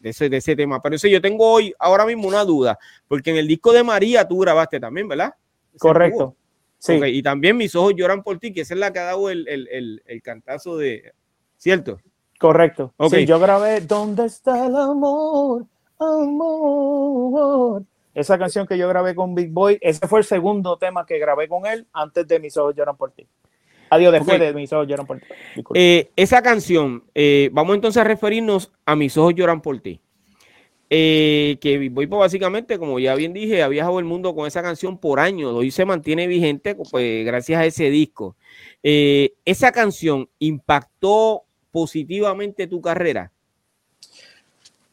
ese, 0.03 0.29
de, 0.29 0.37
ese, 0.37 0.55
tema. 0.55 0.83
Pero 0.83 0.97
eso 0.97 1.07
yo 1.07 1.19
tengo 1.19 1.51
hoy, 1.51 1.73
ahora 1.79 2.05
mismo, 2.05 2.27
una 2.27 2.45
duda, 2.45 2.77
porque 3.07 3.31
en 3.31 3.37
el 3.37 3.47
disco 3.47 3.73
de 3.73 3.83
María 3.83 4.27
tú 4.27 4.37
grabaste 4.37 4.79
también, 4.79 5.07
¿verdad? 5.07 5.33
Correcto. 5.79 6.35
Sí. 6.83 6.99
y 7.01 7.23
también 7.23 7.55
mis 7.55 7.75
ojos 7.75 7.93
lloran 7.95 8.23
por 8.23 8.39
ti, 8.39 8.51
que 8.51 8.59
esa 8.59 8.73
es 8.73 8.79
la 8.81 8.91
que 8.91 8.99
ha 8.99 9.03
dado 9.03 9.29
el, 9.29 9.47
el, 9.47 10.03
el, 10.05 10.21
cantazo 10.21 10.75
de. 10.77 11.13
¿Cierto? 11.55 11.97
Correcto. 12.37 12.93
Sí, 13.09 13.25
yo 13.25 13.39
grabé 13.39 13.79
¿Dónde 13.79 14.25
está 14.25 14.65
el 14.65 14.75
amor? 14.75 15.65
Amor. 15.97 17.83
Esa 18.13 18.37
canción 18.37 18.67
que 18.67 18.77
yo 18.77 18.89
grabé 18.89 19.15
con 19.15 19.33
Big 19.33 19.49
Boy, 19.49 19.77
ese 19.79 20.05
fue 20.09 20.19
el 20.19 20.25
segundo 20.25 20.75
tema 20.77 21.05
que 21.05 21.19
grabé 21.19 21.47
con 21.47 21.65
él 21.65 21.87
antes 21.93 22.27
de 22.27 22.41
Mis 22.41 22.57
ojos 22.57 22.75
lloran 22.75 22.97
por 22.97 23.11
ti. 23.11 23.25
Adiós, 23.89 24.11
después 24.11 24.37
de 24.37 24.53
Mis 24.53 24.73
ojos 24.73 24.85
lloran 24.85 25.07
por 25.07 25.19
ti. 25.21 25.25
Eh, 25.75 26.11
esa 26.17 26.41
canción, 26.41 27.05
eh, 27.15 27.49
vamos 27.53 27.75
entonces 27.75 28.01
a 28.01 28.03
referirnos 28.03 28.73
a 28.85 28.97
Mis 28.97 29.17
ojos 29.17 29.35
lloran 29.35 29.61
por 29.61 29.79
ti. 29.79 30.01
Eh, 30.89 31.57
que 31.59 31.89
voy 31.89 32.05
básicamente, 32.05 32.77
como 32.77 32.99
ya 32.99 33.15
bien 33.15 33.33
dije, 33.33 33.63
ha 33.63 33.67
viajado 33.67 33.99
el 33.99 34.05
mundo 34.05 34.35
con 34.35 34.45
esa 34.45 34.61
canción 34.61 34.97
por 34.97 35.19
años, 35.19 35.53
hoy 35.53 35.71
se 35.71 35.85
mantiene 35.85 36.27
vigente 36.27 36.75
pues, 36.75 37.25
gracias 37.25 37.61
a 37.61 37.65
ese 37.65 37.89
disco. 37.89 38.35
Eh, 38.83 39.33
¿Esa 39.45 39.71
canción 39.71 40.29
impactó 40.39 41.43
positivamente 41.71 42.67
tu 42.67 42.81
carrera? 42.81 43.31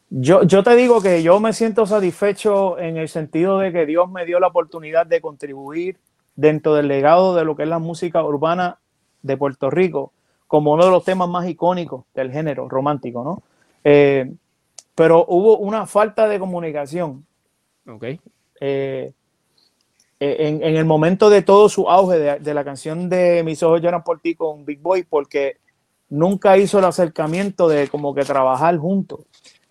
Yo, 0.09 0.43
yo 0.43 0.63
te 0.63 0.75
digo 0.75 1.01
que 1.01 1.23
yo 1.23 1.39
me 1.39 1.53
siento 1.53 1.85
satisfecho 1.85 2.79
en 2.79 2.97
el 2.97 3.07
sentido 3.07 3.59
de 3.59 3.71
que 3.71 3.85
Dios 3.85 4.09
me 4.09 4.25
dio 4.25 4.39
la 4.39 4.47
oportunidad 4.47 5.05
de 5.05 5.21
contribuir 5.21 5.97
dentro 6.35 6.73
del 6.73 6.87
legado 6.87 7.35
de 7.35 7.45
lo 7.45 7.55
que 7.55 7.63
es 7.63 7.69
la 7.69 7.79
música 7.79 8.23
urbana 8.23 8.79
de 9.21 9.37
Puerto 9.37 9.69
Rico 9.69 10.11
como 10.47 10.73
uno 10.73 10.83
de 10.83 10.91
los 10.91 11.05
temas 11.05 11.29
más 11.29 11.47
icónicos 11.47 12.03
del 12.13 12.29
género 12.29 12.67
romántico, 12.67 13.23
¿no? 13.23 13.41
Eh, 13.85 14.29
pero 14.95 15.25
hubo 15.27 15.57
una 15.57 15.85
falta 15.85 16.27
de 16.27 16.39
comunicación. 16.39 17.25
Ok. 17.87 18.03
Eh, 18.03 19.13
eh, 20.19 20.35
en, 20.39 20.61
el 20.77 20.85
momento 20.85 21.31
de 21.31 21.41
todo 21.41 21.67
su 21.67 21.89
auge 21.89 22.39
de, 22.39 22.53
la 22.53 22.63
canción 22.63 23.09
de 23.09 23.41
Mis 23.43 23.63
ojos 23.63 23.81
lloran 23.81 24.03
por 24.03 24.19
ti 24.19 24.35
con 24.35 24.63
Big 24.65 24.79
Boy, 24.79 25.03
porque 25.03 25.57
nunca 26.09 26.57
hizo 26.57 26.77
el 26.77 26.85
acercamiento 26.85 27.67
de 27.67 27.87
como 27.87 28.13
que 28.13 28.23
trabajar 28.23 28.77
juntos. 28.77 29.21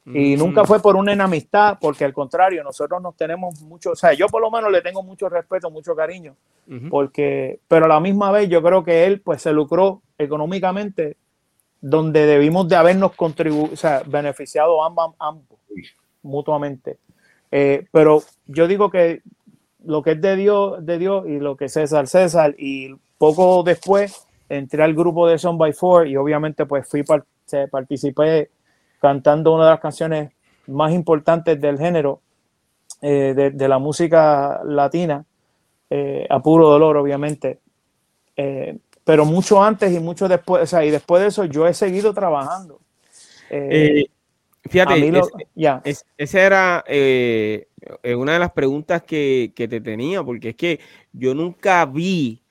Y 0.07 0.35
mm. 0.35 0.39
nunca 0.39 0.65
fue 0.65 0.81
por 0.81 0.97
una 0.97 1.13
enemistad, 1.13 1.79
porque 1.81 2.05
al 2.05 2.13
contrario, 2.13 2.65
nosotros 2.65 3.01
nos 3.01 3.15
tenemos 3.15 3.61
mucho, 3.63 3.93
o 3.93 3.97
sea, 3.97 4.13
yo 4.13 4.27
por 4.27 4.41
lo 4.41 4.51
menos 4.51 4.73
le 4.73 4.81
tengo 4.81 5.05
mucho 5.05 5.29
respeto, 5.29 5.71
mucho 5.71 5.95
cariño, 5.95 6.35
porque, 6.89 7.61
pero 7.69 7.85
a 7.85 7.89
la 7.89 8.01
misma 8.01 8.33
vez 8.33 8.49
yo 8.49 8.63
creo 8.63 8.83
que 8.83 9.05
él 9.05 9.21
pues 9.21 9.43
se 9.43 9.53
lucró 9.53 10.03
económicamente 10.19 11.17
donde 11.81 12.27
debimos 12.27 12.69
de 12.69 12.77
habernos 12.77 13.13
contribuido, 13.15 13.73
o 13.73 13.77
sea, 13.77 14.03
beneficiado 14.07 14.83
ambos, 14.83 15.15
ambos 15.19 15.59
mutuamente. 16.23 16.99
Eh, 17.51 17.87
pero 17.91 18.23
yo 18.47 18.69
digo 18.69 18.91
que 18.91 19.23
lo 19.85 20.03
que 20.03 20.13
es 20.13 20.21
de 20.21 20.37
Dios, 20.37 20.85
de 20.85 20.99
Dios 20.99 21.27
y 21.27 21.39
lo 21.39 21.57
que 21.57 21.67
es 21.67 21.73
César, 21.73 22.07
César, 22.07 22.55
y 22.59 22.95
poco 23.19 23.63
después 23.63 24.27
entré 24.49 24.83
al 24.83 24.95
grupo 24.95 25.27
de 25.27 25.39
Son 25.39 25.57
by 25.57 25.73
Four 25.73 26.09
y 26.09 26.17
obviamente 26.17 26.67
pues 26.67 26.89
fui, 26.89 27.03
participé 27.71 28.51
cantando 29.01 29.55
una 29.55 29.65
de 29.65 29.71
las 29.71 29.81
canciones 29.81 30.33
más 30.67 30.93
importantes 30.93 31.61
del 31.61 31.79
género, 31.79 32.21
eh, 33.01 33.33
de, 33.35 33.51
de, 33.51 33.69
la 33.69 33.79
música 33.79 34.61
latina, 34.65 35.25
eh, 35.89 36.27
a 36.29 36.41
puro 36.41 36.69
dolor, 36.69 36.99
obviamente. 36.99 37.61
Eh, 39.11 39.13
pero 39.13 39.25
mucho 39.25 39.63
antes 39.63 39.93
y 39.93 40.01
mucho 40.01 40.29
después, 40.29 40.63
o 40.63 40.67
sea, 40.67 40.85
y 40.85 40.91
después 40.91 41.23
de 41.23 41.29
eso 41.29 41.45
yo 41.45 41.67
he 41.67 41.75
seguido 41.75 42.15
trabajando. 42.15 42.81
fíjate, 44.69 45.13
ya. 45.55 45.83
esa 46.17 46.41
era 46.41 46.85
una 48.17 48.33
de 48.33 48.39
las 48.39 48.53
preguntas 48.53 49.03
que, 49.03 49.53
que, 49.55 49.69
te 49.69 49.81
tenía, 49.81 50.23
porque 50.23 50.51
es 50.51 50.57
que 50.57 50.81
yo 51.13 51.35
nunca 51.35 51.85
vi 51.87 52.43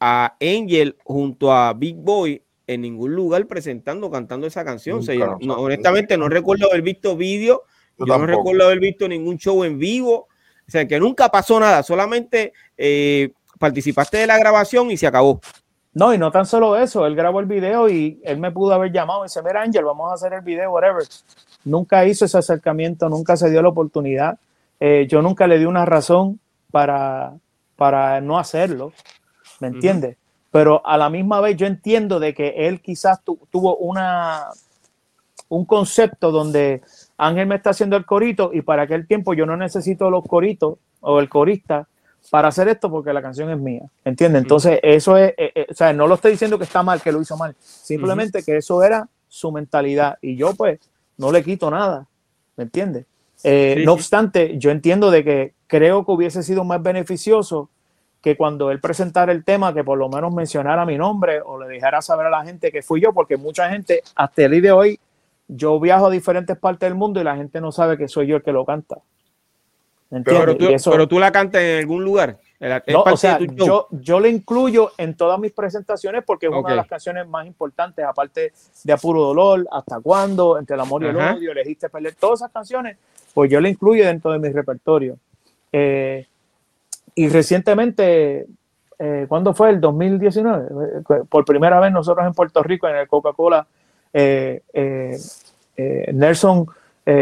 a 0.00 0.36
Angel 0.40 0.96
junto 1.04 1.52
a 1.52 1.72
Big 1.74 1.96
Boy 1.96 2.42
en 2.66 2.80
ningún 2.80 3.14
lugar 3.14 3.46
presentando, 3.46 4.10
cantando 4.10 4.46
esa 4.46 4.64
canción. 4.64 5.00
honestamente, 5.48 6.16
no 6.16 6.28
recuerdo 6.28 6.66
haber 6.68 6.82
visto 6.82 7.16
vídeo, 7.16 7.62
yo, 7.98 8.06
no 8.06 8.26
recuerdo 8.26 8.64
haber 8.64 8.80
visto 8.80 9.08
ningún 9.08 9.38
show 9.38 9.62
en 9.64 9.78
vivo. 9.78 10.28
O 10.66 10.70
sea, 10.72 10.86
que 10.86 10.98
nunca 10.98 11.28
pasó 11.28 11.60
nada, 11.60 11.82
solamente 11.82 12.52
eh, 12.76 13.32
participaste 13.62 14.18
de 14.18 14.26
la 14.26 14.38
grabación 14.38 14.90
y 14.90 14.98
se 14.98 15.06
acabó. 15.06 15.40
No, 15.94 16.12
y 16.12 16.18
no 16.18 16.30
tan 16.30 16.44
solo 16.44 16.76
eso, 16.76 17.06
él 17.06 17.14
grabó 17.16 17.40
el 17.40 17.46
video 17.46 17.88
y 17.88 18.20
él 18.24 18.38
me 18.38 18.50
pudo 18.50 18.74
haber 18.74 18.92
llamado 18.92 19.24
y 19.24 19.28
dice, 19.28 19.42
mira 19.42 19.62
Ángel, 19.62 19.84
vamos 19.84 20.10
a 20.10 20.14
hacer 20.14 20.32
el 20.34 20.40
video, 20.40 20.70
whatever. 20.72 21.04
Nunca 21.64 22.04
hizo 22.04 22.24
ese 22.24 22.38
acercamiento, 22.38 23.08
nunca 23.08 23.36
se 23.36 23.48
dio 23.50 23.62
la 23.62 23.68
oportunidad. 23.68 24.38
Eh, 24.80 25.06
yo 25.08 25.22
nunca 25.22 25.46
le 25.46 25.58
di 25.58 25.64
una 25.64 25.86
razón 25.86 26.40
para, 26.70 27.34
para 27.76 28.20
no 28.20 28.38
hacerlo, 28.38 28.92
¿me 29.60 29.68
entiendes? 29.68 30.16
pero 30.52 30.86
a 30.86 30.98
la 30.98 31.08
misma 31.08 31.40
vez 31.40 31.56
yo 31.56 31.66
entiendo 31.66 32.20
de 32.20 32.34
que 32.34 32.68
él 32.68 32.82
quizás 32.82 33.20
tuvo 33.24 33.76
una, 33.78 34.48
un 35.48 35.64
concepto 35.64 36.30
donde 36.30 36.82
Ángel 37.16 37.46
me 37.46 37.56
está 37.56 37.70
haciendo 37.70 37.96
el 37.96 38.04
corito 38.04 38.50
y 38.52 38.60
para 38.60 38.82
aquel 38.82 39.06
tiempo 39.06 39.32
yo 39.32 39.46
no 39.46 39.56
necesito 39.56 40.10
los 40.10 40.24
coritos 40.24 40.76
o 41.00 41.20
el 41.20 41.30
corista 41.30 41.88
para 42.30 42.48
hacer 42.48 42.68
esto 42.68 42.90
porque 42.90 43.12
la 43.12 43.22
canción 43.22 43.50
es 43.50 43.58
mía, 43.58 43.82
¿entiendes? 44.04 44.42
Entonces 44.42 44.80
eso 44.82 45.16
es, 45.16 45.34
eh, 45.36 45.52
eh, 45.54 45.66
o 45.70 45.74
sea, 45.74 45.92
no 45.92 46.06
lo 46.06 46.14
estoy 46.14 46.32
diciendo 46.32 46.58
que 46.58 46.64
está 46.64 46.82
mal, 46.82 47.00
que 47.02 47.12
lo 47.12 47.20
hizo 47.20 47.36
mal, 47.36 47.54
simplemente 47.60 48.42
que 48.42 48.56
eso 48.56 48.82
era 48.82 49.08
su 49.28 49.50
mentalidad 49.52 50.18
y 50.20 50.36
yo 50.36 50.54
pues 50.54 50.80
no 51.18 51.32
le 51.32 51.42
quito 51.42 51.70
nada, 51.70 52.06
¿me 52.56 52.64
entiendes? 52.64 53.06
Eh, 53.44 53.82
no 53.84 53.92
obstante, 53.92 54.56
yo 54.58 54.70
entiendo 54.70 55.10
de 55.10 55.24
que 55.24 55.54
creo 55.66 56.04
que 56.04 56.12
hubiese 56.12 56.42
sido 56.42 56.64
más 56.64 56.82
beneficioso 56.82 57.68
que 58.20 58.36
cuando 58.36 58.70
él 58.70 58.80
presentara 58.80 59.32
el 59.32 59.44
tema, 59.44 59.74
que 59.74 59.82
por 59.82 59.98
lo 59.98 60.08
menos 60.08 60.32
mencionara 60.32 60.86
mi 60.86 60.96
nombre 60.96 61.40
o 61.44 61.58
le 61.58 61.66
dejara 61.66 62.00
saber 62.00 62.26
a 62.26 62.30
la 62.30 62.44
gente 62.44 62.70
que 62.70 62.80
fui 62.80 63.00
yo, 63.00 63.12
porque 63.12 63.36
mucha 63.36 63.68
gente, 63.68 64.02
hasta 64.14 64.44
el 64.44 64.52
día 64.52 64.60
de 64.60 64.72
hoy, 64.72 65.00
yo 65.48 65.80
viajo 65.80 66.06
a 66.06 66.10
diferentes 66.10 66.56
partes 66.56 66.88
del 66.88 66.94
mundo 66.94 67.20
y 67.20 67.24
la 67.24 67.36
gente 67.36 67.60
no 67.60 67.72
sabe 67.72 67.98
que 67.98 68.06
soy 68.06 68.28
yo 68.28 68.36
el 68.36 68.42
que 68.42 68.52
lo 68.52 68.64
canta. 68.64 68.98
Pero 70.24 70.56
tú, 70.56 70.66
pero 70.90 71.08
tú, 71.08 71.18
la 71.18 71.32
cantas 71.32 71.62
en 71.62 71.78
algún 71.78 72.04
lugar. 72.04 72.36
No, 72.86 73.02
o 73.02 73.16
sea, 73.16 73.38
yo, 73.40 73.88
yo 73.90 74.20
le 74.20 74.28
incluyo 74.28 74.92
en 74.98 75.16
todas 75.16 75.38
mis 75.40 75.52
presentaciones 75.52 76.22
porque 76.24 76.46
es 76.46 76.52
una 76.52 76.68
de 76.68 76.76
las 76.76 76.86
canciones 76.86 77.26
más 77.26 77.46
importantes, 77.46 78.04
aparte 78.04 78.52
de 78.84 78.92
Apuro 78.92 79.22
Dolor, 79.22 79.66
Hasta 79.72 80.00
Cuándo, 80.00 80.58
Entre 80.58 80.74
el 80.74 80.80
Amor 80.80 81.02
y 81.02 81.06
el 81.06 81.16
Odio, 81.16 81.52
Elegiste 81.52 81.88
Perder, 81.88 82.14
todas 82.14 82.40
esas 82.40 82.52
canciones, 82.52 82.98
pues 83.32 83.50
yo 83.50 83.60
le 83.60 83.70
incluyo 83.70 84.04
dentro 84.04 84.32
de 84.32 84.38
mi 84.38 84.50
repertorio. 84.50 85.16
Eh, 85.72 86.26
y 87.14 87.28
recientemente, 87.28 88.46
eh, 88.98 89.26
¿cuándo 89.28 89.54
fue? 89.54 89.70
El 89.70 89.80
2019. 89.80 90.66
Eh, 91.08 91.22
por 91.28 91.44
primera 91.46 91.80
vez 91.80 91.90
nosotros 91.90 92.26
en 92.26 92.34
Puerto 92.34 92.62
Rico, 92.62 92.86
en 92.86 92.96
el 92.96 93.08
Coca-Cola, 93.08 93.66
eh, 94.12 94.60
Nelson 96.12 96.66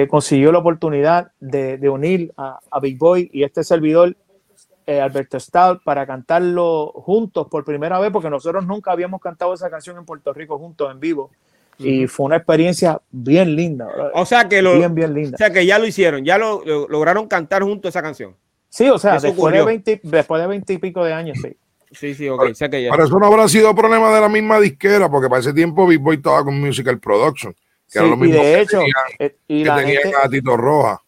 consiguió 0.09 0.53
la 0.53 0.59
oportunidad 0.59 1.33
de, 1.41 1.89
unir 1.89 2.33
a, 2.37 2.61
Big 2.81 2.99
Boy 2.99 3.31
y 3.33 3.45
este 3.45 3.65
servidor, 3.65 4.17
Alberto 4.87 5.39
Stahl, 5.39 5.81
para 5.85 6.07
cantarlo 6.07 6.93
juntos 6.95 7.47
por 7.49 7.65
primera 7.65 7.99
vez, 7.99 8.11
porque 8.11 8.29
nosotros 8.29 8.67
nunca 8.67 8.93
habíamos 8.93 9.21
cantado 9.21 9.55
esa 9.55 9.71
canción 9.71 9.97
en 9.99 10.05
Puerto 10.05 10.33
Rico 10.33 10.59
juntos 10.59 10.91
en 10.91 11.01
vivo. 11.01 11.31
Y 11.79 12.07
fue 12.07 12.27
una 12.27 12.37
experiencia 12.37 13.01
bien 13.11 13.57
linda. 13.57 13.89
O 14.15 14.27
sea 14.27 14.49
que 14.49 14.61
lo, 14.61 14.77
bien, 14.77 14.95
bien 14.95 15.15
linda. 15.15 15.35
O 15.35 15.39
sea 15.39 15.51
que 15.51 15.65
ya 15.65 15.79
lo 15.79 15.87
hicieron, 15.87 16.25
ya 16.25 16.37
lo 16.37 16.63
lograron 16.89 17.27
cantar 17.27 17.63
juntos 17.63 17.89
esa 17.89 18.03
canción. 18.03 18.37
Sí, 18.71 18.89
o 18.89 18.99
sea, 18.99 19.19
después 19.19 19.53
de, 19.53 19.65
20, 19.65 20.01
después 20.05 20.41
de 20.41 20.47
20 20.47 20.73
y 20.73 20.79
pico 20.79 21.05
de 21.05 21.13
años, 21.13 21.39
sí. 21.43 21.57
Sí, 21.91 22.15
sí, 22.15 22.29
ok. 22.29 22.53
Pero, 22.57 22.71
que 22.71 22.85
ya. 22.85 22.91
eso 22.91 23.19
no 23.19 23.27
habrá 23.27 23.49
sido 23.49 23.75
problema 23.75 24.15
de 24.15 24.21
la 24.21 24.29
misma 24.29 24.61
disquera, 24.61 25.11
porque 25.11 25.29
para 25.29 25.41
ese 25.41 25.53
tiempo 25.53 25.89
Big 25.89 25.99
Boy 25.99 26.17
estaba 26.17 26.45
con 26.45 26.59
Musical 26.61 27.01
Production, 27.01 27.53
que 27.91 27.99
era 27.99 28.09
lo 28.09 28.17
mismo 28.17 28.37
y 28.37 28.39
de 28.39 28.61
hecho, 28.61 28.81
eh, 29.19 29.37
y 29.49 29.65
que 29.65 29.71
tenían 29.71 30.13
a 30.23 30.29
Tito 30.29 30.57
Roja. 30.57 31.01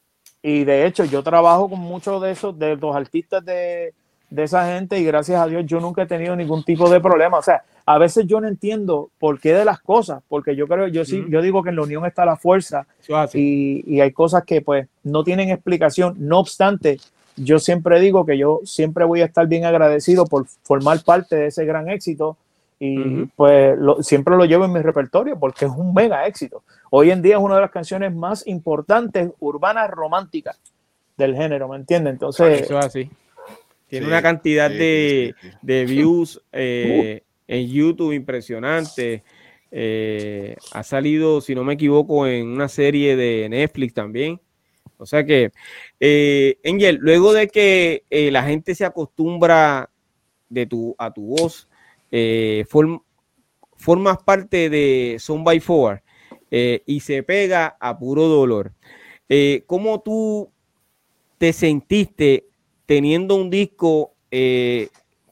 Y 0.42 0.64
de 0.64 0.86
hecho, 0.86 1.04
yo 1.04 1.22
trabajo 1.22 1.70
con 1.70 1.78
muchos 1.78 2.20
de 2.20 2.32
esos, 2.32 2.58
de 2.58 2.76
los 2.76 2.96
artistas 2.96 3.44
de, 3.44 3.94
de 4.28 4.42
esa 4.42 4.66
gente, 4.66 4.98
y 4.98 5.04
gracias 5.04 5.40
a 5.40 5.46
Dios 5.46 5.64
yo 5.66 5.78
nunca 5.78 6.02
he 6.02 6.06
tenido 6.06 6.34
ningún 6.34 6.64
tipo 6.64 6.90
de 6.90 7.00
problema. 7.00 7.38
O 7.38 7.42
sea, 7.42 7.62
a 7.86 7.98
veces 7.98 8.26
yo 8.26 8.40
no 8.40 8.48
entiendo 8.48 9.10
por 9.18 9.38
qué 9.40 9.54
de 9.54 9.64
las 9.64 9.80
cosas, 9.80 10.22
porque 10.28 10.56
yo 10.56 10.66
creo, 10.66 10.88
yo 10.88 11.04
sí, 11.04 11.24
yo 11.28 11.42
digo 11.42 11.62
que 11.62 11.70
en 11.70 11.76
la 11.76 11.82
unión 11.82 12.04
está 12.06 12.24
la 12.24 12.36
fuerza, 12.36 12.86
y, 13.34 13.84
y 13.86 14.00
hay 14.00 14.10
cosas 14.12 14.42
que 14.44 14.60
pues 14.62 14.88
no 15.04 15.22
tienen 15.22 15.50
explicación. 15.50 16.16
No 16.18 16.40
obstante, 16.40 16.98
yo 17.36 17.58
siempre 17.58 18.00
digo 18.00 18.26
que 18.26 18.36
yo 18.36 18.60
siempre 18.64 19.04
voy 19.04 19.22
a 19.22 19.26
estar 19.26 19.46
bien 19.46 19.64
agradecido 19.64 20.24
por 20.26 20.46
formar 20.62 21.02
parte 21.04 21.36
de 21.36 21.46
ese 21.46 21.64
gran 21.64 21.88
éxito 21.88 22.36
y 22.84 23.26
pues 23.36 23.78
siempre 24.00 24.36
lo 24.36 24.44
llevo 24.44 24.64
en 24.64 24.72
mi 24.72 24.80
repertorio 24.80 25.38
porque 25.38 25.66
es 25.66 25.70
un 25.70 25.94
mega 25.94 26.26
éxito. 26.26 26.64
Hoy 26.90 27.12
en 27.12 27.22
día 27.22 27.36
es 27.36 27.40
una 27.40 27.54
de 27.54 27.60
las 27.60 27.70
canciones 27.70 28.12
más 28.12 28.44
importantes 28.44 29.30
urbanas 29.38 29.88
románticas 29.88 30.60
del 31.16 31.36
género, 31.36 31.68
¿me 31.68 31.76
entiendes? 31.76 32.14
Entonces... 32.14 32.62
Eso 32.62 32.80
es 32.80 32.86
así. 32.86 33.10
Tiene 33.86 34.08
una 34.08 34.20
cantidad 34.20 34.68
de, 34.68 35.32
views 35.62 36.42
eh, 36.50 37.22
en 37.46 37.68
YouTube 37.68 38.14
impresionante. 38.14 39.22
Eh, 39.70 40.56
ha 40.72 40.82
salido, 40.82 41.40
si 41.40 41.54
no 41.54 41.62
me 41.62 41.74
equivoco, 41.74 42.26
en 42.26 42.48
una 42.48 42.66
serie 42.66 43.14
de 43.14 43.48
Netflix 43.48 43.94
también. 43.94 44.40
O 44.96 45.06
sea 45.06 45.24
que, 45.24 45.52
eh, 46.00 46.58
Angel, 46.64 46.98
luego 47.00 47.32
de 47.32 47.46
que 47.46 48.02
eh, 48.10 48.32
la 48.32 48.42
gente 48.42 48.74
se 48.74 48.84
acostumbra 48.84 49.88
de 50.48 50.66
tu, 50.66 50.96
a 50.98 51.12
tu 51.12 51.36
voz, 51.36 51.68
eh, 52.12 52.64
formas 53.76 54.18
parte 54.22 54.70
de 54.70 55.16
Son 55.18 55.42
by 55.42 55.58
Four 55.58 56.02
eh, 56.50 56.82
y 56.86 57.00
se 57.00 57.22
pega 57.22 57.76
a 57.80 57.98
puro 57.98 58.28
dolor. 58.28 58.72
¿Cómo 59.66 60.02
tú 60.02 60.50
te 61.38 61.54
sentiste 61.54 62.44
teniendo 62.84 63.34
un 63.34 63.48
disco 63.48 64.12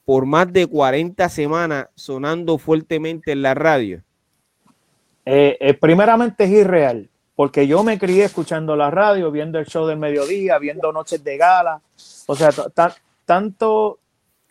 por 0.07 0.25
más 0.25 0.51
de 0.51 0.67
40 0.67 1.29
semanas 1.29 1.89
sonando 1.95 2.57
fuertemente 2.57 3.33
en 3.33 3.43
la 3.43 3.53
radio? 3.55 4.03
primeramente 5.81 6.45
es 6.45 6.51
irreal 6.51 7.11
porque 7.41 7.67
yo 7.67 7.83
me 7.83 7.99
crié 7.99 8.25
escuchando 8.25 8.77
la 8.77 8.91
radio, 8.91 9.31
viendo 9.31 9.59
el 9.59 9.65
show 9.65 9.87
del 9.87 9.97
mediodía, 9.97 10.59
viendo 10.59 10.93
noches 10.93 11.25
de 11.25 11.39
gala, 11.39 11.81
o 12.27 12.37
sea, 12.37 12.51
tanto, 13.25 13.99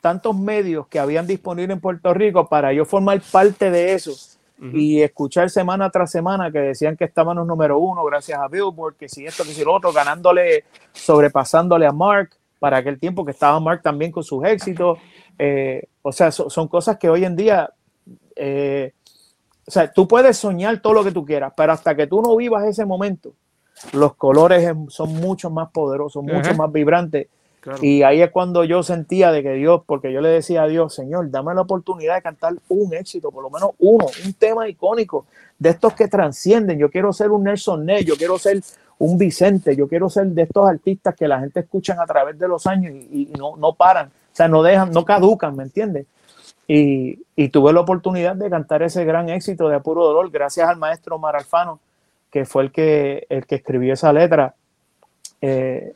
tantos 0.01 0.37
medios 0.37 0.87
que 0.87 0.99
habían 0.99 1.27
disponible 1.27 1.73
en 1.73 1.79
Puerto 1.79 2.13
Rico 2.13 2.47
para 2.47 2.73
yo 2.73 2.85
formar 2.85 3.21
parte 3.31 3.69
de 3.69 3.93
eso 3.93 4.11
y 4.73 5.01
escuchar 5.01 5.49
semana 5.49 5.89
tras 5.89 6.11
semana 6.11 6.51
que 6.51 6.59
decían 6.59 6.97
que 6.97 7.05
estábamos 7.05 7.47
número 7.47 7.79
uno 7.79 8.03
gracias 8.03 8.37
a 8.39 8.49
Billboard, 8.49 8.95
que 8.95 9.07
si 9.07 9.25
esto, 9.25 9.45
que 9.45 9.51
si 9.53 9.63
lo 9.63 9.73
otro, 9.73 9.93
ganándole, 9.93 10.65
sobrepasándole 10.91 11.85
a 11.85 11.93
Mark 11.93 12.31
para 12.59 12.77
aquel 12.77 12.99
tiempo 12.99 13.23
que 13.23 13.31
estaba 13.31 13.57
Mark 13.61 13.81
también 13.81 14.11
con 14.11 14.23
sus 14.23 14.43
éxitos. 14.43 14.99
Eh, 15.37 15.87
o 16.01 16.11
sea, 16.11 16.29
son 16.31 16.67
cosas 16.67 16.97
que 16.97 17.09
hoy 17.09 17.23
en 17.23 17.37
día 17.37 17.71
eh, 18.35 18.93
o 19.69 19.71
sea, 19.71 19.93
tú 19.93 20.07
puedes 20.07 20.35
soñar 20.35 20.81
todo 20.81 20.93
lo 20.93 21.03
que 21.03 21.11
tú 21.11 21.23
quieras, 21.23 21.53
pero 21.55 21.73
hasta 21.73 21.93
que 21.93 22.07
tú 22.07 22.23
no 22.23 22.35
vivas 22.35 22.65
ese 22.65 22.85
momento, 22.85 23.33
los 23.93 24.15
colores 24.15 24.73
son 24.87 25.13
mucho 25.13 25.51
más 25.51 25.69
poderosos, 25.69 26.23
mucho 26.23 26.55
más 26.55 26.71
vibrantes. 26.71 27.27
Y 27.81 28.03
ahí 28.03 28.21
es 28.21 28.31
cuando 28.31 28.63
yo 28.63 28.83
sentía 28.83 29.31
de 29.31 29.43
que 29.43 29.53
Dios, 29.53 29.81
porque 29.85 30.13
yo 30.13 30.21
le 30.21 30.29
decía 30.29 30.63
a 30.63 30.67
Dios, 30.67 30.93
Señor, 30.93 31.29
dame 31.29 31.53
la 31.53 31.61
oportunidad 31.61 32.15
de 32.15 32.21
cantar 32.21 32.53
un 32.69 32.93
éxito, 32.93 33.31
por 33.31 33.43
lo 33.43 33.49
menos 33.49 33.71
uno, 33.79 34.05
un 34.25 34.33
tema 34.33 34.67
icónico 34.67 35.25
de 35.57 35.69
estos 35.69 35.93
que 35.93 36.07
trascienden. 36.07 36.79
Yo 36.79 36.89
quiero 36.89 37.11
ser 37.11 37.31
un 37.31 37.43
Nelson 37.43 37.85
Ney, 37.85 38.05
yo 38.05 38.15
quiero 38.15 38.37
ser 38.37 38.61
un 38.97 39.17
Vicente, 39.17 39.75
yo 39.75 39.87
quiero 39.87 40.09
ser 40.09 40.27
de 40.27 40.43
estos 40.43 40.67
artistas 40.67 41.15
que 41.15 41.27
la 41.27 41.39
gente 41.39 41.61
escucha 41.61 41.95
a 41.99 42.05
través 42.05 42.37
de 42.39 42.47
los 42.47 42.65
años 42.65 42.93
y, 42.93 43.31
no, 43.37 43.55
no 43.57 43.73
paran, 43.73 44.07
o 44.07 44.35
sea, 44.35 44.47
no 44.47 44.63
dejan, 44.63 44.91
no 44.91 45.03
caducan, 45.05 45.55
¿me 45.55 45.63
entiendes? 45.63 46.05
Y, 46.67 47.17
tuve 47.49 47.73
la 47.73 47.79
oportunidad 47.79 48.35
de 48.35 48.49
cantar 48.49 48.83
ese 48.83 49.03
gran 49.03 49.27
éxito 49.29 49.69
de 49.69 49.75
Apuro 49.75 50.05
Dolor 50.05 50.29
gracias 50.29 50.69
al 50.69 50.77
maestro 50.77 51.15
Omar 51.15 51.35
Alfano, 51.35 51.79
que 52.29 52.45
fue 52.45 52.63
el 52.63 52.71
que, 52.71 53.25
el 53.29 53.47
que 53.47 53.55
escribió 53.55 53.93
esa 53.93 54.13
letra. 54.13 54.53
Eh, 55.41 55.93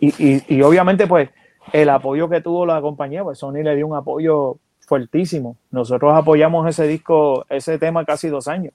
y, 0.00 0.62
obviamente, 0.62 1.06
pues, 1.06 1.30
el 1.72 1.88
apoyo 1.90 2.28
que 2.28 2.40
tuvo 2.40 2.64
la 2.66 2.80
compañía, 2.80 3.22
pues 3.22 3.38
Sony 3.38 3.62
le 3.62 3.76
dio 3.76 3.86
un 3.86 3.96
apoyo 3.96 4.56
fuertísimo. 4.80 5.56
Nosotros 5.70 6.12
apoyamos 6.14 6.68
ese 6.68 6.86
disco, 6.86 7.44
ese 7.48 7.78
tema 7.78 8.04
casi 8.04 8.28
dos 8.28 8.48
años, 8.48 8.72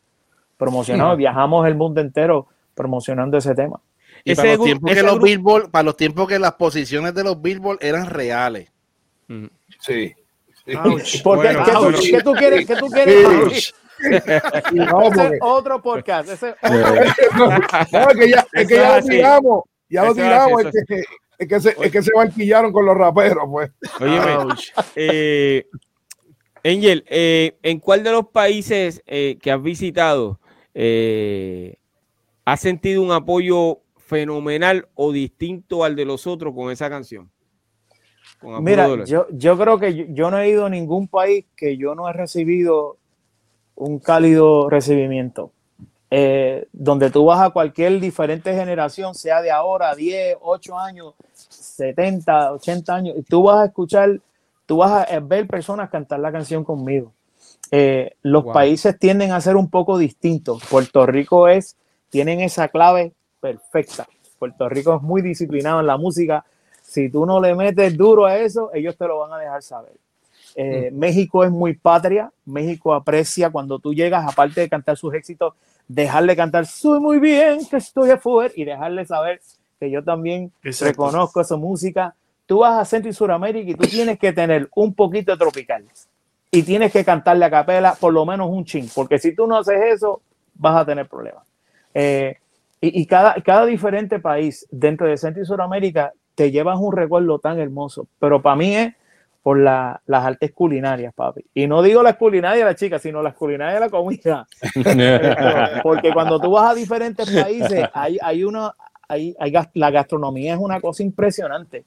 promocionado, 0.58 1.18
viajamos 1.18 1.68
el 1.68 1.76
mundo 1.76 2.00
entero 2.00 2.48
promocionando 2.76 3.38
ese 3.38 3.56
tema. 3.56 3.80
Y 4.24 4.34
para, 4.36 4.56
los 4.56 4.66
tiempos 4.66 4.94
que 4.94 5.04
los 5.04 5.22
Billboard, 5.22 5.70
para 5.70 5.84
los 5.84 5.98
tiempos 5.98 6.28
que 6.28 6.40
las 6.40 6.54
posiciones 6.54 7.14
de 7.14 7.24
los 7.24 7.42
Billboard 7.42 7.78
eran 7.82 8.08
reales. 8.08 8.72
Sí. 9.80 10.14
Porque, 11.24 11.50
¿qué, 12.12 12.22
tú, 12.24 12.34
quieres? 12.34 12.66
¿Qué 12.66 12.76
tú 12.76 12.88
quieres? 12.88 13.74
no, 14.74 15.12
otro 15.42 15.82
podcast. 15.82 16.30
Ese 16.30 16.56
no, 16.64 18.10
es 18.10 18.18
que 18.18 18.30
ya, 18.30 18.48
es 18.52 18.68
que 18.68 18.76
ya 18.76 19.00
lo 19.00 19.06
tiramos. 19.06 19.64
Ya 19.90 20.04
lo 20.06 20.16
tiramos. 20.16 20.66
Es 20.66 20.86
que, 20.88 21.04
es 21.38 21.48
que, 21.48 21.60
se, 21.60 21.76
es 21.80 21.92
que 21.92 22.02
se 22.02 22.12
banquillaron 22.16 22.72
con 22.72 22.86
los 22.86 22.96
raperos, 22.96 23.46
pues. 23.50 23.72
Oye, 24.00 24.20
eh, 24.96 25.66
Angel, 26.66 27.06
eh, 27.08 27.58
¿en 27.62 27.80
cuál 27.80 28.04
de 28.04 28.12
los 28.12 28.30
países 28.30 29.04
eh, 29.06 29.38
que 29.40 29.52
has 29.52 29.62
visitado 29.62 30.40
eh, 30.74 31.78
has 32.44 32.60
sentido 32.60 33.04
un 33.04 33.12
apoyo 33.12 33.82
fenomenal 33.98 34.88
o 34.96 35.12
distinto 35.12 35.84
al 35.84 35.96
de 35.96 36.06
los 36.06 36.26
otros 36.26 36.56
con 36.56 36.72
esa 36.72 36.90
canción? 36.90 37.30
Mira, 38.62 39.06
yo, 39.06 39.28
yo 39.32 39.58
creo 39.58 39.80
que 39.80 40.12
yo, 40.14 40.32
no 40.32 40.40
he 40.40 40.50
ido 40.50 40.66
a 40.66 40.70
ningún 40.70 41.08
país 41.08 41.46
que 41.56 41.78
yo 41.78 41.96
no 41.96 42.10
he 42.10 42.14
recibido 42.14 42.98
un 43.76 44.00
cálido 44.00 44.70
recibimiento. 44.70 45.52
Eh, 46.12 46.68
donde 46.72 47.10
tú 47.10 47.26
vas 47.26 47.42
a 47.42 47.50
cualquier 47.50 48.00
diferente 48.00 48.54
generación, 48.54 49.16
sea 49.16 49.42
de 49.42 49.52
ahora, 49.52 49.96
10, 49.96 50.38
8 50.40 50.80
años, 50.80 51.14
70, 51.34 52.54
80 52.54 52.96
años, 52.96 53.16
y 53.18 53.24
tú 53.24 53.44
vas 53.44 53.62
a 53.62 53.66
escuchar, 53.66 54.22
tú 54.66 54.78
vas 54.78 55.10
a 55.12 55.20
ver 55.20 55.48
personas 55.48 55.90
cantar 55.90 56.20
la 56.20 56.32
canción 56.32 56.64
conmigo. 56.64 57.12
Eh, 57.72 58.16
los 58.22 58.46
países 58.46 58.98
tienden 59.00 59.32
a 59.32 59.42
ser 59.42 59.56
un 59.56 59.70
poco 59.70 59.98
distintos. 59.98 60.64
Puerto 60.70 61.06
Rico 61.06 61.48
es, 61.48 61.76
tienen 62.10 62.40
esa 62.42 62.68
clave 62.68 63.14
perfecta. 63.40 64.08
Puerto 64.38 64.70
Rico 64.70 64.96
es 64.96 65.02
muy 65.02 65.22
disciplinado 65.22 65.80
en 65.80 65.88
la 65.88 65.98
música. 65.98 66.46
Si 66.82 67.10
tú 67.10 67.26
no 67.26 67.42
le 67.42 67.56
metes 67.56 67.98
duro 67.98 68.26
a 68.26 68.38
eso, 68.38 68.70
ellos 68.74 68.96
te 68.96 69.08
lo 69.08 69.20
van 69.20 69.34
a 69.34 69.40
dejar 69.40 69.64
saber. 69.64 69.94
Eh, 70.56 70.90
mm. 70.92 70.98
México 70.98 71.44
es 71.44 71.52
muy 71.52 71.74
patria. 71.74 72.32
México 72.46 72.94
aprecia 72.94 73.50
cuando 73.50 73.80
tú 73.80 73.94
llegas, 73.94 74.26
aparte 74.28 74.62
de 74.62 74.70
cantar 74.70 74.96
sus 74.98 75.14
éxitos, 75.14 75.54
dejarle 75.88 76.36
cantar, 76.36 76.66
soy 76.66 77.00
muy 77.00 77.20
bien, 77.20 77.66
que 77.70 77.78
estoy 77.78 78.12
afuera, 78.12 78.54
y 78.56 78.66
dejarle 78.66 79.06
saber 79.06 79.42
que 79.80 79.90
yo 79.92 80.04
también 80.04 80.52
reconozco 80.62 81.42
esa 81.42 81.58
música. 81.58 82.16
Tú 82.46 82.60
vas 82.60 82.80
a 82.80 82.86
Centro 82.86 83.10
y 83.10 83.14
Suramérica 83.14 83.72
y 83.72 83.76
tú 83.76 83.88
tienes 83.88 84.20
que 84.20 84.34
tener 84.34 84.70
un 84.76 84.94
poquito 84.94 85.32
de 85.32 85.38
tropical 85.38 85.86
y 86.52 86.64
tienes 86.64 86.92
que 86.92 87.04
cantarle 87.04 87.46
a 87.46 87.50
capela 87.50 87.96
por 87.96 88.14
lo 88.14 88.26
menos 88.26 88.50
un 88.50 88.64
chin, 88.64 88.90
porque 88.94 89.20
si 89.20 89.36
tú 89.36 89.48
no 89.48 89.58
haces 89.58 89.80
eso, 89.94 90.22
vas 90.54 90.78
a 90.78 90.86
tener 90.86 91.08
problemas. 91.08 91.44
Eh, 91.94 92.38
y, 92.82 93.06
cada, 93.08 93.36
cada 93.42 93.66
diferente 93.66 94.20
país 94.20 94.68
dentro 94.70 95.08
de 95.08 95.18
Centro 95.18 95.42
y 95.42 95.46
Suramérica 95.46 96.14
te 96.36 96.52
llevas 96.52 96.78
un 96.80 96.96
recuerdo 96.96 97.40
tan 97.40 97.60
hermoso, 97.60 98.08
pero 98.20 98.42
para 98.42 98.56
mí 98.56 98.76
es 98.76 98.94
por 99.46 99.60
las 99.60 100.00
artes 100.08 100.54
culinarias, 100.54 101.14
papi. 101.14 101.46
Y 101.54 101.68
no 101.68 101.84
digo 101.84 102.02
las 102.02 102.16
culinarias 102.16 102.66
de 102.66 102.66
la 102.66 102.76
chica, 102.76 102.98
sino 102.98 103.22
las 103.22 103.36
culinarias 103.36 103.76
de 103.76 103.80
la 103.80 103.90
comida. 103.92 104.48
Porque 105.84 106.12
cuando 106.12 106.42
tú 106.42 106.50
vas 106.50 106.72
a 106.72 106.74
diferentes 106.74 107.30
países, 107.30 107.88
hay, 107.94 108.18
hay 108.24 108.44
una, 108.44 108.74
hay, 109.08 109.36
hay, 109.40 109.54
la 109.76 109.92
gastronomía 109.92 110.56
es 110.56 110.60
una 110.60 110.82
cosa 110.82 111.04
impresionante. 111.04 111.86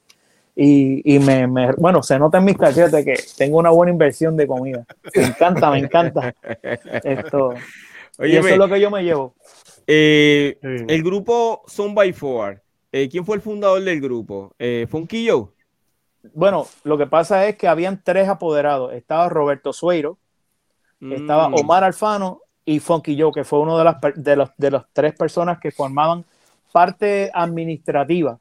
Y, 0.55 1.15
y 1.15 1.19
me, 1.19 1.47
me, 1.47 1.73
bueno, 1.73 2.01
se 2.01 2.17
nota 2.17 2.37
en 2.37 2.45
mis 2.45 2.55
cachetes 2.55 3.03
que 3.03 3.15
tengo 3.37 3.57
una 3.57 3.71
buena 3.71 3.91
inversión 3.91 4.37
de 4.37 4.47
comida. 4.47 4.85
Me 5.13 5.25
encanta, 5.25 5.69
me 5.69 5.79
encanta. 5.79 6.33
Esto. 7.03 7.55
y 8.19 8.37
eso 8.37 8.47
es 8.47 8.57
lo 8.57 8.69
que 8.69 8.79
yo 8.79 8.89
me 8.89 9.03
llevo. 9.03 9.35
Eh, 9.85 10.57
el 10.61 11.03
grupo 11.03 11.63
Son 11.67 11.93
by 11.93 12.13
Four. 12.13 12.61
Eh, 12.93 13.09
¿Quién 13.09 13.25
fue 13.25 13.35
el 13.35 13.41
fundador 13.41 13.83
del 13.83 13.99
grupo? 13.99 14.55
Eh, 14.57 14.87
¿Funky 14.89 15.27
Joe? 15.27 15.49
Bueno, 16.33 16.67
lo 16.83 16.97
que 16.97 17.07
pasa 17.07 17.47
es 17.47 17.55
que 17.55 17.67
habían 17.67 18.01
tres 18.03 18.27
apoderados. 18.27 18.93
Estaba 18.93 19.29
Roberto 19.29 19.73
Sueiro, 19.73 20.17
estaba 21.01 21.49
mm. 21.49 21.55
Omar 21.55 21.83
Alfano 21.83 22.41
y 22.65 22.79
Funky 22.79 23.19
Joe, 23.19 23.31
que 23.31 23.43
fue 23.43 23.59
uno 23.59 23.77
de 23.77 23.83
las 23.83 23.97
de 24.15 24.35
los, 24.35 24.49
de 24.57 24.71
las 24.71 24.83
tres 24.93 25.15
personas 25.15 25.59
que 25.59 25.71
formaban 25.71 26.25
parte 26.71 27.31
administrativa. 27.33 28.37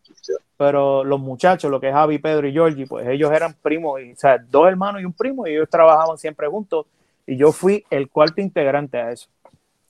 Pero 0.56 1.04
los 1.04 1.20
muchachos, 1.20 1.70
lo 1.70 1.78
que 1.80 1.88
es 1.88 1.94
Javi, 1.94 2.18
Pedro 2.18 2.48
y 2.48 2.52
Georgie, 2.52 2.86
pues 2.86 3.06
ellos 3.06 3.30
eran 3.32 3.54
primos, 3.62 4.00
y, 4.00 4.12
o 4.12 4.16
sea, 4.16 4.38
dos 4.38 4.66
hermanos 4.66 5.00
y 5.00 5.04
un 5.04 5.12
primo, 5.12 5.46
y 5.46 5.52
ellos 5.52 5.68
trabajaban 5.70 6.18
siempre 6.18 6.48
juntos. 6.48 6.86
Y 7.26 7.36
yo 7.36 7.52
fui 7.52 7.84
el 7.90 8.10
cuarto 8.10 8.40
integrante 8.40 8.98
a 8.98 9.12
eso. 9.12 9.28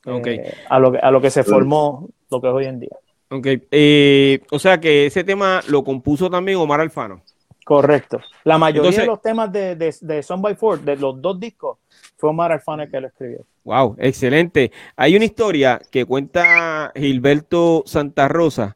Eh, 0.05 0.55
a, 0.69 0.79
lo 0.79 0.93
que, 0.93 0.99
a 0.99 1.11
lo 1.11 1.21
que 1.21 1.31
se 1.31 1.45
formó 1.45 2.09
lo 2.31 2.41
que 2.41 2.49
es 2.49 2.55
hoy 2.55 2.65
en 2.67 2.81
día. 2.81 2.97
Ok. 3.31 3.47
Eh, 3.71 4.41
o 4.51 4.59
sea 4.59 4.79
que 4.79 5.07
ese 5.07 5.25
tema 5.25 5.61
lo 5.69 5.85
compuso 5.85 6.31
también 6.31 6.59
Omar 6.59 6.81
Alfano. 6.81 7.23
Correcto. 7.69 8.19
La 8.45 8.57
mayoría 8.57 9.01
de 9.01 9.05
los 9.05 9.21
temas 9.21 9.53
de, 9.53 9.77
de, 9.77 9.95
de 10.01 10.23
Son 10.23 10.41
by 10.41 10.55
Four, 10.55 10.81
de 10.81 10.97
los 10.97 11.21
dos 11.21 11.39
discos, 11.39 11.77
fue 12.17 12.31
Omar 12.31 12.51
Alfano 12.51 12.91
que 12.91 12.99
lo 12.99 13.09
escribió. 13.09 13.45
Wow, 13.63 13.95
excelente. 13.99 14.73
Hay 14.97 15.15
una 15.15 15.27
historia 15.27 15.79
que 15.91 16.07
cuenta 16.07 16.91
Gilberto 16.97 17.83
Santa 17.85 18.27
Rosa, 18.27 18.75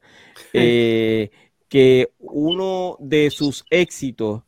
eh, 0.52 1.30
que 1.70 2.10
uno 2.18 2.98
de 3.00 3.30
sus 3.30 3.64
éxitos, 3.70 4.42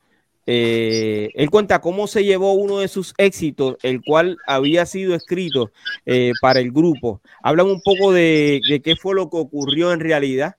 eh, 0.45 1.31
él 1.33 1.49
cuenta 1.49 1.81
cómo 1.81 2.07
se 2.07 2.23
llevó 2.23 2.53
uno 2.53 2.81
de 2.81 2.89
sus 2.89 3.15
éxitos, 3.17 3.79
el 3.83 4.03
cual 4.03 4.37
había 4.47 4.85
sido 4.85 5.15
escrito 5.15 5.73
eh, 6.05 6.33
para 6.43 6.61
el 6.61 6.71
grupo. 6.71 7.23
Hablan 7.43 7.69
un 7.69 7.81
poco 7.81 8.13
de, 8.13 8.61
de 8.69 8.83
qué 8.83 8.95
fue 8.95 9.15
lo 9.15 9.31
que 9.31 9.39
ocurrió 9.39 9.91
en 9.91 10.01
realidad. 10.01 10.57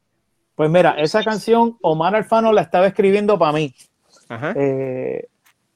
Pues 0.55 0.69
mira, 0.69 0.91
esa 0.97 1.23
canción 1.23 1.77
Omar 1.81 2.15
Alfano 2.15 2.53
la 2.53 2.61
estaba 2.61 2.87
escribiendo 2.87 3.37
para 3.37 3.51
mí. 3.51 3.73
Eh, 4.55 5.27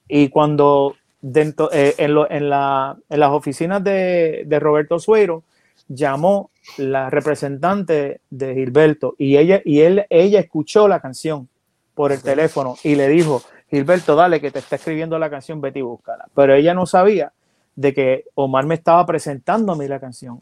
y 0.08 0.30
cuando 0.30 0.96
dentro, 1.22 1.70
eh, 1.72 1.96
en, 1.98 2.18
en, 2.30 2.50
la, 2.50 2.98
en, 3.10 3.20
las 3.20 3.32
oficinas 3.32 3.84
de, 3.84 4.44
de, 4.46 4.60
Roberto 4.60 4.98
Suero 4.98 5.44
llamó 5.88 6.50
la 6.78 7.10
representante 7.10 8.22
de 8.30 8.54
Gilberto 8.56 9.16
y 9.18 9.38
ella, 9.38 9.62
y 9.64 9.82
él, 9.82 10.06
ella 10.10 10.40
escuchó 10.40 10.88
la 10.88 11.00
canción 11.00 11.48
por 11.94 12.12
el 12.12 12.22
teléfono 12.22 12.76
y 12.84 12.96
le 12.96 13.08
dijo, 13.08 13.44
Gilberto, 13.70 14.16
dale 14.16 14.42
que 14.42 14.52
te 14.52 14.60
está 14.60 14.78
escribiendo 14.78 15.20
la 15.20 15.30
canción, 15.30 15.62
Betty, 15.62 15.82
búscala. 15.82 16.26
Pero 16.34 16.56
ella 16.56 16.74
no 16.74 16.86
sabía 16.86 17.34
de 17.76 17.94
que 17.94 18.26
Omar 18.36 18.66
me 18.66 18.76
estaba 18.76 19.06
presentando 19.06 19.74
a 19.74 19.76
mí 19.76 19.88
la 19.88 20.00
canción. 20.00 20.40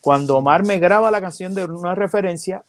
Cuando 0.00 0.36
Omar 0.36 0.64
me 0.64 0.78
graba 0.78 1.10
la 1.10 1.20
canción 1.20 1.54
de 1.54 1.64
una 1.64 1.94
referencia, 1.94 2.64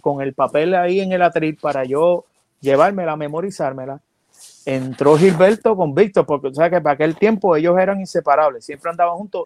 con 0.00 0.20
el 0.22 0.34
papel 0.34 0.74
ahí 0.74 1.00
en 1.00 1.12
el 1.12 1.22
atril 1.22 1.56
para 1.60 1.84
yo 1.84 2.24
llevármela, 2.60 3.16
memorizármela. 3.16 4.00
Entró 4.64 5.16
Gilberto 5.16 5.76
con 5.76 5.94
Víctor, 5.94 6.26
porque 6.26 6.52
sabes 6.54 6.72
que 6.72 6.80
para 6.80 6.94
aquel 6.94 7.16
tiempo 7.16 7.56
ellos 7.56 7.78
eran 7.78 8.00
inseparables, 8.00 8.64
siempre 8.64 8.90
andaban 8.90 9.16
juntos. 9.16 9.44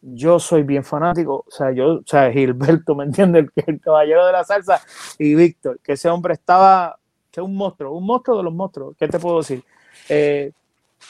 Yo 0.00 0.38
soy 0.38 0.62
bien 0.62 0.84
fanático, 0.84 1.44
o 1.46 1.50
sea, 1.50 1.72
yo, 1.72 1.96
o 1.96 2.02
sea, 2.06 2.30
Gilberto, 2.30 2.94
¿me 2.94 3.04
entiendes? 3.04 3.46
El, 3.56 3.64
el 3.66 3.80
caballero 3.80 4.26
de 4.26 4.32
la 4.32 4.44
salsa 4.44 4.80
y 5.18 5.34
Víctor, 5.34 5.78
que 5.82 5.92
ese 5.92 6.08
hombre 6.08 6.34
estaba, 6.34 6.96
que 7.30 7.40
un 7.40 7.56
monstruo, 7.56 7.92
un 7.92 8.06
monstruo 8.06 8.36
de 8.38 8.42
los 8.44 8.54
monstruos, 8.54 8.96
¿qué 8.98 9.08
te 9.08 9.18
puedo 9.18 9.38
decir? 9.38 9.62
Eh, 10.08 10.52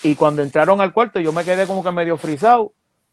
y 0.03 0.15
cuando 0.15 0.43
entraron 0.43 0.81
al 0.81 0.93
cuarto, 0.93 1.21
yo 1.21 1.33
me 1.33 1.45
quedé 1.45 1.67
como 1.67 1.83
que 1.83 1.93
medio 1.93 2.17
frisado. 2.17 2.73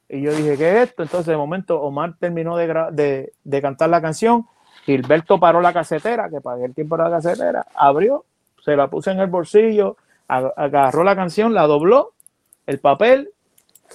Y 0.10 0.22
yo 0.22 0.34
dije, 0.34 0.58
¿qué 0.58 0.70
es 0.70 0.90
esto? 0.90 1.04
Entonces, 1.04 1.28
de 1.28 1.38
momento, 1.38 1.82
Omar 1.82 2.16
terminó 2.20 2.58
de, 2.58 2.68
de, 2.92 3.34
de 3.44 3.62
cantar 3.62 3.90
la 3.90 4.02
canción 4.02 4.46
Gilberto 4.86 5.40
paró 5.40 5.62
la 5.62 5.74
casetera, 5.74 6.30
que 6.30 6.42
pagué 6.42 6.66
el 6.66 6.74
tiempo 6.74 6.98
de 6.98 7.04
la 7.04 7.10
casetera, 7.10 7.66
abrió, 7.74 8.26
se 8.64 8.76
la 8.76 8.88
puse 8.88 9.12
en 9.12 9.20
el 9.20 9.28
bolsillo, 9.28 9.98
agarró 10.28 11.04
la 11.04 11.16
canción, 11.16 11.54
la 11.54 11.68
dobló, 11.68 12.14
el 12.66 12.80
papel, 12.80 13.30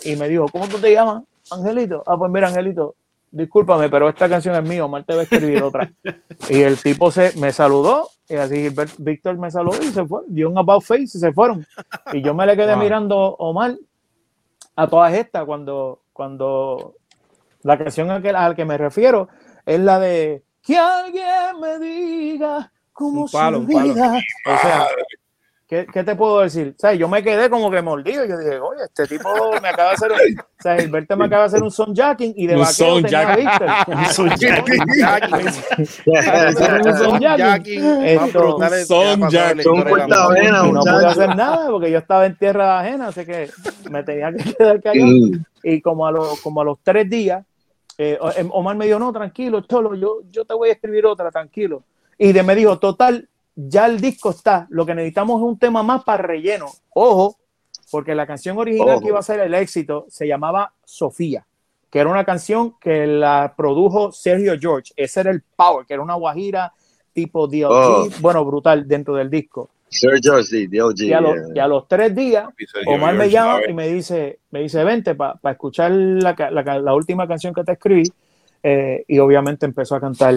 y 0.04 0.16
me 0.16 0.28
dijo, 0.28 0.46
¿cómo 0.48 0.68
tú 0.68 0.78
te 0.78 0.92
llamas, 0.92 1.24
Angelito? 1.50 2.02
Ah, 2.06 2.16
pues 2.16 2.30
mira, 2.30 2.48
Angelito, 2.48 2.94
discúlpame, 3.30 3.88
pero 3.88 4.08
esta 4.08 4.28
canción 4.28 4.54
es 4.54 4.68
mía, 4.68 4.84
Omar 4.84 5.04
te 5.04 5.14
va 5.14 5.20
a 5.20 5.22
escribir 5.24 5.62
otra. 5.62 5.90
y 6.48 6.62
el 6.62 6.80
tipo 6.80 7.10
se, 7.10 7.38
me 7.38 7.52
saludó, 7.52 8.08
y 8.28 8.36
así 8.36 8.68
Víctor 8.98 9.38
me 9.38 9.50
saludó 9.50 9.82
y 9.82 9.88
se 9.88 10.06
fue, 10.06 10.22
dio 10.28 10.48
un 10.48 10.58
about 10.58 10.82
face 10.82 11.02
y 11.02 11.06
se 11.06 11.32
fueron. 11.32 11.66
Y 12.12 12.22
yo 12.22 12.34
me 12.34 12.46
le 12.46 12.56
quedé 12.56 12.76
mirando 12.76 13.16
Omar 13.36 13.76
a 14.76 14.86
todas 14.86 15.12
estas 15.14 15.44
cuando, 15.44 16.00
cuando 16.12 16.94
la 17.62 17.76
canción 17.76 18.10
a 18.10 18.20
la 18.20 18.54
que 18.54 18.64
me 18.64 18.78
refiero 18.78 19.28
es 19.66 19.80
la 19.80 19.98
de 19.98 20.42
que 20.68 20.76
alguien 20.76 21.60
me 21.62 21.78
diga 21.78 22.70
cómo 22.92 23.26
se 23.26 23.38
olvida. 23.38 24.12
O 24.44 24.58
sea, 24.58 24.86
¿qué, 25.66 25.86
¿qué, 25.90 26.04
te 26.04 26.14
puedo 26.14 26.40
decir? 26.40 26.74
O 26.76 26.78
sea, 26.78 26.92
yo 26.92 27.08
me 27.08 27.22
quedé 27.22 27.48
como 27.48 27.70
que 27.70 27.80
mordido. 27.80 28.26
Yo 28.26 28.36
dije, 28.36 28.60
oye, 28.60 28.82
este 28.84 29.06
tipo 29.06 29.30
me 29.62 29.68
acaba 29.68 29.88
de 29.88 29.94
hacer 29.94 30.12
un, 30.12 30.18
o 30.38 30.44
sea, 30.62 30.76
Gilberto 30.76 31.16
me 31.16 31.24
acaba 31.24 31.44
de 31.44 31.46
hacer 31.46 31.62
un 31.62 31.70
son 31.70 31.94
jacking 31.94 32.34
y 32.36 32.46
de 32.46 32.56
un 32.56 32.60
vaquero 32.60 32.90
son 32.90 33.02
tenía 33.02 33.24
un 33.96 34.04
son 34.12 34.28
jacking. 34.28 34.80
un 36.84 36.98
son 36.98 37.18
jacking. 37.18 37.84
Esto, 38.04 38.58
son 38.86 39.30
jacking. 39.30 39.60
Y 39.64 40.70
no 40.70 40.82
pude 40.82 41.06
hacer 41.06 41.34
nada 41.34 41.70
porque 41.70 41.90
yo 41.90 41.96
estaba 41.96 42.26
en 42.26 42.36
tierra 42.36 42.80
ajena, 42.80 43.08
así 43.08 43.24
que 43.24 43.50
me 43.90 44.02
tenía 44.02 44.30
que 44.34 44.52
quedar 44.58 44.82
callado. 44.82 45.16
Y 45.62 45.80
como 45.80 46.06
a, 46.06 46.12
lo, 46.12 46.34
como 46.42 46.60
a 46.60 46.64
los 46.64 46.78
tres 46.82 47.08
días, 47.08 47.42
eh, 47.98 48.18
em, 48.36 48.48
Omar 48.52 48.76
me 48.76 48.86
dijo, 48.86 48.98
no, 48.98 49.12
tranquilo, 49.12 49.60
Cholo, 49.62 49.94
yo, 49.96 50.20
yo 50.30 50.44
te 50.44 50.54
voy 50.54 50.68
a 50.68 50.72
escribir 50.72 51.04
otra, 51.04 51.30
tranquilo. 51.32 51.82
Y 52.16 52.32
de 52.32 52.42
me 52.44 52.54
dijo, 52.54 52.78
total, 52.78 53.28
ya 53.56 53.86
el 53.86 54.00
disco 54.00 54.30
está, 54.30 54.68
lo 54.70 54.86
que 54.86 54.94
necesitamos 54.94 55.40
es 55.40 55.46
un 55.46 55.58
tema 55.58 55.82
más 55.82 56.04
para 56.04 56.22
relleno. 56.22 56.66
Ojo, 56.94 57.36
porque 57.90 58.14
la 58.14 58.26
canción 58.26 58.56
original 58.56 59.00
que 59.00 59.08
iba 59.08 59.18
a 59.18 59.22
ser 59.22 59.40
el 59.40 59.52
éxito 59.54 60.06
se 60.08 60.28
llamaba 60.28 60.72
Sofía, 60.84 61.44
que 61.90 61.98
era 61.98 62.08
una 62.08 62.24
canción 62.24 62.76
que 62.80 63.06
la 63.06 63.54
produjo 63.56 64.12
Sergio 64.12 64.56
George. 64.60 64.92
Ese 64.96 65.20
era 65.20 65.30
el 65.32 65.42
power, 65.56 65.84
que 65.84 65.94
era 65.94 66.02
una 66.02 66.14
guajira 66.14 66.72
tipo 67.12 67.48
DLG, 67.48 68.20
bueno, 68.20 68.44
brutal 68.44 68.86
dentro 68.86 69.14
del 69.14 69.28
disco. 69.28 69.70
Sergio, 69.90 70.42
sí, 70.42 70.66
DLG. 70.66 71.02
Y 71.54 71.58
a, 71.58 71.66
los 71.66 71.88
tres 71.88 72.14
días, 72.14 72.48
Omar 72.86 73.14
me 73.14 73.30
llama 73.30 73.60
y 73.68 73.72
me 73.72 73.88
dice, 73.88 74.40
me 74.50 74.60
dice, 74.60 74.84
vente 74.84 75.14
para 75.14 75.38
escuchar 75.50 75.90
la, 75.90 76.34
la, 76.50 76.94
última 76.94 77.26
canción 77.26 77.54
que 77.54 77.64
te 77.64 77.72
escribí. 77.72 78.04
Eh, 78.62 79.04
y 79.06 79.18
obviamente 79.20 79.66
empezó 79.66 79.94
a 79.94 80.00
cantar 80.00 80.34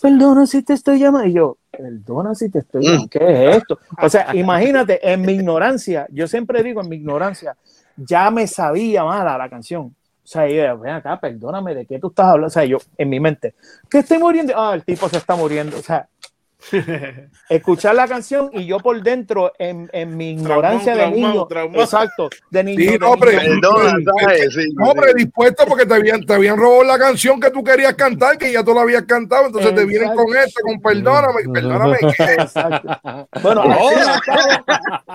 perdona 0.00 0.46
si 0.46 0.62
te 0.62 0.74
estoy 0.74 0.98
llamando. 0.98 1.28
Y 1.28 1.32
yo, 1.32 1.58
perdona 1.70 2.34
si 2.34 2.50
te 2.50 2.60
estoy 2.60 2.84
llamando. 2.84 3.08
¿Qué 3.08 3.18
es 3.20 3.56
esto? 3.56 3.78
O 4.00 4.08
sea, 4.08 4.28
imagínate, 4.34 5.00
en 5.10 5.22
mi 5.22 5.32
ignorancia, 5.32 6.06
yo 6.10 6.26
siempre 6.26 6.62
digo 6.62 6.80
en 6.80 6.88
mi 6.88 6.96
ignorancia, 6.96 7.56
ya 7.96 8.30
me 8.30 8.46
sabía 8.46 9.04
mala 9.04 9.36
la 9.38 9.48
canción. 9.48 9.94
O 10.24 10.30
sea, 10.30 10.46
yo, 10.46 10.78
ven 10.78 10.94
acá, 10.94 11.18
perdóname, 11.18 11.74
¿de 11.74 11.86
qué 11.86 11.98
tú 11.98 12.08
estás 12.08 12.26
hablando? 12.26 12.48
O 12.48 12.50
sea, 12.50 12.64
yo, 12.64 12.78
en 12.98 13.08
mi 13.08 13.18
mente, 13.18 13.54
¿qué 13.88 14.00
estoy 14.00 14.18
muriendo? 14.18 14.52
Ah, 14.56 14.74
el 14.74 14.84
tipo 14.84 15.08
se 15.08 15.16
está 15.16 15.34
muriendo. 15.36 15.78
O 15.78 15.82
sea, 15.82 16.06
escuchar 17.48 17.94
la 17.94 18.08
canción 18.08 18.50
y 18.52 18.66
yo 18.66 18.78
por 18.80 19.00
dentro 19.00 19.52
en, 19.58 19.88
en 19.92 20.16
mi 20.16 20.32
ignorancia 20.32 20.96
de 20.96 21.10
niño 21.10 21.46
exacto 21.74 22.28
de 22.50 22.64
niño, 22.64 22.90
sí, 22.90 22.98
no, 24.74 24.92
predispuesto 24.92 25.64
porque 25.66 25.86
te 25.86 25.94
habían, 25.94 26.26
te 26.26 26.34
habían 26.34 26.56
robado 26.56 26.82
la 26.82 26.98
canción 26.98 27.40
que 27.40 27.50
tú 27.50 27.62
querías 27.62 27.94
cantar 27.94 28.36
que 28.36 28.52
ya 28.52 28.64
tú 28.64 28.74
la 28.74 28.82
habías 28.82 29.04
cantado 29.04 29.46
entonces 29.46 29.72
te 29.72 29.84
vienen 29.84 30.14
con 30.14 30.36
esto 30.36 30.60
con 30.62 30.80
perdóname 30.80 31.42
perdóname. 31.52 31.98
Bueno 33.40 33.62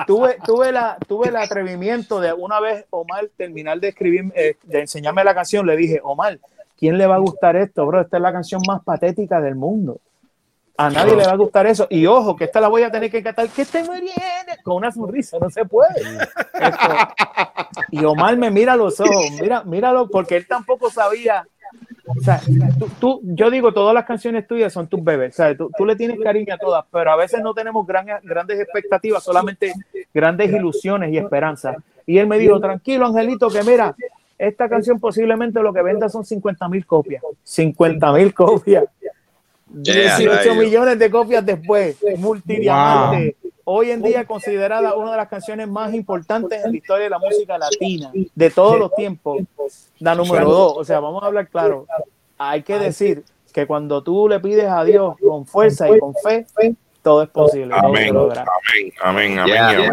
tuve, 0.08 0.38
tuve, 0.46 0.72
la, 0.72 0.98
tuve 1.08 1.28
el 1.28 1.36
atrevimiento 1.36 2.22
de 2.22 2.32
una 2.32 2.62
vez 2.62 2.86
Omar 2.90 3.30
terminar 3.36 3.80
de 3.82 3.90
escribir 3.90 4.32
eh, 4.36 4.56
de 4.64 4.80
enseñarme 4.80 5.26
la 5.26 5.36
canción 5.36 5.68
le 5.68 5.76
dije 5.76 6.00
Omar 6.04 6.40
¿quién 6.78 6.98
le 6.98 7.06
va 7.06 7.16
a 7.16 7.20
gustar 7.20 7.58
esto 7.58 7.86
bro? 7.86 8.00
esta 8.00 8.16
es 8.16 8.24
la 8.24 8.32
canción 8.32 8.62
más 8.66 8.82
patética 8.82 9.42
del 9.42 9.56
mundo 9.56 10.00
a 10.78 10.90
nadie 10.90 11.16
le 11.16 11.26
va 11.26 11.34
a 11.34 11.38
gustar 11.38 11.68
eso. 11.68 11.88
Y 11.90 12.06
ojo, 12.06 12.36
que 12.36 12.46
esta 12.46 12.60
la 12.60 12.68
voy 12.68 12.84
a 12.84 12.92
tener 12.92 13.12
que 13.12 13.22
cantar, 13.22 13.48
que 13.50 13.66
muy 13.84 14.02
bien, 14.02 14.16
con 14.64 14.78
una 14.78 14.92
sonrisa, 14.92 15.38
no 15.40 15.50
se 15.50 15.66
puede. 15.66 16.02
Y 17.92 18.04
Omar 18.04 18.38
me 18.38 18.50
mira 18.50 18.76
los 18.76 19.00
ojos, 19.00 19.32
mira, 19.40 19.64
míralo, 19.64 20.10
porque 20.10 20.36
él 20.36 20.48
tampoco 20.48 20.90
sabía. 20.90 21.48
O 22.06 22.22
sea, 22.22 22.42
tú, 23.00 23.22
yo 23.24 23.50
digo, 23.50 23.74
todas 23.74 23.94
las 23.94 24.06
canciones 24.06 24.48
tuyas 24.48 24.74
son 24.74 24.88
tus 24.88 25.04
bebés, 25.04 25.36
¿sabes? 25.36 25.58
Tú, 25.58 25.72
tú, 25.76 25.86
le 25.86 25.96
tienes 25.96 26.20
cariño 26.20 26.54
a 26.54 26.58
todas, 26.58 26.86
pero 26.92 27.12
a 27.12 27.16
veces 27.16 27.42
no 27.42 27.54
tenemos 27.54 27.88
grandes 27.88 28.60
expectativas, 28.60 29.24
solamente 29.24 29.74
grandes 30.14 30.52
ilusiones 30.52 31.12
y 31.14 31.18
esperanzas. 31.18 31.78
Y 32.06 32.18
él 32.18 32.28
me 32.28 32.38
dijo, 32.38 32.60
tranquilo, 32.60 33.06
Angelito, 33.06 33.48
que 33.50 33.64
mira, 33.64 33.96
esta 34.38 34.68
canción 34.68 35.00
posiblemente 35.00 35.62
lo 35.62 35.74
que 35.74 35.82
venda 35.82 36.10
son 36.10 36.26
50 36.26 36.68
mil 36.68 36.86
copias. 36.86 37.24
50 37.44 38.12
mil 38.12 38.34
copias. 38.34 38.86
18 39.74 40.56
millones 40.56 41.00
de 41.00 41.10
copias 41.10 41.46
después, 41.46 41.98
multidiamante. 42.18 43.36
Hoy 43.66 43.92
en 43.92 44.02
día 44.02 44.26
considerada 44.26 44.94
una 44.96 45.12
de 45.12 45.18
las 45.18 45.30
canciones 45.30 45.68
más 45.70 45.94
importantes 45.94 46.64
en 46.66 46.72
la 46.72 46.78
historia 46.78 47.04
de 47.06 47.10
la 47.10 47.20
música 47.20 47.58
latina 47.58 48.12
de 48.14 48.50
todos 48.50 48.78
los 48.78 48.94
tiempos. 48.94 49.42
La 50.00 50.16
número 50.16 50.50
dos, 50.50 50.74
o 50.78 50.84
sea, 50.84 51.00
vamos 51.00 51.24
a 51.24 51.28
hablar 51.28 51.48
claro. 51.48 51.88
Hay 52.38 52.62
que 52.62 52.78
decir 52.78 53.24
que 53.54 53.66
cuando 53.66 54.04
tú 54.04 54.28
le 54.28 54.40
pides 54.40 54.68
a 54.68 54.84
Dios 54.84 55.16
con 55.26 55.46
fuerza 55.46 55.90
y 55.90 55.98
con 56.00 56.14
fe, 56.16 56.46
todo 57.02 57.24
es 57.24 57.30
posible. 57.30 57.74
Amén, 57.76 58.16
amén, 59.02 59.40
amén, 59.40 59.40
amén, 59.40 59.92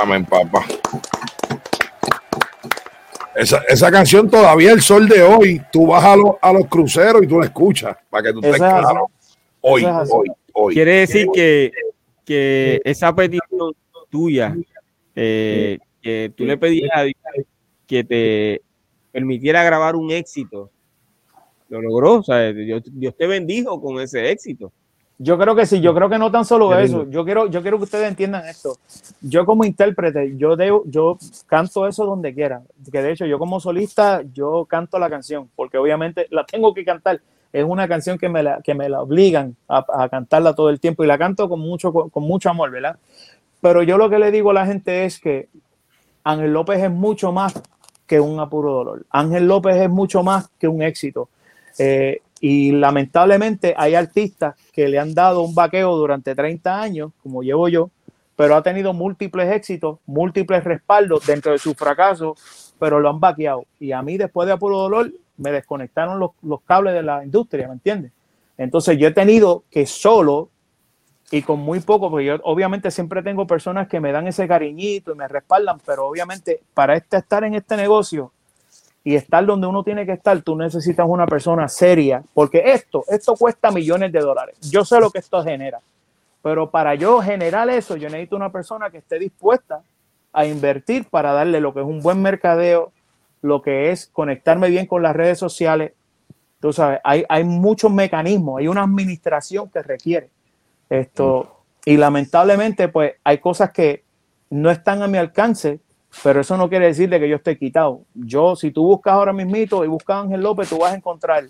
amén, 0.00 0.24
papá. 0.26 0.64
Esa, 3.34 3.62
esa, 3.68 3.90
canción 3.90 4.28
todavía 4.28 4.72
el 4.72 4.82
sol 4.82 5.08
de 5.08 5.22
hoy, 5.22 5.60
tú 5.72 5.86
vas 5.86 6.04
a, 6.04 6.14
a 6.40 6.52
los 6.52 6.66
cruceros 6.66 7.22
y 7.22 7.26
tú 7.26 7.38
la 7.38 7.46
escuchas 7.46 7.96
para 8.10 8.24
que 8.24 8.32
tú 8.32 8.40
estés 8.40 8.56
claro. 8.56 9.10
Hoy, 9.60 9.84
hoy, 9.84 10.28
hoy. 10.52 10.74
Quiere 10.74 10.96
decir 10.96 11.28
que, 11.32 11.72
que 12.24 12.80
esa 12.84 13.14
petición 13.14 13.74
tuya, 14.10 14.54
eh, 15.14 15.78
que 16.02 16.32
tú 16.36 16.44
le 16.44 16.58
pedías 16.58 16.90
a 16.94 17.02
Dios 17.02 17.16
que 17.86 18.04
te 18.04 18.62
permitiera 19.10 19.62
grabar 19.62 19.96
un 19.96 20.10
éxito, 20.10 20.70
lo 21.68 21.80
logró. 21.80 22.20
O 22.20 22.22
sea, 22.22 22.52
Dios, 22.52 22.82
Dios 22.86 23.16
te 23.16 23.26
bendijo 23.26 23.80
con 23.80 24.00
ese 24.00 24.30
éxito. 24.30 24.72
Yo 25.22 25.38
creo 25.38 25.54
que 25.54 25.66
sí, 25.66 25.80
yo 25.80 25.94
creo 25.94 26.08
que 26.08 26.18
no 26.18 26.32
tan 26.32 26.44
solo 26.44 26.76
eso. 26.76 27.08
Yo 27.08 27.24
quiero, 27.24 27.46
yo 27.46 27.62
quiero 27.62 27.76
que 27.78 27.84
ustedes 27.84 28.08
entiendan 28.08 28.44
esto. 28.48 28.76
Yo 29.20 29.46
como 29.46 29.64
intérprete, 29.64 30.36
yo 30.36 30.56
debo, 30.56 30.82
yo 30.86 31.16
canto 31.46 31.86
eso 31.86 32.04
donde 32.04 32.34
quiera. 32.34 32.62
Que 32.90 33.02
de 33.02 33.12
hecho, 33.12 33.26
yo 33.26 33.38
como 33.38 33.60
solista, 33.60 34.22
yo 34.32 34.64
canto 34.64 34.98
la 34.98 35.08
canción, 35.08 35.48
porque 35.54 35.78
obviamente 35.78 36.26
la 36.30 36.44
tengo 36.44 36.74
que 36.74 36.84
cantar. 36.84 37.20
Es 37.52 37.64
una 37.64 37.86
canción 37.86 38.18
que 38.18 38.28
me 38.28 38.42
la, 38.42 38.62
que 38.62 38.74
me 38.74 38.88
la 38.88 39.00
obligan 39.00 39.54
a, 39.68 40.08
cantarla 40.08 40.56
todo 40.56 40.70
el 40.70 40.80
tiempo 40.80 41.04
y 41.04 41.06
la 41.06 41.18
canto 41.18 41.48
con 41.48 41.60
mucho, 41.60 41.92
con 41.92 42.24
mucho 42.24 42.50
amor, 42.50 42.72
¿verdad? 42.72 42.96
Pero 43.60 43.84
yo 43.84 43.98
lo 43.98 44.10
que 44.10 44.18
le 44.18 44.32
digo 44.32 44.50
a 44.50 44.54
la 44.54 44.66
gente 44.66 45.04
es 45.04 45.20
que 45.20 45.48
Ángel 46.24 46.52
López 46.52 46.82
es 46.82 46.90
mucho 46.90 47.30
más 47.30 47.54
que 48.08 48.18
un 48.18 48.40
apuro 48.40 48.72
dolor. 48.72 49.06
Ángel 49.10 49.46
López 49.46 49.76
es 49.76 49.88
mucho 49.88 50.24
más 50.24 50.48
que 50.58 50.66
un 50.66 50.82
éxito. 50.82 51.28
Eh, 51.78 52.22
y 52.44 52.72
lamentablemente 52.72 53.72
hay 53.76 53.94
artistas 53.94 54.56
que 54.72 54.88
le 54.88 54.98
han 54.98 55.14
dado 55.14 55.42
un 55.42 55.54
vaqueo 55.54 55.96
durante 55.96 56.34
30 56.34 56.82
años, 56.82 57.12
como 57.22 57.44
llevo 57.44 57.68
yo, 57.68 57.90
pero 58.34 58.56
ha 58.56 58.62
tenido 58.64 58.92
múltiples 58.92 59.48
éxitos, 59.52 60.00
múltiples 60.06 60.64
respaldos 60.64 61.24
dentro 61.24 61.52
de 61.52 61.58
su 61.58 61.72
fracaso, 61.74 62.34
pero 62.80 62.98
lo 62.98 63.10
han 63.10 63.20
vaqueado. 63.20 63.64
Y 63.78 63.92
a 63.92 64.02
mí 64.02 64.16
después 64.18 64.46
de 64.46 64.54
Apolo 64.54 64.78
Dolor 64.78 65.12
me 65.36 65.52
desconectaron 65.52 66.18
los, 66.18 66.32
los 66.42 66.60
cables 66.62 66.94
de 66.94 67.04
la 67.04 67.24
industria, 67.24 67.68
¿me 67.68 67.74
entiendes? 67.74 68.10
Entonces 68.58 68.98
yo 68.98 69.06
he 69.06 69.12
tenido 69.12 69.62
que 69.70 69.86
solo 69.86 70.50
y 71.30 71.42
con 71.42 71.60
muy 71.60 71.78
poco, 71.78 72.10
porque 72.10 72.26
yo 72.26 72.40
obviamente 72.42 72.90
siempre 72.90 73.22
tengo 73.22 73.46
personas 73.46 73.86
que 73.86 74.00
me 74.00 74.10
dan 74.10 74.26
ese 74.26 74.48
cariñito 74.48 75.12
y 75.12 75.14
me 75.14 75.28
respaldan, 75.28 75.78
pero 75.86 76.08
obviamente 76.08 76.60
para 76.74 76.96
este, 76.96 77.18
estar 77.18 77.44
en 77.44 77.54
este 77.54 77.76
negocio 77.76 78.32
y 79.04 79.14
estar 79.14 79.44
donde 79.44 79.66
uno 79.66 79.82
tiene 79.82 80.06
que 80.06 80.12
estar, 80.12 80.40
tú 80.42 80.56
necesitas 80.56 81.06
una 81.08 81.26
persona 81.26 81.68
seria, 81.68 82.22
porque 82.34 82.62
esto, 82.72 83.04
esto 83.08 83.34
cuesta 83.34 83.70
millones 83.70 84.12
de 84.12 84.20
dólares. 84.20 84.56
Yo 84.70 84.84
sé 84.84 85.00
lo 85.00 85.10
que 85.10 85.18
esto 85.18 85.42
genera, 85.42 85.80
pero 86.40 86.70
para 86.70 86.94
yo 86.94 87.20
generar 87.20 87.68
eso, 87.70 87.96
yo 87.96 88.08
necesito 88.08 88.36
una 88.36 88.50
persona 88.50 88.90
que 88.90 88.98
esté 88.98 89.18
dispuesta 89.18 89.82
a 90.32 90.46
invertir 90.46 91.06
para 91.08 91.32
darle 91.32 91.60
lo 91.60 91.74
que 91.74 91.80
es 91.80 91.86
un 91.86 92.00
buen 92.00 92.22
mercadeo, 92.22 92.92
lo 93.42 93.60
que 93.60 93.90
es 93.90 94.06
conectarme 94.06 94.70
bien 94.70 94.86
con 94.86 95.02
las 95.02 95.14
redes 95.14 95.38
sociales. 95.38 95.92
Tú 96.60 96.72
sabes, 96.72 97.00
hay, 97.02 97.24
hay 97.28 97.44
muchos 97.44 97.92
mecanismos, 97.92 98.60
hay 98.60 98.68
una 98.68 98.84
administración 98.84 99.68
que 99.68 99.82
requiere 99.82 100.30
esto. 100.88 101.64
Y 101.84 101.96
lamentablemente, 101.96 102.88
pues 102.88 103.14
hay 103.24 103.38
cosas 103.38 103.72
que 103.72 104.04
no 104.50 104.70
están 104.70 105.02
a 105.02 105.08
mi 105.08 105.18
alcance 105.18 105.80
pero 106.22 106.40
eso 106.40 106.56
no 106.56 106.68
quiere 106.68 106.86
decir 106.86 107.08
de 107.08 107.18
que 107.18 107.28
yo 107.28 107.36
esté 107.36 107.58
quitado. 107.58 108.02
Yo, 108.14 108.54
si 108.54 108.70
tú 108.70 108.84
buscas 108.84 109.14
ahora 109.14 109.32
mismito 109.32 109.84
y 109.84 109.88
buscas 109.88 110.16
a 110.16 110.20
Ángel 110.20 110.42
López, 110.42 110.68
tú 110.68 110.78
vas 110.78 110.92
a 110.92 110.96
encontrar 110.96 111.44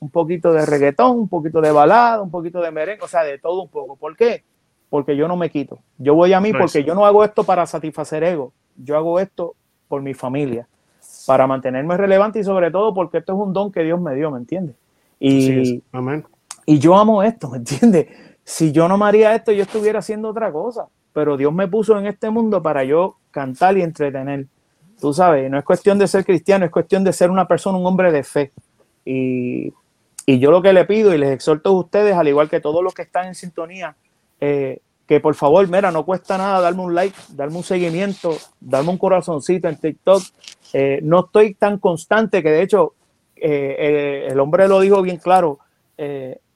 un 0.00 0.10
poquito 0.10 0.52
de 0.52 0.66
reggaetón, 0.66 1.18
un 1.18 1.28
poquito 1.28 1.60
de 1.60 1.70
balada, 1.70 2.20
un 2.20 2.30
poquito 2.30 2.60
de 2.60 2.70
merengue, 2.70 3.02
o 3.02 3.08
sea, 3.08 3.22
de 3.22 3.38
todo 3.38 3.62
un 3.62 3.68
poco. 3.68 3.96
¿Por 3.96 4.16
qué? 4.16 4.42
Porque 4.90 5.16
yo 5.16 5.28
no 5.28 5.36
me 5.36 5.48
quito. 5.48 5.78
Yo 5.98 6.14
voy 6.14 6.32
a 6.32 6.40
mí 6.40 6.52
porque 6.52 6.84
yo 6.84 6.94
no 6.94 7.06
hago 7.06 7.24
esto 7.24 7.44
para 7.44 7.66
satisfacer 7.66 8.24
ego. 8.24 8.52
Yo 8.76 8.96
hago 8.96 9.20
esto 9.20 9.54
por 9.88 10.02
mi 10.02 10.12
familia, 10.12 10.68
para 11.26 11.46
mantenerme 11.46 11.96
relevante 11.96 12.40
y 12.40 12.44
sobre 12.44 12.70
todo 12.70 12.92
porque 12.92 13.18
esto 13.18 13.32
es 13.32 13.38
un 13.38 13.52
don 13.52 13.70
que 13.70 13.82
Dios 13.82 14.00
me 14.00 14.14
dio, 14.14 14.30
¿me 14.30 14.38
entiendes? 14.38 14.76
Y, 15.20 15.82
y 16.66 16.78
yo 16.78 16.96
amo 16.96 17.22
esto, 17.22 17.48
¿me 17.50 17.58
entiendes? 17.58 18.08
Si 18.42 18.72
yo 18.72 18.88
no 18.88 18.98
me 18.98 19.06
haría 19.06 19.34
esto, 19.34 19.52
yo 19.52 19.62
estuviera 19.62 20.00
haciendo 20.00 20.28
otra 20.28 20.52
cosa 20.52 20.88
pero 21.14 21.36
Dios 21.36 21.54
me 21.54 21.68
puso 21.68 21.96
en 21.96 22.06
este 22.06 22.28
mundo 22.28 22.60
para 22.60 22.84
yo 22.84 23.16
cantar 23.30 23.78
y 23.78 23.82
entretener. 23.82 24.46
Tú 25.00 25.14
sabes, 25.14 25.48
no 25.48 25.56
es 25.56 25.64
cuestión 25.64 25.96
de 25.96 26.08
ser 26.08 26.24
cristiano, 26.24 26.64
es 26.64 26.72
cuestión 26.72 27.04
de 27.04 27.12
ser 27.12 27.30
una 27.30 27.46
persona, 27.46 27.78
un 27.78 27.86
hombre 27.86 28.10
de 28.10 28.24
fe. 28.24 28.52
Y, 29.04 29.72
yo 30.26 30.50
lo 30.50 30.60
que 30.60 30.72
le 30.72 30.84
pido 30.86 31.14
y 31.14 31.18
les 31.18 31.30
exhorto 31.30 31.70
a 31.70 31.72
ustedes, 31.72 32.16
al 32.16 32.26
igual 32.26 32.48
que 32.48 32.60
todos 32.60 32.82
los 32.82 32.94
que 32.94 33.02
están 33.02 33.28
en 33.28 33.34
sintonía, 33.34 33.94
eh, 34.40 34.80
que 35.06 35.20
por 35.20 35.34
favor, 35.34 35.68
mira, 35.68 35.92
no 35.92 36.04
cuesta 36.04 36.36
nada 36.36 36.60
darme 36.60 36.82
un 36.82 36.94
like, 36.94 37.16
darme 37.28 37.58
un 37.58 37.62
seguimiento, 37.62 38.36
darme 38.58 38.90
un 38.90 38.98
corazoncito 38.98 39.68
en 39.68 39.76
TikTok. 39.76 40.22
Eh, 40.72 41.00
no 41.02 41.26
estoy 41.26 41.54
tan 41.54 41.78
constante 41.78 42.42
que 42.42 42.50
de 42.50 42.62
hecho 42.62 42.94
eh, 43.36 44.26
el 44.30 44.40
hombre 44.40 44.66
lo 44.66 44.80
dijo 44.80 45.00
bien 45.02 45.18
claro. 45.18 45.58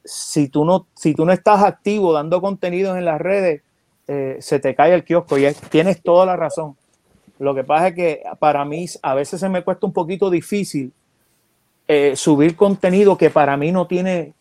si, 0.03 0.49
tú 0.49 0.65
no, 0.65 0.87
si 0.95 1.15
tú 1.15 1.25
no 1.25 1.33
estás 1.33 1.63
activo 1.63 2.13
dando 2.13 2.41
contenidos 2.41 2.97
en 2.97 3.05
las 3.05 3.21
redes, 3.21 3.63
eh, 4.09 4.39
se 4.41 4.59
te 4.59 4.75
cae 4.75 4.95
el 4.95 5.05
kiosco 5.05 5.39
y 5.39 5.47
tienes 5.69 6.03
toda 6.03 6.25
la 6.25 6.35
razón. 6.35 6.77
Lo 7.39 7.55
que 7.55 7.63
pasa 7.63 7.89
es 7.89 7.95
que 7.95 8.23
para 8.39 8.65
mí 8.65 8.87
a 9.03 9.15
veces 9.15 9.39
se 9.39 9.49
me 9.49 9.63
cuesta 9.63 9.87
un 9.87 9.93
poquito 9.93 10.31
difícil 10.31 10.93
eh, 11.87 12.17
subir 12.17 12.57
contenido 12.57 13.17
que 13.17 13.31
para 13.31 13.57
mí 13.57 13.71
no 13.71 13.87
tiene 13.87 14.33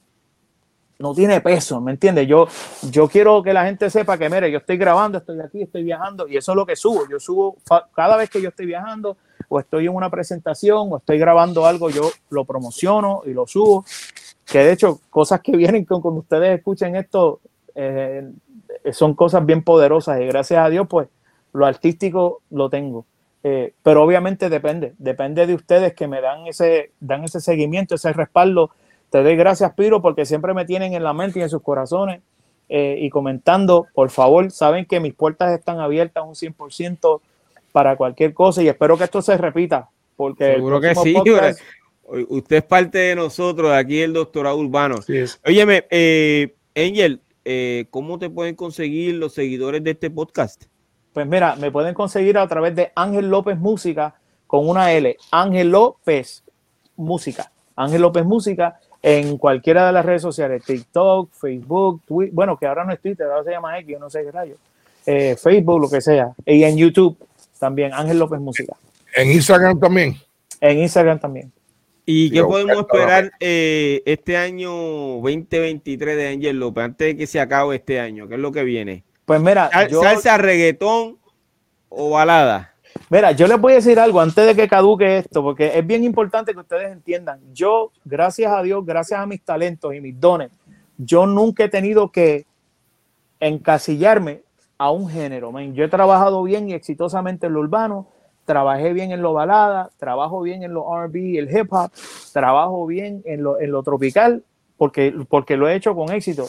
no 0.99 1.13
tiene 1.13 1.41
peso, 1.41 1.79
¿me 1.79 1.91
entiendes? 1.91 2.27
Yo, 2.27 2.47
yo 2.89 3.07
quiero 3.07 3.43
que 3.43 3.53
la 3.53 3.65
gente 3.65 3.87
sepa 3.89 4.17
que, 4.17 4.31
mire, 4.31 4.49
yo 4.49 4.57
estoy 4.57 4.77
grabando, 4.77 5.19
estoy 5.19 5.39
aquí, 5.41 5.61
estoy 5.61 5.83
viajando 5.83 6.27
y 6.27 6.37
eso 6.37 6.53
es 6.53 6.55
lo 6.55 6.65
que 6.65 6.75
subo. 6.75 7.07
Yo 7.07 7.19
subo 7.19 7.57
cada 7.93 8.17
vez 8.17 8.31
que 8.31 8.41
yo 8.41 8.49
estoy 8.49 8.65
viajando 8.65 9.15
o 9.47 9.59
estoy 9.59 9.85
en 9.85 9.93
una 9.93 10.09
presentación 10.09 10.87
o 10.91 10.97
estoy 10.97 11.19
grabando 11.19 11.67
algo, 11.67 11.91
yo 11.91 12.09
lo 12.31 12.45
promociono 12.45 13.21
y 13.25 13.33
lo 13.33 13.45
subo. 13.45 13.85
Que 14.43 14.59
de 14.59 14.71
hecho, 14.71 14.99
cosas 15.11 15.41
que 15.41 15.55
vienen 15.55 15.85
con 15.85 16.01
cuando 16.01 16.21
ustedes 16.21 16.57
escuchen 16.57 16.95
esto 16.95 17.41
eh, 17.75 18.27
son 18.93 19.13
cosas 19.13 19.45
bien 19.45 19.63
poderosas 19.63 20.21
y 20.21 20.25
gracias 20.25 20.59
a 20.65 20.69
Dios, 20.69 20.87
pues 20.89 21.07
lo 21.53 21.65
artístico 21.65 22.41
lo 22.49 22.69
tengo. 22.69 23.05
Eh, 23.43 23.73
pero 23.83 24.03
obviamente 24.03 24.49
depende, 24.49 24.93
depende 24.97 25.47
de 25.47 25.53
ustedes 25.53 25.93
que 25.93 26.07
me 26.07 26.21
dan 26.21 26.47
ese, 26.47 26.91
dan 26.99 27.23
ese 27.23 27.39
seguimiento, 27.39 27.95
ese 27.95 28.11
respaldo 28.13 28.71
te 29.09 29.23
doy 29.23 29.35
gracias, 29.35 29.73
Piro, 29.73 30.01
porque 30.01 30.25
siempre 30.25 30.53
me 30.53 30.65
tienen 30.65 30.93
en 30.93 31.03
la 31.03 31.13
mente 31.13 31.39
y 31.39 31.41
en 31.41 31.49
sus 31.49 31.61
corazones 31.61 32.21
eh, 32.67 32.97
y 32.99 33.09
comentando. 33.09 33.87
Por 33.93 34.09
favor, 34.09 34.51
saben 34.51 34.85
que 34.85 34.99
mis 34.99 35.13
puertas 35.13 35.57
están 35.57 35.79
abiertas 35.79 36.23
un 36.25 36.35
100% 36.35 37.21
para 37.71 37.95
cualquier 37.95 38.33
cosa 38.33 38.61
y 38.61 38.67
espero 38.67 38.97
que 38.97 39.05
esto 39.05 39.21
se 39.21 39.37
repita. 39.37 39.89
Porque 40.15 40.55
Seguro 40.55 40.81
que 40.81 40.95
sí. 40.95 41.15
Usted 42.29 42.55
es 42.57 42.63
parte 42.63 42.97
de 42.97 43.15
nosotros, 43.15 43.71
de 43.71 43.77
aquí 43.77 44.01
el 44.01 44.13
doctorado 44.13 44.57
urbano. 44.57 45.01
Sí 45.01 45.23
Óyeme, 45.45 45.85
eh, 45.89 46.55
Angel, 46.75 47.21
eh, 47.49 47.85
¿cómo 47.91 48.19
te 48.19 48.29
pueden 48.29 48.55
conseguir 48.55 49.15
los 49.15 49.33
seguidores 49.33 49.81
de 49.81 49.91
este 49.91 50.09
podcast? 50.09 50.65
Pues 51.13 51.25
mira, 51.25 51.55
me 51.55 51.71
pueden 51.71 51.93
conseguir 51.93 52.37
a 52.37 52.45
través 52.45 52.75
de 52.75 52.91
Ángel 52.93 53.29
López 53.29 53.57
Música 53.57 54.15
con 54.47 54.67
una 54.67 54.91
L. 54.91 55.15
Ángel 55.31 55.71
López 55.71 56.43
Música. 56.97 57.49
Ángel 57.77 58.01
López 58.01 58.25
Música 58.25 58.77
en 59.01 59.37
cualquiera 59.37 59.87
de 59.87 59.93
las 59.93 60.05
redes 60.05 60.21
sociales, 60.21 60.61
TikTok, 60.65 61.31
Facebook, 61.31 62.01
Twitter, 62.05 62.33
bueno, 62.33 62.57
que 62.57 62.65
ahora 62.65 62.83
no 62.83 62.91
es 62.91 62.99
Twitter, 62.99 63.27
ahora 63.27 63.45
se 63.45 63.51
llama 63.51 63.79
X, 63.79 63.97
no 63.97 64.09
sé 64.09 64.25
qué 64.25 64.31
rayo, 64.31 64.55
eh, 65.05 65.37
Facebook, 65.41 65.79
lo 65.79 65.89
que 65.89 66.01
sea, 66.01 66.33
y 66.45 66.63
en 66.63 66.75
YouTube 66.75 67.17
también, 67.57 67.93
Ángel 67.93 68.19
López 68.19 68.41
Música. 68.41 68.75
En 69.15 69.31
Instagram 69.31 69.79
también. 69.79 70.17
En 70.59 70.79
Instagram 70.79 71.19
también. 71.19 71.53
¿Y 72.09 72.31
qué 72.31 72.41
podemos 72.41 72.77
esperar 72.77 73.33
eh, 73.41 74.01
este 74.05 74.37
año 74.37 74.71
2023 74.71 76.15
de 76.15 76.27
Ángel 76.29 76.57
López, 76.57 76.85
antes 76.85 77.07
de 77.07 77.17
que 77.17 77.27
se 77.27 77.37
acabe 77.37 77.75
este 77.75 77.99
año? 77.99 78.29
¿Qué 78.29 78.35
es 78.35 78.39
lo 78.39 78.53
que 78.53 78.63
viene? 78.63 79.03
Pues 79.25 79.41
mira, 79.41 79.69
salsa, 79.91 80.37
reggaetón 80.37 81.17
o 81.89 82.11
balada. 82.11 82.73
Mira, 83.09 83.33
yo 83.33 83.45
les 83.45 83.59
voy 83.59 83.73
a 83.73 83.75
decir 83.75 83.99
algo 83.99 84.21
antes 84.21 84.45
de 84.47 84.55
que 84.55 84.69
caduque 84.69 85.17
esto, 85.17 85.43
porque 85.43 85.77
es 85.77 85.85
bien 85.85 86.05
importante 86.05 86.53
que 86.53 86.61
ustedes 86.61 86.93
entiendan. 86.93 87.41
Yo, 87.51 87.91
gracias 88.05 88.53
a 88.53 88.61
Dios, 88.61 88.85
gracias 88.85 89.19
a 89.19 89.25
mis 89.25 89.43
talentos 89.43 89.93
y 89.93 89.99
mis 89.99 90.17
dones, 90.17 90.49
yo 90.97 91.25
nunca 91.25 91.65
he 91.65 91.69
tenido 91.69 92.09
que 92.09 92.45
encasillarme 93.41 94.43
a 94.77 94.91
un 94.91 95.09
género. 95.09 95.51
Yo 95.73 95.83
he 95.83 95.89
trabajado 95.89 96.41
bien 96.43 96.69
y 96.69 96.73
exitosamente 96.73 97.47
en 97.47 97.53
lo 97.53 97.59
urbano, 97.59 98.07
trabajé 98.47 98.93
bien 98.93 99.11
en 99.11 99.21
lo 99.21 99.33
balada, 99.33 99.91
trabajo 99.99 100.41
bien 100.41 100.63
en 100.63 100.73
lo 100.73 100.87
RB, 101.05 101.37
el 101.37 101.55
hip 101.55 101.71
hop, 101.71 101.91
trabajo 102.33 102.87
bien 102.87 103.21
en 103.25 103.43
lo, 103.43 103.59
en 103.59 103.71
lo 103.71 103.83
tropical, 103.83 104.43
porque, 104.77 105.13
porque 105.29 105.55
lo 105.55 105.69
he 105.69 105.75
hecho 105.75 105.93
con 105.93 106.11
éxito. 106.11 106.47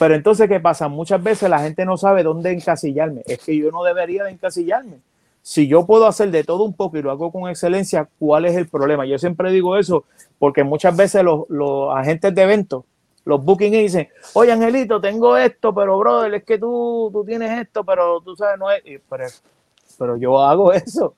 Pero 0.00 0.16
entonces, 0.16 0.48
¿qué 0.48 0.58
pasa? 0.58 0.88
Muchas 0.88 1.22
veces 1.22 1.48
la 1.48 1.60
gente 1.60 1.84
no 1.84 1.96
sabe 1.96 2.24
dónde 2.24 2.50
encasillarme. 2.50 3.22
Es 3.26 3.38
que 3.38 3.56
yo 3.56 3.70
no 3.70 3.84
debería 3.84 4.24
de 4.24 4.32
encasillarme 4.32 4.98
si 5.44 5.68
yo 5.68 5.84
puedo 5.84 6.06
hacer 6.06 6.30
de 6.30 6.42
todo 6.42 6.64
un 6.64 6.72
poco 6.72 6.96
y 6.96 7.02
lo 7.02 7.10
hago 7.10 7.30
con 7.30 7.50
excelencia, 7.50 8.08
¿cuál 8.18 8.46
es 8.46 8.56
el 8.56 8.66
problema? 8.66 9.04
Yo 9.04 9.18
siempre 9.18 9.52
digo 9.52 9.76
eso 9.76 10.06
porque 10.38 10.64
muchas 10.64 10.96
veces 10.96 11.22
los, 11.22 11.94
agentes 11.94 12.34
de 12.34 12.42
eventos, 12.42 12.84
los 13.26 13.44
booking 13.44 13.72
dicen, 13.72 14.08
oye 14.32 14.52
Angelito, 14.52 15.02
tengo 15.02 15.36
esto, 15.36 15.74
pero 15.74 15.98
brother, 15.98 16.32
es 16.32 16.44
que 16.44 16.58
tú, 16.58 17.10
tú 17.12 17.26
tienes 17.26 17.60
esto, 17.60 17.84
pero 17.84 18.22
tú 18.22 18.34
sabes, 18.34 18.58
no 18.58 18.70
es, 18.70 18.82
pero, 19.06 19.26
pero 19.98 20.16
yo 20.16 20.40
hago 20.40 20.72
eso, 20.72 21.14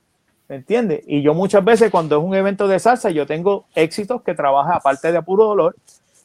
¿me 0.49 0.57
entiendes? 0.57 1.03
Y 1.07 1.23
yo 1.23 1.35
muchas 1.35 1.65
veces 1.65 1.91
cuando 1.91 2.19
es 2.19 2.25
un 2.25 2.35
evento 2.35 2.69
de 2.69 2.79
salsa, 2.79 3.11
yo 3.11 3.27
tengo 3.27 3.67
éxitos 3.75 4.23
que 4.23 4.35
trabaja 4.35 4.77
aparte 4.77 5.13
de 5.13 5.23
puro 5.23 5.45
dolor, 5.45 5.77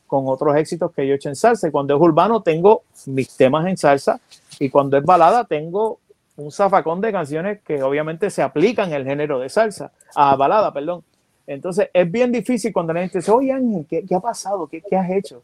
con 0.07 0.27
otros 0.27 0.55
éxitos 0.57 0.91
que 0.91 1.07
yo 1.07 1.13
he 1.13 1.15
hecho 1.15 1.29
en 1.29 1.35
salsa. 1.35 1.71
Cuando 1.71 1.95
es 1.95 2.01
urbano, 2.01 2.41
tengo 2.41 2.83
mis 3.05 3.35
temas 3.37 3.65
en 3.67 3.77
salsa. 3.77 4.19
Y 4.59 4.69
cuando 4.69 4.97
es 4.97 5.05
balada, 5.05 5.45
tengo 5.45 5.99
un 6.35 6.51
zafacón 6.51 7.01
de 7.01 7.11
canciones 7.11 7.61
que 7.61 7.81
obviamente 7.81 8.29
se 8.29 8.41
aplican 8.41 8.91
el 8.91 9.05
género 9.05 9.39
de 9.39 9.49
salsa, 9.49 9.91
a 10.15 10.35
balada, 10.35 10.73
perdón. 10.73 11.03
Entonces 11.47 11.89
es 11.93 12.11
bien 12.11 12.31
difícil 12.31 12.71
cuando 12.71 12.93
la 12.93 13.01
gente 13.01 13.19
dice, 13.19 13.31
oye 13.31 13.51
Ángel, 13.51 13.85
¿qué, 13.89 14.15
ha 14.15 14.19
pasado? 14.19 14.67
¿Qué, 14.67 14.81
has 14.95 15.09
hecho? 15.09 15.43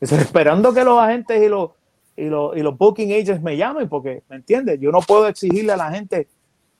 Esperando 0.00 0.72
que 0.72 0.84
los 0.84 0.98
agentes 0.98 1.42
y 1.42 1.48
los, 1.48 1.70
y 2.16 2.24
los, 2.24 2.56
y 2.56 2.60
los 2.60 2.76
booking 2.76 3.12
agents 3.12 3.42
me 3.42 3.56
llamen, 3.56 3.88
porque, 3.88 4.22
¿me 4.28 4.36
entiendes? 4.36 4.80
Yo 4.80 4.90
no 4.90 5.00
puedo 5.00 5.26
exigirle 5.26 5.72
a 5.72 5.76
la 5.76 5.90
gente 5.90 6.28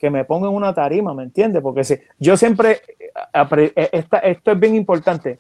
que 0.03 0.11
me 0.11 0.25
ponga 0.25 0.49
en 0.49 0.55
una 0.57 0.75
tarima, 0.75 1.15
¿me 1.15 1.23
entiendes? 1.23 1.63
Porque 1.63 1.85
si, 1.85 1.95
yo 2.19 2.37
siempre, 2.37 2.83
eh, 3.33 3.73
eh, 3.77 3.89
esta, 3.93 4.19
esto 4.19 4.51
es 4.51 4.59
bien 4.59 4.75
importante. 4.75 5.39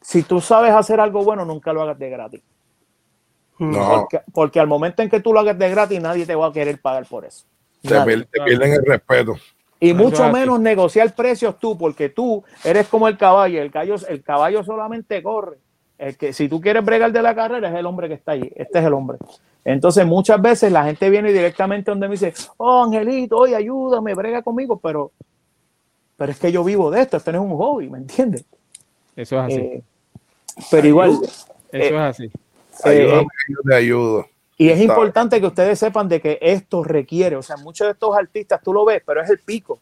Si 0.00 0.22
tú 0.22 0.40
sabes 0.40 0.72
hacer 0.72 1.00
algo 1.00 1.22
bueno, 1.22 1.44
nunca 1.44 1.70
lo 1.74 1.82
hagas 1.82 1.98
de 1.98 2.08
gratis. 2.08 2.40
Porque, 4.32 4.58
al 4.58 4.68
momento 4.68 5.02
en 5.02 5.10
que 5.10 5.20
tú 5.20 5.34
lo 5.34 5.40
hagas 5.40 5.58
de 5.58 5.68
gratis, 5.68 6.00
nadie 6.00 6.24
te 6.24 6.34
va 6.34 6.46
a 6.46 6.52
querer 6.52 6.80
pagar 6.80 7.04
por 7.04 7.26
eso. 7.26 7.44
Te, 7.82 7.90
pierden 8.42 8.72
el 8.72 8.86
respeto. 8.86 9.36
Y 9.78 9.92
mucho 9.92 10.30
menos 10.30 10.58
negociar 10.60 11.14
precios 11.14 11.58
tú, 11.58 11.76
porque 11.76 12.08
tú 12.08 12.42
eres 12.64 12.88
como 12.88 13.06
el 13.06 13.18
caballo. 13.18 13.60
El 13.60 13.70
caballo, 13.70 13.96
el 14.08 14.22
caballo 14.22 14.64
solamente 14.64 15.22
corre. 15.22 15.58
El 15.98 16.16
que, 16.16 16.32
si 16.32 16.48
tú 16.48 16.60
quieres 16.60 16.84
bregar 16.84 17.12
de 17.12 17.22
la 17.22 17.34
carrera, 17.34 17.68
es 17.68 17.74
el 17.74 17.86
hombre 17.86 18.08
que 18.08 18.14
está 18.14 18.32
ahí. 18.32 18.52
Este 18.56 18.78
es 18.78 18.84
el 18.84 18.92
hombre. 18.92 19.18
Entonces, 19.64 20.04
muchas 20.04 20.40
veces 20.42 20.70
la 20.70 20.84
gente 20.84 21.08
viene 21.08 21.32
directamente 21.32 21.90
donde 21.90 22.08
me 22.08 22.12
dice, 22.12 22.34
oh, 22.58 22.84
Angelito, 22.84 23.38
oye, 23.38 23.56
ayúdame, 23.56 24.14
brega 24.14 24.42
conmigo, 24.42 24.78
pero, 24.78 25.12
pero 26.16 26.32
es 26.32 26.38
que 26.38 26.52
yo 26.52 26.62
vivo 26.62 26.90
de 26.90 27.00
esto, 27.00 27.16
esto 27.16 27.32
no 27.32 27.44
es 27.44 27.50
un 27.50 27.56
hobby, 27.56 27.88
¿me 27.88 27.98
entiendes? 27.98 28.44
Eso 29.16 29.38
es 29.38 29.44
así. 29.44 29.60
Eh, 29.60 29.82
pero 30.70 30.86
igual. 30.86 31.18
Eso 31.72 31.94
es 31.94 31.94
así. 31.94 32.30
Eh, 32.84 33.26
ayudo. 33.72 34.26
Y 34.56 34.68
es 34.68 34.80
importante 34.80 35.40
que 35.40 35.46
ustedes 35.46 35.78
sepan 35.78 36.08
de 36.08 36.20
que 36.20 36.38
esto 36.40 36.84
requiere, 36.84 37.36
o 37.36 37.42
sea, 37.42 37.56
muchos 37.56 37.86
de 37.86 37.92
estos 37.92 38.16
artistas 38.16 38.60
tú 38.62 38.72
lo 38.72 38.84
ves, 38.84 39.02
pero 39.04 39.20
es 39.22 39.30
el 39.30 39.38
pico. 39.38 39.80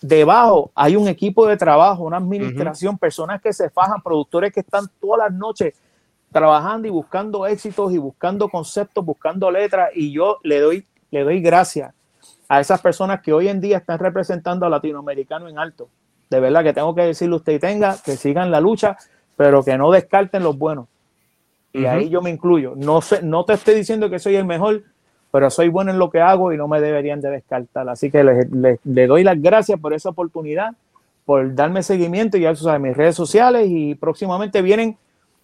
Debajo 0.00 0.70
hay 0.74 0.96
un 0.96 1.08
equipo 1.08 1.46
de 1.46 1.56
trabajo, 1.56 2.04
una 2.04 2.18
administración, 2.18 2.98
personas 2.98 3.40
que 3.40 3.52
se 3.52 3.70
fajan, 3.70 4.02
productores 4.02 4.52
que 4.52 4.60
están 4.60 4.86
todas 5.00 5.30
las 5.30 5.38
noches 5.38 5.74
trabajando 6.30 6.86
y 6.86 6.90
buscando 6.90 7.46
éxitos 7.46 7.92
y 7.92 7.98
buscando 7.98 8.48
conceptos, 8.48 9.04
buscando 9.04 9.50
letras. 9.50 9.90
Y 9.94 10.12
yo 10.12 10.38
le 10.42 10.60
doy, 10.60 10.86
le 11.10 11.24
doy 11.24 11.40
gracias 11.40 11.94
a 12.48 12.60
esas 12.60 12.80
personas 12.80 13.22
que 13.22 13.32
hoy 13.32 13.48
en 13.48 13.60
día 13.60 13.78
están 13.78 13.98
representando 13.98 14.66
a 14.66 14.68
latinoamericano 14.68 15.48
en 15.48 15.58
alto. 15.58 15.88
De 16.28 16.40
verdad 16.40 16.62
que 16.62 16.72
tengo 16.72 16.94
que 16.94 17.02
decirle 17.02 17.36
usted 17.36 17.54
y 17.54 17.58
tenga 17.58 17.96
que 18.04 18.16
sigan 18.16 18.50
la 18.50 18.60
lucha, 18.60 18.96
pero 19.36 19.62
que 19.62 19.78
no 19.78 19.90
descarten 19.90 20.42
los 20.42 20.58
buenos 20.58 20.88
y 21.76 21.84
ahí 21.84 22.08
yo 22.08 22.22
me 22.22 22.30
incluyo. 22.30 22.74
No, 22.76 23.00
sé, 23.02 23.22
no 23.22 23.44
te 23.44 23.52
estoy 23.52 23.74
diciendo 23.74 24.08
que 24.08 24.18
soy 24.18 24.36
el 24.36 24.44
mejor, 24.44 24.84
pero 25.30 25.50
soy 25.50 25.68
bueno 25.68 25.90
en 25.90 25.98
lo 25.98 26.10
que 26.10 26.20
hago 26.20 26.52
y 26.52 26.56
no 26.56 26.68
me 26.68 26.80
deberían 26.80 27.20
de 27.20 27.30
descartar. 27.30 27.88
Así 27.88 28.10
que 28.10 28.24
le 28.24 29.06
doy 29.06 29.24
las 29.24 29.40
gracias 29.40 29.78
por 29.78 29.92
esa 29.92 30.10
oportunidad, 30.10 30.74
por 31.24 31.54
darme 31.54 31.82
seguimiento. 31.82 32.38
Ya 32.38 32.54
tú 32.54 32.64
sabes, 32.64 32.80
mis 32.80 32.96
redes 32.96 33.16
sociales 33.16 33.66
y 33.68 33.94
próximamente 33.96 34.62
vienen 34.62 34.96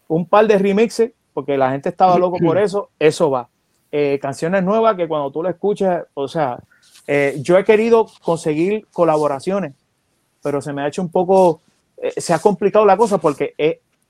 un 0.08 0.26
par 0.26 0.46
de 0.46 0.58
remixes, 0.58 1.12
porque 1.34 1.58
la 1.58 1.70
gente 1.70 1.88
estaba 1.88 2.18
loco 2.18 2.38
por 2.38 2.56
eso. 2.58 2.90
Eso 2.98 3.30
va. 3.30 3.48
Eh, 3.90 4.18
canciones 4.22 4.62
nuevas 4.62 4.96
que 4.96 5.08
cuando 5.08 5.30
tú 5.30 5.42
lo 5.42 5.50
escuches, 5.50 5.90
o 6.14 6.28
sea, 6.28 6.58
eh, 7.06 7.36
yo 7.40 7.58
he 7.58 7.64
querido 7.64 8.06
conseguir 8.22 8.86
colaboraciones, 8.92 9.74
pero 10.42 10.62
se 10.62 10.72
me 10.72 10.82
ha 10.82 10.88
hecho 10.88 11.02
un 11.02 11.10
poco, 11.10 11.60
eh, 11.98 12.18
se 12.18 12.32
ha 12.32 12.38
complicado 12.38 12.86
la 12.86 12.96
cosa 12.96 13.18
porque 13.18 13.54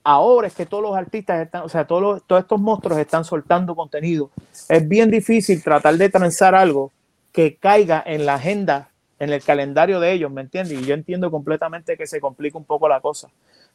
ahora 0.03 0.47
es 0.47 0.53
que 0.53 0.65
todos 0.65 0.83
los 0.83 0.95
artistas 0.95 1.41
están, 1.41 1.63
o 1.63 1.69
sea, 1.69 1.85
todos, 1.85 2.23
todos 2.27 2.41
estos 2.41 2.59
monstruos 2.59 2.99
están 2.99 3.23
soltando 3.23 3.75
contenido. 3.75 4.29
Es 4.69 4.87
bien 4.87 5.09
difícil 5.09 5.63
tratar 5.63 5.95
de 5.95 6.09
transar 6.09 6.55
algo 6.55 6.91
que 7.31 7.55
caiga 7.55 8.03
en 8.05 8.25
la 8.25 8.35
agenda, 8.35 8.89
en 9.19 9.31
el 9.31 9.41
calendario 9.41 9.99
de 9.99 10.11
ellos, 10.11 10.31
¿me 10.31 10.41
entiendes? 10.41 10.79
Y 10.79 10.85
yo 10.85 10.93
entiendo 10.93 11.31
completamente 11.31 11.97
que 11.97 12.07
se 12.07 12.19
complica 12.19 12.57
un 12.57 12.65
poco 12.65 12.87
la 12.87 12.99
cosa. 13.01 13.29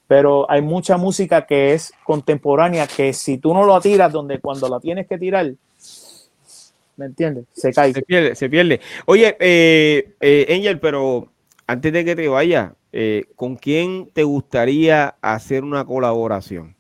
Pero 0.07 0.51
hay 0.51 0.63
mucha 0.63 0.97
música 0.97 1.47
que 1.47 1.75
es 1.75 1.93
contemporánea 2.05 2.87
que 2.87 3.13
si 3.13 3.39
tú 3.39 3.53
no 3.53 3.65
lo 3.65 3.81
tiras 3.81 4.13
donde 4.13 4.39
cuando 4.39 4.69
la 4.69 4.81
tienes 4.81 5.07
que 5.07 5.19
tirar, 5.19 5.53
¿me 6.97 7.07
entiendes? 7.07 7.45
Se 7.53 7.73
cae. 7.73 7.93
Se 7.93 8.03
pierde, 8.03 8.35
se 8.35 8.49
pierde. 8.49 8.81
Oye, 9.07 9.37
eh, 9.39 10.15
eh, 10.21 10.47
Angel, 10.57 10.81
pero 10.81 11.29
antes 11.69 11.93
de 11.93 12.05
que 12.05 12.17
te 12.17 12.27
vaya, 12.29 12.75
eh, 12.93 13.27
¿con 13.37 13.57
quién 13.57 14.11
te 14.13 14.25
gustaría 14.25 15.15
hacer 15.21 15.63
una 15.63 15.85
colaboración? 15.85 16.75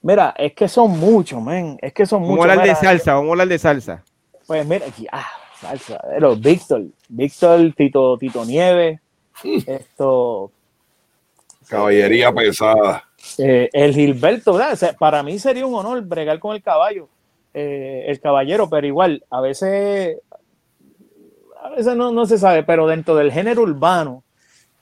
Mira, 0.00 0.32
es 0.38 0.54
que 0.54 0.68
son 0.68 0.98
muchos, 0.98 1.42
men. 1.42 1.76
Es 1.82 1.92
que 1.92 2.06
son 2.06 2.22
muchos. 2.22 2.38
Vamos 2.38 2.48
a 2.48 2.52
hablar 2.52 2.66
de 2.66 2.74
salsa, 2.76 3.14
vamos 3.14 3.28
a 3.28 3.32
hablar 3.32 3.48
de 3.48 3.58
salsa. 3.58 4.04
Pues 4.46 4.64
mira, 4.64 4.86
aquí, 4.86 5.06
ah, 5.10 5.26
salsa. 5.60 6.00
Pero 6.08 6.36
Víctor, 6.36 6.84
Víctor, 7.08 7.74
Tito, 7.76 8.16
Tito 8.16 8.44
Nieves, 8.44 9.00
esto. 9.66 10.52
Caballería 11.68 12.32
pesada. 12.32 13.04
Eh, 13.38 13.70
el 13.72 13.94
Gilberto, 13.94 14.56
para 14.98 15.22
mí 15.24 15.38
sería 15.40 15.66
un 15.66 15.74
honor 15.74 16.00
bregar 16.02 16.38
con 16.38 16.54
el 16.54 16.62
caballo, 16.62 17.08
eh, 17.54 18.04
el 18.06 18.20
caballero, 18.20 18.68
pero 18.70 18.86
igual, 18.86 19.24
a 19.30 19.40
veces, 19.40 20.18
veces 21.70 21.96
no, 21.96 22.12
no 22.12 22.26
se 22.26 22.38
sabe, 22.38 22.62
pero 22.62 22.86
dentro 22.86 23.14
del 23.14 23.32
género 23.32 23.62
urbano, 23.62 24.22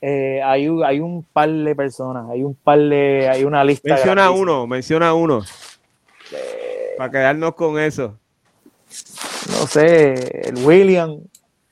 eh, 0.00 0.40
hay, 0.42 0.68
hay 0.84 1.00
un 1.00 1.22
par 1.22 1.50
de 1.50 1.74
personas, 1.74 2.28
hay 2.30 2.42
un 2.42 2.54
par 2.54 2.78
de, 2.78 3.28
hay 3.28 3.44
una 3.44 3.62
lista. 3.64 3.94
Menciona 3.94 4.30
uno, 4.30 4.66
menciona 4.66 5.14
uno. 5.14 5.42
para 6.96 7.10
quedarnos 7.10 7.54
con 7.54 7.78
eso. 7.78 8.16
No 9.48 9.66
sé, 9.66 10.48
el 10.48 10.64
William. 10.64 11.18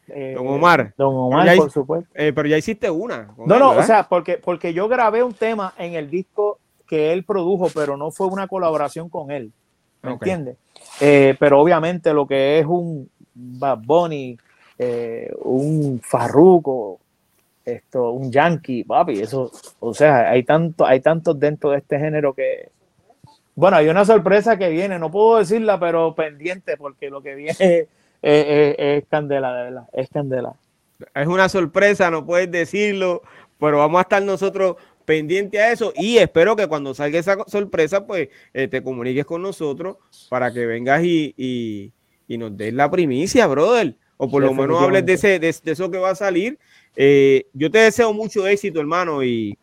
Don 0.06 0.46
Omar. 0.46 0.94
Don 0.96 1.14
Omar, 1.14 1.56
por 1.56 1.70
supuesto. 1.70 2.10
pero 2.14 2.46
ya 2.46 2.56
hiciste 2.56 2.90
una. 2.90 3.28
No, 3.46 3.58
no, 3.58 3.70
o 3.72 3.82
sea, 3.82 4.08
porque, 4.08 4.38
porque 4.38 4.72
yo 4.72 4.88
grabé 4.88 5.22
un 5.22 5.34
tema 5.34 5.74
en 5.76 5.94
el 5.94 6.10
disco 6.10 6.58
que 6.88 7.12
él 7.12 7.24
produjo, 7.24 7.68
pero 7.74 7.96
no 7.96 8.10
fue 8.10 8.26
una 8.26 8.48
colaboración 8.48 9.08
con 9.08 9.30
él. 9.30 9.52
¿Me 10.02 10.12
entiendes? 10.12 10.56
Eh, 11.00 11.36
pero 11.38 11.60
obviamente 11.60 12.12
lo 12.12 12.26
que 12.26 12.58
es 12.58 12.66
un 12.66 13.10
Bad 13.34 13.78
Bunny, 13.84 14.38
eh, 14.78 15.30
un 15.42 16.00
Farruko, 16.02 17.00
esto, 17.64 18.12
un 18.12 18.32
Yankee, 18.32 18.84
papi, 18.84 19.20
eso, 19.20 19.50
o 19.80 19.92
sea, 19.92 20.30
hay 20.30 20.42
tanto, 20.42 20.86
hay 20.86 21.00
tantos 21.00 21.38
dentro 21.38 21.70
de 21.70 21.78
este 21.78 21.98
género 21.98 22.32
que, 22.32 22.70
bueno, 23.54 23.76
hay 23.76 23.88
una 23.88 24.04
sorpresa 24.04 24.56
que 24.56 24.70
viene, 24.70 24.98
no 24.98 25.10
puedo 25.10 25.38
decirla, 25.38 25.80
pero 25.80 26.14
pendiente, 26.14 26.76
porque 26.76 27.10
lo 27.10 27.22
que 27.22 27.34
viene 27.34 27.88
es, 28.22 29.04
candela, 29.08 29.52
de 29.52 29.62
verdad, 29.64 29.88
es 29.92 30.08
candela. 30.08 30.54
Es 31.14 31.26
una 31.26 31.48
sorpresa, 31.48 32.10
no 32.10 32.24
puedes 32.24 32.50
decirlo, 32.50 33.22
pero 33.58 33.78
vamos 33.78 33.98
a 33.98 34.02
estar 34.02 34.22
nosotros 34.22 34.76
pendiente 35.04 35.58
a 35.58 35.72
eso 35.72 35.92
y 35.96 36.18
espero 36.18 36.54
que 36.54 36.66
cuando 36.66 36.92
salga 36.94 37.18
esa 37.18 37.36
sorpresa, 37.46 38.06
pues 38.06 38.28
eh, 38.52 38.68
te 38.68 38.82
comuniques 38.82 39.24
con 39.24 39.42
nosotros 39.42 39.96
para 40.28 40.52
que 40.52 40.66
vengas 40.66 41.02
y, 41.02 41.92
nos 42.28 42.56
des 42.56 42.74
la 42.74 42.90
primicia, 42.90 43.46
brother. 43.46 43.96
O 44.18 44.28
por 44.28 44.42
lo 44.42 44.52
menos 44.52 44.82
hables 44.82 45.06
de, 45.06 45.14
ese, 45.14 45.38
de, 45.38 45.48
eso 45.48 45.90
que 45.90 45.96
va 45.98 46.10
a 46.10 46.14
salir. 46.14 46.58
Eh, 46.94 47.46
yo 47.54 47.70
te 47.70 47.78
deseo 47.78 48.12
mucho 48.12 48.46
éxito, 48.46 48.80
hermano, 48.80 49.24
y 49.24 49.56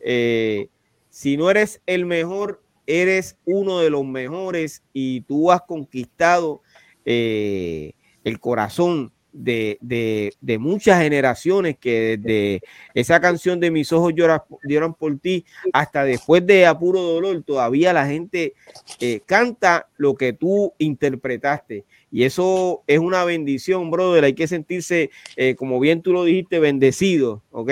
eh, 0.00 0.68
si 1.10 1.36
no 1.36 1.50
eres 1.50 1.82
el 1.86 2.06
mejor, 2.06 2.62
eres 2.86 3.36
uno 3.44 3.80
de 3.80 3.90
los 3.90 4.04
mejores 4.04 4.82
y 4.92 5.22
tú 5.22 5.50
has 5.50 5.62
conquistado 5.62 6.62
el 7.04 8.38
corazón 8.38 9.12
de, 9.32 10.58
muchas 10.60 11.00
generaciones 11.00 11.76
que 11.78 12.16
desde 12.18 12.60
esa 12.94 13.20
canción 13.20 13.60
de 13.60 13.70
Mis 13.70 13.92
ojos 13.92 14.12
lloran, 14.14 14.94
por 14.94 15.18
ti 15.18 15.44
hasta 15.72 16.04
después 16.04 16.46
de 16.46 16.66
Apuro 16.66 17.00
Dolor, 17.00 17.42
todavía 17.42 17.92
la 17.92 18.06
gente 18.06 18.54
eh, 19.00 19.20
canta 19.26 19.88
lo 19.96 20.14
que 20.14 20.32
tú 20.32 20.74
interpretaste. 20.78 21.84
Y 22.12 22.24
eso 22.24 22.82
es 22.86 22.98
una 22.98 23.24
bendición, 23.24 23.90
brother. 23.90 24.24
Hay 24.24 24.34
que 24.34 24.46
sentirse, 24.46 25.10
eh, 25.36 25.56
como 25.56 25.80
bien 25.80 26.02
tú 26.02 26.12
lo 26.12 26.24
dijiste, 26.24 26.60
bendecido, 26.60 27.42
¿ok? 27.50 27.70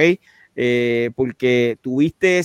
Eh, 0.57 1.11
porque 1.15 1.79
tuviste, 1.81 2.43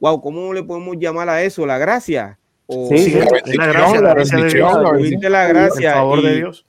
wow, 0.00 0.20
¿cómo 0.20 0.52
le 0.52 0.64
podemos 0.64 0.96
llamar 0.98 1.28
a 1.28 1.42
eso? 1.42 1.64
La 1.64 1.78
gracia. 1.78 2.38
sí, 2.68 3.12
la, 3.56 3.66
gracia, 3.66 4.00
la, 4.00 4.14
bendición, 4.14 5.32
la 5.32 5.46
gracia. 5.48 5.94
favor 5.94 6.22
de 6.22 6.36
Dios 6.36 6.66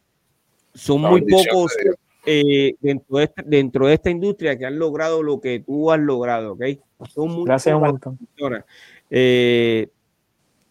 son 0.73 1.01
muy 1.01 1.21
pocos 1.21 1.75
eh, 2.25 2.75
dentro, 2.79 3.17
de 3.17 3.23
este, 3.25 3.43
dentro 3.45 3.87
de 3.87 3.93
esta 3.95 4.09
industria 4.09 4.57
que 4.57 4.65
han 4.65 4.77
logrado 4.77 5.23
lo 5.23 5.39
que 5.41 5.59
tú 5.59 5.91
has 5.91 5.99
logrado, 5.99 6.53
¿ok? 6.53 6.63
Son 7.09 7.29
muy 7.29 7.45
Gracias 7.45 7.75
un 7.75 7.81
montón. 7.81 8.19
Eh, 9.09 9.89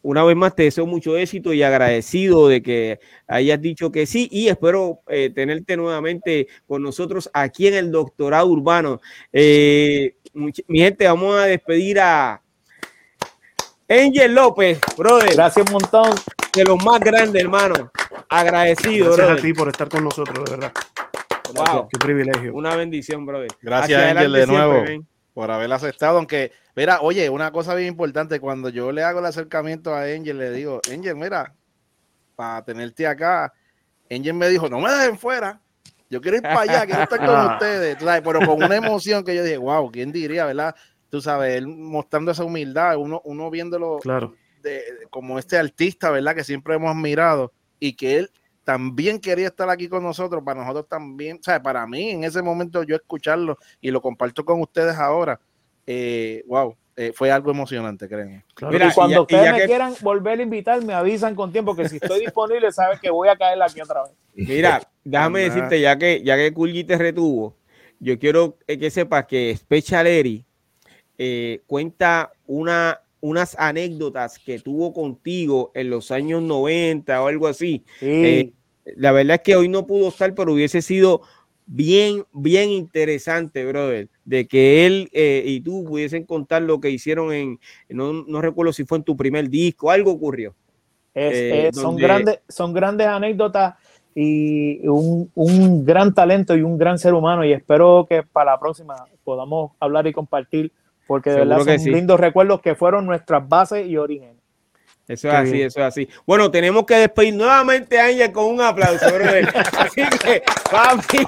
una 0.02 0.24
vez 0.24 0.36
más 0.36 0.54
te 0.54 0.64
deseo 0.64 0.86
mucho 0.86 1.16
éxito 1.16 1.52
y 1.52 1.62
agradecido 1.62 2.48
de 2.48 2.62
que 2.62 3.00
hayas 3.26 3.60
dicho 3.60 3.92
que 3.92 4.06
sí 4.06 4.28
y 4.30 4.48
espero 4.48 5.00
eh, 5.08 5.30
tenerte 5.30 5.76
nuevamente 5.76 6.48
con 6.66 6.82
nosotros 6.82 7.30
aquí 7.32 7.66
en 7.66 7.74
el 7.74 7.90
doctorado 7.90 8.46
urbano. 8.46 9.00
mi 9.32 10.78
gente, 10.78 11.06
vamos 11.06 11.36
a 11.36 11.46
despedir 11.46 12.00
a 12.00 12.42
Angel 13.90 14.32
López, 14.32 14.78
brother. 14.96 15.34
Gracias 15.34 15.66
un 15.66 15.72
montón. 15.72 16.14
De 16.52 16.64
los 16.64 16.84
más 16.84 17.00
grandes, 17.00 17.42
hermano. 17.42 17.90
Agradecido, 18.28 19.16
Gracias 19.16 19.38
a 19.38 19.42
ti 19.42 19.52
por 19.52 19.68
estar 19.68 19.88
con 19.88 20.04
nosotros, 20.04 20.44
de 20.44 20.50
verdad. 20.50 20.72
Wow. 21.54 21.88
Qué 21.88 21.98
privilegio. 21.98 22.54
Una 22.54 22.76
bendición, 22.76 23.26
brother. 23.26 23.50
Gracias, 23.60 24.02
Ángel, 24.02 24.32
de 24.32 24.46
nuevo. 24.46 24.84
Por 25.40 25.50
haber 25.50 25.72
aceptado, 25.72 26.18
aunque, 26.18 26.52
mira, 26.76 27.00
oye, 27.00 27.30
una 27.30 27.50
cosa 27.50 27.74
bien 27.74 27.88
importante, 27.88 28.38
cuando 28.40 28.68
yo 28.68 28.92
le 28.92 29.02
hago 29.02 29.20
el 29.20 29.24
acercamiento 29.24 29.94
a 29.94 30.02
Angel, 30.02 30.36
le 30.36 30.50
digo, 30.50 30.82
Angel, 30.92 31.16
mira, 31.16 31.54
para 32.36 32.62
tenerte 32.62 33.06
acá, 33.06 33.50
Angel 34.10 34.34
me 34.34 34.50
dijo, 34.50 34.68
no 34.68 34.80
me 34.80 34.92
dejen 34.92 35.16
fuera, 35.16 35.58
yo 36.10 36.20
quiero 36.20 36.36
ir 36.36 36.42
para 36.42 36.60
allá, 36.60 36.84
quiero 36.84 37.04
estar 37.04 37.18
con 37.24 37.52
ustedes, 37.54 37.96
pero 38.22 38.40
con 38.46 38.62
una 38.62 38.76
emoción 38.76 39.24
que 39.24 39.34
yo 39.34 39.42
dije, 39.42 39.56
wow, 39.56 39.90
¿quién 39.90 40.12
diría, 40.12 40.44
verdad? 40.44 40.74
Tú 41.08 41.22
sabes, 41.22 41.56
él 41.56 41.66
mostrando 41.66 42.32
esa 42.32 42.44
humildad, 42.44 42.98
uno, 42.98 43.22
uno 43.24 43.48
viéndolo 43.48 43.96
claro. 44.00 44.34
de, 44.62 44.82
como 45.08 45.38
este 45.38 45.56
artista, 45.56 46.10
¿verdad? 46.10 46.34
Que 46.34 46.44
siempre 46.44 46.74
hemos 46.74 46.94
admirado 46.94 47.54
y 47.78 47.94
que 47.94 48.18
él 48.18 48.30
también 48.70 49.18
quería 49.18 49.48
estar 49.48 49.68
aquí 49.68 49.88
con 49.88 50.04
nosotros, 50.04 50.44
para 50.44 50.60
nosotros 50.60 50.86
también, 50.88 51.38
o 51.40 51.42
sea, 51.42 51.60
para 51.60 51.84
mí 51.88 52.10
en 52.10 52.22
ese 52.22 52.40
momento 52.40 52.84
yo 52.84 52.94
escucharlo 52.94 53.58
y 53.80 53.90
lo 53.90 54.00
comparto 54.00 54.44
con 54.44 54.60
ustedes 54.60 54.94
ahora, 54.94 55.40
eh, 55.88 56.44
wow, 56.46 56.76
eh, 56.94 57.10
fue 57.12 57.32
algo 57.32 57.50
emocionante, 57.50 58.06
créanme. 58.06 58.44
y 58.60 58.94
cuando 58.94 59.22
ustedes 59.22 59.52
me 59.52 59.64
quieran 59.66 59.92
volver 60.02 60.38
a 60.38 60.42
invitar, 60.44 60.84
me 60.84 60.94
avisan 60.94 61.34
con 61.34 61.50
tiempo 61.50 61.74
que 61.74 61.88
si 61.88 61.96
estoy 61.96 62.20
disponible, 62.26 62.70
saben 62.70 62.96
que 63.02 63.10
voy 63.10 63.26
a 63.28 63.34
caer 63.34 63.60
aquí 63.60 63.80
otra 63.80 64.04
vez. 64.04 64.12
Mira, 64.34 64.80
déjame 65.02 65.40
decirte, 65.40 65.80
ya 65.80 65.98
que, 65.98 66.22
ya 66.22 66.36
que 66.36 66.52
Kulgi 66.54 66.84
te 66.84 66.96
retuvo, 66.96 67.56
yo 67.98 68.20
quiero 68.20 68.56
que 68.68 68.88
sepas 68.92 69.26
que 69.26 69.56
Special 69.56 70.06
Eri 70.06 70.44
eh, 71.18 71.60
cuenta 71.66 72.30
una 72.46 73.00
unas 73.20 73.54
anécdotas 73.58 74.38
que 74.38 74.58
tuvo 74.58 74.92
contigo 74.92 75.70
en 75.74 75.90
los 75.90 76.10
años 76.10 76.42
90 76.42 77.22
o 77.22 77.26
algo 77.26 77.46
así. 77.46 77.84
Eh, 78.00 78.52
la 78.96 79.12
verdad 79.12 79.36
es 79.36 79.42
que 79.42 79.56
hoy 79.56 79.68
no 79.68 79.86
pudo 79.86 80.08
estar, 80.08 80.34
pero 80.34 80.52
hubiese 80.52 80.82
sido 80.82 81.22
bien, 81.66 82.24
bien 82.32 82.70
interesante, 82.70 83.64
brother, 83.64 84.08
de 84.24 84.46
que 84.46 84.86
él 84.86 85.08
eh, 85.12 85.42
y 85.46 85.60
tú 85.60 85.84
pudiesen 85.84 86.24
contar 86.24 86.62
lo 86.62 86.80
que 86.80 86.90
hicieron 86.90 87.32
en, 87.32 87.60
no, 87.88 88.40
recuerdo 88.40 88.72
si 88.72 88.84
fue 88.84 88.98
en 88.98 89.04
tu 89.04 89.16
primer 89.16 89.48
disco, 89.48 89.90
algo 89.90 90.12
ocurrió. 90.12 90.54
Eh, 91.14 91.70
son, 91.72 91.96
grandes, 91.96 92.40
son 92.48 92.72
grandes 92.72 93.06
anécdotas 93.06 93.74
y 94.14 94.86
un, 94.86 95.30
un 95.34 95.84
gran 95.84 96.14
talento 96.14 96.56
y 96.56 96.62
un 96.62 96.78
gran 96.78 96.98
ser 96.98 97.14
humano 97.14 97.44
y 97.44 97.52
espero 97.52 98.06
que 98.08 98.22
para 98.22 98.52
la 98.52 98.60
próxima 98.60 98.94
podamos 99.24 99.72
hablar 99.80 100.06
y 100.06 100.12
compartir 100.12 100.72
porque 101.10 101.30
de 101.30 101.44
verdad 101.44 101.78
son 101.78 101.92
lindos 101.92 102.20
recuerdos 102.20 102.60
que 102.60 102.76
fueron 102.76 103.04
nuestras 103.04 103.48
bases 103.48 103.84
y 103.84 103.96
orígenes. 103.96 104.39
Eso 105.10 105.26
es 105.26 105.34
así, 105.34 105.60
eso 105.60 105.80
es 105.80 105.86
así. 105.86 106.08
Bueno, 106.24 106.52
tenemos 106.52 106.86
que 106.86 106.94
despedir 106.94 107.34
nuevamente 107.34 107.98
a 107.98 108.08
ella 108.08 108.32
con 108.32 108.44
un 108.44 108.60
aplauso, 108.60 109.06
así 109.78 110.02
que, 110.22 110.40
papi. 110.70 111.26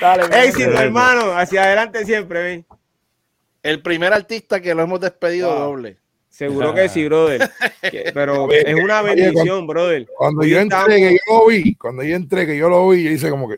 Dale, 0.00 0.46
Éxito, 0.46 0.70
hermano. 0.70 1.36
Hacia 1.36 1.64
adelante 1.64 2.04
siempre, 2.04 2.40
ven. 2.40 2.66
El 3.64 3.82
primer 3.82 4.12
artista 4.12 4.60
que 4.60 4.72
lo 4.76 4.82
hemos 4.82 5.00
despedido 5.00 5.52
doble. 5.52 5.96
Seguro 6.28 6.72
que 6.72 6.88
sí, 6.88 7.04
brother. 7.04 7.50
Pero 8.14 8.48
es 8.52 8.74
una 8.76 9.02
bendición, 9.02 9.66
brother. 9.66 10.06
Cuando 10.16 10.44
yo 10.44 10.60
entré, 10.60 10.96
que 10.96 11.12
yo 11.14 11.34
lo 11.34 11.46
vi, 11.48 11.74
cuando 11.74 12.04
yo 12.04 12.14
entré, 12.14 12.46
que 12.46 12.56
yo 12.56 12.68
lo 12.68 12.88
vi, 12.90 13.02
yo 13.02 13.10
hice 13.10 13.28
como 13.28 13.48
que, 13.48 13.56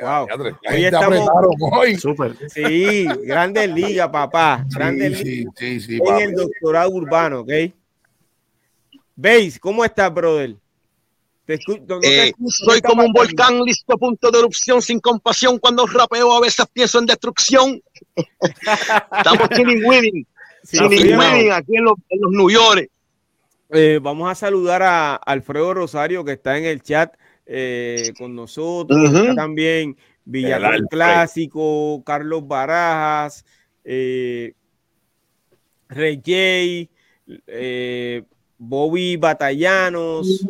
Wow. 0.00 0.26
Hoy 0.70 0.84
estamos. 0.84 1.28
Hoy. 1.72 1.96
Super. 1.96 2.36
Sí, 2.48 3.06
Grandes 3.24 3.68
Ligas, 3.70 4.08
papá. 4.08 4.64
Grandes 4.68 5.18
sí, 5.18 5.44
sí, 5.56 5.80
sí, 5.80 6.00
en 6.04 6.16
el 6.16 6.34
doctorado 6.34 6.90
urbano, 6.90 7.40
¿ok? 7.40 7.50
¿Veis? 9.16 9.58
¿Cómo 9.58 9.84
estás, 9.84 10.12
brother? 10.12 10.56
Te 11.44 11.54
escucho, 11.54 11.98
eh, 12.02 12.32
soy 12.46 12.80
como 12.80 13.02
un 13.04 13.12
volcán 13.12 13.60
listo 13.62 13.92
a 13.92 13.96
punto 13.96 14.30
de 14.30 14.38
erupción 14.38 14.80
sin 14.80 15.00
compasión. 15.00 15.58
Cuando 15.58 15.86
rapeo 15.86 16.32
a 16.32 16.40
veces 16.40 16.64
pienso 16.72 16.98
en 17.00 17.06
destrucción. 17.06 17.82
Estamos 18.16 19.48
chilling 19.50 19.84
winning. 19.84 20.26
chilling 20.64 21.18
winning 21.18 21.52
aquí 21.52 21.76
en 21.76 21.84
los, 21.84 21.94
en 22.08 22.20
los 22.20 22.30
New 22.30 22.50
York. 22.50 22.88
Eh, 23.72 23.98
vamos 24.00 24.30
a 24.30 24.34
saludar 24.34 24.82
a 24.82 25.16
Alfredo 25.16 25.74
Rosario 25.74 26.24
que 26.24 26.32
está 26.32 26.56
en 26.56 26.64
el 26.64 26.82
chat. 26.82 27.14
Eh, 27.52 28.12
con 28.16 28.36
nosotros, 28.36 29.34
también 29.34 29.96
Villarreal 30.24 30.86
Clásico, 30.88 32.00
Carlos 32.06 32.46
Barajas, 32.46 33.44
eh, 33.82 34.52
Rey 35.88 36.16
J, 36.18 36.90
eh, 37.48 38.22
Bobby 38.56 39.16
Batallanos, 39.16 40.46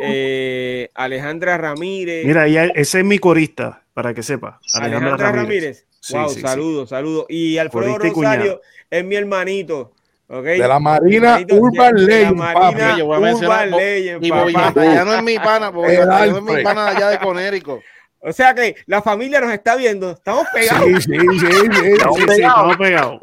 eh, 0.00 0.90
Alejandra 0.94 1.58
Ramírez. 1.58 2.24
Mira, 2.24 2.46
ese 2.46 3.00
es 3.00 3.04
mi 3.04 3.18
corista, 3.18 3.84
para 3.92 4.14
que 4.14 4.22
sepa. 4.22 4.60
Alejandra, 4.74 5.32
Ramírez. 5.32 5.88
wow, 6.12 6.28
saludos, 6.28 6.90
saludos. 6.90 7.26
Y 7.28 7.58
Alfredo 7.58 7.98
Rosario 7.98 8.60
es 8.88 9.04
mi 9.04 9.16
hermanito. 9.16 9.93
Okay. 10.26 10.58
De 10.58 10.66
la 10.66 10.78
Marina 10.78 11.38
Urban 11.50 11.94
Legend. 11.94 12.36
Marina 12.36 13.04
Urban 13.04 13.70
Legend. 13.70 14.24
Ya 14.24 15.04
no 15.04 15.14
es 15.14 15.22
mi 15.22 15.38
pana, 15.38 15.70
porque 15.70 15.98
no 15.98 16.18
es 16.18 16.42
mi 16.42 16.62
pana 16.62 16.88
allá 16.88 17.08
de 17.10 17.18
Conérico. 17.18 17.80
O 18.26 18.32
sea 18.32 18.54
que 18.54 18.74
la 18.86 19.02
familia 19.02 19.40
nos 19.40 19.52
está 19.52 19.76
viendo. 19.76 20.12
Estamos 20.12 20.46
pegados. 20.52 20.86
Sí, 20.86 20.98
sí, 21.02 21.10
sí. 21.10 21.46
sí 21.46 21.92
estamos, 21.92 22.24
pegados. 22.24 22.76
pegados. 22.78 23.20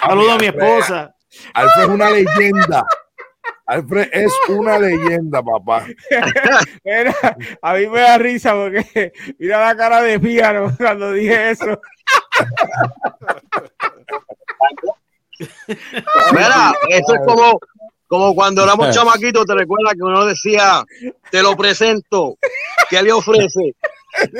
Saludos 0.00 0.32
a 0.32 0.38
mi 0.38 0.46
esposa. 0.46 1.14
Alfred 1.52 1.82
es 1.82 1.88
una 1.88 2.10
leyenda. 2.10 2.86
Alfred 3.66 4.08
es 4.12 4.32
una 4.48 4.78
leyenda, 4.78 5.42
papá. 5.42 5.84
Mira, 6.84 7.14
a 7.60 7.74
mí 7.74 7.86
me 7.88 8.00
da 8.00 8.16
risa 8.18 8.54
porque 8.54 9.12
mira 9.38 9.66
la 9.66 9.76
cara 9.76 10.00
de 10.00 10.18
Fígaro 10.18 10.72
cuando 10.78 11.12
dije 11.12 11.50
eso. 11.50 11.78
Mira, 16.32 16.74
esto 16.88 17.14
es 17.14 17.20
como, 17.26 17.60
como 18.06 18.34
cuando 18.34 18.62
éramos 18.62 18.94
chamaquitos, 18.94 19.46
te 19.46 19.54
recuerdas 19.54 19.94
que 19.94 20.02
uno 20.02 20.26
decía, 20.26 20.84
te 21.30 21.42
lo 21.42 21.56
presento, 21.56 22.36
¿qué 22.90 23.02
le 23.02 23.12
ofrece? 23.12 23.74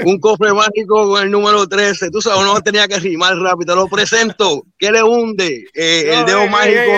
Un 0.04 0.20
cofre 0.20 0.52
mágico 0.52 1.08
con 1.08 1.22
el 1.22 1.30
número 1.30 1.66
13. 1.66 2.10
Tú 2.10 2.20
sabes, 2.20 2.40
uno 2.40 2.60
tenía 2.60 2.86
que 2.86 2.98
rimar 2.98 3.34
rápido. 3.38 3.74
Te 3.74 3.80
lo 3.80 3.88
presento. 3.88 4.64
¿Qué 4.78 4.92
le 4.92 5.02
hunde? 5.02 5.64
Eh, 5.72 6.12
el 6.12 6.26
dedo 6.26 6.46
mágico. 6.46 6.92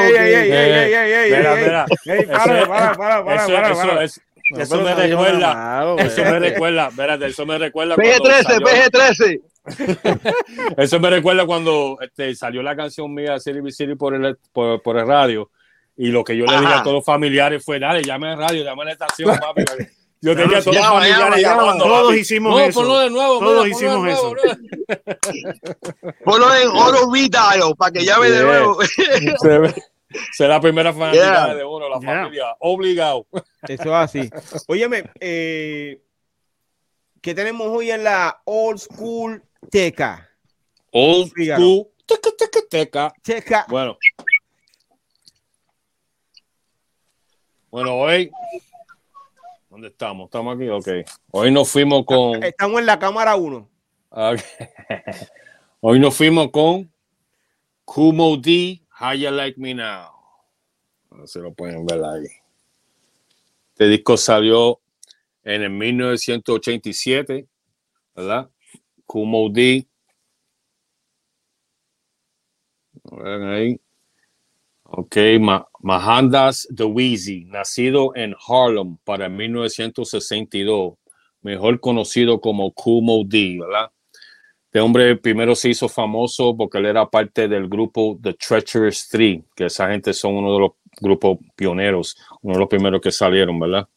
Eso 4.50 4.80
me 4.80 4.94
recuerda. 4.94 5.96
Eso 5.98 6.22
me 6.22 6.38
recuerda. 6.38 6.88
Espérate, 6.88 7.26
eso 7.26 7.46
me 7.46 7.58
recuerda. 7.58 7.96
PG-13, 7.96 8.60
PG-13. 8.60 9.40
Eso 10.76 11.00
me 11.00 11.08
recuerda 11.08 11.46
cuando 11.46 11.96
este, 12.02 12.34
salió 12.34 12.62
la 12.62 12.76
canción 12.76 13.14
mía 13.14 13.40
City 13.40 13.60
City 13.72 13.94
por 13.94 14.14
el, 14.14 14.36
por, 14.52 14.82
por 14.82 14.98
el 14.98 15.06
radio 15.06 15.50
y 15.96 16.08
lo 16.08 16.24
que 16.24 16.36
yo 16.36 16.44
le 16.44 16.58
dije 16.58 16.72
a 16.72 16.82
todos 16.82 16.96
los 16.96 17.04
familiares 17.04 17.64
fue, 17.64 17.78
dale, 17.78 18.02
llame 18.02 18.32
a 18.32 18.36
radio, 18.36 18.64
llame 18.64 18.82
a 18.82 18.84
la 18.86 18.92
estación, 18.92 19.38
papi. 19.40 19.64
Yo 20.20 20.34
tenía 20.34 20.62
todos 20.62 20.76
los 20.76 20.86
familiares 20.86 21.42
llamando. 21.42 21.84
Todos 21.84 22.16
hicimos 22.16 22.60
eso. 22.62 22.80
Ponlo 22.80 22.98
de 22.98 23.10
nuevo. 23.10 23.38
Todos 23.40 23.68
hicimos 23.68 24.08
eso. 24.08 24.34
ponlo 26.24 26.54
en 26.54 26.68
oro 26.68 27.10
video 27.10 27.74
para 27.76 27.92
que 27.92 28.04
llame 28.04 28.30
de 28.30 28.42
nuevo. 28.42 28.78
Será 30.32 30.54
la 30.54 30.60
primera 30.60 30.92
fanática 30.92 31.54
de 31.54 31.64
uno, 31.64 31.88
la 31.88 32.00
familia. 32.00 32.56
Obligado. 32.60 33.26
Eso 33.62 33.82
es 33.82 33.86
así. 33.86 34.30
Óyeme, 34.68 35.04
eh, 35.20 36.00
¿qué 37.20 37.34
tenemos 37.34 37.68
hoy 37.68 37.90
en 37.90 38.04
la 38.04 38.42
Old 38.44 38.78
School 38.78 39.42
Teca. 39.70 40.28
Old 40.92 41.28
School 41.30 41.88
Teca, 42.06 42.30
teca, 42.36 42.60
teca. 42.68 43.14
Teca. 43.22 43.66
Bueno. 43.68 43.96
Bueno, 47.70 47.96
hoy. 47.96 48.30
¿Dónde 49.70 49.88
estamos? 49.88 50.26
¿Estamos 50.26 50.54
aquí? 50.54 50.68
Ok. 50.68 50.88
Hoy 51.32 51.50
nos 51.50 51.68
fuimos 51.70 52.04
con. 52.04 52.42
Estamos 52.44 52.78
en 52.78 52.86
la 52.86 52.98
cámara 52.98 53.34
1. 53.36 53.68
Hoy 55.80 55.98
nos 55.98 56.16
fuimos 56.16 56.50
con 56.52 56.92
Kumo 57.84 58.36
D, 58.36 58.80
How 58.98 59.12
You 59.14 59.30
Like 59.30 59.60
Me 59.60 59.74
Now. 59.74 60.12
No 61.10 61.26
se 61.26 61.40
lo 61.40 61.52
pueden 61.52 61.84
ver 61.84 62.02
ahí. 62.04 62.26
Este 63.70 63.88
disco 63.88 64.16
salió 64.16 64.80
en 65.42 65.62
el 65.62 65.70
1987, 65.70 67.46
¿verdad? 68.14 68.50
Kumo 69.04 69.48
D. 69.50 69.86
Ahí. 73.20 73.80
Ok, 74.84 75.16
Mahandas 75.80 76.68
Weezy, 76.78 77.46
nacido 77.46 78.14
en 78.14 78.34
Harlem 78.46 78.96
para 78.98 79.28
1962, 79.28 80.94
mejor 81.42 81.80
conocido 81.80 82.40
como 82.40 82.72
Kumo 82.72 83.24
D, 83.24 83.58
¿verdad? 83.60 83.90
Este 84.74 84.80
hombre 84.80 85.14
primero 85.14 85.54
se 85.54 85.68
hizo 85.68 85.88
famoso 85.88 86.56
porque 86.56 86.78
él 86.78 86.86
era 86.86 87.08
parte 87.08 87.46
del 87.46 87.68
grupo 87.68 88.18
The 88.20 88.34
Treacherous 88.34 89.08
Three, 89.08 89.44
que 89.54 89.66
esa 89.66 89.88
gente 89.88 90.12
son 90.12 90.34
uno 90.34 90.52
de 90.52 90.58
los 90.58 90.70
grupos 91.00 91.38
pioneros, 91.54 92.16
uno 92.42 92.54
de 92.54 92.58
los 92.58 92.68
primeros 92.68 93.00
que 93.00 93.12
salieron, 93.12 93.60
¿verdad? 93.60 93.88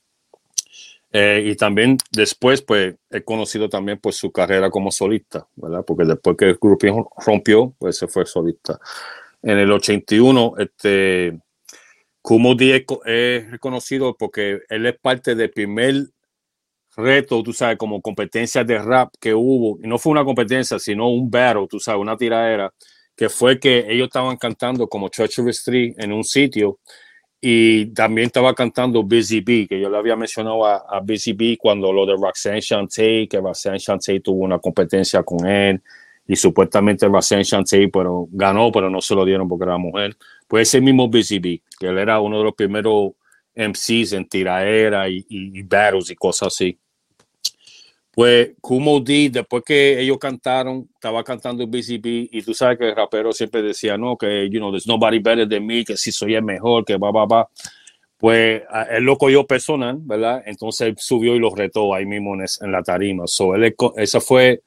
Eh, 1.11 1.45
y 1.47 1.55
también 1.55 1.97
después, 2.11 2.61
pues, 2.61 2.93
he 3.09 3.23
conocido 3.23 3.69
también 3.69 3.97
pues 3.97 4.17
su 4.17 4.31
carrera 4.31 4.69
como 4.69 4.91
solista, 4.91 5.47
¿verdad? 5.55 5.83
Porque 5.83 6.05
después 6.05 6.37
que 6.37 6.45
el 6.45 6.59
grupo 6.61 7.11
rompió, 7.25 7.73
pues 7.79 7.97
se 7.97 8.07
fue 8.07 8.27
solista. 8.27 8.79
En 9.41 9.57
el 9.57 9.71
81, 9.71 10.53
este, 10.59 11.39
Kumo 12.21 12.53
D 12.53 12.85
es 13.05 13.49
reconocido 13.49 14.15
porque 14.15 14.59
él 14.69 14.85
es 14.85 14.99
parte 14.99 15.33
del 15.33 15.49
primer 15.49 16.09
reto, 16.97 17.43
tú 17.43 17.53
sabes, 17.53 17.77
como 17.77 18.01
competencia 18.01 18.63
de 18.63 18.79
rap 18.79 19.13
que 19.19 19.33
hubo. 19.33 19.79
Y 19.83 19.87
no 19.87 19.97
fue 19.97 20.11
una 20.11 20.25
competencia, 20.25 20.79
sino 20.79 21.09
un 21.09 21.29
battle, 21.31 21.67
tú 21.69 21.79
sabes, 21.79 22.01
una 22.01 22.17
tiradera, 22.17 22.73
que 23.15 23.29
fue 23.29 23.59
que 23.59 23.85
ellos 23.89 24.07
estaban 24.07 24.37
cantando 24.37 24.87
como 24.87 25.09
Treacherous 25.09 25.57
Street 25.59 25.95
en 25.97 26.11
un 26.11 26.23
sitio 26.23 26.79
y 27.39 27.87
también 27.87 28.27
estaba 28.27 28.53
cantando 28.53 29.03
Busy 29.03 29.41
Bee, 29.41 29.67
que 29.67 29.79
yo 29.79 29.89
le 29.89 29.97
había 29.97 30.15
mencionado 30.15 30.65
a, 30.65 30.99
Busy 31.01 31.33
Bee 31.33 31.57
cuando 31.57 31.93
lo 31.93 32.05
de 32.05 32.13
Roxanne 32.13 32.61
Shante, 32.61 33.27
que 33.27 33.39
Roxanne 33.39 33.77
Shante 33.77 34.19
tuvo 34.21 34.43
una 34.43 34.59
competencia 34.59 35.23
con 35.23 35.47
él 35.47 35.81
y 36.27 36.35
supuestamente 36.35 37.07
Roxanne 37.07 37.43
Shante 37.43 37.89
pero 37.89 38.27
ganó, 38.31 38.71
pero 38.71 38.89
no 38.89 39.01
se 39.01 39.15
lo 39.15 39.23
dieron 39.23 39.47
porque 39.47 39.65
era 39.65 39.77
mujer. 39.77 40.17
Pues 40.47 40.69
ese 40.69 40.81
mismo 40.81 41.07
Busy 41.07 41.39
Bee, 41.39 41.61
que 41.79 41.87
él 41.87 41.97
era 41.99 42.19
uno 42.19 42.39
de 42.39 42.43
los 42.45 42.55
primeros 42.55 43.11
MCs 43.55 44.13
en 44.13 44.27
tiraera 44.27 45.09
y, 45.09 45.25
y, 45.29 45.61
battles 45.63 46.09
y 46.09 46.15
cosas 46.15 46.47
así. 46.47 46.79
Pues 48.17 48.53
Kumo 48.61 48.99
D, 48.99 49.29
después 49.31 49.61
que 49.63 50.01
ellos 50.01 50.17
cantaron, 50.17 50.89
estaba 50.91 51.23
cantando 51.23 51.67
Busy 51.67 51.99
Bee 51.99 52.27
y 52.31 52.41
tú 52.41 52.51
sabes 52.51 52.79
que 52.79 52.89
el 52.89 52.95
rapero 52.95 53.31
siempre 53.31 53.61
decía, 53.61 53.95
no, 53.95 54.17
que, 54.17 54.49
you 54.49 54.57
know, 54.57 54.71
there's 54.71 54.87
nobody 54.87 55.19
better 55.19 55.47
than 55.47 55.63
me, 55.63 55.85
que 55.85 55.95
si 55.95 56.11
soy 56.11 56.33
el 56.33 56.41
mejor, 56.41 56.83
que 56.83 56.97
va, 56.97 57.11
va, 57.11 57.27
va. 57.27 57.47
Pues 58.17 58.63
él 58.89 59.03
lo 59.03 59.19
cogió 59.19 59.45
personal, 59.45 59.99
¿verdad? 59.99 60.41
Entonces 60.47 60.95
subió 60.97 61.35
y 61.35 61.39
lo 61.39 61.53
retó 61.53 61.93
ahí 61.93 62.07
mismo 62.07 62.33
en, 62.33 62.71
la 62.71 62.81
tarima. 62.81 63.27
So, 63.27 63.53
él, 63.53 63.75
esa 63.97 64.19
fue, 64.19 64.63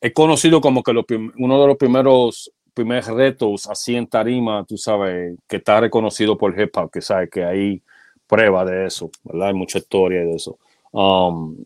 es 0.00 0.12
conocido 0.12 0.60
como 0.60 0.82
que 0.82 0.90
uno 1.36 1.60
de 1.60 1.66
los 1.68 1.76
primeros, 1.76 2.52
primeros 2.74 3.06
retos 3.06 3.68
así 3.68 3.94
en 3.94 4.08
tarima, 4.08 4.64
tú 4.64 4.76
sabes, 4.76 5.36
que 5.46 5.58
está 5.58 5.78
reconocido 5.78 6.36
por 6.36 6.60
hip 6.60 6.76
hop, 6.76 6.90
que 6.90 7.00
sabe 7.00 7.28
que 7.28 7.44
hay 7.44 7.80
prueba 8.26 8.64
de 8.64 8.86
eso, 8.86 9.08
¿verdad? 9.22 9.50
Hay 9.50 9.54
mucha 9.54 9.78
historia 9.78 10.22
de 10.22 10.32
eso. 10.32 10.58
Um, 10.90 11.56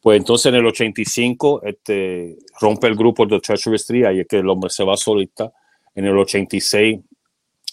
pues 0.00 0.18
entonces 0.18 0.46
en 0.46 0.54
el 0.56 0.66
85 0.66 1.62
este, 1.64 2.38
rompe 2.60 2.86
el 2.86 2.94
grupo 2.94 3.26
de 3.26 3.40
Treacherous 3.40 3.82
Street, 3.82 4.04
ahí 4.04 4.20
es 4.20 4.26
que 4.28 4.38
el 4.38 4.48
hombre 4.48 4.70
se 4.70 4.84
va 4.84 4.96
solista. 4.96 5.52
En 5.94 6.04
el 6.04 6.16
86 6.16 7.00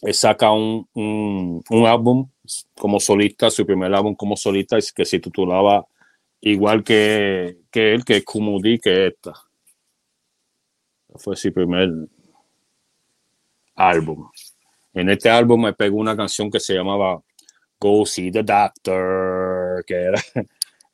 él 0.02 0.14
saca 0.14 0.52
un, 0.52 0.88
un, 0.94 1.64
un, 1.70 1.86
álbum 1.86 2.30
como 2.76 3.00
solista, 3.00 3.50
su 3.50 3.66
primer 3.66 3.94
álbum 3.94 4.16
como 4.16 4.36
solista, 4.36 4.78
que 4.96 5.06
se 5.06 5.20
titulaba 5.20 5.86
igual 6.42 6.84
que, 6.84 7.58
que 7.72 7.94
él, 7.94 8.04
que 8.04 8.24
Kumudi, 8.24 8.80
que 8.80 9.08
esta. 9.08 9.34
Fue 11.16 11.36
su 11.36 11.54
primer 11.54 11.90
álbum. 13.76 14.30
En 14.94 15.10
este 15.10 15.30
álbum 15.30 15.64
me 15.64 15.74
pegó 15.74 15.98
una 15.98 16.16
canción 16.16 16.52
que 16.52 16.60
se 16.60 16.74
llamaba 16.74 17.22
Go 17.80 18.06
See 18.06 18.32
the 18.32 18.44
Doctor, 18.44 19.84
que 19.86 19.96
era 19.96 20.22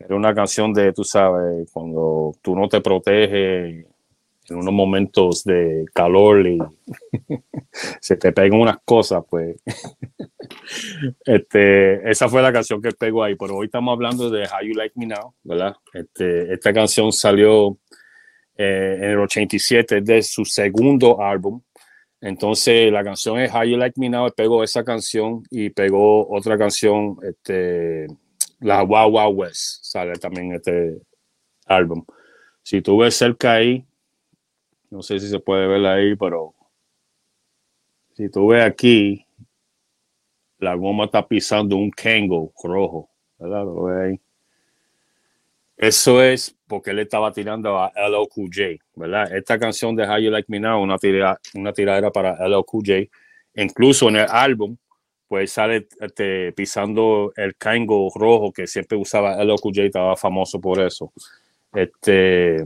era 0.06 0.16
una 0.16 0.34
canción 0.34 0.74
de, 0.74 0.94
tú 0.94 1.04
sabes, 1.04 1.70
cuando 1.72 2.34
tú 2.42 2.56
no 2.56 2.68
te 2.68 2.82
proteges 2.82 3.86
en 4.50 4.58
unos 4.58 4.74
momentos 4.74 5.44
de 5.44 5.86
calor 5.94 6.46
y 6.46 6.58
se 8.02 8.18
te 8.18 8.32
pegan 8.32 8.60
unas 8.60 8.78
cosas, 8.84 9.24
pues. 9.30 9.58
este, 11.26 12.10
esa 12.10 12.28
fue 12.28 12.42
la 12.42 12.52
canción 12.52 12.82
que 12.82 12.92
pegó 12.92 13.24
ahí, 13.24 13.36
pero 13.36 13.56
hoy 13.56 13.66
estamos 13.68 13.94
hablando 13.94 14.30
de 14.30 14.44
How 14.44 14.66
You 14.66 14.74
Like 14.74 14.94
Me 14.98 15.08
Now, 15.08 15.34
¿verdad? 15.44 15.76
Este, 15.94 16.54
esta 16.54 16.74
canción 16.74 17.12
salió 17.12 17.78
eh, 18.58 18.98
en 18.98 19.12
el 19.12 19.20
87, 19.20 20.02
de 20.02 20.22
su 20.22 20.46
segundo 20.46 21.22
álbum. 21.22 21.62
Entonces 22.20 22.92
la 22.92 23.04
canción 23.04 23.40
es 23.40 23.54
How 23.54 23.64
You 23.64 23.78
Like 23.78 24.00
Me 24.00 24.10
Now, 24.10 24.32
pegó 24.36 24.64
esa 24.64 24.84
canción 24.84 25.44
y 25.50 25.70
pegó 25.72 26.30
otra 26.30 26.58
canción, 26.58 27.18
este, 27.24 28.08
la 28.62 28.84
Wow 28.84 29.30
West 29.32 29.84
sale 29.84 30.14
también 30.14 30.54
este 30.54 31.02
álbum. 31.66 32.06
Si 32.64 32.82
tú 32.82 33.00
ves 33.00 33.16
cerca 33.16 33.54
ahí, 33.54 33.86
no 34.90 35.02
sé 35.02 35.20
si 35.20 35.28
se 35.28 35.40
puede 35.40 35.68
ver 35.68 35.86
ahí, 35.86 36.16
pero 36.16 36.54
si 38.14 38.30
tú 38.30 38.48
ves 38.48 38.64
aquí, 38.64 39.26
la 40.60 40.76
goma 40.76 41.06
está 41.06 41.28
pisando 41.28 41.76
un 41.76 41.90
Kango 41.90 42.54
rojo. 42.64 43.10
¿verdad? 43.40 44.20
Eso 45.76 46.22
es 46.22 46.56
porque 46.68 46.92
él 46.92 47.00
estaba 47.00 47.34
tirando 47.34 47.80
a 47.80 47.92
LOQJ, 48.08 48.80
¿verdad? 48.96 49.36
Esta 49.36 49.58
canción 49.58 49.96
de 49.96 50.08
How 50.08 50.20
You 50.20 50.30
Like 50.30 50.46
Me 50.48 50.60
Now, 50.60 50.80
una, 50.82 51.00
tira, 51.00 51.40
una 51.56 51.74
tiradera 51.74 52.12
para 52.12 52.48
LOQJ. 52.48 53.10
Incluso 53.56 54.08
en 54.10 54.18
el 54.18 54.28
álbum, 54.30 54.78
pues 55.32 55.54
sale 55.54 55.88
este, 56.02 56.52
pisando 56.52 57.32
el 57.38 57.56
cango 57.56 58.12
rojo 58.14 58.52
que 58.52 58.68
siempre 58.68 58.98
usaba 58.98 59.42
LOQJ, 59.42 59.80
estaba 59.86 60.18
famoso 60.18 60.60
por 60.60 60.82
eso. 60.82 61.14
Este, 61.72 62.64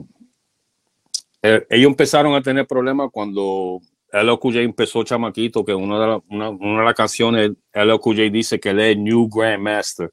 eh, 1.44 1.66
ellos 1.70 1.92
empezaron 1.92 2.34
a 2.34 2.42
tener 2.42 2.66
problemas 2.66 3.12
cuando 3.12 3.82
LOQJ 4.12 4.62
empezó 4.62 5.04
chamaquito, 5.04 5.64
que 5.64 5.76
una 5.76 6.00
de, 6.00 6.22
una, 6.28 6.50
una 6.50 6.80
de 6.80 6.86
las 6.86 6.96
canciones, 6.96 7.52
LOQJ 7.72 8.32
dice 8.32 8.60
que 8.60 8.72
él 8.72 8.80
es 8.80 8.98
New 8.98 9.30
Grandmaster. 9.30 10.12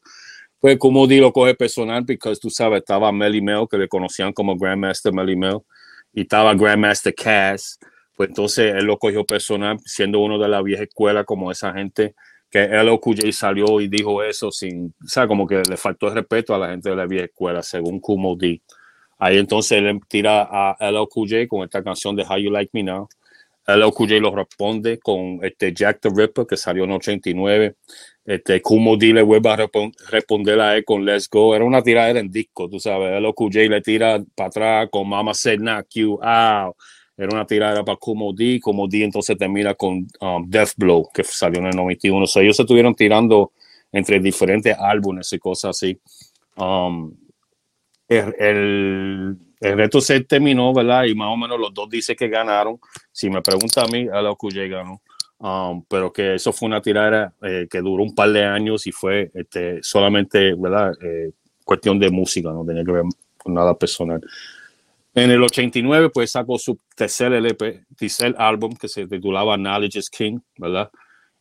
Pues 0.61 0.77
como 0.77 1.07
di 1.07 1.20
lo 1.20 1.33
coge 1.33 1.55
personal, 1.55 2.05
porque 2.05 2.37
tú 2.39 2.51
sabes, 2.51 2.81
estaba 2.81 3.11
Melly 3.12 3.41
Mel, 3.41 3.66
que 3.66 3.79
le 3.79 3.89
conocían 3.89 4.35
como 4.35 4.59
Grandmaster 4.59 5.11
Melly 5.11 5.37
Mel, 5.37 5.61
y 6.12 6.20
estaba 6.20 6.55
Grandmaster 6.55 7.15
Cass, 7.15 7.79
pues 8.15 8.29
entonces 8.29 8.74
él 8.74 8.85
lo 8.85 8.99
cogió 8.99 9.24
personal, 9.24 9.79
siendo 9.87 10.19
uno 10.19 10.39
de 10.39 10.49
la 10.49 10.61
vieja 10.61 10.83
escuela 10.83 11.24
como 11.24 11.51
esa 11.51 11.73
gente, 11.73 12.15
que 12.53 12.69
LOQJ 12.69 13.33
salió 13.33 13.81
y 13.81 13.89
dijo 13.89 14.23
eso 14.23 14.53
sin, 14.53 14.95
o 15.03 15.09
sea, 15.09 15.27
como 15.27 15.47
que 15.47 15.62
le 15.69 15.77
faltó 15.79 16.09
el 16.09 16.15
respeto 16.15 16.55
a 16.55 16.59
la 16.59 16.69
gente 16.69 16.91
de 16.91 16.97
la 16.97 17.07
vieja 17.07 17.24
escuela, 17.24 17.62
según 17.62 17.99
Kumo 17.99 18.37
D. 18.37 18.61
Ahí 19.19 19.39
entonces 19.39 19.79
él 19.79 19.99
tira 20.07 20.43
a 20.43 20.91
LOQJ 20.91 21.49
con 21.49 21.65
esta 21.65 21.83
canción 21.83 22.15
de 22.15 22.24
How 22.24 22.37
You 22.37 22.51
Like 22.51 22.70
Me 22.74 22.83
Now. 22.83 23.09
LOQJ 23.66 24.20
lo 24.20 24.35
responde 24.35 24.99
con 24.99 25.39
este 25.43 25.73
Jack 25.73 26.01
the 26.01 26.11
Ripper, 26.15 26.47
que 26.47 26.57
salió 26.59 26.85
en 26.85 26.93
89. 26.93 27.77
Este, 28.24 28.61
Kumo 28.61 28.97
D 28.99 29.15
le 29.15 29.23
vuelve 29.23 29.49
a 29.49 29.69
responder 30.11 30.61
a 30.61 30.77
él 30.77 30.85
con 30.85 31.05
Let's 31.07 31.31
Go. 31.31 31.55
Era 31.55 31.65
una 31.65 31.83
tiradera 31.83 32.20
en 32.20 32.31
disco, 32.31 32.69
tú 32.69 32.79
sabes. 32.79 33.19
LOQJ 33.23 33.69
le 33.69 33.81
tira 33.81 34.23
para 34.35 34.49
atrás 34.49 34.89
con 34.91 35.09
Mama 35.09 35.33
Said 35.33 35.59
Knock 35.59 35.87
You 35.95 36.19
Out. 36.23 36.77
Era 37.16 37.28
una 37.32 37.47
tiradera 37.47 37.84
para 37.84 37.97
Kumo 37.97 38.32
D. 38.32 38.60
Kumo 38.60 38.89
D 38.89 39.05
entonces 39.05 39.36
termina 39.36 39.74
con 39.74 40.06
um, 40.20 40.48
Death 40.48 40.72
Blow, 40.76 41.09
que 41.12 41.24
salió 41.24 41.60
en 41.60 41.66
el 41.66 41.76
91. 41.76 42.24
O 42.24 42.26
sea, 42.26 42.43
ellos 42.43 42.56
se 42.56 42.62
estuvieron 42.62 42.94
tirando 42.94 43.52
entre 43.90 44.18
diferentes 44.20 44.76
álbumes 44.78 45.32
y 45.32 45.39
cosas 45.39 45.76
así. 45.76 45.98
Um, 46.56 47.14
el, 48.09 48.34
el, 49.60 49.76
reto 49.76 50.01
se 50.01 50.20
terminó, 50.20 50.72
¿verdad? 50.72 51.05
Y 51.05 51.14
más 51.14 51.28
o 51.28 51.36
menos 51.36 51.59
los 51.59 51.72
dos 51.72 51.89
dicen 51.89 52.16
que 52.16 52.28
ganaron. 52.28 52.78
Si 53.10 53.30
me 53.30 53.43
pregunta 53.43 53.82
a 53.82 53.86
mí, 53.86 54.05
LOQJ 54.05 54.68
ganó. 54.68 55.01
Um, 55.39 55.84
pero 55.89 56.12
que 56.12 56.36
eso 56.36 56.52
fue 56.52 56.68
una 56.68 56.80
tirada 56.80 57.34
eh, 57.43 57.66
que 57.68 57.80
duró 57.80 58.05
un 58.05 58.14
par 58.14 58.30
de 58.30 58.44
años 58.44 58.86
y 58.86 58.93
fue 58.93 59.30
este, 59.34 59.82
solamente, 59.82 60.55
¿verdad? 60.55 60.93
Eh, 61.02 61.32
cuestión 61.64 61.98
de 61.98 62.10
música, 62.10 62.51
no 62.51 62.64
tenía 62.64 62.84
que 62.84 62.93
ver 62.93 63.05
con 63.36 63.55
nada 63.55 63.76
personal. 63.76 64.20
En 65.14 65.30
el 65.30 65.43
89, 65.43 66.10
pues 66.10 66.30
sacó 66.30 66.59
su 66.59 66.78
tercer 66.97 67.32
LP, 67.32 67.84
tercer 67.97 68.34
álbum 68.39 68.74
que 68.74 68.89
se 68.89 69.06
titulaba 69.06 69.56
Knowledge 69.56 69.98
is 69.98 70.09
King, 70.09 70.39
¿verdad? 70.56 70.90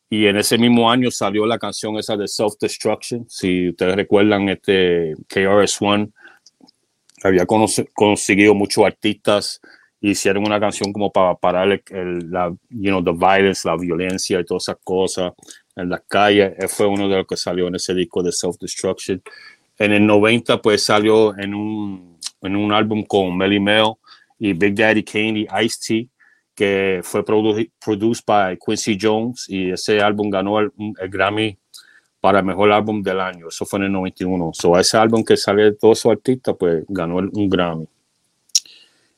Y 0.10 0.26
en 0.28 0.38
ese 0.38 0.58
mismo 0.58 0.92
año 0.92 1.10
salió 1.10 1.46
la 1.46 1.58
canción 1.58 1.98
esa 1.98 2.18
de 2.18 2.28
Self 2.28 2.56
Destruction. 2.60 3.26
Si 3.30 3.70
ustedes 3.70 3.96
recuerdan, 3.96 4.50
este 4.50 5.14
KRS-One 5.28 6.10
había 7.24 7.46
conseguido 7.46 8.54
muchos 8.54 8.84
artistas 8.84 9.62
hicieron 10.02 10.46
una 10.46 10.60
canción 10.60 10.92
como 10.92 11.12
para 11.12 11.36
parar 11.36 11.82
el, 11.90 12.32
la, 12.32 12.50
you 12.70 12.90
know, 12.90 13.04
the 13.04 13.12
violence, 13.12 13.68
la 13.68 13.78
violencia 13.78 14.40
y 14.40 14.46
todas 14.46 14.64
esas 14.64 14.78
cosas 14.84 15.34
en 15.76 15.90
las 15.90 16.02
calles. 16.08 16.54
Fue 16.74 16.88
uno 16.88 17.08
de 17.08 17.18
los 17.18 17.28
que 17.28 17.38
salió 17.38 17.68
en 17.68 17.76
ese 17.76 17.94
disco 17.94 18.24
de 18.24 18.32
Self 18.32 18.58
Destruction. 18.60 19.22
En 19.78 19.92
el 19.92 20.06
90 20.06 20.62
pues 20.62 20.84
salió 20.84 21.38
en 21.38 21.54
un, 21.54 22.11
en 22.42 22.56
un 22.56 22.72
álbum 22.72 23.04
con 23.04 23.38
Melly 23.38 23.60
Mel 23.60 23.94
y 24.40 24.54
Big 24.54 24.76
Daddy 24.76 25.04
Kane 25.04 25.40
y 25.40 25.48
Ice-T 25.64 26.10
que 26.56 27.00
fue 27.04 27.24
producido 27.24 27.72
produced 27.84 28.24
by 28.26 28.58
Quincy 28.58 28.98
Jones 29.00 29.46
y 29.48 29.72
ese 29.72 30.02
álbum 30.02 30.30
ganó 30.30 30.60
el, 30.60 30.72
Grammy 31.10 31.58
para 32.20 32.40
el 32.40 32.46
mejor 32.46 32.72
álbum 32.72 33.02
del 33.02 33.20
año. 33.20 33.48
Eso 33.48 33.66
fue 33.66 33.80
en 33.80 33.86
el 33.86 33.92
91. 33.94 34.52
So, 34.54 34.78
ese 34.78 34.98
álbum 34.98 35.24
que 35.24 35.38
sale 35.38 35.64
de 35.64 35.72
todos 35.74 36.00
esos 36.00 36.12
artistas, 36.12 36.56
pues 36.60 36.84
ganó 36.88 37.18
un 37.18 37.50
Grammy. 37.50 37.88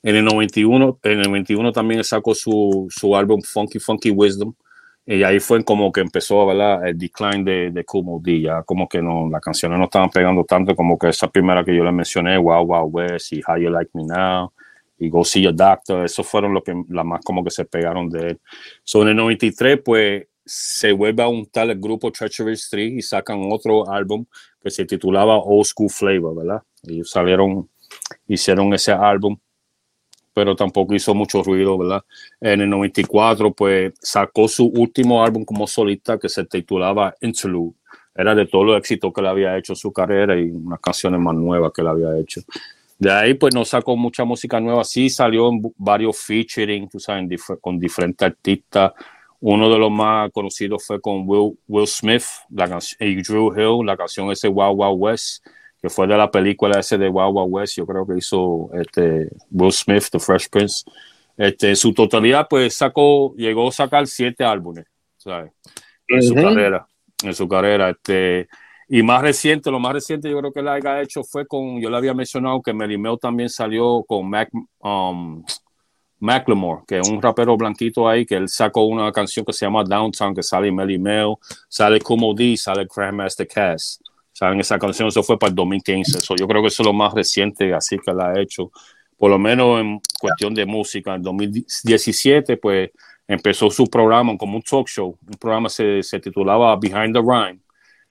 En 0.04 0.16
el 0.16 0.26
91, 0.26 1.00
en 1.04 1.12
el 1.20 1.24
91 1.24 1.72
también 1.72 2.04
sacó 2.04 2.36
su, 2.36 2.88
su 2.90 3.16
álbum 3.16 3.42
Funky 3.42 3.80
Funky 3.80 4.12
Wisdom. 4.12 4.54
Y 5.06 5.24
ahí 5.24 5.40
fue 5.40 5.64
como 5.66 5.92
que 5.92 6.00
empezó 6.02 6.46
¿verdad? 6.46 6.88
el 6.88 6.98
decline 6.98 7.44
de, 7.44 7.72
de 7.72 7.84
Kumo 7.84 8.22
D. 8.24 8.42
Ya 8.42 8.64
como 8.64 8.88
que 8.88 9.02
no, 9.02 9.30
las 9.30 9.42
canciones 9.42 9.78
no 9.78 9.86
estaban 9.86 10.10
pegando 10.10 10.46
tanto 10.46 10.76
como 10.76 10.98
que 10.98 11.10
esa 11.10 11.30
primera 11.30 11.64
que 11.64 11.76
yo 11.76 11.84
le 11.84 11.92
mencioné, 11.92 12.38
Wow 12.38 12.66
Wow 12.66 12.88
West 12.88 13.34
y 13.34 13.42
How 13.46 13.58
You 13.58 13.70
Like 13.70 13.92
Me 13.94 14.04
Now 14.06 14.54
y 14.98 15.10
Go 15.10 15.26
See 15.26 15.42
Your 15.42 15.56
Doctor. 15.56 16.06
Esos 16.06 16.26
fueron 16.26 16.54
los 16.54 16.64
que, 16.64 16.74
las 16.90 17.06
más 17.06 17.22
como 17.24 17.44
que 17.44 17.52
se 17.52 17.66
pegaron 17.66 18.10
de 18.10 18.30
él. 18.30 18.40
So, 18.84 19.02
en 19.02 19.10
el 19.10 19.16
93, 19.18 19.82
pues 19.84 20.28
se 20.46 20.92
vuelve 20.92 21.24
a 21.24 21.28
untar 21.28 21.70
el 21.70 21.80
grupo 21.80 22.12
Treachery 22.12 22.54
Street 22.54 22.94
y 22.94 23.02
sacan 23.02 23.50
otro 23.52 23.90
álbum 23.90 24.26
que 24.62 24.70
se 24.70 24.86
titulaba 24.86 25.38
Old 25.38 25.66
School 25.66 25.90
Flavor, 25.90 26.36
¿verdad? 26.36 26.64
Ellos 26.84 27.10
salieron, 27.10 27.70
hicieron 28.28 28.74
ese 28.74 28.92
álbum 28.92 29.38
pero 30.34 30.56
tampoco 30.56 30.94
hizo 30.96 31.14
mucho 31.14 31.44
ruido, 31.44 31.78
¿verdad? 31.78 32.04
En 32.42 32.62
el 32.62 32.70
94, 32.70 33.54
pues 33.54 33.94
sacó 34.02 34.48
su 34.48 34.66
último 34.66 35.24
álbum 35.24 35.46
como 35.46 35.68
solista 35.68 36.18
que 36.18 36.30
se 36.30 36.46
titulaba 36.46 37.16
Interlude. 37.22 37.76
Era 38.16 38.36
de 38.36 38.46
todos 38.46 38.66
los 38.66 38.78
éxitos 38.78 39.12
que 39.14 39.22
le 39.22 39.30
había 39.30 39.58
hecho 39.58 39.76
su 39.76 39.92
carrera 39.92 40.40
y 40.40 40.50
unas 40.52 40.80
canciones 40.80 41.20
más 41.20 41.36
nuevas 41.36 41.72
que 41.74 41.82
le 41.82 41.90
había 41.90 42.18
hecho. 42.20 42.42
De 42.98 43.12
ahí, 43.12 43.34
pues 43.34 43.54
no 43.54 43.66
sacó 43.66 43.96
mucha 43.98 44.24
música 44.24 44.60
nueva. 44.60 44.84
Sí 44.84 45.10
salió 45.10 45.50
en 45.50 45.62
varios 45.78 46.18
featuring, 46.18 46.88
tú 46.88 47.00
sabes, 47.00 47.28
con 47.60 47.80
diferentes 47.80 48.26
artistas. 48.26 48.94
Uno 49.40 49.70
de 49.70 49.78
los 49.78 49.92
más 49.92 50.32
conocidos 50.32 50.86
fue 50.86 51.02
con 51.02 51.24
Will, 51.26 51.58
Will 51.68 51.88
Smith, 51.88 52.24
la 52.50 52.80
y 53.00 53.16
Drew 53.22 53.52
Hill, 53.54 53.86
la 53.86 53.98
canción 53.98 54.32
ese 54.32 54.48
Wow 54.48 54.76
Wow 54.76 54.94
West 54.94 55.44
que 55.84 55.90
fue 55.90 56.08
de 56.08 56.16
la 56.16 56.32
película 56.32 56.80
ese 56.80 56.98
de 56.98 57.10
Wild 57.10 57.32
Wild 57.34 57.54
West, 57.54 57.76
yo 57.76 57.86
creo 57.86 58.08
que 58.08 58.18
hizo 58.18 58.70
este, 58.72 59.28
Will 59.52 59.74
Smith, 59.74 60.06
The 60.10 60.18
Fresh 60.18 60.48
Prince. 60.50 60.86
Este, 61.36 61.70
en 61.70 61.76
su 61.76 61.94
totalidad, 61.94 62.48
pues 62.50 62.78
sacó, 62.78 63.36
llegó 63.36 63.68
a 63.68 63.72
sacar 63.74 64.08
siete 64.08 64.46
álbumes, 64.46 64.86
¿sabes? 65.18 65.52
En 66.08 66.24
su 66.24 66.36
carrera, 66.36 66.88
en 67.22 67.34
su 67.34 67.50
carrera. 67.50 67.90
Este, 67.90 68.48
y 68.88 69.04
más 69.04 69.22
reciente, 69.22 69.70
lo 69.72 69.80
más 69.82 69.92
reciente 69.92 70.30
yo 70.30 70.40
creo 70.40 70.54
que 70.54 70.62
la 70.62 70.76
haya 70.76 71.02
hecho 71.02 71.22
fue 71.22 71.46
con, 71.46 71.82
yo 71.82 71.90
le 71.90 71.98
había 71.98 72.14
mencionado 72.14 72.62
que 72.62 72.72
Melimeo 72.72 73.18
también 73.18 73.50
salió 73.50 74.06
con 74.08 74.30
Mac, 74.30 74.50
um, 74.80 75.44
Macklemore, 76.20 76.84
que 76.88 77.00
es 77.00 77.10
un 77.10 77.22
rapero 77.22 77.58
blanquito 77.58 78.08
ahí, 78.08 78.26
que 78.26 78.36
él 78.36 78.48
sacó 78.48 78.86
una 78.86 79.12
canción 79.12 79.46
que 79.46 79.52
se 79.52 79.66
llama 79.66 79.84
Downtown, 79.84 80.34
que 80.34 80.44
sale 80.44 80.72
Melimeo, 80.72 81.40
sale 81.68 82.00
Kumo 82.00 82.34
D, 82.34 82.56
sale 82.56 82.88
Grandmaster 82.96 83.46
Cass. 83.46 84.00
¿Saben? 84.44 84.60
Esa 84.60 84.78
canción, 84.78 85.08
eso 85.08 85.24
fue 85.24 85.40
para 85.40 85.52
el 85.52 85.56
2015. 85.56 86.18
Eso, 86.18 86.36
yo 86.36 86.46
creo 86.50 86.62
que 86.62 86.68
eso 86.68 86.84
es 86.84 86.88
lo 86.88 86.92
más 86.92 87.14
reciente 87.14 87.74
así 87.74 87.98
que 87.98 88.12
la 88.12 88.32
ha 88.32 88.42
hecho. 88.42 88.72
Por 89.18 89.30
lo 89.30 89.40
menos 89.40 89.80
en 89.80 90.02
cuestión 90.20 90.54
de 90.54 90.66
música. 90.66 91.16
En 91.16 91.22
2017, 91.22 92.58
pues 92.58 92.92
empezó 93.26 93.70
su 93.70 93.86
programa 93.86 94.36
como 94.38 94.58
un 94.58 94.62
talk 94.62 94.90
show. 94.90 95.18
Un 95.26 95.38
programa 95.40 95.70
se, 95.70 96.04
se 96.04 96.20
titulaba 96.20 96.76
Behind 96.76 97.14
the 97.14 97.22
Rhyme, 97.22 97.60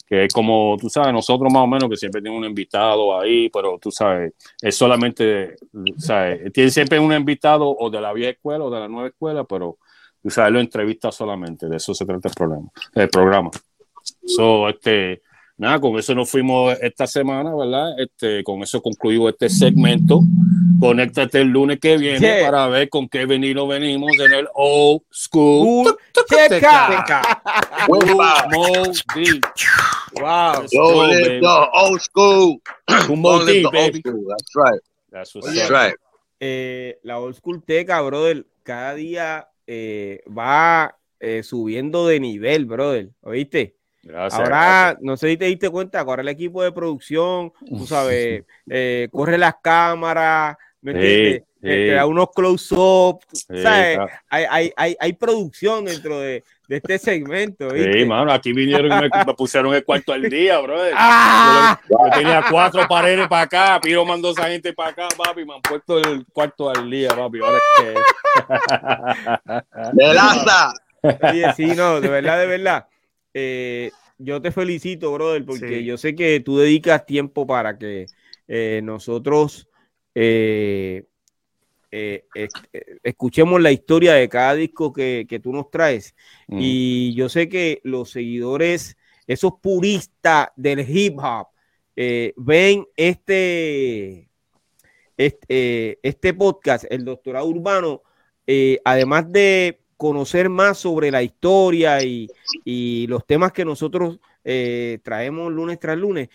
que 0.07 0.25
es 0.25 0.33
como, 0.33 0.79
tú 0.81 0.89
sabes, 0.89 1.13
nosotros 1.13 1.53
más 1.53 1.65
o 1.65 1.67
menos 1.67 1.91
que 1.91 1.99
siempre 1.99 2.23
tiene 2.23 2.35
un 2.35 2.47
invitado 2.47 3.21
ahí, 3.21 3.51
pero 3.51 3.79
tú 3.79 3.91
sabes, 3.91 4.33
es 4.63 4.75
solamente, 4.75 5.57
¿sabes? 5.99 6.51
Tiene 6.51 6.71
siempre 6.71 6.99
un 6.99 7.13
invitado 7.13 7.69
o 7.69 7.91
de 7.91 8.01
la 8.01 8.15
vieja 8.15 8.31
escuela 8.31 8.65
o 8.65 8.71
de 8.71 8.81
la 8.81 8.89
nueva 8.89 9.09
escuela, 9.09 9.45
pero 9.45 9.77
tú 10.23 10.31
sabes, 10.31 10.51
lo 10.51 10.61
entrevista 10.61 11.13
solamente. 11.13 11.69
De 11.69 11.77
eso 11.77 11.93
se 11.93 12.07
trata 12.07 12.29
el, 12.31 12.35
problema, 12.35 12.71
el 12.95 13.11
programa. 13.11 13.51
So, 14.25 14.71
este 14.71 15.21
nada, 15.63 15.81
con 15.81 15.97
eso 15.97 16.13
nos 16.15 16.29
fuimos 16.29 16.77
esta 16.83 17.07
semana, 17.07 17.55
¿verdad? 17.55 17.99
Este, 17.99 18.43
con 18.43 18.63
eso 18.63 18.83
concluimos 18.83 19.31
este 19.31 19.49
segmento. 19.49 20.21
Conéctate 20.81 21.41
el 21.41 21.49
lunes 21.49 21.79
que 21.79 21.97
viene 21.97 22.43
para 22.43 22.67
ver 22.67 22.89
con 22.89 23.09
qué 23.09 23.25
venilo 23.27 23.69
venimos 23.69 24.11
en 24.19 24.33
el 24.33 24.49
Old 24.55 25.03
School 25.13 25.97
Teca. 26.29 27.23
Wow. 27.89 28.27
old 31.73 32.01
school. 32.01 32.61
baby. 33.73 34.03
That's 34.03 34.55
right. 34.57 34.81
That's, 35.11 35.33
That's 35.33 35.71
right. 35.71 35.95
Eh, 36.41 36.99
la 37.05 37.21
Old 37.21 37.37
School 37.37 37.63
Teca, 37.65 38.01
brother, 38.01 38.45
cada 38.65 38.95
día 38.95 39.49
eh, 39.69 40.25
va 40.27 40.99
eh, 41.21 41.45
subiendo 41.45 42.09
de 42.09 42.19
nivel, 42.19 42.67
brother. 42.67 43.11
¿Oíste? 43.21 43.77
Ahora, 44.31 44.97
no 45.01 45.17
sé 45.17 45.31
si 45.31 45.37
te 45.37 45.47
diste 45.47 45.71
cuenta, 45.71 46.05
corre 46.05 46.23
el 46.23 46.29
equipo 46.29 46.63
de 46.63 46.73
producción, 46.73 47.53
tú 47.69 47.87
sabes, 47.87 48.45
eh, 48.69 49.09
corre 49.11 49.39
las 49.39 49.55
cámaras, 49.63 50.57
te 50.83 51.45
da 51.95 52.07
unos 52.07 52.31
close-up, 52.35 53.21
¿sabes? 53.33 53.99
Hay, 54.29 54.45
hay, 54.51 54.73
hay, 54.77 54.97
hay, 54.99 55.13
producción 55.13 55.85
dentro 55.85 56.19
de, 56.19 56.43
de 56.67 56.77
este 56.79 56.99
segmento. 56.99 57.71
Sí, 57.71 58.05
mano, 58.05 58.33
aquí 58.33 58.53
vinieron 58.53 58.87
y 58.87 59.01
me, 59.01 59.35
pusieron 59.35 59.73
el 59.75 59.85
cuarto 59.85 60.13
al 60.13 60.23
día, 60.23 60.59
bro. 60.59 60.77
¡Ah! 60.97 61.79
Yo, 61.89 61.97
tenía 62.19 62.45
cuatro 62.51 62.87
paredes 62.89 63.29
para 63.29 63.43
acá, 63.43 63.81
Piro 63.81 64.05
mandó 64.05 64.29
a 64.29 64.33
esa 64.33 64.49
gente 64.49 64.73
para 64.73 64.91
acá, 64.91 65.09
papi, 65.17 65.45
me 65.45 65.55
han 65.55 65.61
puesto 65.61 65.99
el 65.99 66.27
cuarto 66.33 66.71
al 66.71 66.91
día, 66.91 67.11
papi. 67.11 67.39
Ahora 67.41 67.59
es 67.59 67.85
que. 67.85 67.95
¡De 69.93 71.29
Oye, 71.31 71.53
sí, 71.55 71.67
no, 71.67 72.01
de 72.01 72.09
verdad, 72.09 72.39
de 72.39 72.47
verdad. 72.47 72.87
Eh, 73.35 73.91
yo 74.19 74.41
te 74.41 74.53
felicito, 74.53 75.13
brother, 75.13 75.45
porque 75.45 75.85
yo 75.85 75.97
sé 75.97 76.15
que 76.15 76.41
tú 76.41 76.59
dedicas 76.59 77.07
tiempo 77.07 77.47
para 77.47 77.79
que 77.79 78.07
eh, 78.47 78.81
nosotros 78.85 79.69
eh, 80.15 81.05
escuchemos 83.03 83.61
la 83.61 83.73
historia 83.73 84.15
de 84.15 84.29
cada 84.29 84.55
disco 84.55 84.93
que, 84.93 85.41
tú 85.43 85.53
nos 85.53 85.71
traes. 85.71 86.15
Mm. 86.47 86.59
Y 86.61 87.15
yo 87.15 87.29
sé 87.29 87.49
que 87.49 87.81
los 87.85 88.11
seguidores, 88.11 88.97
esos 89.27 89.55
puristas 89.61 90.49
del 90.57 90.89
hip 90.89 91.19
hop, 91.19 91.49
ven 92.37 92.87
este, 92.97 94.29
este, 95.17 95.99
este, 96.03 96.35
podcast, 96.35 96.85
el 96.91 97.05
doctorado 97.05 97.47
urbano, 97.47 98.03
además 98.85 99.33
de 99.33 99.82
conocer 100.03 100.49
más 100.49 100.79
sobre 100.79 101.13
la 101.13 101.23
historia 101.23 102.03
y, 102.03 102.27
los 103.07 103.25
temas 103.25 103.53
que 103.53 103.65
nosotros 103.65 104.19
eh, 104.43 104.99
traemos 105.05 105.53
lunes 105.53 105.79
tras 105.79 105.97
lunes, 105.97 106.29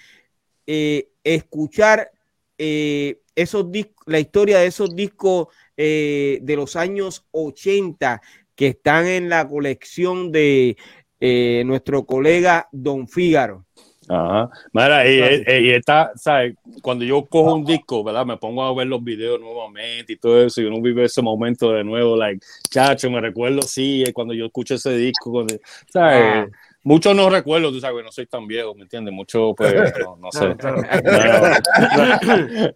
eh, 0.66 1.10
escuchar 1.22 2.10
eh, 2.58 3.20
esos 3.36 3.66
la 4.06 4.22
historia 4.22 4.60
de 4.60 4.68
esos 4.68 4.96
discos 4.96 5.50
de 5.76 6.54
los 6.56 6.78
años 6.78 7.26
80 7.32 8.22
que 8.56 8.68
están 8.68 9.06
en 9.06 9.28
la 9.28 9.46
colección 9.46 10.32
de 10.32 10.78
nuestro 11.66 12.06
colega 12.06 12.70
Don 12.72 13.06
Fígaro. 13.10 13.66
Ajá. 14.10 14.50
Mira, 14.72 15.10
y, 15.10 15.70
está, 15.72 16.12
¿sabes? 16.16 16.56
Cuando 16.82 17.04
yo 17.04 17.26
cojo 17.26 17.54
un 17.54 17.66
disco, 17.66 18.04
¿verdad? 18.04 18.26
Me 18.26 18.38
pongo 18.38 18.64
a 18.64 18.74
ver 18.74 18.88
los 18.88 19.04
videos 19.04 19.40
nuevamente 19.40 20.14
y 20.14 20.18
todo 20.18 20.44
eso, 20.44 20.62
y 20.62 20.66
uno 20.66 20.82
vive 20.82 21.04
ese 21.06 21.22
momento 21.22 21.72
de 21.74 21.84
nuevo, 21.84 22.16
like, 22.16 22.46
chacho, 22.70 23.10
me 23.12 23.20
recuerdo, 23.20 23.62
sí, 23.62 24.04
cuando 24.14 24.34
yo 24.34 24.46
escucho 24.46 24.76
ese 24.76 24.96
disco, 24.96 25.32
cuando, 25.32 25.56
¿sabes? 25.92 26.50
Muchos 26.88 27.14
no 27.14 27.30
recuerdo, 27.30 27.70
tú 27.70 27.82
sabes, 27.82 28.02
no 28.02 28.14
soy 28.14 28.28
tan 28.28 28.48
viejo, 28.48 28.74
¿me 28.74 28.84
entiendes? 28.84 29.14
Mucho, 29.14 29.54
pues, 29.58 29.74
no, 30.00 30.16
no 30.16 30.32
sé. 30.32 30.56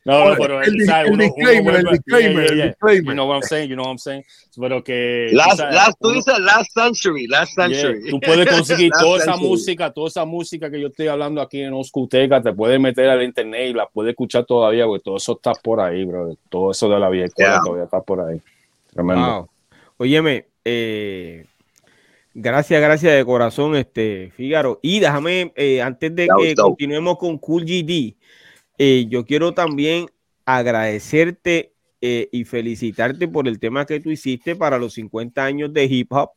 No, 0.04 0.30
no, 0.30 0.36
pero 0.38 0.62
el, 0.62 0.86
¿sabes? 0.86 1.12
Uno, 1.12 1.24
disclaimer, 1.24 1.76
el 1.76 1.86
disclaimer, 1.86 2.52
el 2.52 2.62
disclaimer. 2.68 3.06
You 3.06 3.14
know 3.14 3.26
what 3.26 3.36
I'm 3.36 3.44
saying, 3.44 3.70
you 3.70 3.76
know 3.76 3.86
what 3.86 3.92
I'm 3.92 3.98
saying. 3.98 4.26
Pero 4.60 4.84
que... 4.84 5.30
Last, 5.32 5.62
last, 5.62 5.98
tú 6.02 6.12
dices 6.12 6.38
last 6.40 6.70
century, 6.74 7.26
last 7.28 7.54
century. 7.56 8.10
tú 8.10 8.20
puedes 8.20 8.50
conseguir 8.54 8.92
toda 9.00 9.20
esa 9.20 9.38
música, 9.38 9.94
toda 9.94 10.10
esa 10.10 10.26
música 10.26 10.70
que 10.70 10.82
yo 10.82 10.88
estoy 10.90 11.08
hablando 11.08 11.40
aquí 11.40 11.62
en 11.62 11.72
Oscuteca, 11.72 12.42
te 12.42 12.52
puedes 12.52 12.82
meter 12.82 13.10
al 13.10 13.24
internet 13.24 13.70
y 13.70 13.74
la 13.74 13.88
puedes 13.88 14.10
escuchar 14.10 14.44
todavía, 14.44 14.88
porque 14.88 15.04
todo 15.06 15.16
eso 15.16 15.32
está 15.38 15.54
por 15.54 15.80
ahí, 15.80 16.04
bro. 16.04 16.36
Todo 16.50 16.72
eso 16.72 16.90
de 16.90 17.00
la 17.00 17.10
vieja 17.10 17.30
todavía 17.64 17.86
está 17.86 18.02
por 18.02 18.20
ahí. 18.20 18.42
Tremendo. 18.92 19.26
Wow. 19.26 19.50
Óyeme, 20.00 20.48
eh 20.66 21.46
Gracias, 22.34 22.82
gracias 22.82 23.14
de 23.14 23.26
corazón, 23.26 23.76
este 23.76 24.32
Fígaro. 24.36 24.80
Y 24.82 25.02
déjame, 25.02 25.52
eh, 25.56 25.82
antes 25.82 26.16
de 26.16 26.30
que 26.40 26.56
continuemos 26.56 27.18
con 27.18 27.38
Cool 27.38 27.66
GD, 27.66 28.16
eh, 28.78 29.06
yo 29.10 29.26
quiero 29.26 29.54
también 29.54 30.06
agradecerte 30.46 31.74
eh, 32.00 32.30
y 32.32 32.46
felicitarte 32.46 33.28
por 33.28 33.50
el 33.50 33.60
tema 33.60 33.86
que 33.86 34.00
tú 34.00 34.12
hiciste 34.12 34.56
para 34.56 34.78
los 34.78 34.94
50 34.94 35.44
años 35.44 35.74
de 35.74 35.84
hip 35.86 36.12
hop. 36.14 36.30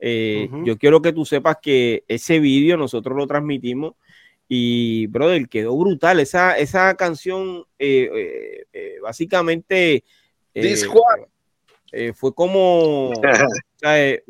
Yo 0.00 0.78
quiero 0.78 1.02
que 1.02 1.12
tú 1.12 1.24
sepas 1.24 1.56
que 1.60 2.04
ese 2.06 2.38
vídeo 2.38 2.76
nosotros 2.76 3.16
lo 3.16 3.26
transmitimos 3.26 3.94
y, 4.48 5.08
brother, 5.08 5.48
quedó 5.48 5.76
brutal. 5.76 6.20
Esa, 6.20 6.56
esa 6.58 6.94
canción, 6.94 7.64
básicamente, 9.02 10.04
fue 12.14 12.34
como 12.34 13.12
Eh, 13.82 14.22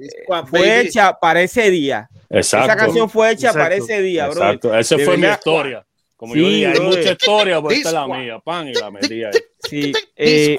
fue 0.46 0.80
hecha 0.80 1.18
para 1.18 1.42
ese 1.42 1.70
día. 1.70 2.08
Exacto. 2.28 2.66
Esa 2.72 2.76
canción 2.76 3.10
fue 3.10 3.32
hecha 3.32 3.52
para 3.52 3.74
ese 3.74 4.00
día, 4.00 4.28
bro. 4.28 4.42
Exacto. 4.42 4.78
Esa 4.78 4.98
fue 4.98 5.16
mi 5.16 5.26
historia. 5.26 5.84
Como 6.16 6.34
yo 6.34 6.48
dije, 6.48 6.66
hay 6.66 6.80
mucha 6.80 7.12
historia, 7.12 7.60
pues 7.62 7.78
esta 7.78 7.88
es 7.88 7.94
la 7.94 8.06
mía. 8.06 8.38
Pan 8.38 8.68
y 8.68 8.74
la 8.74 8.90
metía. 8.90 9.30
Sí. 9.58 9.92
Eh, 10.16 10.58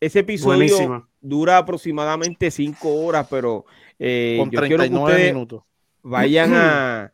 ese 0.00 0.20
episodio 0.20 1.08
dura 1.20 1.58
aproximadamente 1.58 2.50
cinco 2.50 2.94
horas, 2.94 3.26
pero 3.28 3.64
eh, 3.98 4.38
yo 4.50 4.60
quiero 4.60 4.84
que 4.84 4.94
ustedes 4.94 5.34
vayan 6.02 6.54
a, 6.54 7.12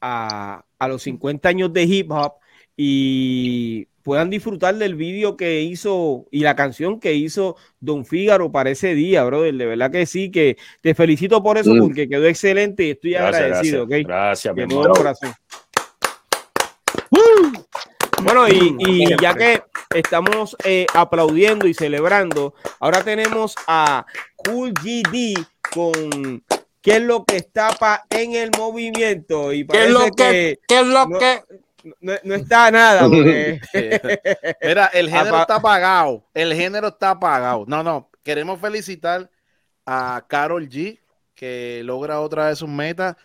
a, 0.00 0.64
a 0.78 0.88
los 0.88 1.02
50 1.02 1.48
años 1.48 1.72
de 1.72 1.82
hip 1.82 2.10
hop 2.10 2.34
y 2.76 3.88
puedan 4.02 4.30
disfrutar 4.30 4.74
del 4.76 4.94
vídeo 4.94 5.36
que 5.36 5.62
hizo 5.62 6.26
y 6.30 6.40
la 6.40 6.56
canción 6.56 7.00
que 7.00 7.14
hizo 7.14 7.56
Don 7.80 8.04
Fígaro 8.04 8.52
para 8.52 8.70
ese 8.70 8.94
día, 8.94 9.24
brother. 9.24 9.54
De 9.54 9.66
verdad 9.66 9.90
que 9.90 10.06
sí, 10.06 10.30
que 10.30 10.56
te 10.80 10.94
felicito 10.94 11.42
por 11.42 11.58
eso, 11.58 11.74
mm. 11.74 11.80
porque 11.80 12.08
quedó 12.08 12.26
excelente 12.26 12.84
y 12.84 12.90
estoy 12.90 13.14
agradecido. 13.14 13.86
Gracias, 13.86 14.54
mi 14.54 14.66
corazón. 14.66 15.32
Bueno, 18.22 18.48
y, 18.48 19.04
ya 19.20 19.34
que 19.34 19.62
estamos 19.94 20.56
eh, 20.64 20.86
aplaudiendo 20.94 21.66
y 21.66 21.74
celebrando, 21.74 22.54
ahora 22.78 23.02
tenemos 23.02 23.54
a 23.66 24.06
Cool 24.36 24.72
GD 24.72 25.44
con 25.74 26.42
qué 26.80 26.96
es 26.96 27.02
lo 27.02 27.24
que 27.24 27.36
está 27.36 27.76
en 28.10 28.34
el 28.34 28.50
movimiento. 28.56 29.52
Y 29.52 29.66
¿Qué 29.66 29.84
es 29.84 29.90
lo 29.90 30.10
que, 30.10 30.60
¿qué 30.68 30.80
es 30.80 30.86
lo 30.86 31.08
que 31.18 31.42
no, 32.00 32.34
está 32.34 32.70
nada. 32.70 33.08
Mira, 33.08 34.86
el 34.92 35.10
género 35.10 35.40
está 35.40 35.56
apagado. 35.56 36.24
El 36.34 36.54
género 36.54 36.88
está 36.88 37.10
apagado. 37.10 37.64
No, 37.66 37.82
no. 37.82 38.10
Queremos 38.22 38.60
felicitar 38.60 39.30
a 39.84 40.24
Carol 40.28 40.68
G, 40.68 41.00
que 41.34 41.82
logra 41.84 42.20
otra 42.20 42.48
vez 42.48 42.62
un 42.62 42.76
meta 42.76 43.16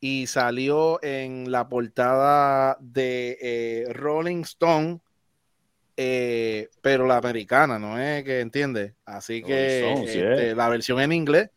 y 0.00 0.26
salió 0.26 1.02
en 1.02 1.50
la 1.50 1.68
portada 1.68 2.76
de 2.78 3.38
eh, 3.40 3.86
Rolling 3.92 4.42
Stone, 4.42 5.00
eh, 5.96 6.68
pero 6.82 7.06
la 7.06 7.16
americana, 7.16 7.78
¿no 7.78 7.98
es 7.98 8.22
que 8.22 8.40
entiende? 8.40 8.94
Así 9.04 9.42
que 9.42 9.94
este, 10.04 10.54
la 10.54 10.68
versión 10.68 11.00
en 11.00 11.12
inglés, 11.12 11.50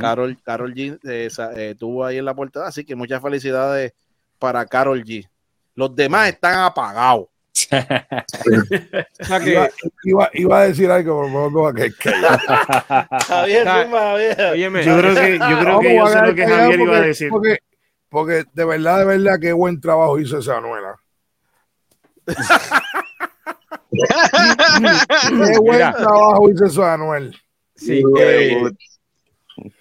Carol, 0.00 0.36
Carol 0.42 0.74
G 0.74 0.98
eh, 1.04 1.74
tuvo 1.78 2.04
ahí 2.04 2.18
en 2.18 2.24
la 2.24 2.34
portada, 2.34 2.66
así 2.66 2.84
que 2.84 2.96
muchas 2.96 3.22
felicidades 3.22 3.92
para 4.38 4.66
Carol 4.66 5.04
G. 5.04 5.28
Los 5.74 5.94
demás 5.94 6.28
están 6.28 6.58
apagados. 6.60 7.26
iba, 10.34 10.58
a 10.58 10.64
decir 10.64 10.90
algo, 10.90 11.22
pero 11.52 11.72
que, 11.72 11.92
que... 11.94 12.10
Javier, 13.26 13.64
yo 14.84 14.98
creo 14.98 15.14
que, 15.14 15.38
yo 15.38 15.58
creo 15.60 15.80
que 15.80 15.96
yo 15.96 16.06
sé 16.08 16.20
lo 16.22 16.34
que 16.34 16.46
Javier 16.46 16.80
iba 16.80 16.96
a 16.96 17.00
decir. 17.00 17.28
Porque, 17.30 17.58
porque 18.08 18.44
de 18.52 18.64
verdad, 18.64 18.98
de 18.98 19.04
verdad, 19.04 19.38
qué 19.40 19.52
buen 19.52 19.80
trabajo 19.80 20.18
hizo 20.18 20.38
esa 20.38 20.58
Anuela. 20.58 20.96
qué 23.90 25.58
buen 25.58 25.78
trabajo 25.78 26.50
hizo 26.50 26.64
esa 26.66 26.94
Anuel. 26.94 27.36
Sí, 27.76 28.02
eh, 28.18 28.62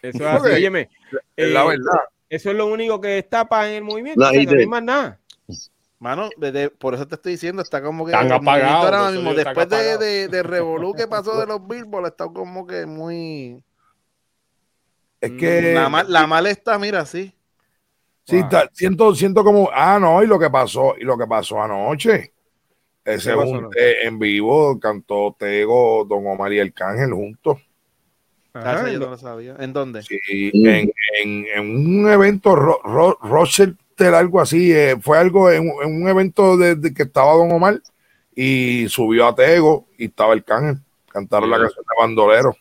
eso 0.01 0.17
es 0.17 0.21
así. 0.21 0.47
Óyeme, 0.47 0.89
la 1.37 1.63
eh, 1.63 1.67
verdad. 1.67 1.99
Eso 2.29 2.49
es 2.49 2.55
lo 2.57 2.65
único 2.65 2.99
que 2.99 3.09
destapa 3.09 3.69
en 3.69 3.75
el 3.75 3.83
movimiento. 3.83 4.19
No, 4.19 4.31
no 4.31 4.59
hay 4.59 4.65
más 4.65 4.83
nada. 4.83 5.19
Mano, 6.03 6.29
por 6.79 6.95
eso 6.95 7.07
te 7.07 7.15
estoy 7.15 7.31
diciendo, 7.31 7.61
está 7.61 7.81
como 7.81 8.05
que. 8.05 8.11
Están 8.11 8.29
apagados. 8.33 9.13
Después 9.37 9.69
de, 9.69 9.97
de, 9.97 10.27
de 10.27 10.43
Revolu 10.43 10.93
que 10.93 11.07
pasó 11.07 11.39
de 11.39 11.45
los 11.47 11.65
Billboard, 11.65 12.07
está 12.07 12.25
como 12.27 12.67
que 12.67 12.85
muy. 12.85 13.63
Es 15.21 15.31
que. 15.31 15.73
La, 15.73 15.87
mal, 15.87 16.05
la 16.11 16.27
mal 16.27 16.45
está, 16.47 16.77
mira, 16.77 17.05
sí. 17.05 17.33
Sí, 18.25 18.39
está, 18.39 18.69
siento, 18.73 19.15
siento 19.15 19.45
como. 19.45 19.69
Ah, 19.73 19.97
no, 19.97 20.21
y 20.21 20.27
lo 20.27 20.37
que 20.37 20.49
pasó, 20.49 20.93
y 20.99 21.05
lo 21.05 21.17
que 21.17 21.25
pasó 21.25 21.63
anoche. 21.63 22.33
Ese 23.05 23.33
en 24.03 24.19
vivo 24.19 24.77
cantó 24.81 25.33
Tego, 25.39 26.03
Don 26.03 26.27
Omar 26.27 26.51
y 26.51 26.59
el 26.59 26.73
Cángel 26.73 27.13
juntos. 27.13 27.59
Ah, 28.53 28.89
yo 28.91 28.99
no 28.99 29.11
lo 29.11 29.17
sabía. 29.17 29.55
¿En 29.57 29.71
dónde? 29.71 30.03
Sí, 30.03 30.19
en, 30.53 30.91
en, 31.21 31.45
en 31.55 31.99
un 31.99 32.11
evento, 32.11 32.57
Ro, 32.57 33.45
algo 33.99 34.41
así, 34.41 34.71
eh, 34.71 34.97
fue 35.01 35.17
algo 35.17 35.49
en, 35.49 35.69
un 35.69 36.07
evento 36.07 36.57
de, 36.57 36.93
que 36.93 37.03
estaba 37.03 37.33
Don 37.33 37.51
Omar 37.51 37.81
y 38.35 38.87
subió 38.89 39.27
a 39.27 39.35
Tego 39.35 39.87
y 39.97 40.05
estaba 40.05 40.33
el 40.33 40.43
cángel, 40.43 40.79
cantaron 41.11 41.49
la 41.49 41.59
canción 41.59 41.83
de 41.83 42.01
Bandolero. 42.01 42.55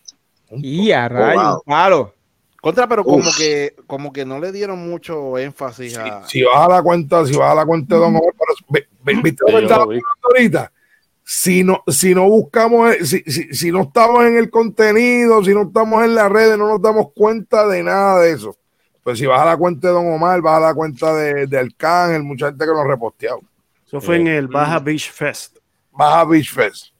Y 0.50 0.92
a 0.92 1.08
rayo, 1.08 1.62
palo. 1.64 2.14
Contra, 2.60 2.86
pero 2.86 3.02
como 3.02 3.28
que, 3.36 3.74
como 3.88 4.12
que 4.12 4.24
no 4.24 4.38
le 4.38 4.52
dieron 4.52 4.78
mucho 4.88 5.36
énfasis 5.36 5.98
a. 5.98 6.28
Si, 6.28 6.42
vas 6.44 6.66
a 6.66 6.68
la 6.68 6.82
cuenta, 6.82 7.26
si 7.26 7.36
vas 7.36 7.50
a 7.50 7.54
la 7.56 7.66
cuenta 7.66 7.96
de 7.96 8.00
Don 8.00 8.14
Omar, 8.14 8.34
pero, 9.04 9.22
¿viste 9.22 9.42
ahorita? 10.22 10.70
si 11.24 11.64
no, 11.64 11.82
si 11.86 12.14
no 12.14 12.28
buscamos, 12.28 12.94
si, 13.04 13.22
si, 13.26 13.54
si, 13.54 13.72
no 13.72 13.82
estamos 13.82 14.24
en 14.24 14.36
el 14.36 14.50
contenido, 14.50 15.42
si 15.44 15.54
no 15.54 15.62
estamos 15.62 16.04
en 16.04 16.14
las 16.14 16.30
redes, 16.30 16.58
no 16.58 16.68
nos 16.68 16.82
damos 16.82 17.12
cuenta 17.14 17.66
de 17.66 17.82
nada 17.82 18.20
de 18.20 18.32
eso. 18.32 18.56
Pues 19.02 19.18
si 19.18 19.26
vas 19.26 19.40
a 19.40 19.44
la 19.44 19.56
cuenta 19.56 19.88
de 19.88 19.94
Don 19.94 20.12
Omar, 20.12 20.40
vas 20.40 20.58
a 20.58 20.66
la 20.68 20.74
cuenta 20.74 21.14
de, 21.14 21.46
de 21.46 21.58
Arcángel, 21.58 22.22
mucha 22.22 22.46
gente 22.46 22.64
que 22.64 22.72
nos 22.72 22.86
reposteado. 22.86 23.40
Eso 23.86 24.00
fue 24.00 24.16
en 24.16 24.28
el 24.28 24.48
Baja 24.48 24.78
Beach 24.78 25.10
Fest. 25.10 25.58
Baja 25.90 26.24
Beach 26.24 26.50
Fest. 26.50 26.92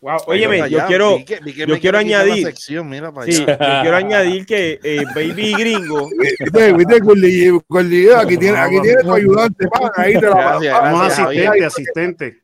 Wow. 0.00 0.18
Óyeme, 0.26 0.68
yo 0.68 0.86
quiero, 0.86 1.18
yo 1.18 1.80
quiero 1.80 1.98
añadir, 1.98 2.54
sí, 2.54 2.74
yo 2.74 2.84
quiero 2.86 3.96
añadir 3.96 4.44
que 4.44 4.78
eh, 4.82 5.02
Baby 5.14 5.54
Gringo. 5.54 6.06
aquí 8.18 8.36
tiene, 8.36 8.58
aquí 8.58 8.80
tiene 8.82 9.02
tu 9.02 9.12
ayudante, 9.14 9.66
ahí 9.96 10.12
te 10.12 10.20
la 10.20 10.60
Vamos 10.82 11.18
asistente, 11.18 11.64
asistente. 11.64 12.42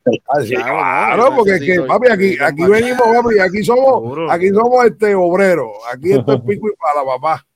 Claro, 0.56 1.36
porque 1.36 1.56
es 1.56 1.60
que, 1.60 1.80
papi, 1.82 2.08
aquí, 2.10 2.38
aquí 2.40 2.62
venimos, 2.64 3.02
papi, 3.02 3.38
aquí 3.38 3.62
somos, 3.62 4.30
aquí 4.30 4.48
somos 4.48 4.86
este 4.86 5.14
obrero, 5.14 5.70
aquí 5.92 6.14
esto 6.14 6.32
es 6.32 6.40
pico 6.48 6.68
y 6.68 6.72
para 6.76 7.04
papá. 7.04 7.46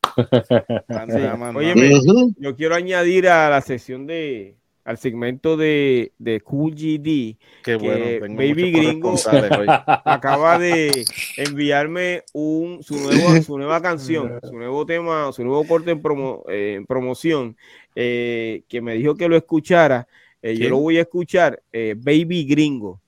Óyeme, 1.54 1.90
yo 2.38 2.56
quiero 2.56 2.74
añadir 2.74 3.28
a 3.28 3.50
la 3.50 3.60
sesión 3.60 4.06
de 4.06 4.56
al 4.86 4.98
segmento 4.98 5.56
de, 5.56 6.12
de 6.18 6.40
Cool 6.40 6.72
GD. 6.72 7.36
que 7.64 8.20
Baby 8.20 8.70
Gringo 8.70 9.16
acaba 10.04 10.60
de 10.60 11.04
enviarme 11.36 12.22
un, 12.32 12.84
su, 12.84 12.96
nuevo, 12.96 13.42
su 13.42 13.58
nueva 13.58 13.82
canción, 13.82 14.38
su 14.44 14.52
nuevo 14.52 14.86
tema, 14.86 15.32
su 15.32 15.44
nuevo 15.44 15.66
corte 15.66 15.90
en, 15.90 16.00
promo, 16.00 16.44
eh, 16.48 16.84
promoción, 16.86 17.56
eh, 17.96 18.62
que 18.68 18.80
me 18.80 18.94
dijo 18.94 19.16
que 19.16 19.28
lo 19.28 19.36
escuchara. 19.36 20.06
Eh, 20.40 20.56
yo 20.56 20.68
lo 20.68 20.78
voy 20.78 20.98
a 20.98 21.02
escuchar, 21.02 21.60
Baby 21.72 22.44
Gringo. 22.44 23.00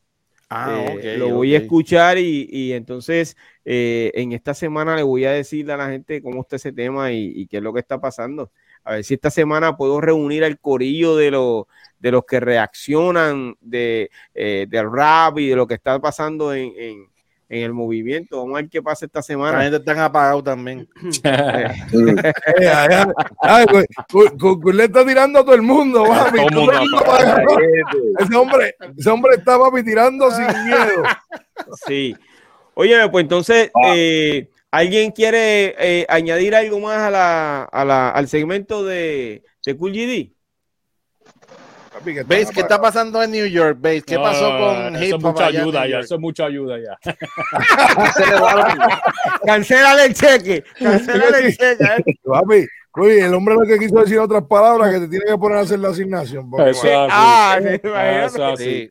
Ah, 0.51 0.95
lo 1.19 1.29
voy 1.31 1.55
a 1.55 1.59
escuchar 1.59 2.17
y, 2.17 2.49
y 2.51 2.73
entonces 2.73 3.37
en 3.65 4.33
esta 4.33 4.55
semana 4.55 4.97
le 4.97 5.03
voy 5.03 5.27
a 5.27 5.33
decir 5.33 5.71
a 5.71 5.77
la 5.77 5.91
gente 5.91 6.23
cómo 6.23 6.41
está 6.41 6.57
ese 6.57 6.73
tema 6.73 7.13
y, 7.13 7.33
y 7.35 7.47
qué 7.47 7.59
es 7.59 7.63
lo 7.63 7.75
que 7.75 7.81
está 7.81 8.01
pasando. 8.01 8.51
A 8.85 8.93
ver 8.95 9.05
si 9.05 9.15
esta 9.15 9.31
semana 9.31 9.77
puedo 9.77 10.01
reunir 10.01 10.45
al 10.45 10.59
corillo 10.59 11.15
de, 11.17 11.31
los 11.31 11.65
de 11.99 12.11
los 12.11 12.25
que 12.25 12.41
reaccionan 12.41 13.55
de, 13.61 14.11
eh, 14.35 14.67
del 14.69 14.91
rap 14.91 15.39
y 15.39 15.49
de 15.49 15.57
lo 15.57 15.67
que 15.67 15.75
está 15.75 15.99
pasando 16.01 16.55
en, 16.55 16.73
en, 16.77 17.07
en, 17.49 17.63
el 17.63 17.73
movimiento. 17.73 18.39
Vamos 18.39 18.55
a 18.55 18.63
ver 18.63 18.71
qué 18.71 18.83
pasa 18.83 19.07
esta 19.07 19.23
semana. 19.23 19.59
La 19.59 19.65
gente 19.65 19.79
está 19.79 20.05
apagado 20.05 20.43
también. 20.43 20.89
le 24.73 24.85
está 24.85 25.07
tirando 25.07 25.39
a 25.39 25.45
todo 25.45 25.55
el 25.55 25.63
mundo. 25.63 26.05
ese, 28.19 28.37
hombre, 28.37 28.75
ese 28.97 29.11
hombre 29.11 29.35
está 29.37 29.59
papi, 29.59 29.83
tirando 29.83 30.31
sin 30.31 30.47
miedo. 30.65 31.03
Sí. 31.87 32.17
Oye, 32.75 33.09
pues 33.09 33.23
entonces, 33.23 33.71
ah. 33.75 33.93
eh, 33.95 34.49
¿Alguien 34.71 35.13
quiere 35.13 35.75
eh, 35.79 36.05
añadir 36.11 36.55
algo 36.55 36.79
más 36.79 36.99
a 36.99 37.11
la, 37.11 37.65
a 37.65 37.85
la, 37.87 38.11
al 38.11 38.29
segmento 38.29 38.85
de, 38.85 39.43
de 39.65 39.77
Cool 39.77 39.93
GD? 39.93 40.38
¿Veis 42.27 42.51
qué 42.51 42.61
está 42.61 42.81
pasando 42.81 43.23
en 43.23 43.31
New 43.31 43.47
York? 43.47 43.79
¿Veis 43.81 44.05
qué 44.05 44.17
pasó 44.17 44.57
con 44.59 45.03
Hip 45.03 45.15
Hop? 45.15 45.23
mucha 45.23 45.47
ayuda 45.47 45.87
ya, 45.87 46.01
eso 46.01 46.15
es 46.15 46.21
mucha 46.21 46.47
ayuda 46.47 46.77
ya. 46.79 46.99
Cancela 49.45 50.05
el 50.05 50.15
cheque. 50.15 50.65
Cancela 50.79 51.39
el 51.39 51.57
cheque. 51.57 51.85
Eh. 51.85 52.67
Oye, 53.01 53.25
el 53.25 53.33
hombre 53.33 53.55
lo 53.55 53.63
que 53.63 53.79
quiso 53.79 54.01
decir 54.01 54.19
otras 54.19 54.43
palabras 54.45 54.93
que 54.93 55.01
te 55.01 55.09
tiene 55.09 55.25
que 55.27 55.39
poner 55.39 55.59
a 55.59 55.61
hacer 55.61 55.79
la 55.79 55.91
asignación. 55.91 56.51
Eso 56.67 56.89
ah, 57.11 57.61
eso 57.63 58.45
así. 58.45 58.91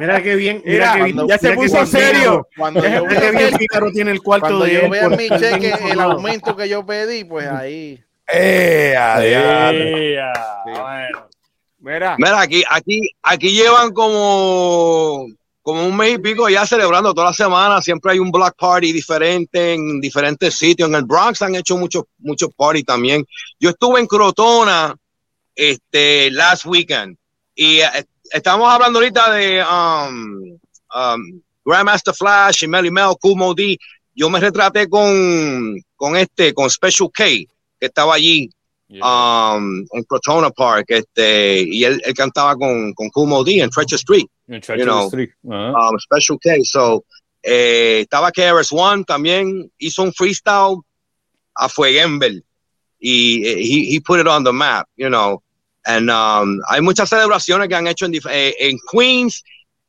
mira 0.00 0.22
qué 0.22 0.34
bien, 0.34 0.62
mira, 0.64 0.94
bien. 0.96 1.28
Ya 1.28 1.38
se 1.38 1.52
puso 1.52 1.86
serio. 1.86 2.48
Cuando 2.56 2.82
yo 2.82 3.04
vea 3.06 3.30
bien 3.30 3.56
Pícaro 3.56 3.92
tiene 3.92 4.10
el 4.10 4.22
cuarto 4.22 4.46
cuando 4.46 4.64
de 4.64 4.74
yo 4.74 4.90
vea 4.90 5.08
mi 5.08 5.28
cheque, 5.28 5.72
el 5.88 6.00
aumento 6.00 6.56
que 6.56 6.68
yo 6.68 6.84
pedí, 6.84 7.22
pues 7.22 7.46
ahí. 7.46 8.02
Bueno. 10.64 11.28
Mira. 11.78 12.16
Mira, 12.18 12.40
aquí, 12.40 12.64
aquí, 12.68 13.10
aquí 13.22 13.52
llevan 13.52 13.92
como 13.92 15.26
como 15.62 15.84
un 15.84 15.96
mes 15.96 16.14
y 16.14 16.18
pico 16.18 16.48
ya 16.48 16.64
celebrando 16.64 17.12
toda 17.12 17.28
la 17.28 17.32
semana. 17.32 17.82
Siempre 17.82 18.12
hay 18.12 18.20
un 18.20 18.30
black 18.30 18.54
party 18.56 18.92
diferente 18.92 19.74
en 19.74 20.00
diferentes 20.00 20.54
sitios. 20.54 20.88
En 20.88 20.94
el 20.94 21.04
Bronx 21.04 21.42
han 21.42 21.56
hecho 21.56 21.76
muchos 21.76 22.04
muchos 22.18 22.50
party 22.56 22.84
también. 22.84 23.26
Yo 23.58 23.70
estuve 23.70 23.98
en 23.98 24.06
Crotona 24.06 24.94
este 25.56 26.30
last 26.30 26.66
weekend 26.66 27.16
y 27.52 27.80
eh, 27.80 28.06
estamos 28.30 28.72
hablando 28.72 29.00
ahorita 29.00 29.32
de 29.32 29.64
um, 29.64 30.58
um, 30.94 31.42
Grandmaster 31.64 32.14
Flash 32.14 32.62
y 32.62 32.68
Melly 32.68 32.92
Mel, 32.92 33.16
Cool 33.20 33.56
D. 33.56 33.76
Yo 34.14 34.30
me 34.30 34.38
retraté 34.38 34.88
con, 34.88 35.82
con 35.96 36.16
este, 36.16 36.54
con 36.54 36.70
Special 36.70 37.10
K, 37.12 37.24
que 37.78 37.86
estaba 37.86 38.14
allí 38.14 38.50
um, 38.90 39.84
en 39.92 40.04
Crotona 40.08 40.50
Park, 40.50 40.86
este, 40.88 41.62
y 41.62 41.84
él, 41.84 42.00
él 42.04 42.14
cantaba 42.14 42.56
con, 42.56 42.92
con 42.94 43.08
Kumo 43.10 43.44
D 43.44 43.60
en 43.60 43.70
Treasure 43.70 43.96
Street. 43.96 44.26
En 44.48 44.60
Treasure 44.60 44.78
you 44.78 44.84
know, 44.84 45.06
Street. 45.06 45.30
Uh 45.42 45.52
-huh. 45.52 45.90
um, 45.90 45.98
Special 45.98 46.38
K. 46.38 46.64
So, 46.64 47.04
eh, 47.42 48.00
estaba 48.00 48.30
KRS 48.32 48.72
One 48.72 49.04
también, 49.04 49.70
hizo 49.78 50.02
un 50.02 50.12
freestyle 50.12 50.78
a 51.54 51.68
Fueguember 51.68 52.42
y 52.98 53.46
eh, 53.46 53.58
he, 53.60 53.94
he 53.94 54.00
put 54.00 54.20
it 54.20 54.26
on 54.26 54.44
the 54.44 54.52
map, 54.52 54.88
you 54.96 55.08
know. 55.08 55.42
And 55.84 56.10
um, 56.10 56.60
hay 56.68 56.80
muchas 56.80 57.08
celebraciones 57.08 57.68
que 57.68 57.76
han 57.76 57.86
hecho 57.86 58.06
en, 58.06 58.14
eh, 58.14 58.54
en 58.58 58.76
Queens. 58.90 59.44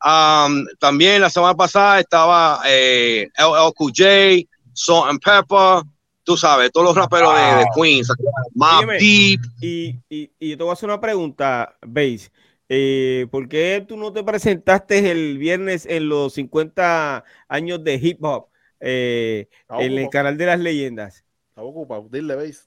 Um, 0.05 0.67
también 0.79 1.21
la 1.21 1.29
semana 1.29 1.55
pasada 1.55 1.99
estaba 1.99 2.61
eh, 2.67 3.27
LLQJ, 3.35 4.47
Salt 4.73 5.09
and 5.09 5.19
Pepper, 5.19 5.81
tú 6.27 6.35
sabes, 6.35 6.73
todos 6.73 6.87
los 6.87 6.95
raperos 6.97 7.33
de, 7.33 7.59
de, 7.59 7.65
Queens, 7.73 8.11
más 8.53 8.85
deep. 8.99 9.39
Y, 9.61 9.95
y, 10.09 10.29
y, 10.37 10.57
te 10.57 10.61
voy 10.61 10.71
a 10.71 10.73
hacer 10.73 10.89
una 10.89 10.99
pregunta, 10.99 11.77
Base. 11.81 12.29
Eh, 12.67 13.27
¿Por 13.31 13.47
qué 13.47 13.85
tú 13.87 13.95
no 13.95 14.11
te 14.11 14.25
presentaste 14.25 15.09
el 15.09 15.37
viernes 15.37 15.85
en 15.85 16.09
los 16.09 16.33
50 16.33 17.23
años 17.47 17.81
de 17.81 17.95
hip 17.95 18.21
hop 18.25 18.49
eh, 18.81 19.47
en 19.69 19.97
el 19.97 20.09
canal 20.09 20.37
de 20.37 20.47
las 20.47 20.59
leyendas? 20.59 21.23
Estaba 21.47 21.65
ocupado, 21.65 22.09
dile, 22.11 22.35
Base. 22.35 22.63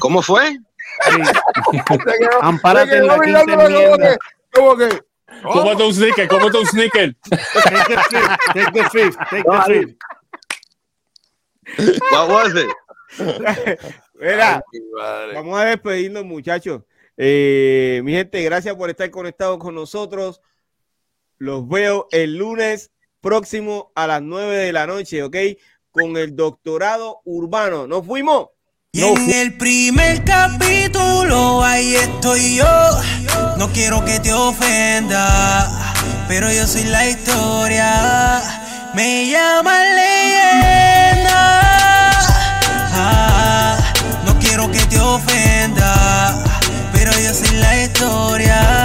¿Cómo 0.00 0.20
fue? 0.20 0.50
Sí. 0.54 1.22
Ampárate 2.42 2.96
en 2.96 3.06
la 3.06 3.20
quinta 3.20 3.42
enmienda. 3.42 4.16
¿Cómo 4.52 4.76
que? 4.76 4.88
¿Cómo 5.40 5.76
te 5.76 5.84
un 5.84 5.94
sneaker? 5.94 6.26
¿Cómo 6.26 6.50
te 6.50 6.58
un 6.58 6.66
sneaker? 6.66 7.16
Take 7.30 7.42
the 7.86 7.94
fifth, 8.10 8.36
take 8.52 8.72
the 8.72 8.90
fifth, 8.90 9.18
take 9.30 9.44
the 9.44 9.62
fifth. 9.66 9.96
What 12.12 12.28
was 12.28 12.54
it? 12.54 12.68
Mira, 14.14 14.64
vamos 15.34 15.58
a 15.58 15.64
despedirnos, 15.64 16.24
muchachos. 16.24 16.82
Eh, 17.16 18.00
mi 18.04 18.12
gente, 18.12 18.42
gracias 18.42 18.74
por 18.74 18.90
estar 18.90 19.10
conectados 19.10 19.58
con 19.58 19.74
nosotros. 19.74 20.40
Los 21.38 21.68
veo 21.68 22.08
el 22.10 22.36
lunes 22.36 22.90
próximo 23.20 23.92
a 23.94 24.06
las 24.06 24.22
9 24.22 24.56
de 24.56 24.72
la 24.72 24.86
noche, 24.86 25.22
¿ok? 25.22 25.36
Con 25.90 26.16
el 26.16 26.34
doctorado 26.34 27.20
urbano. 27.24 27.86
¿Nos 27.86 28.06
fuimos? 28.06 28.48
Y 28.92 29.02
en 29.02 29.30
el 29.30 29.56
primer 29.56 30.22
capítulo, 30.24 31.64
ahí 31.64 31.96
estoy 31.96 32.56
yo. 32.56 32.64
No 33.58 33.68
quiero 33.72 34.04
que 34.04 34.20
te 34.20 34.32
ofenda, 34.32 35.94
pero 36.28 36.46
yo 36.52 36.64
soy 36.64 36.84
la 36.84 37.08
historia. 37.08 38.40
Me 38.94 39.28
llaman 39.28 39.96
historia. 48.04 48.83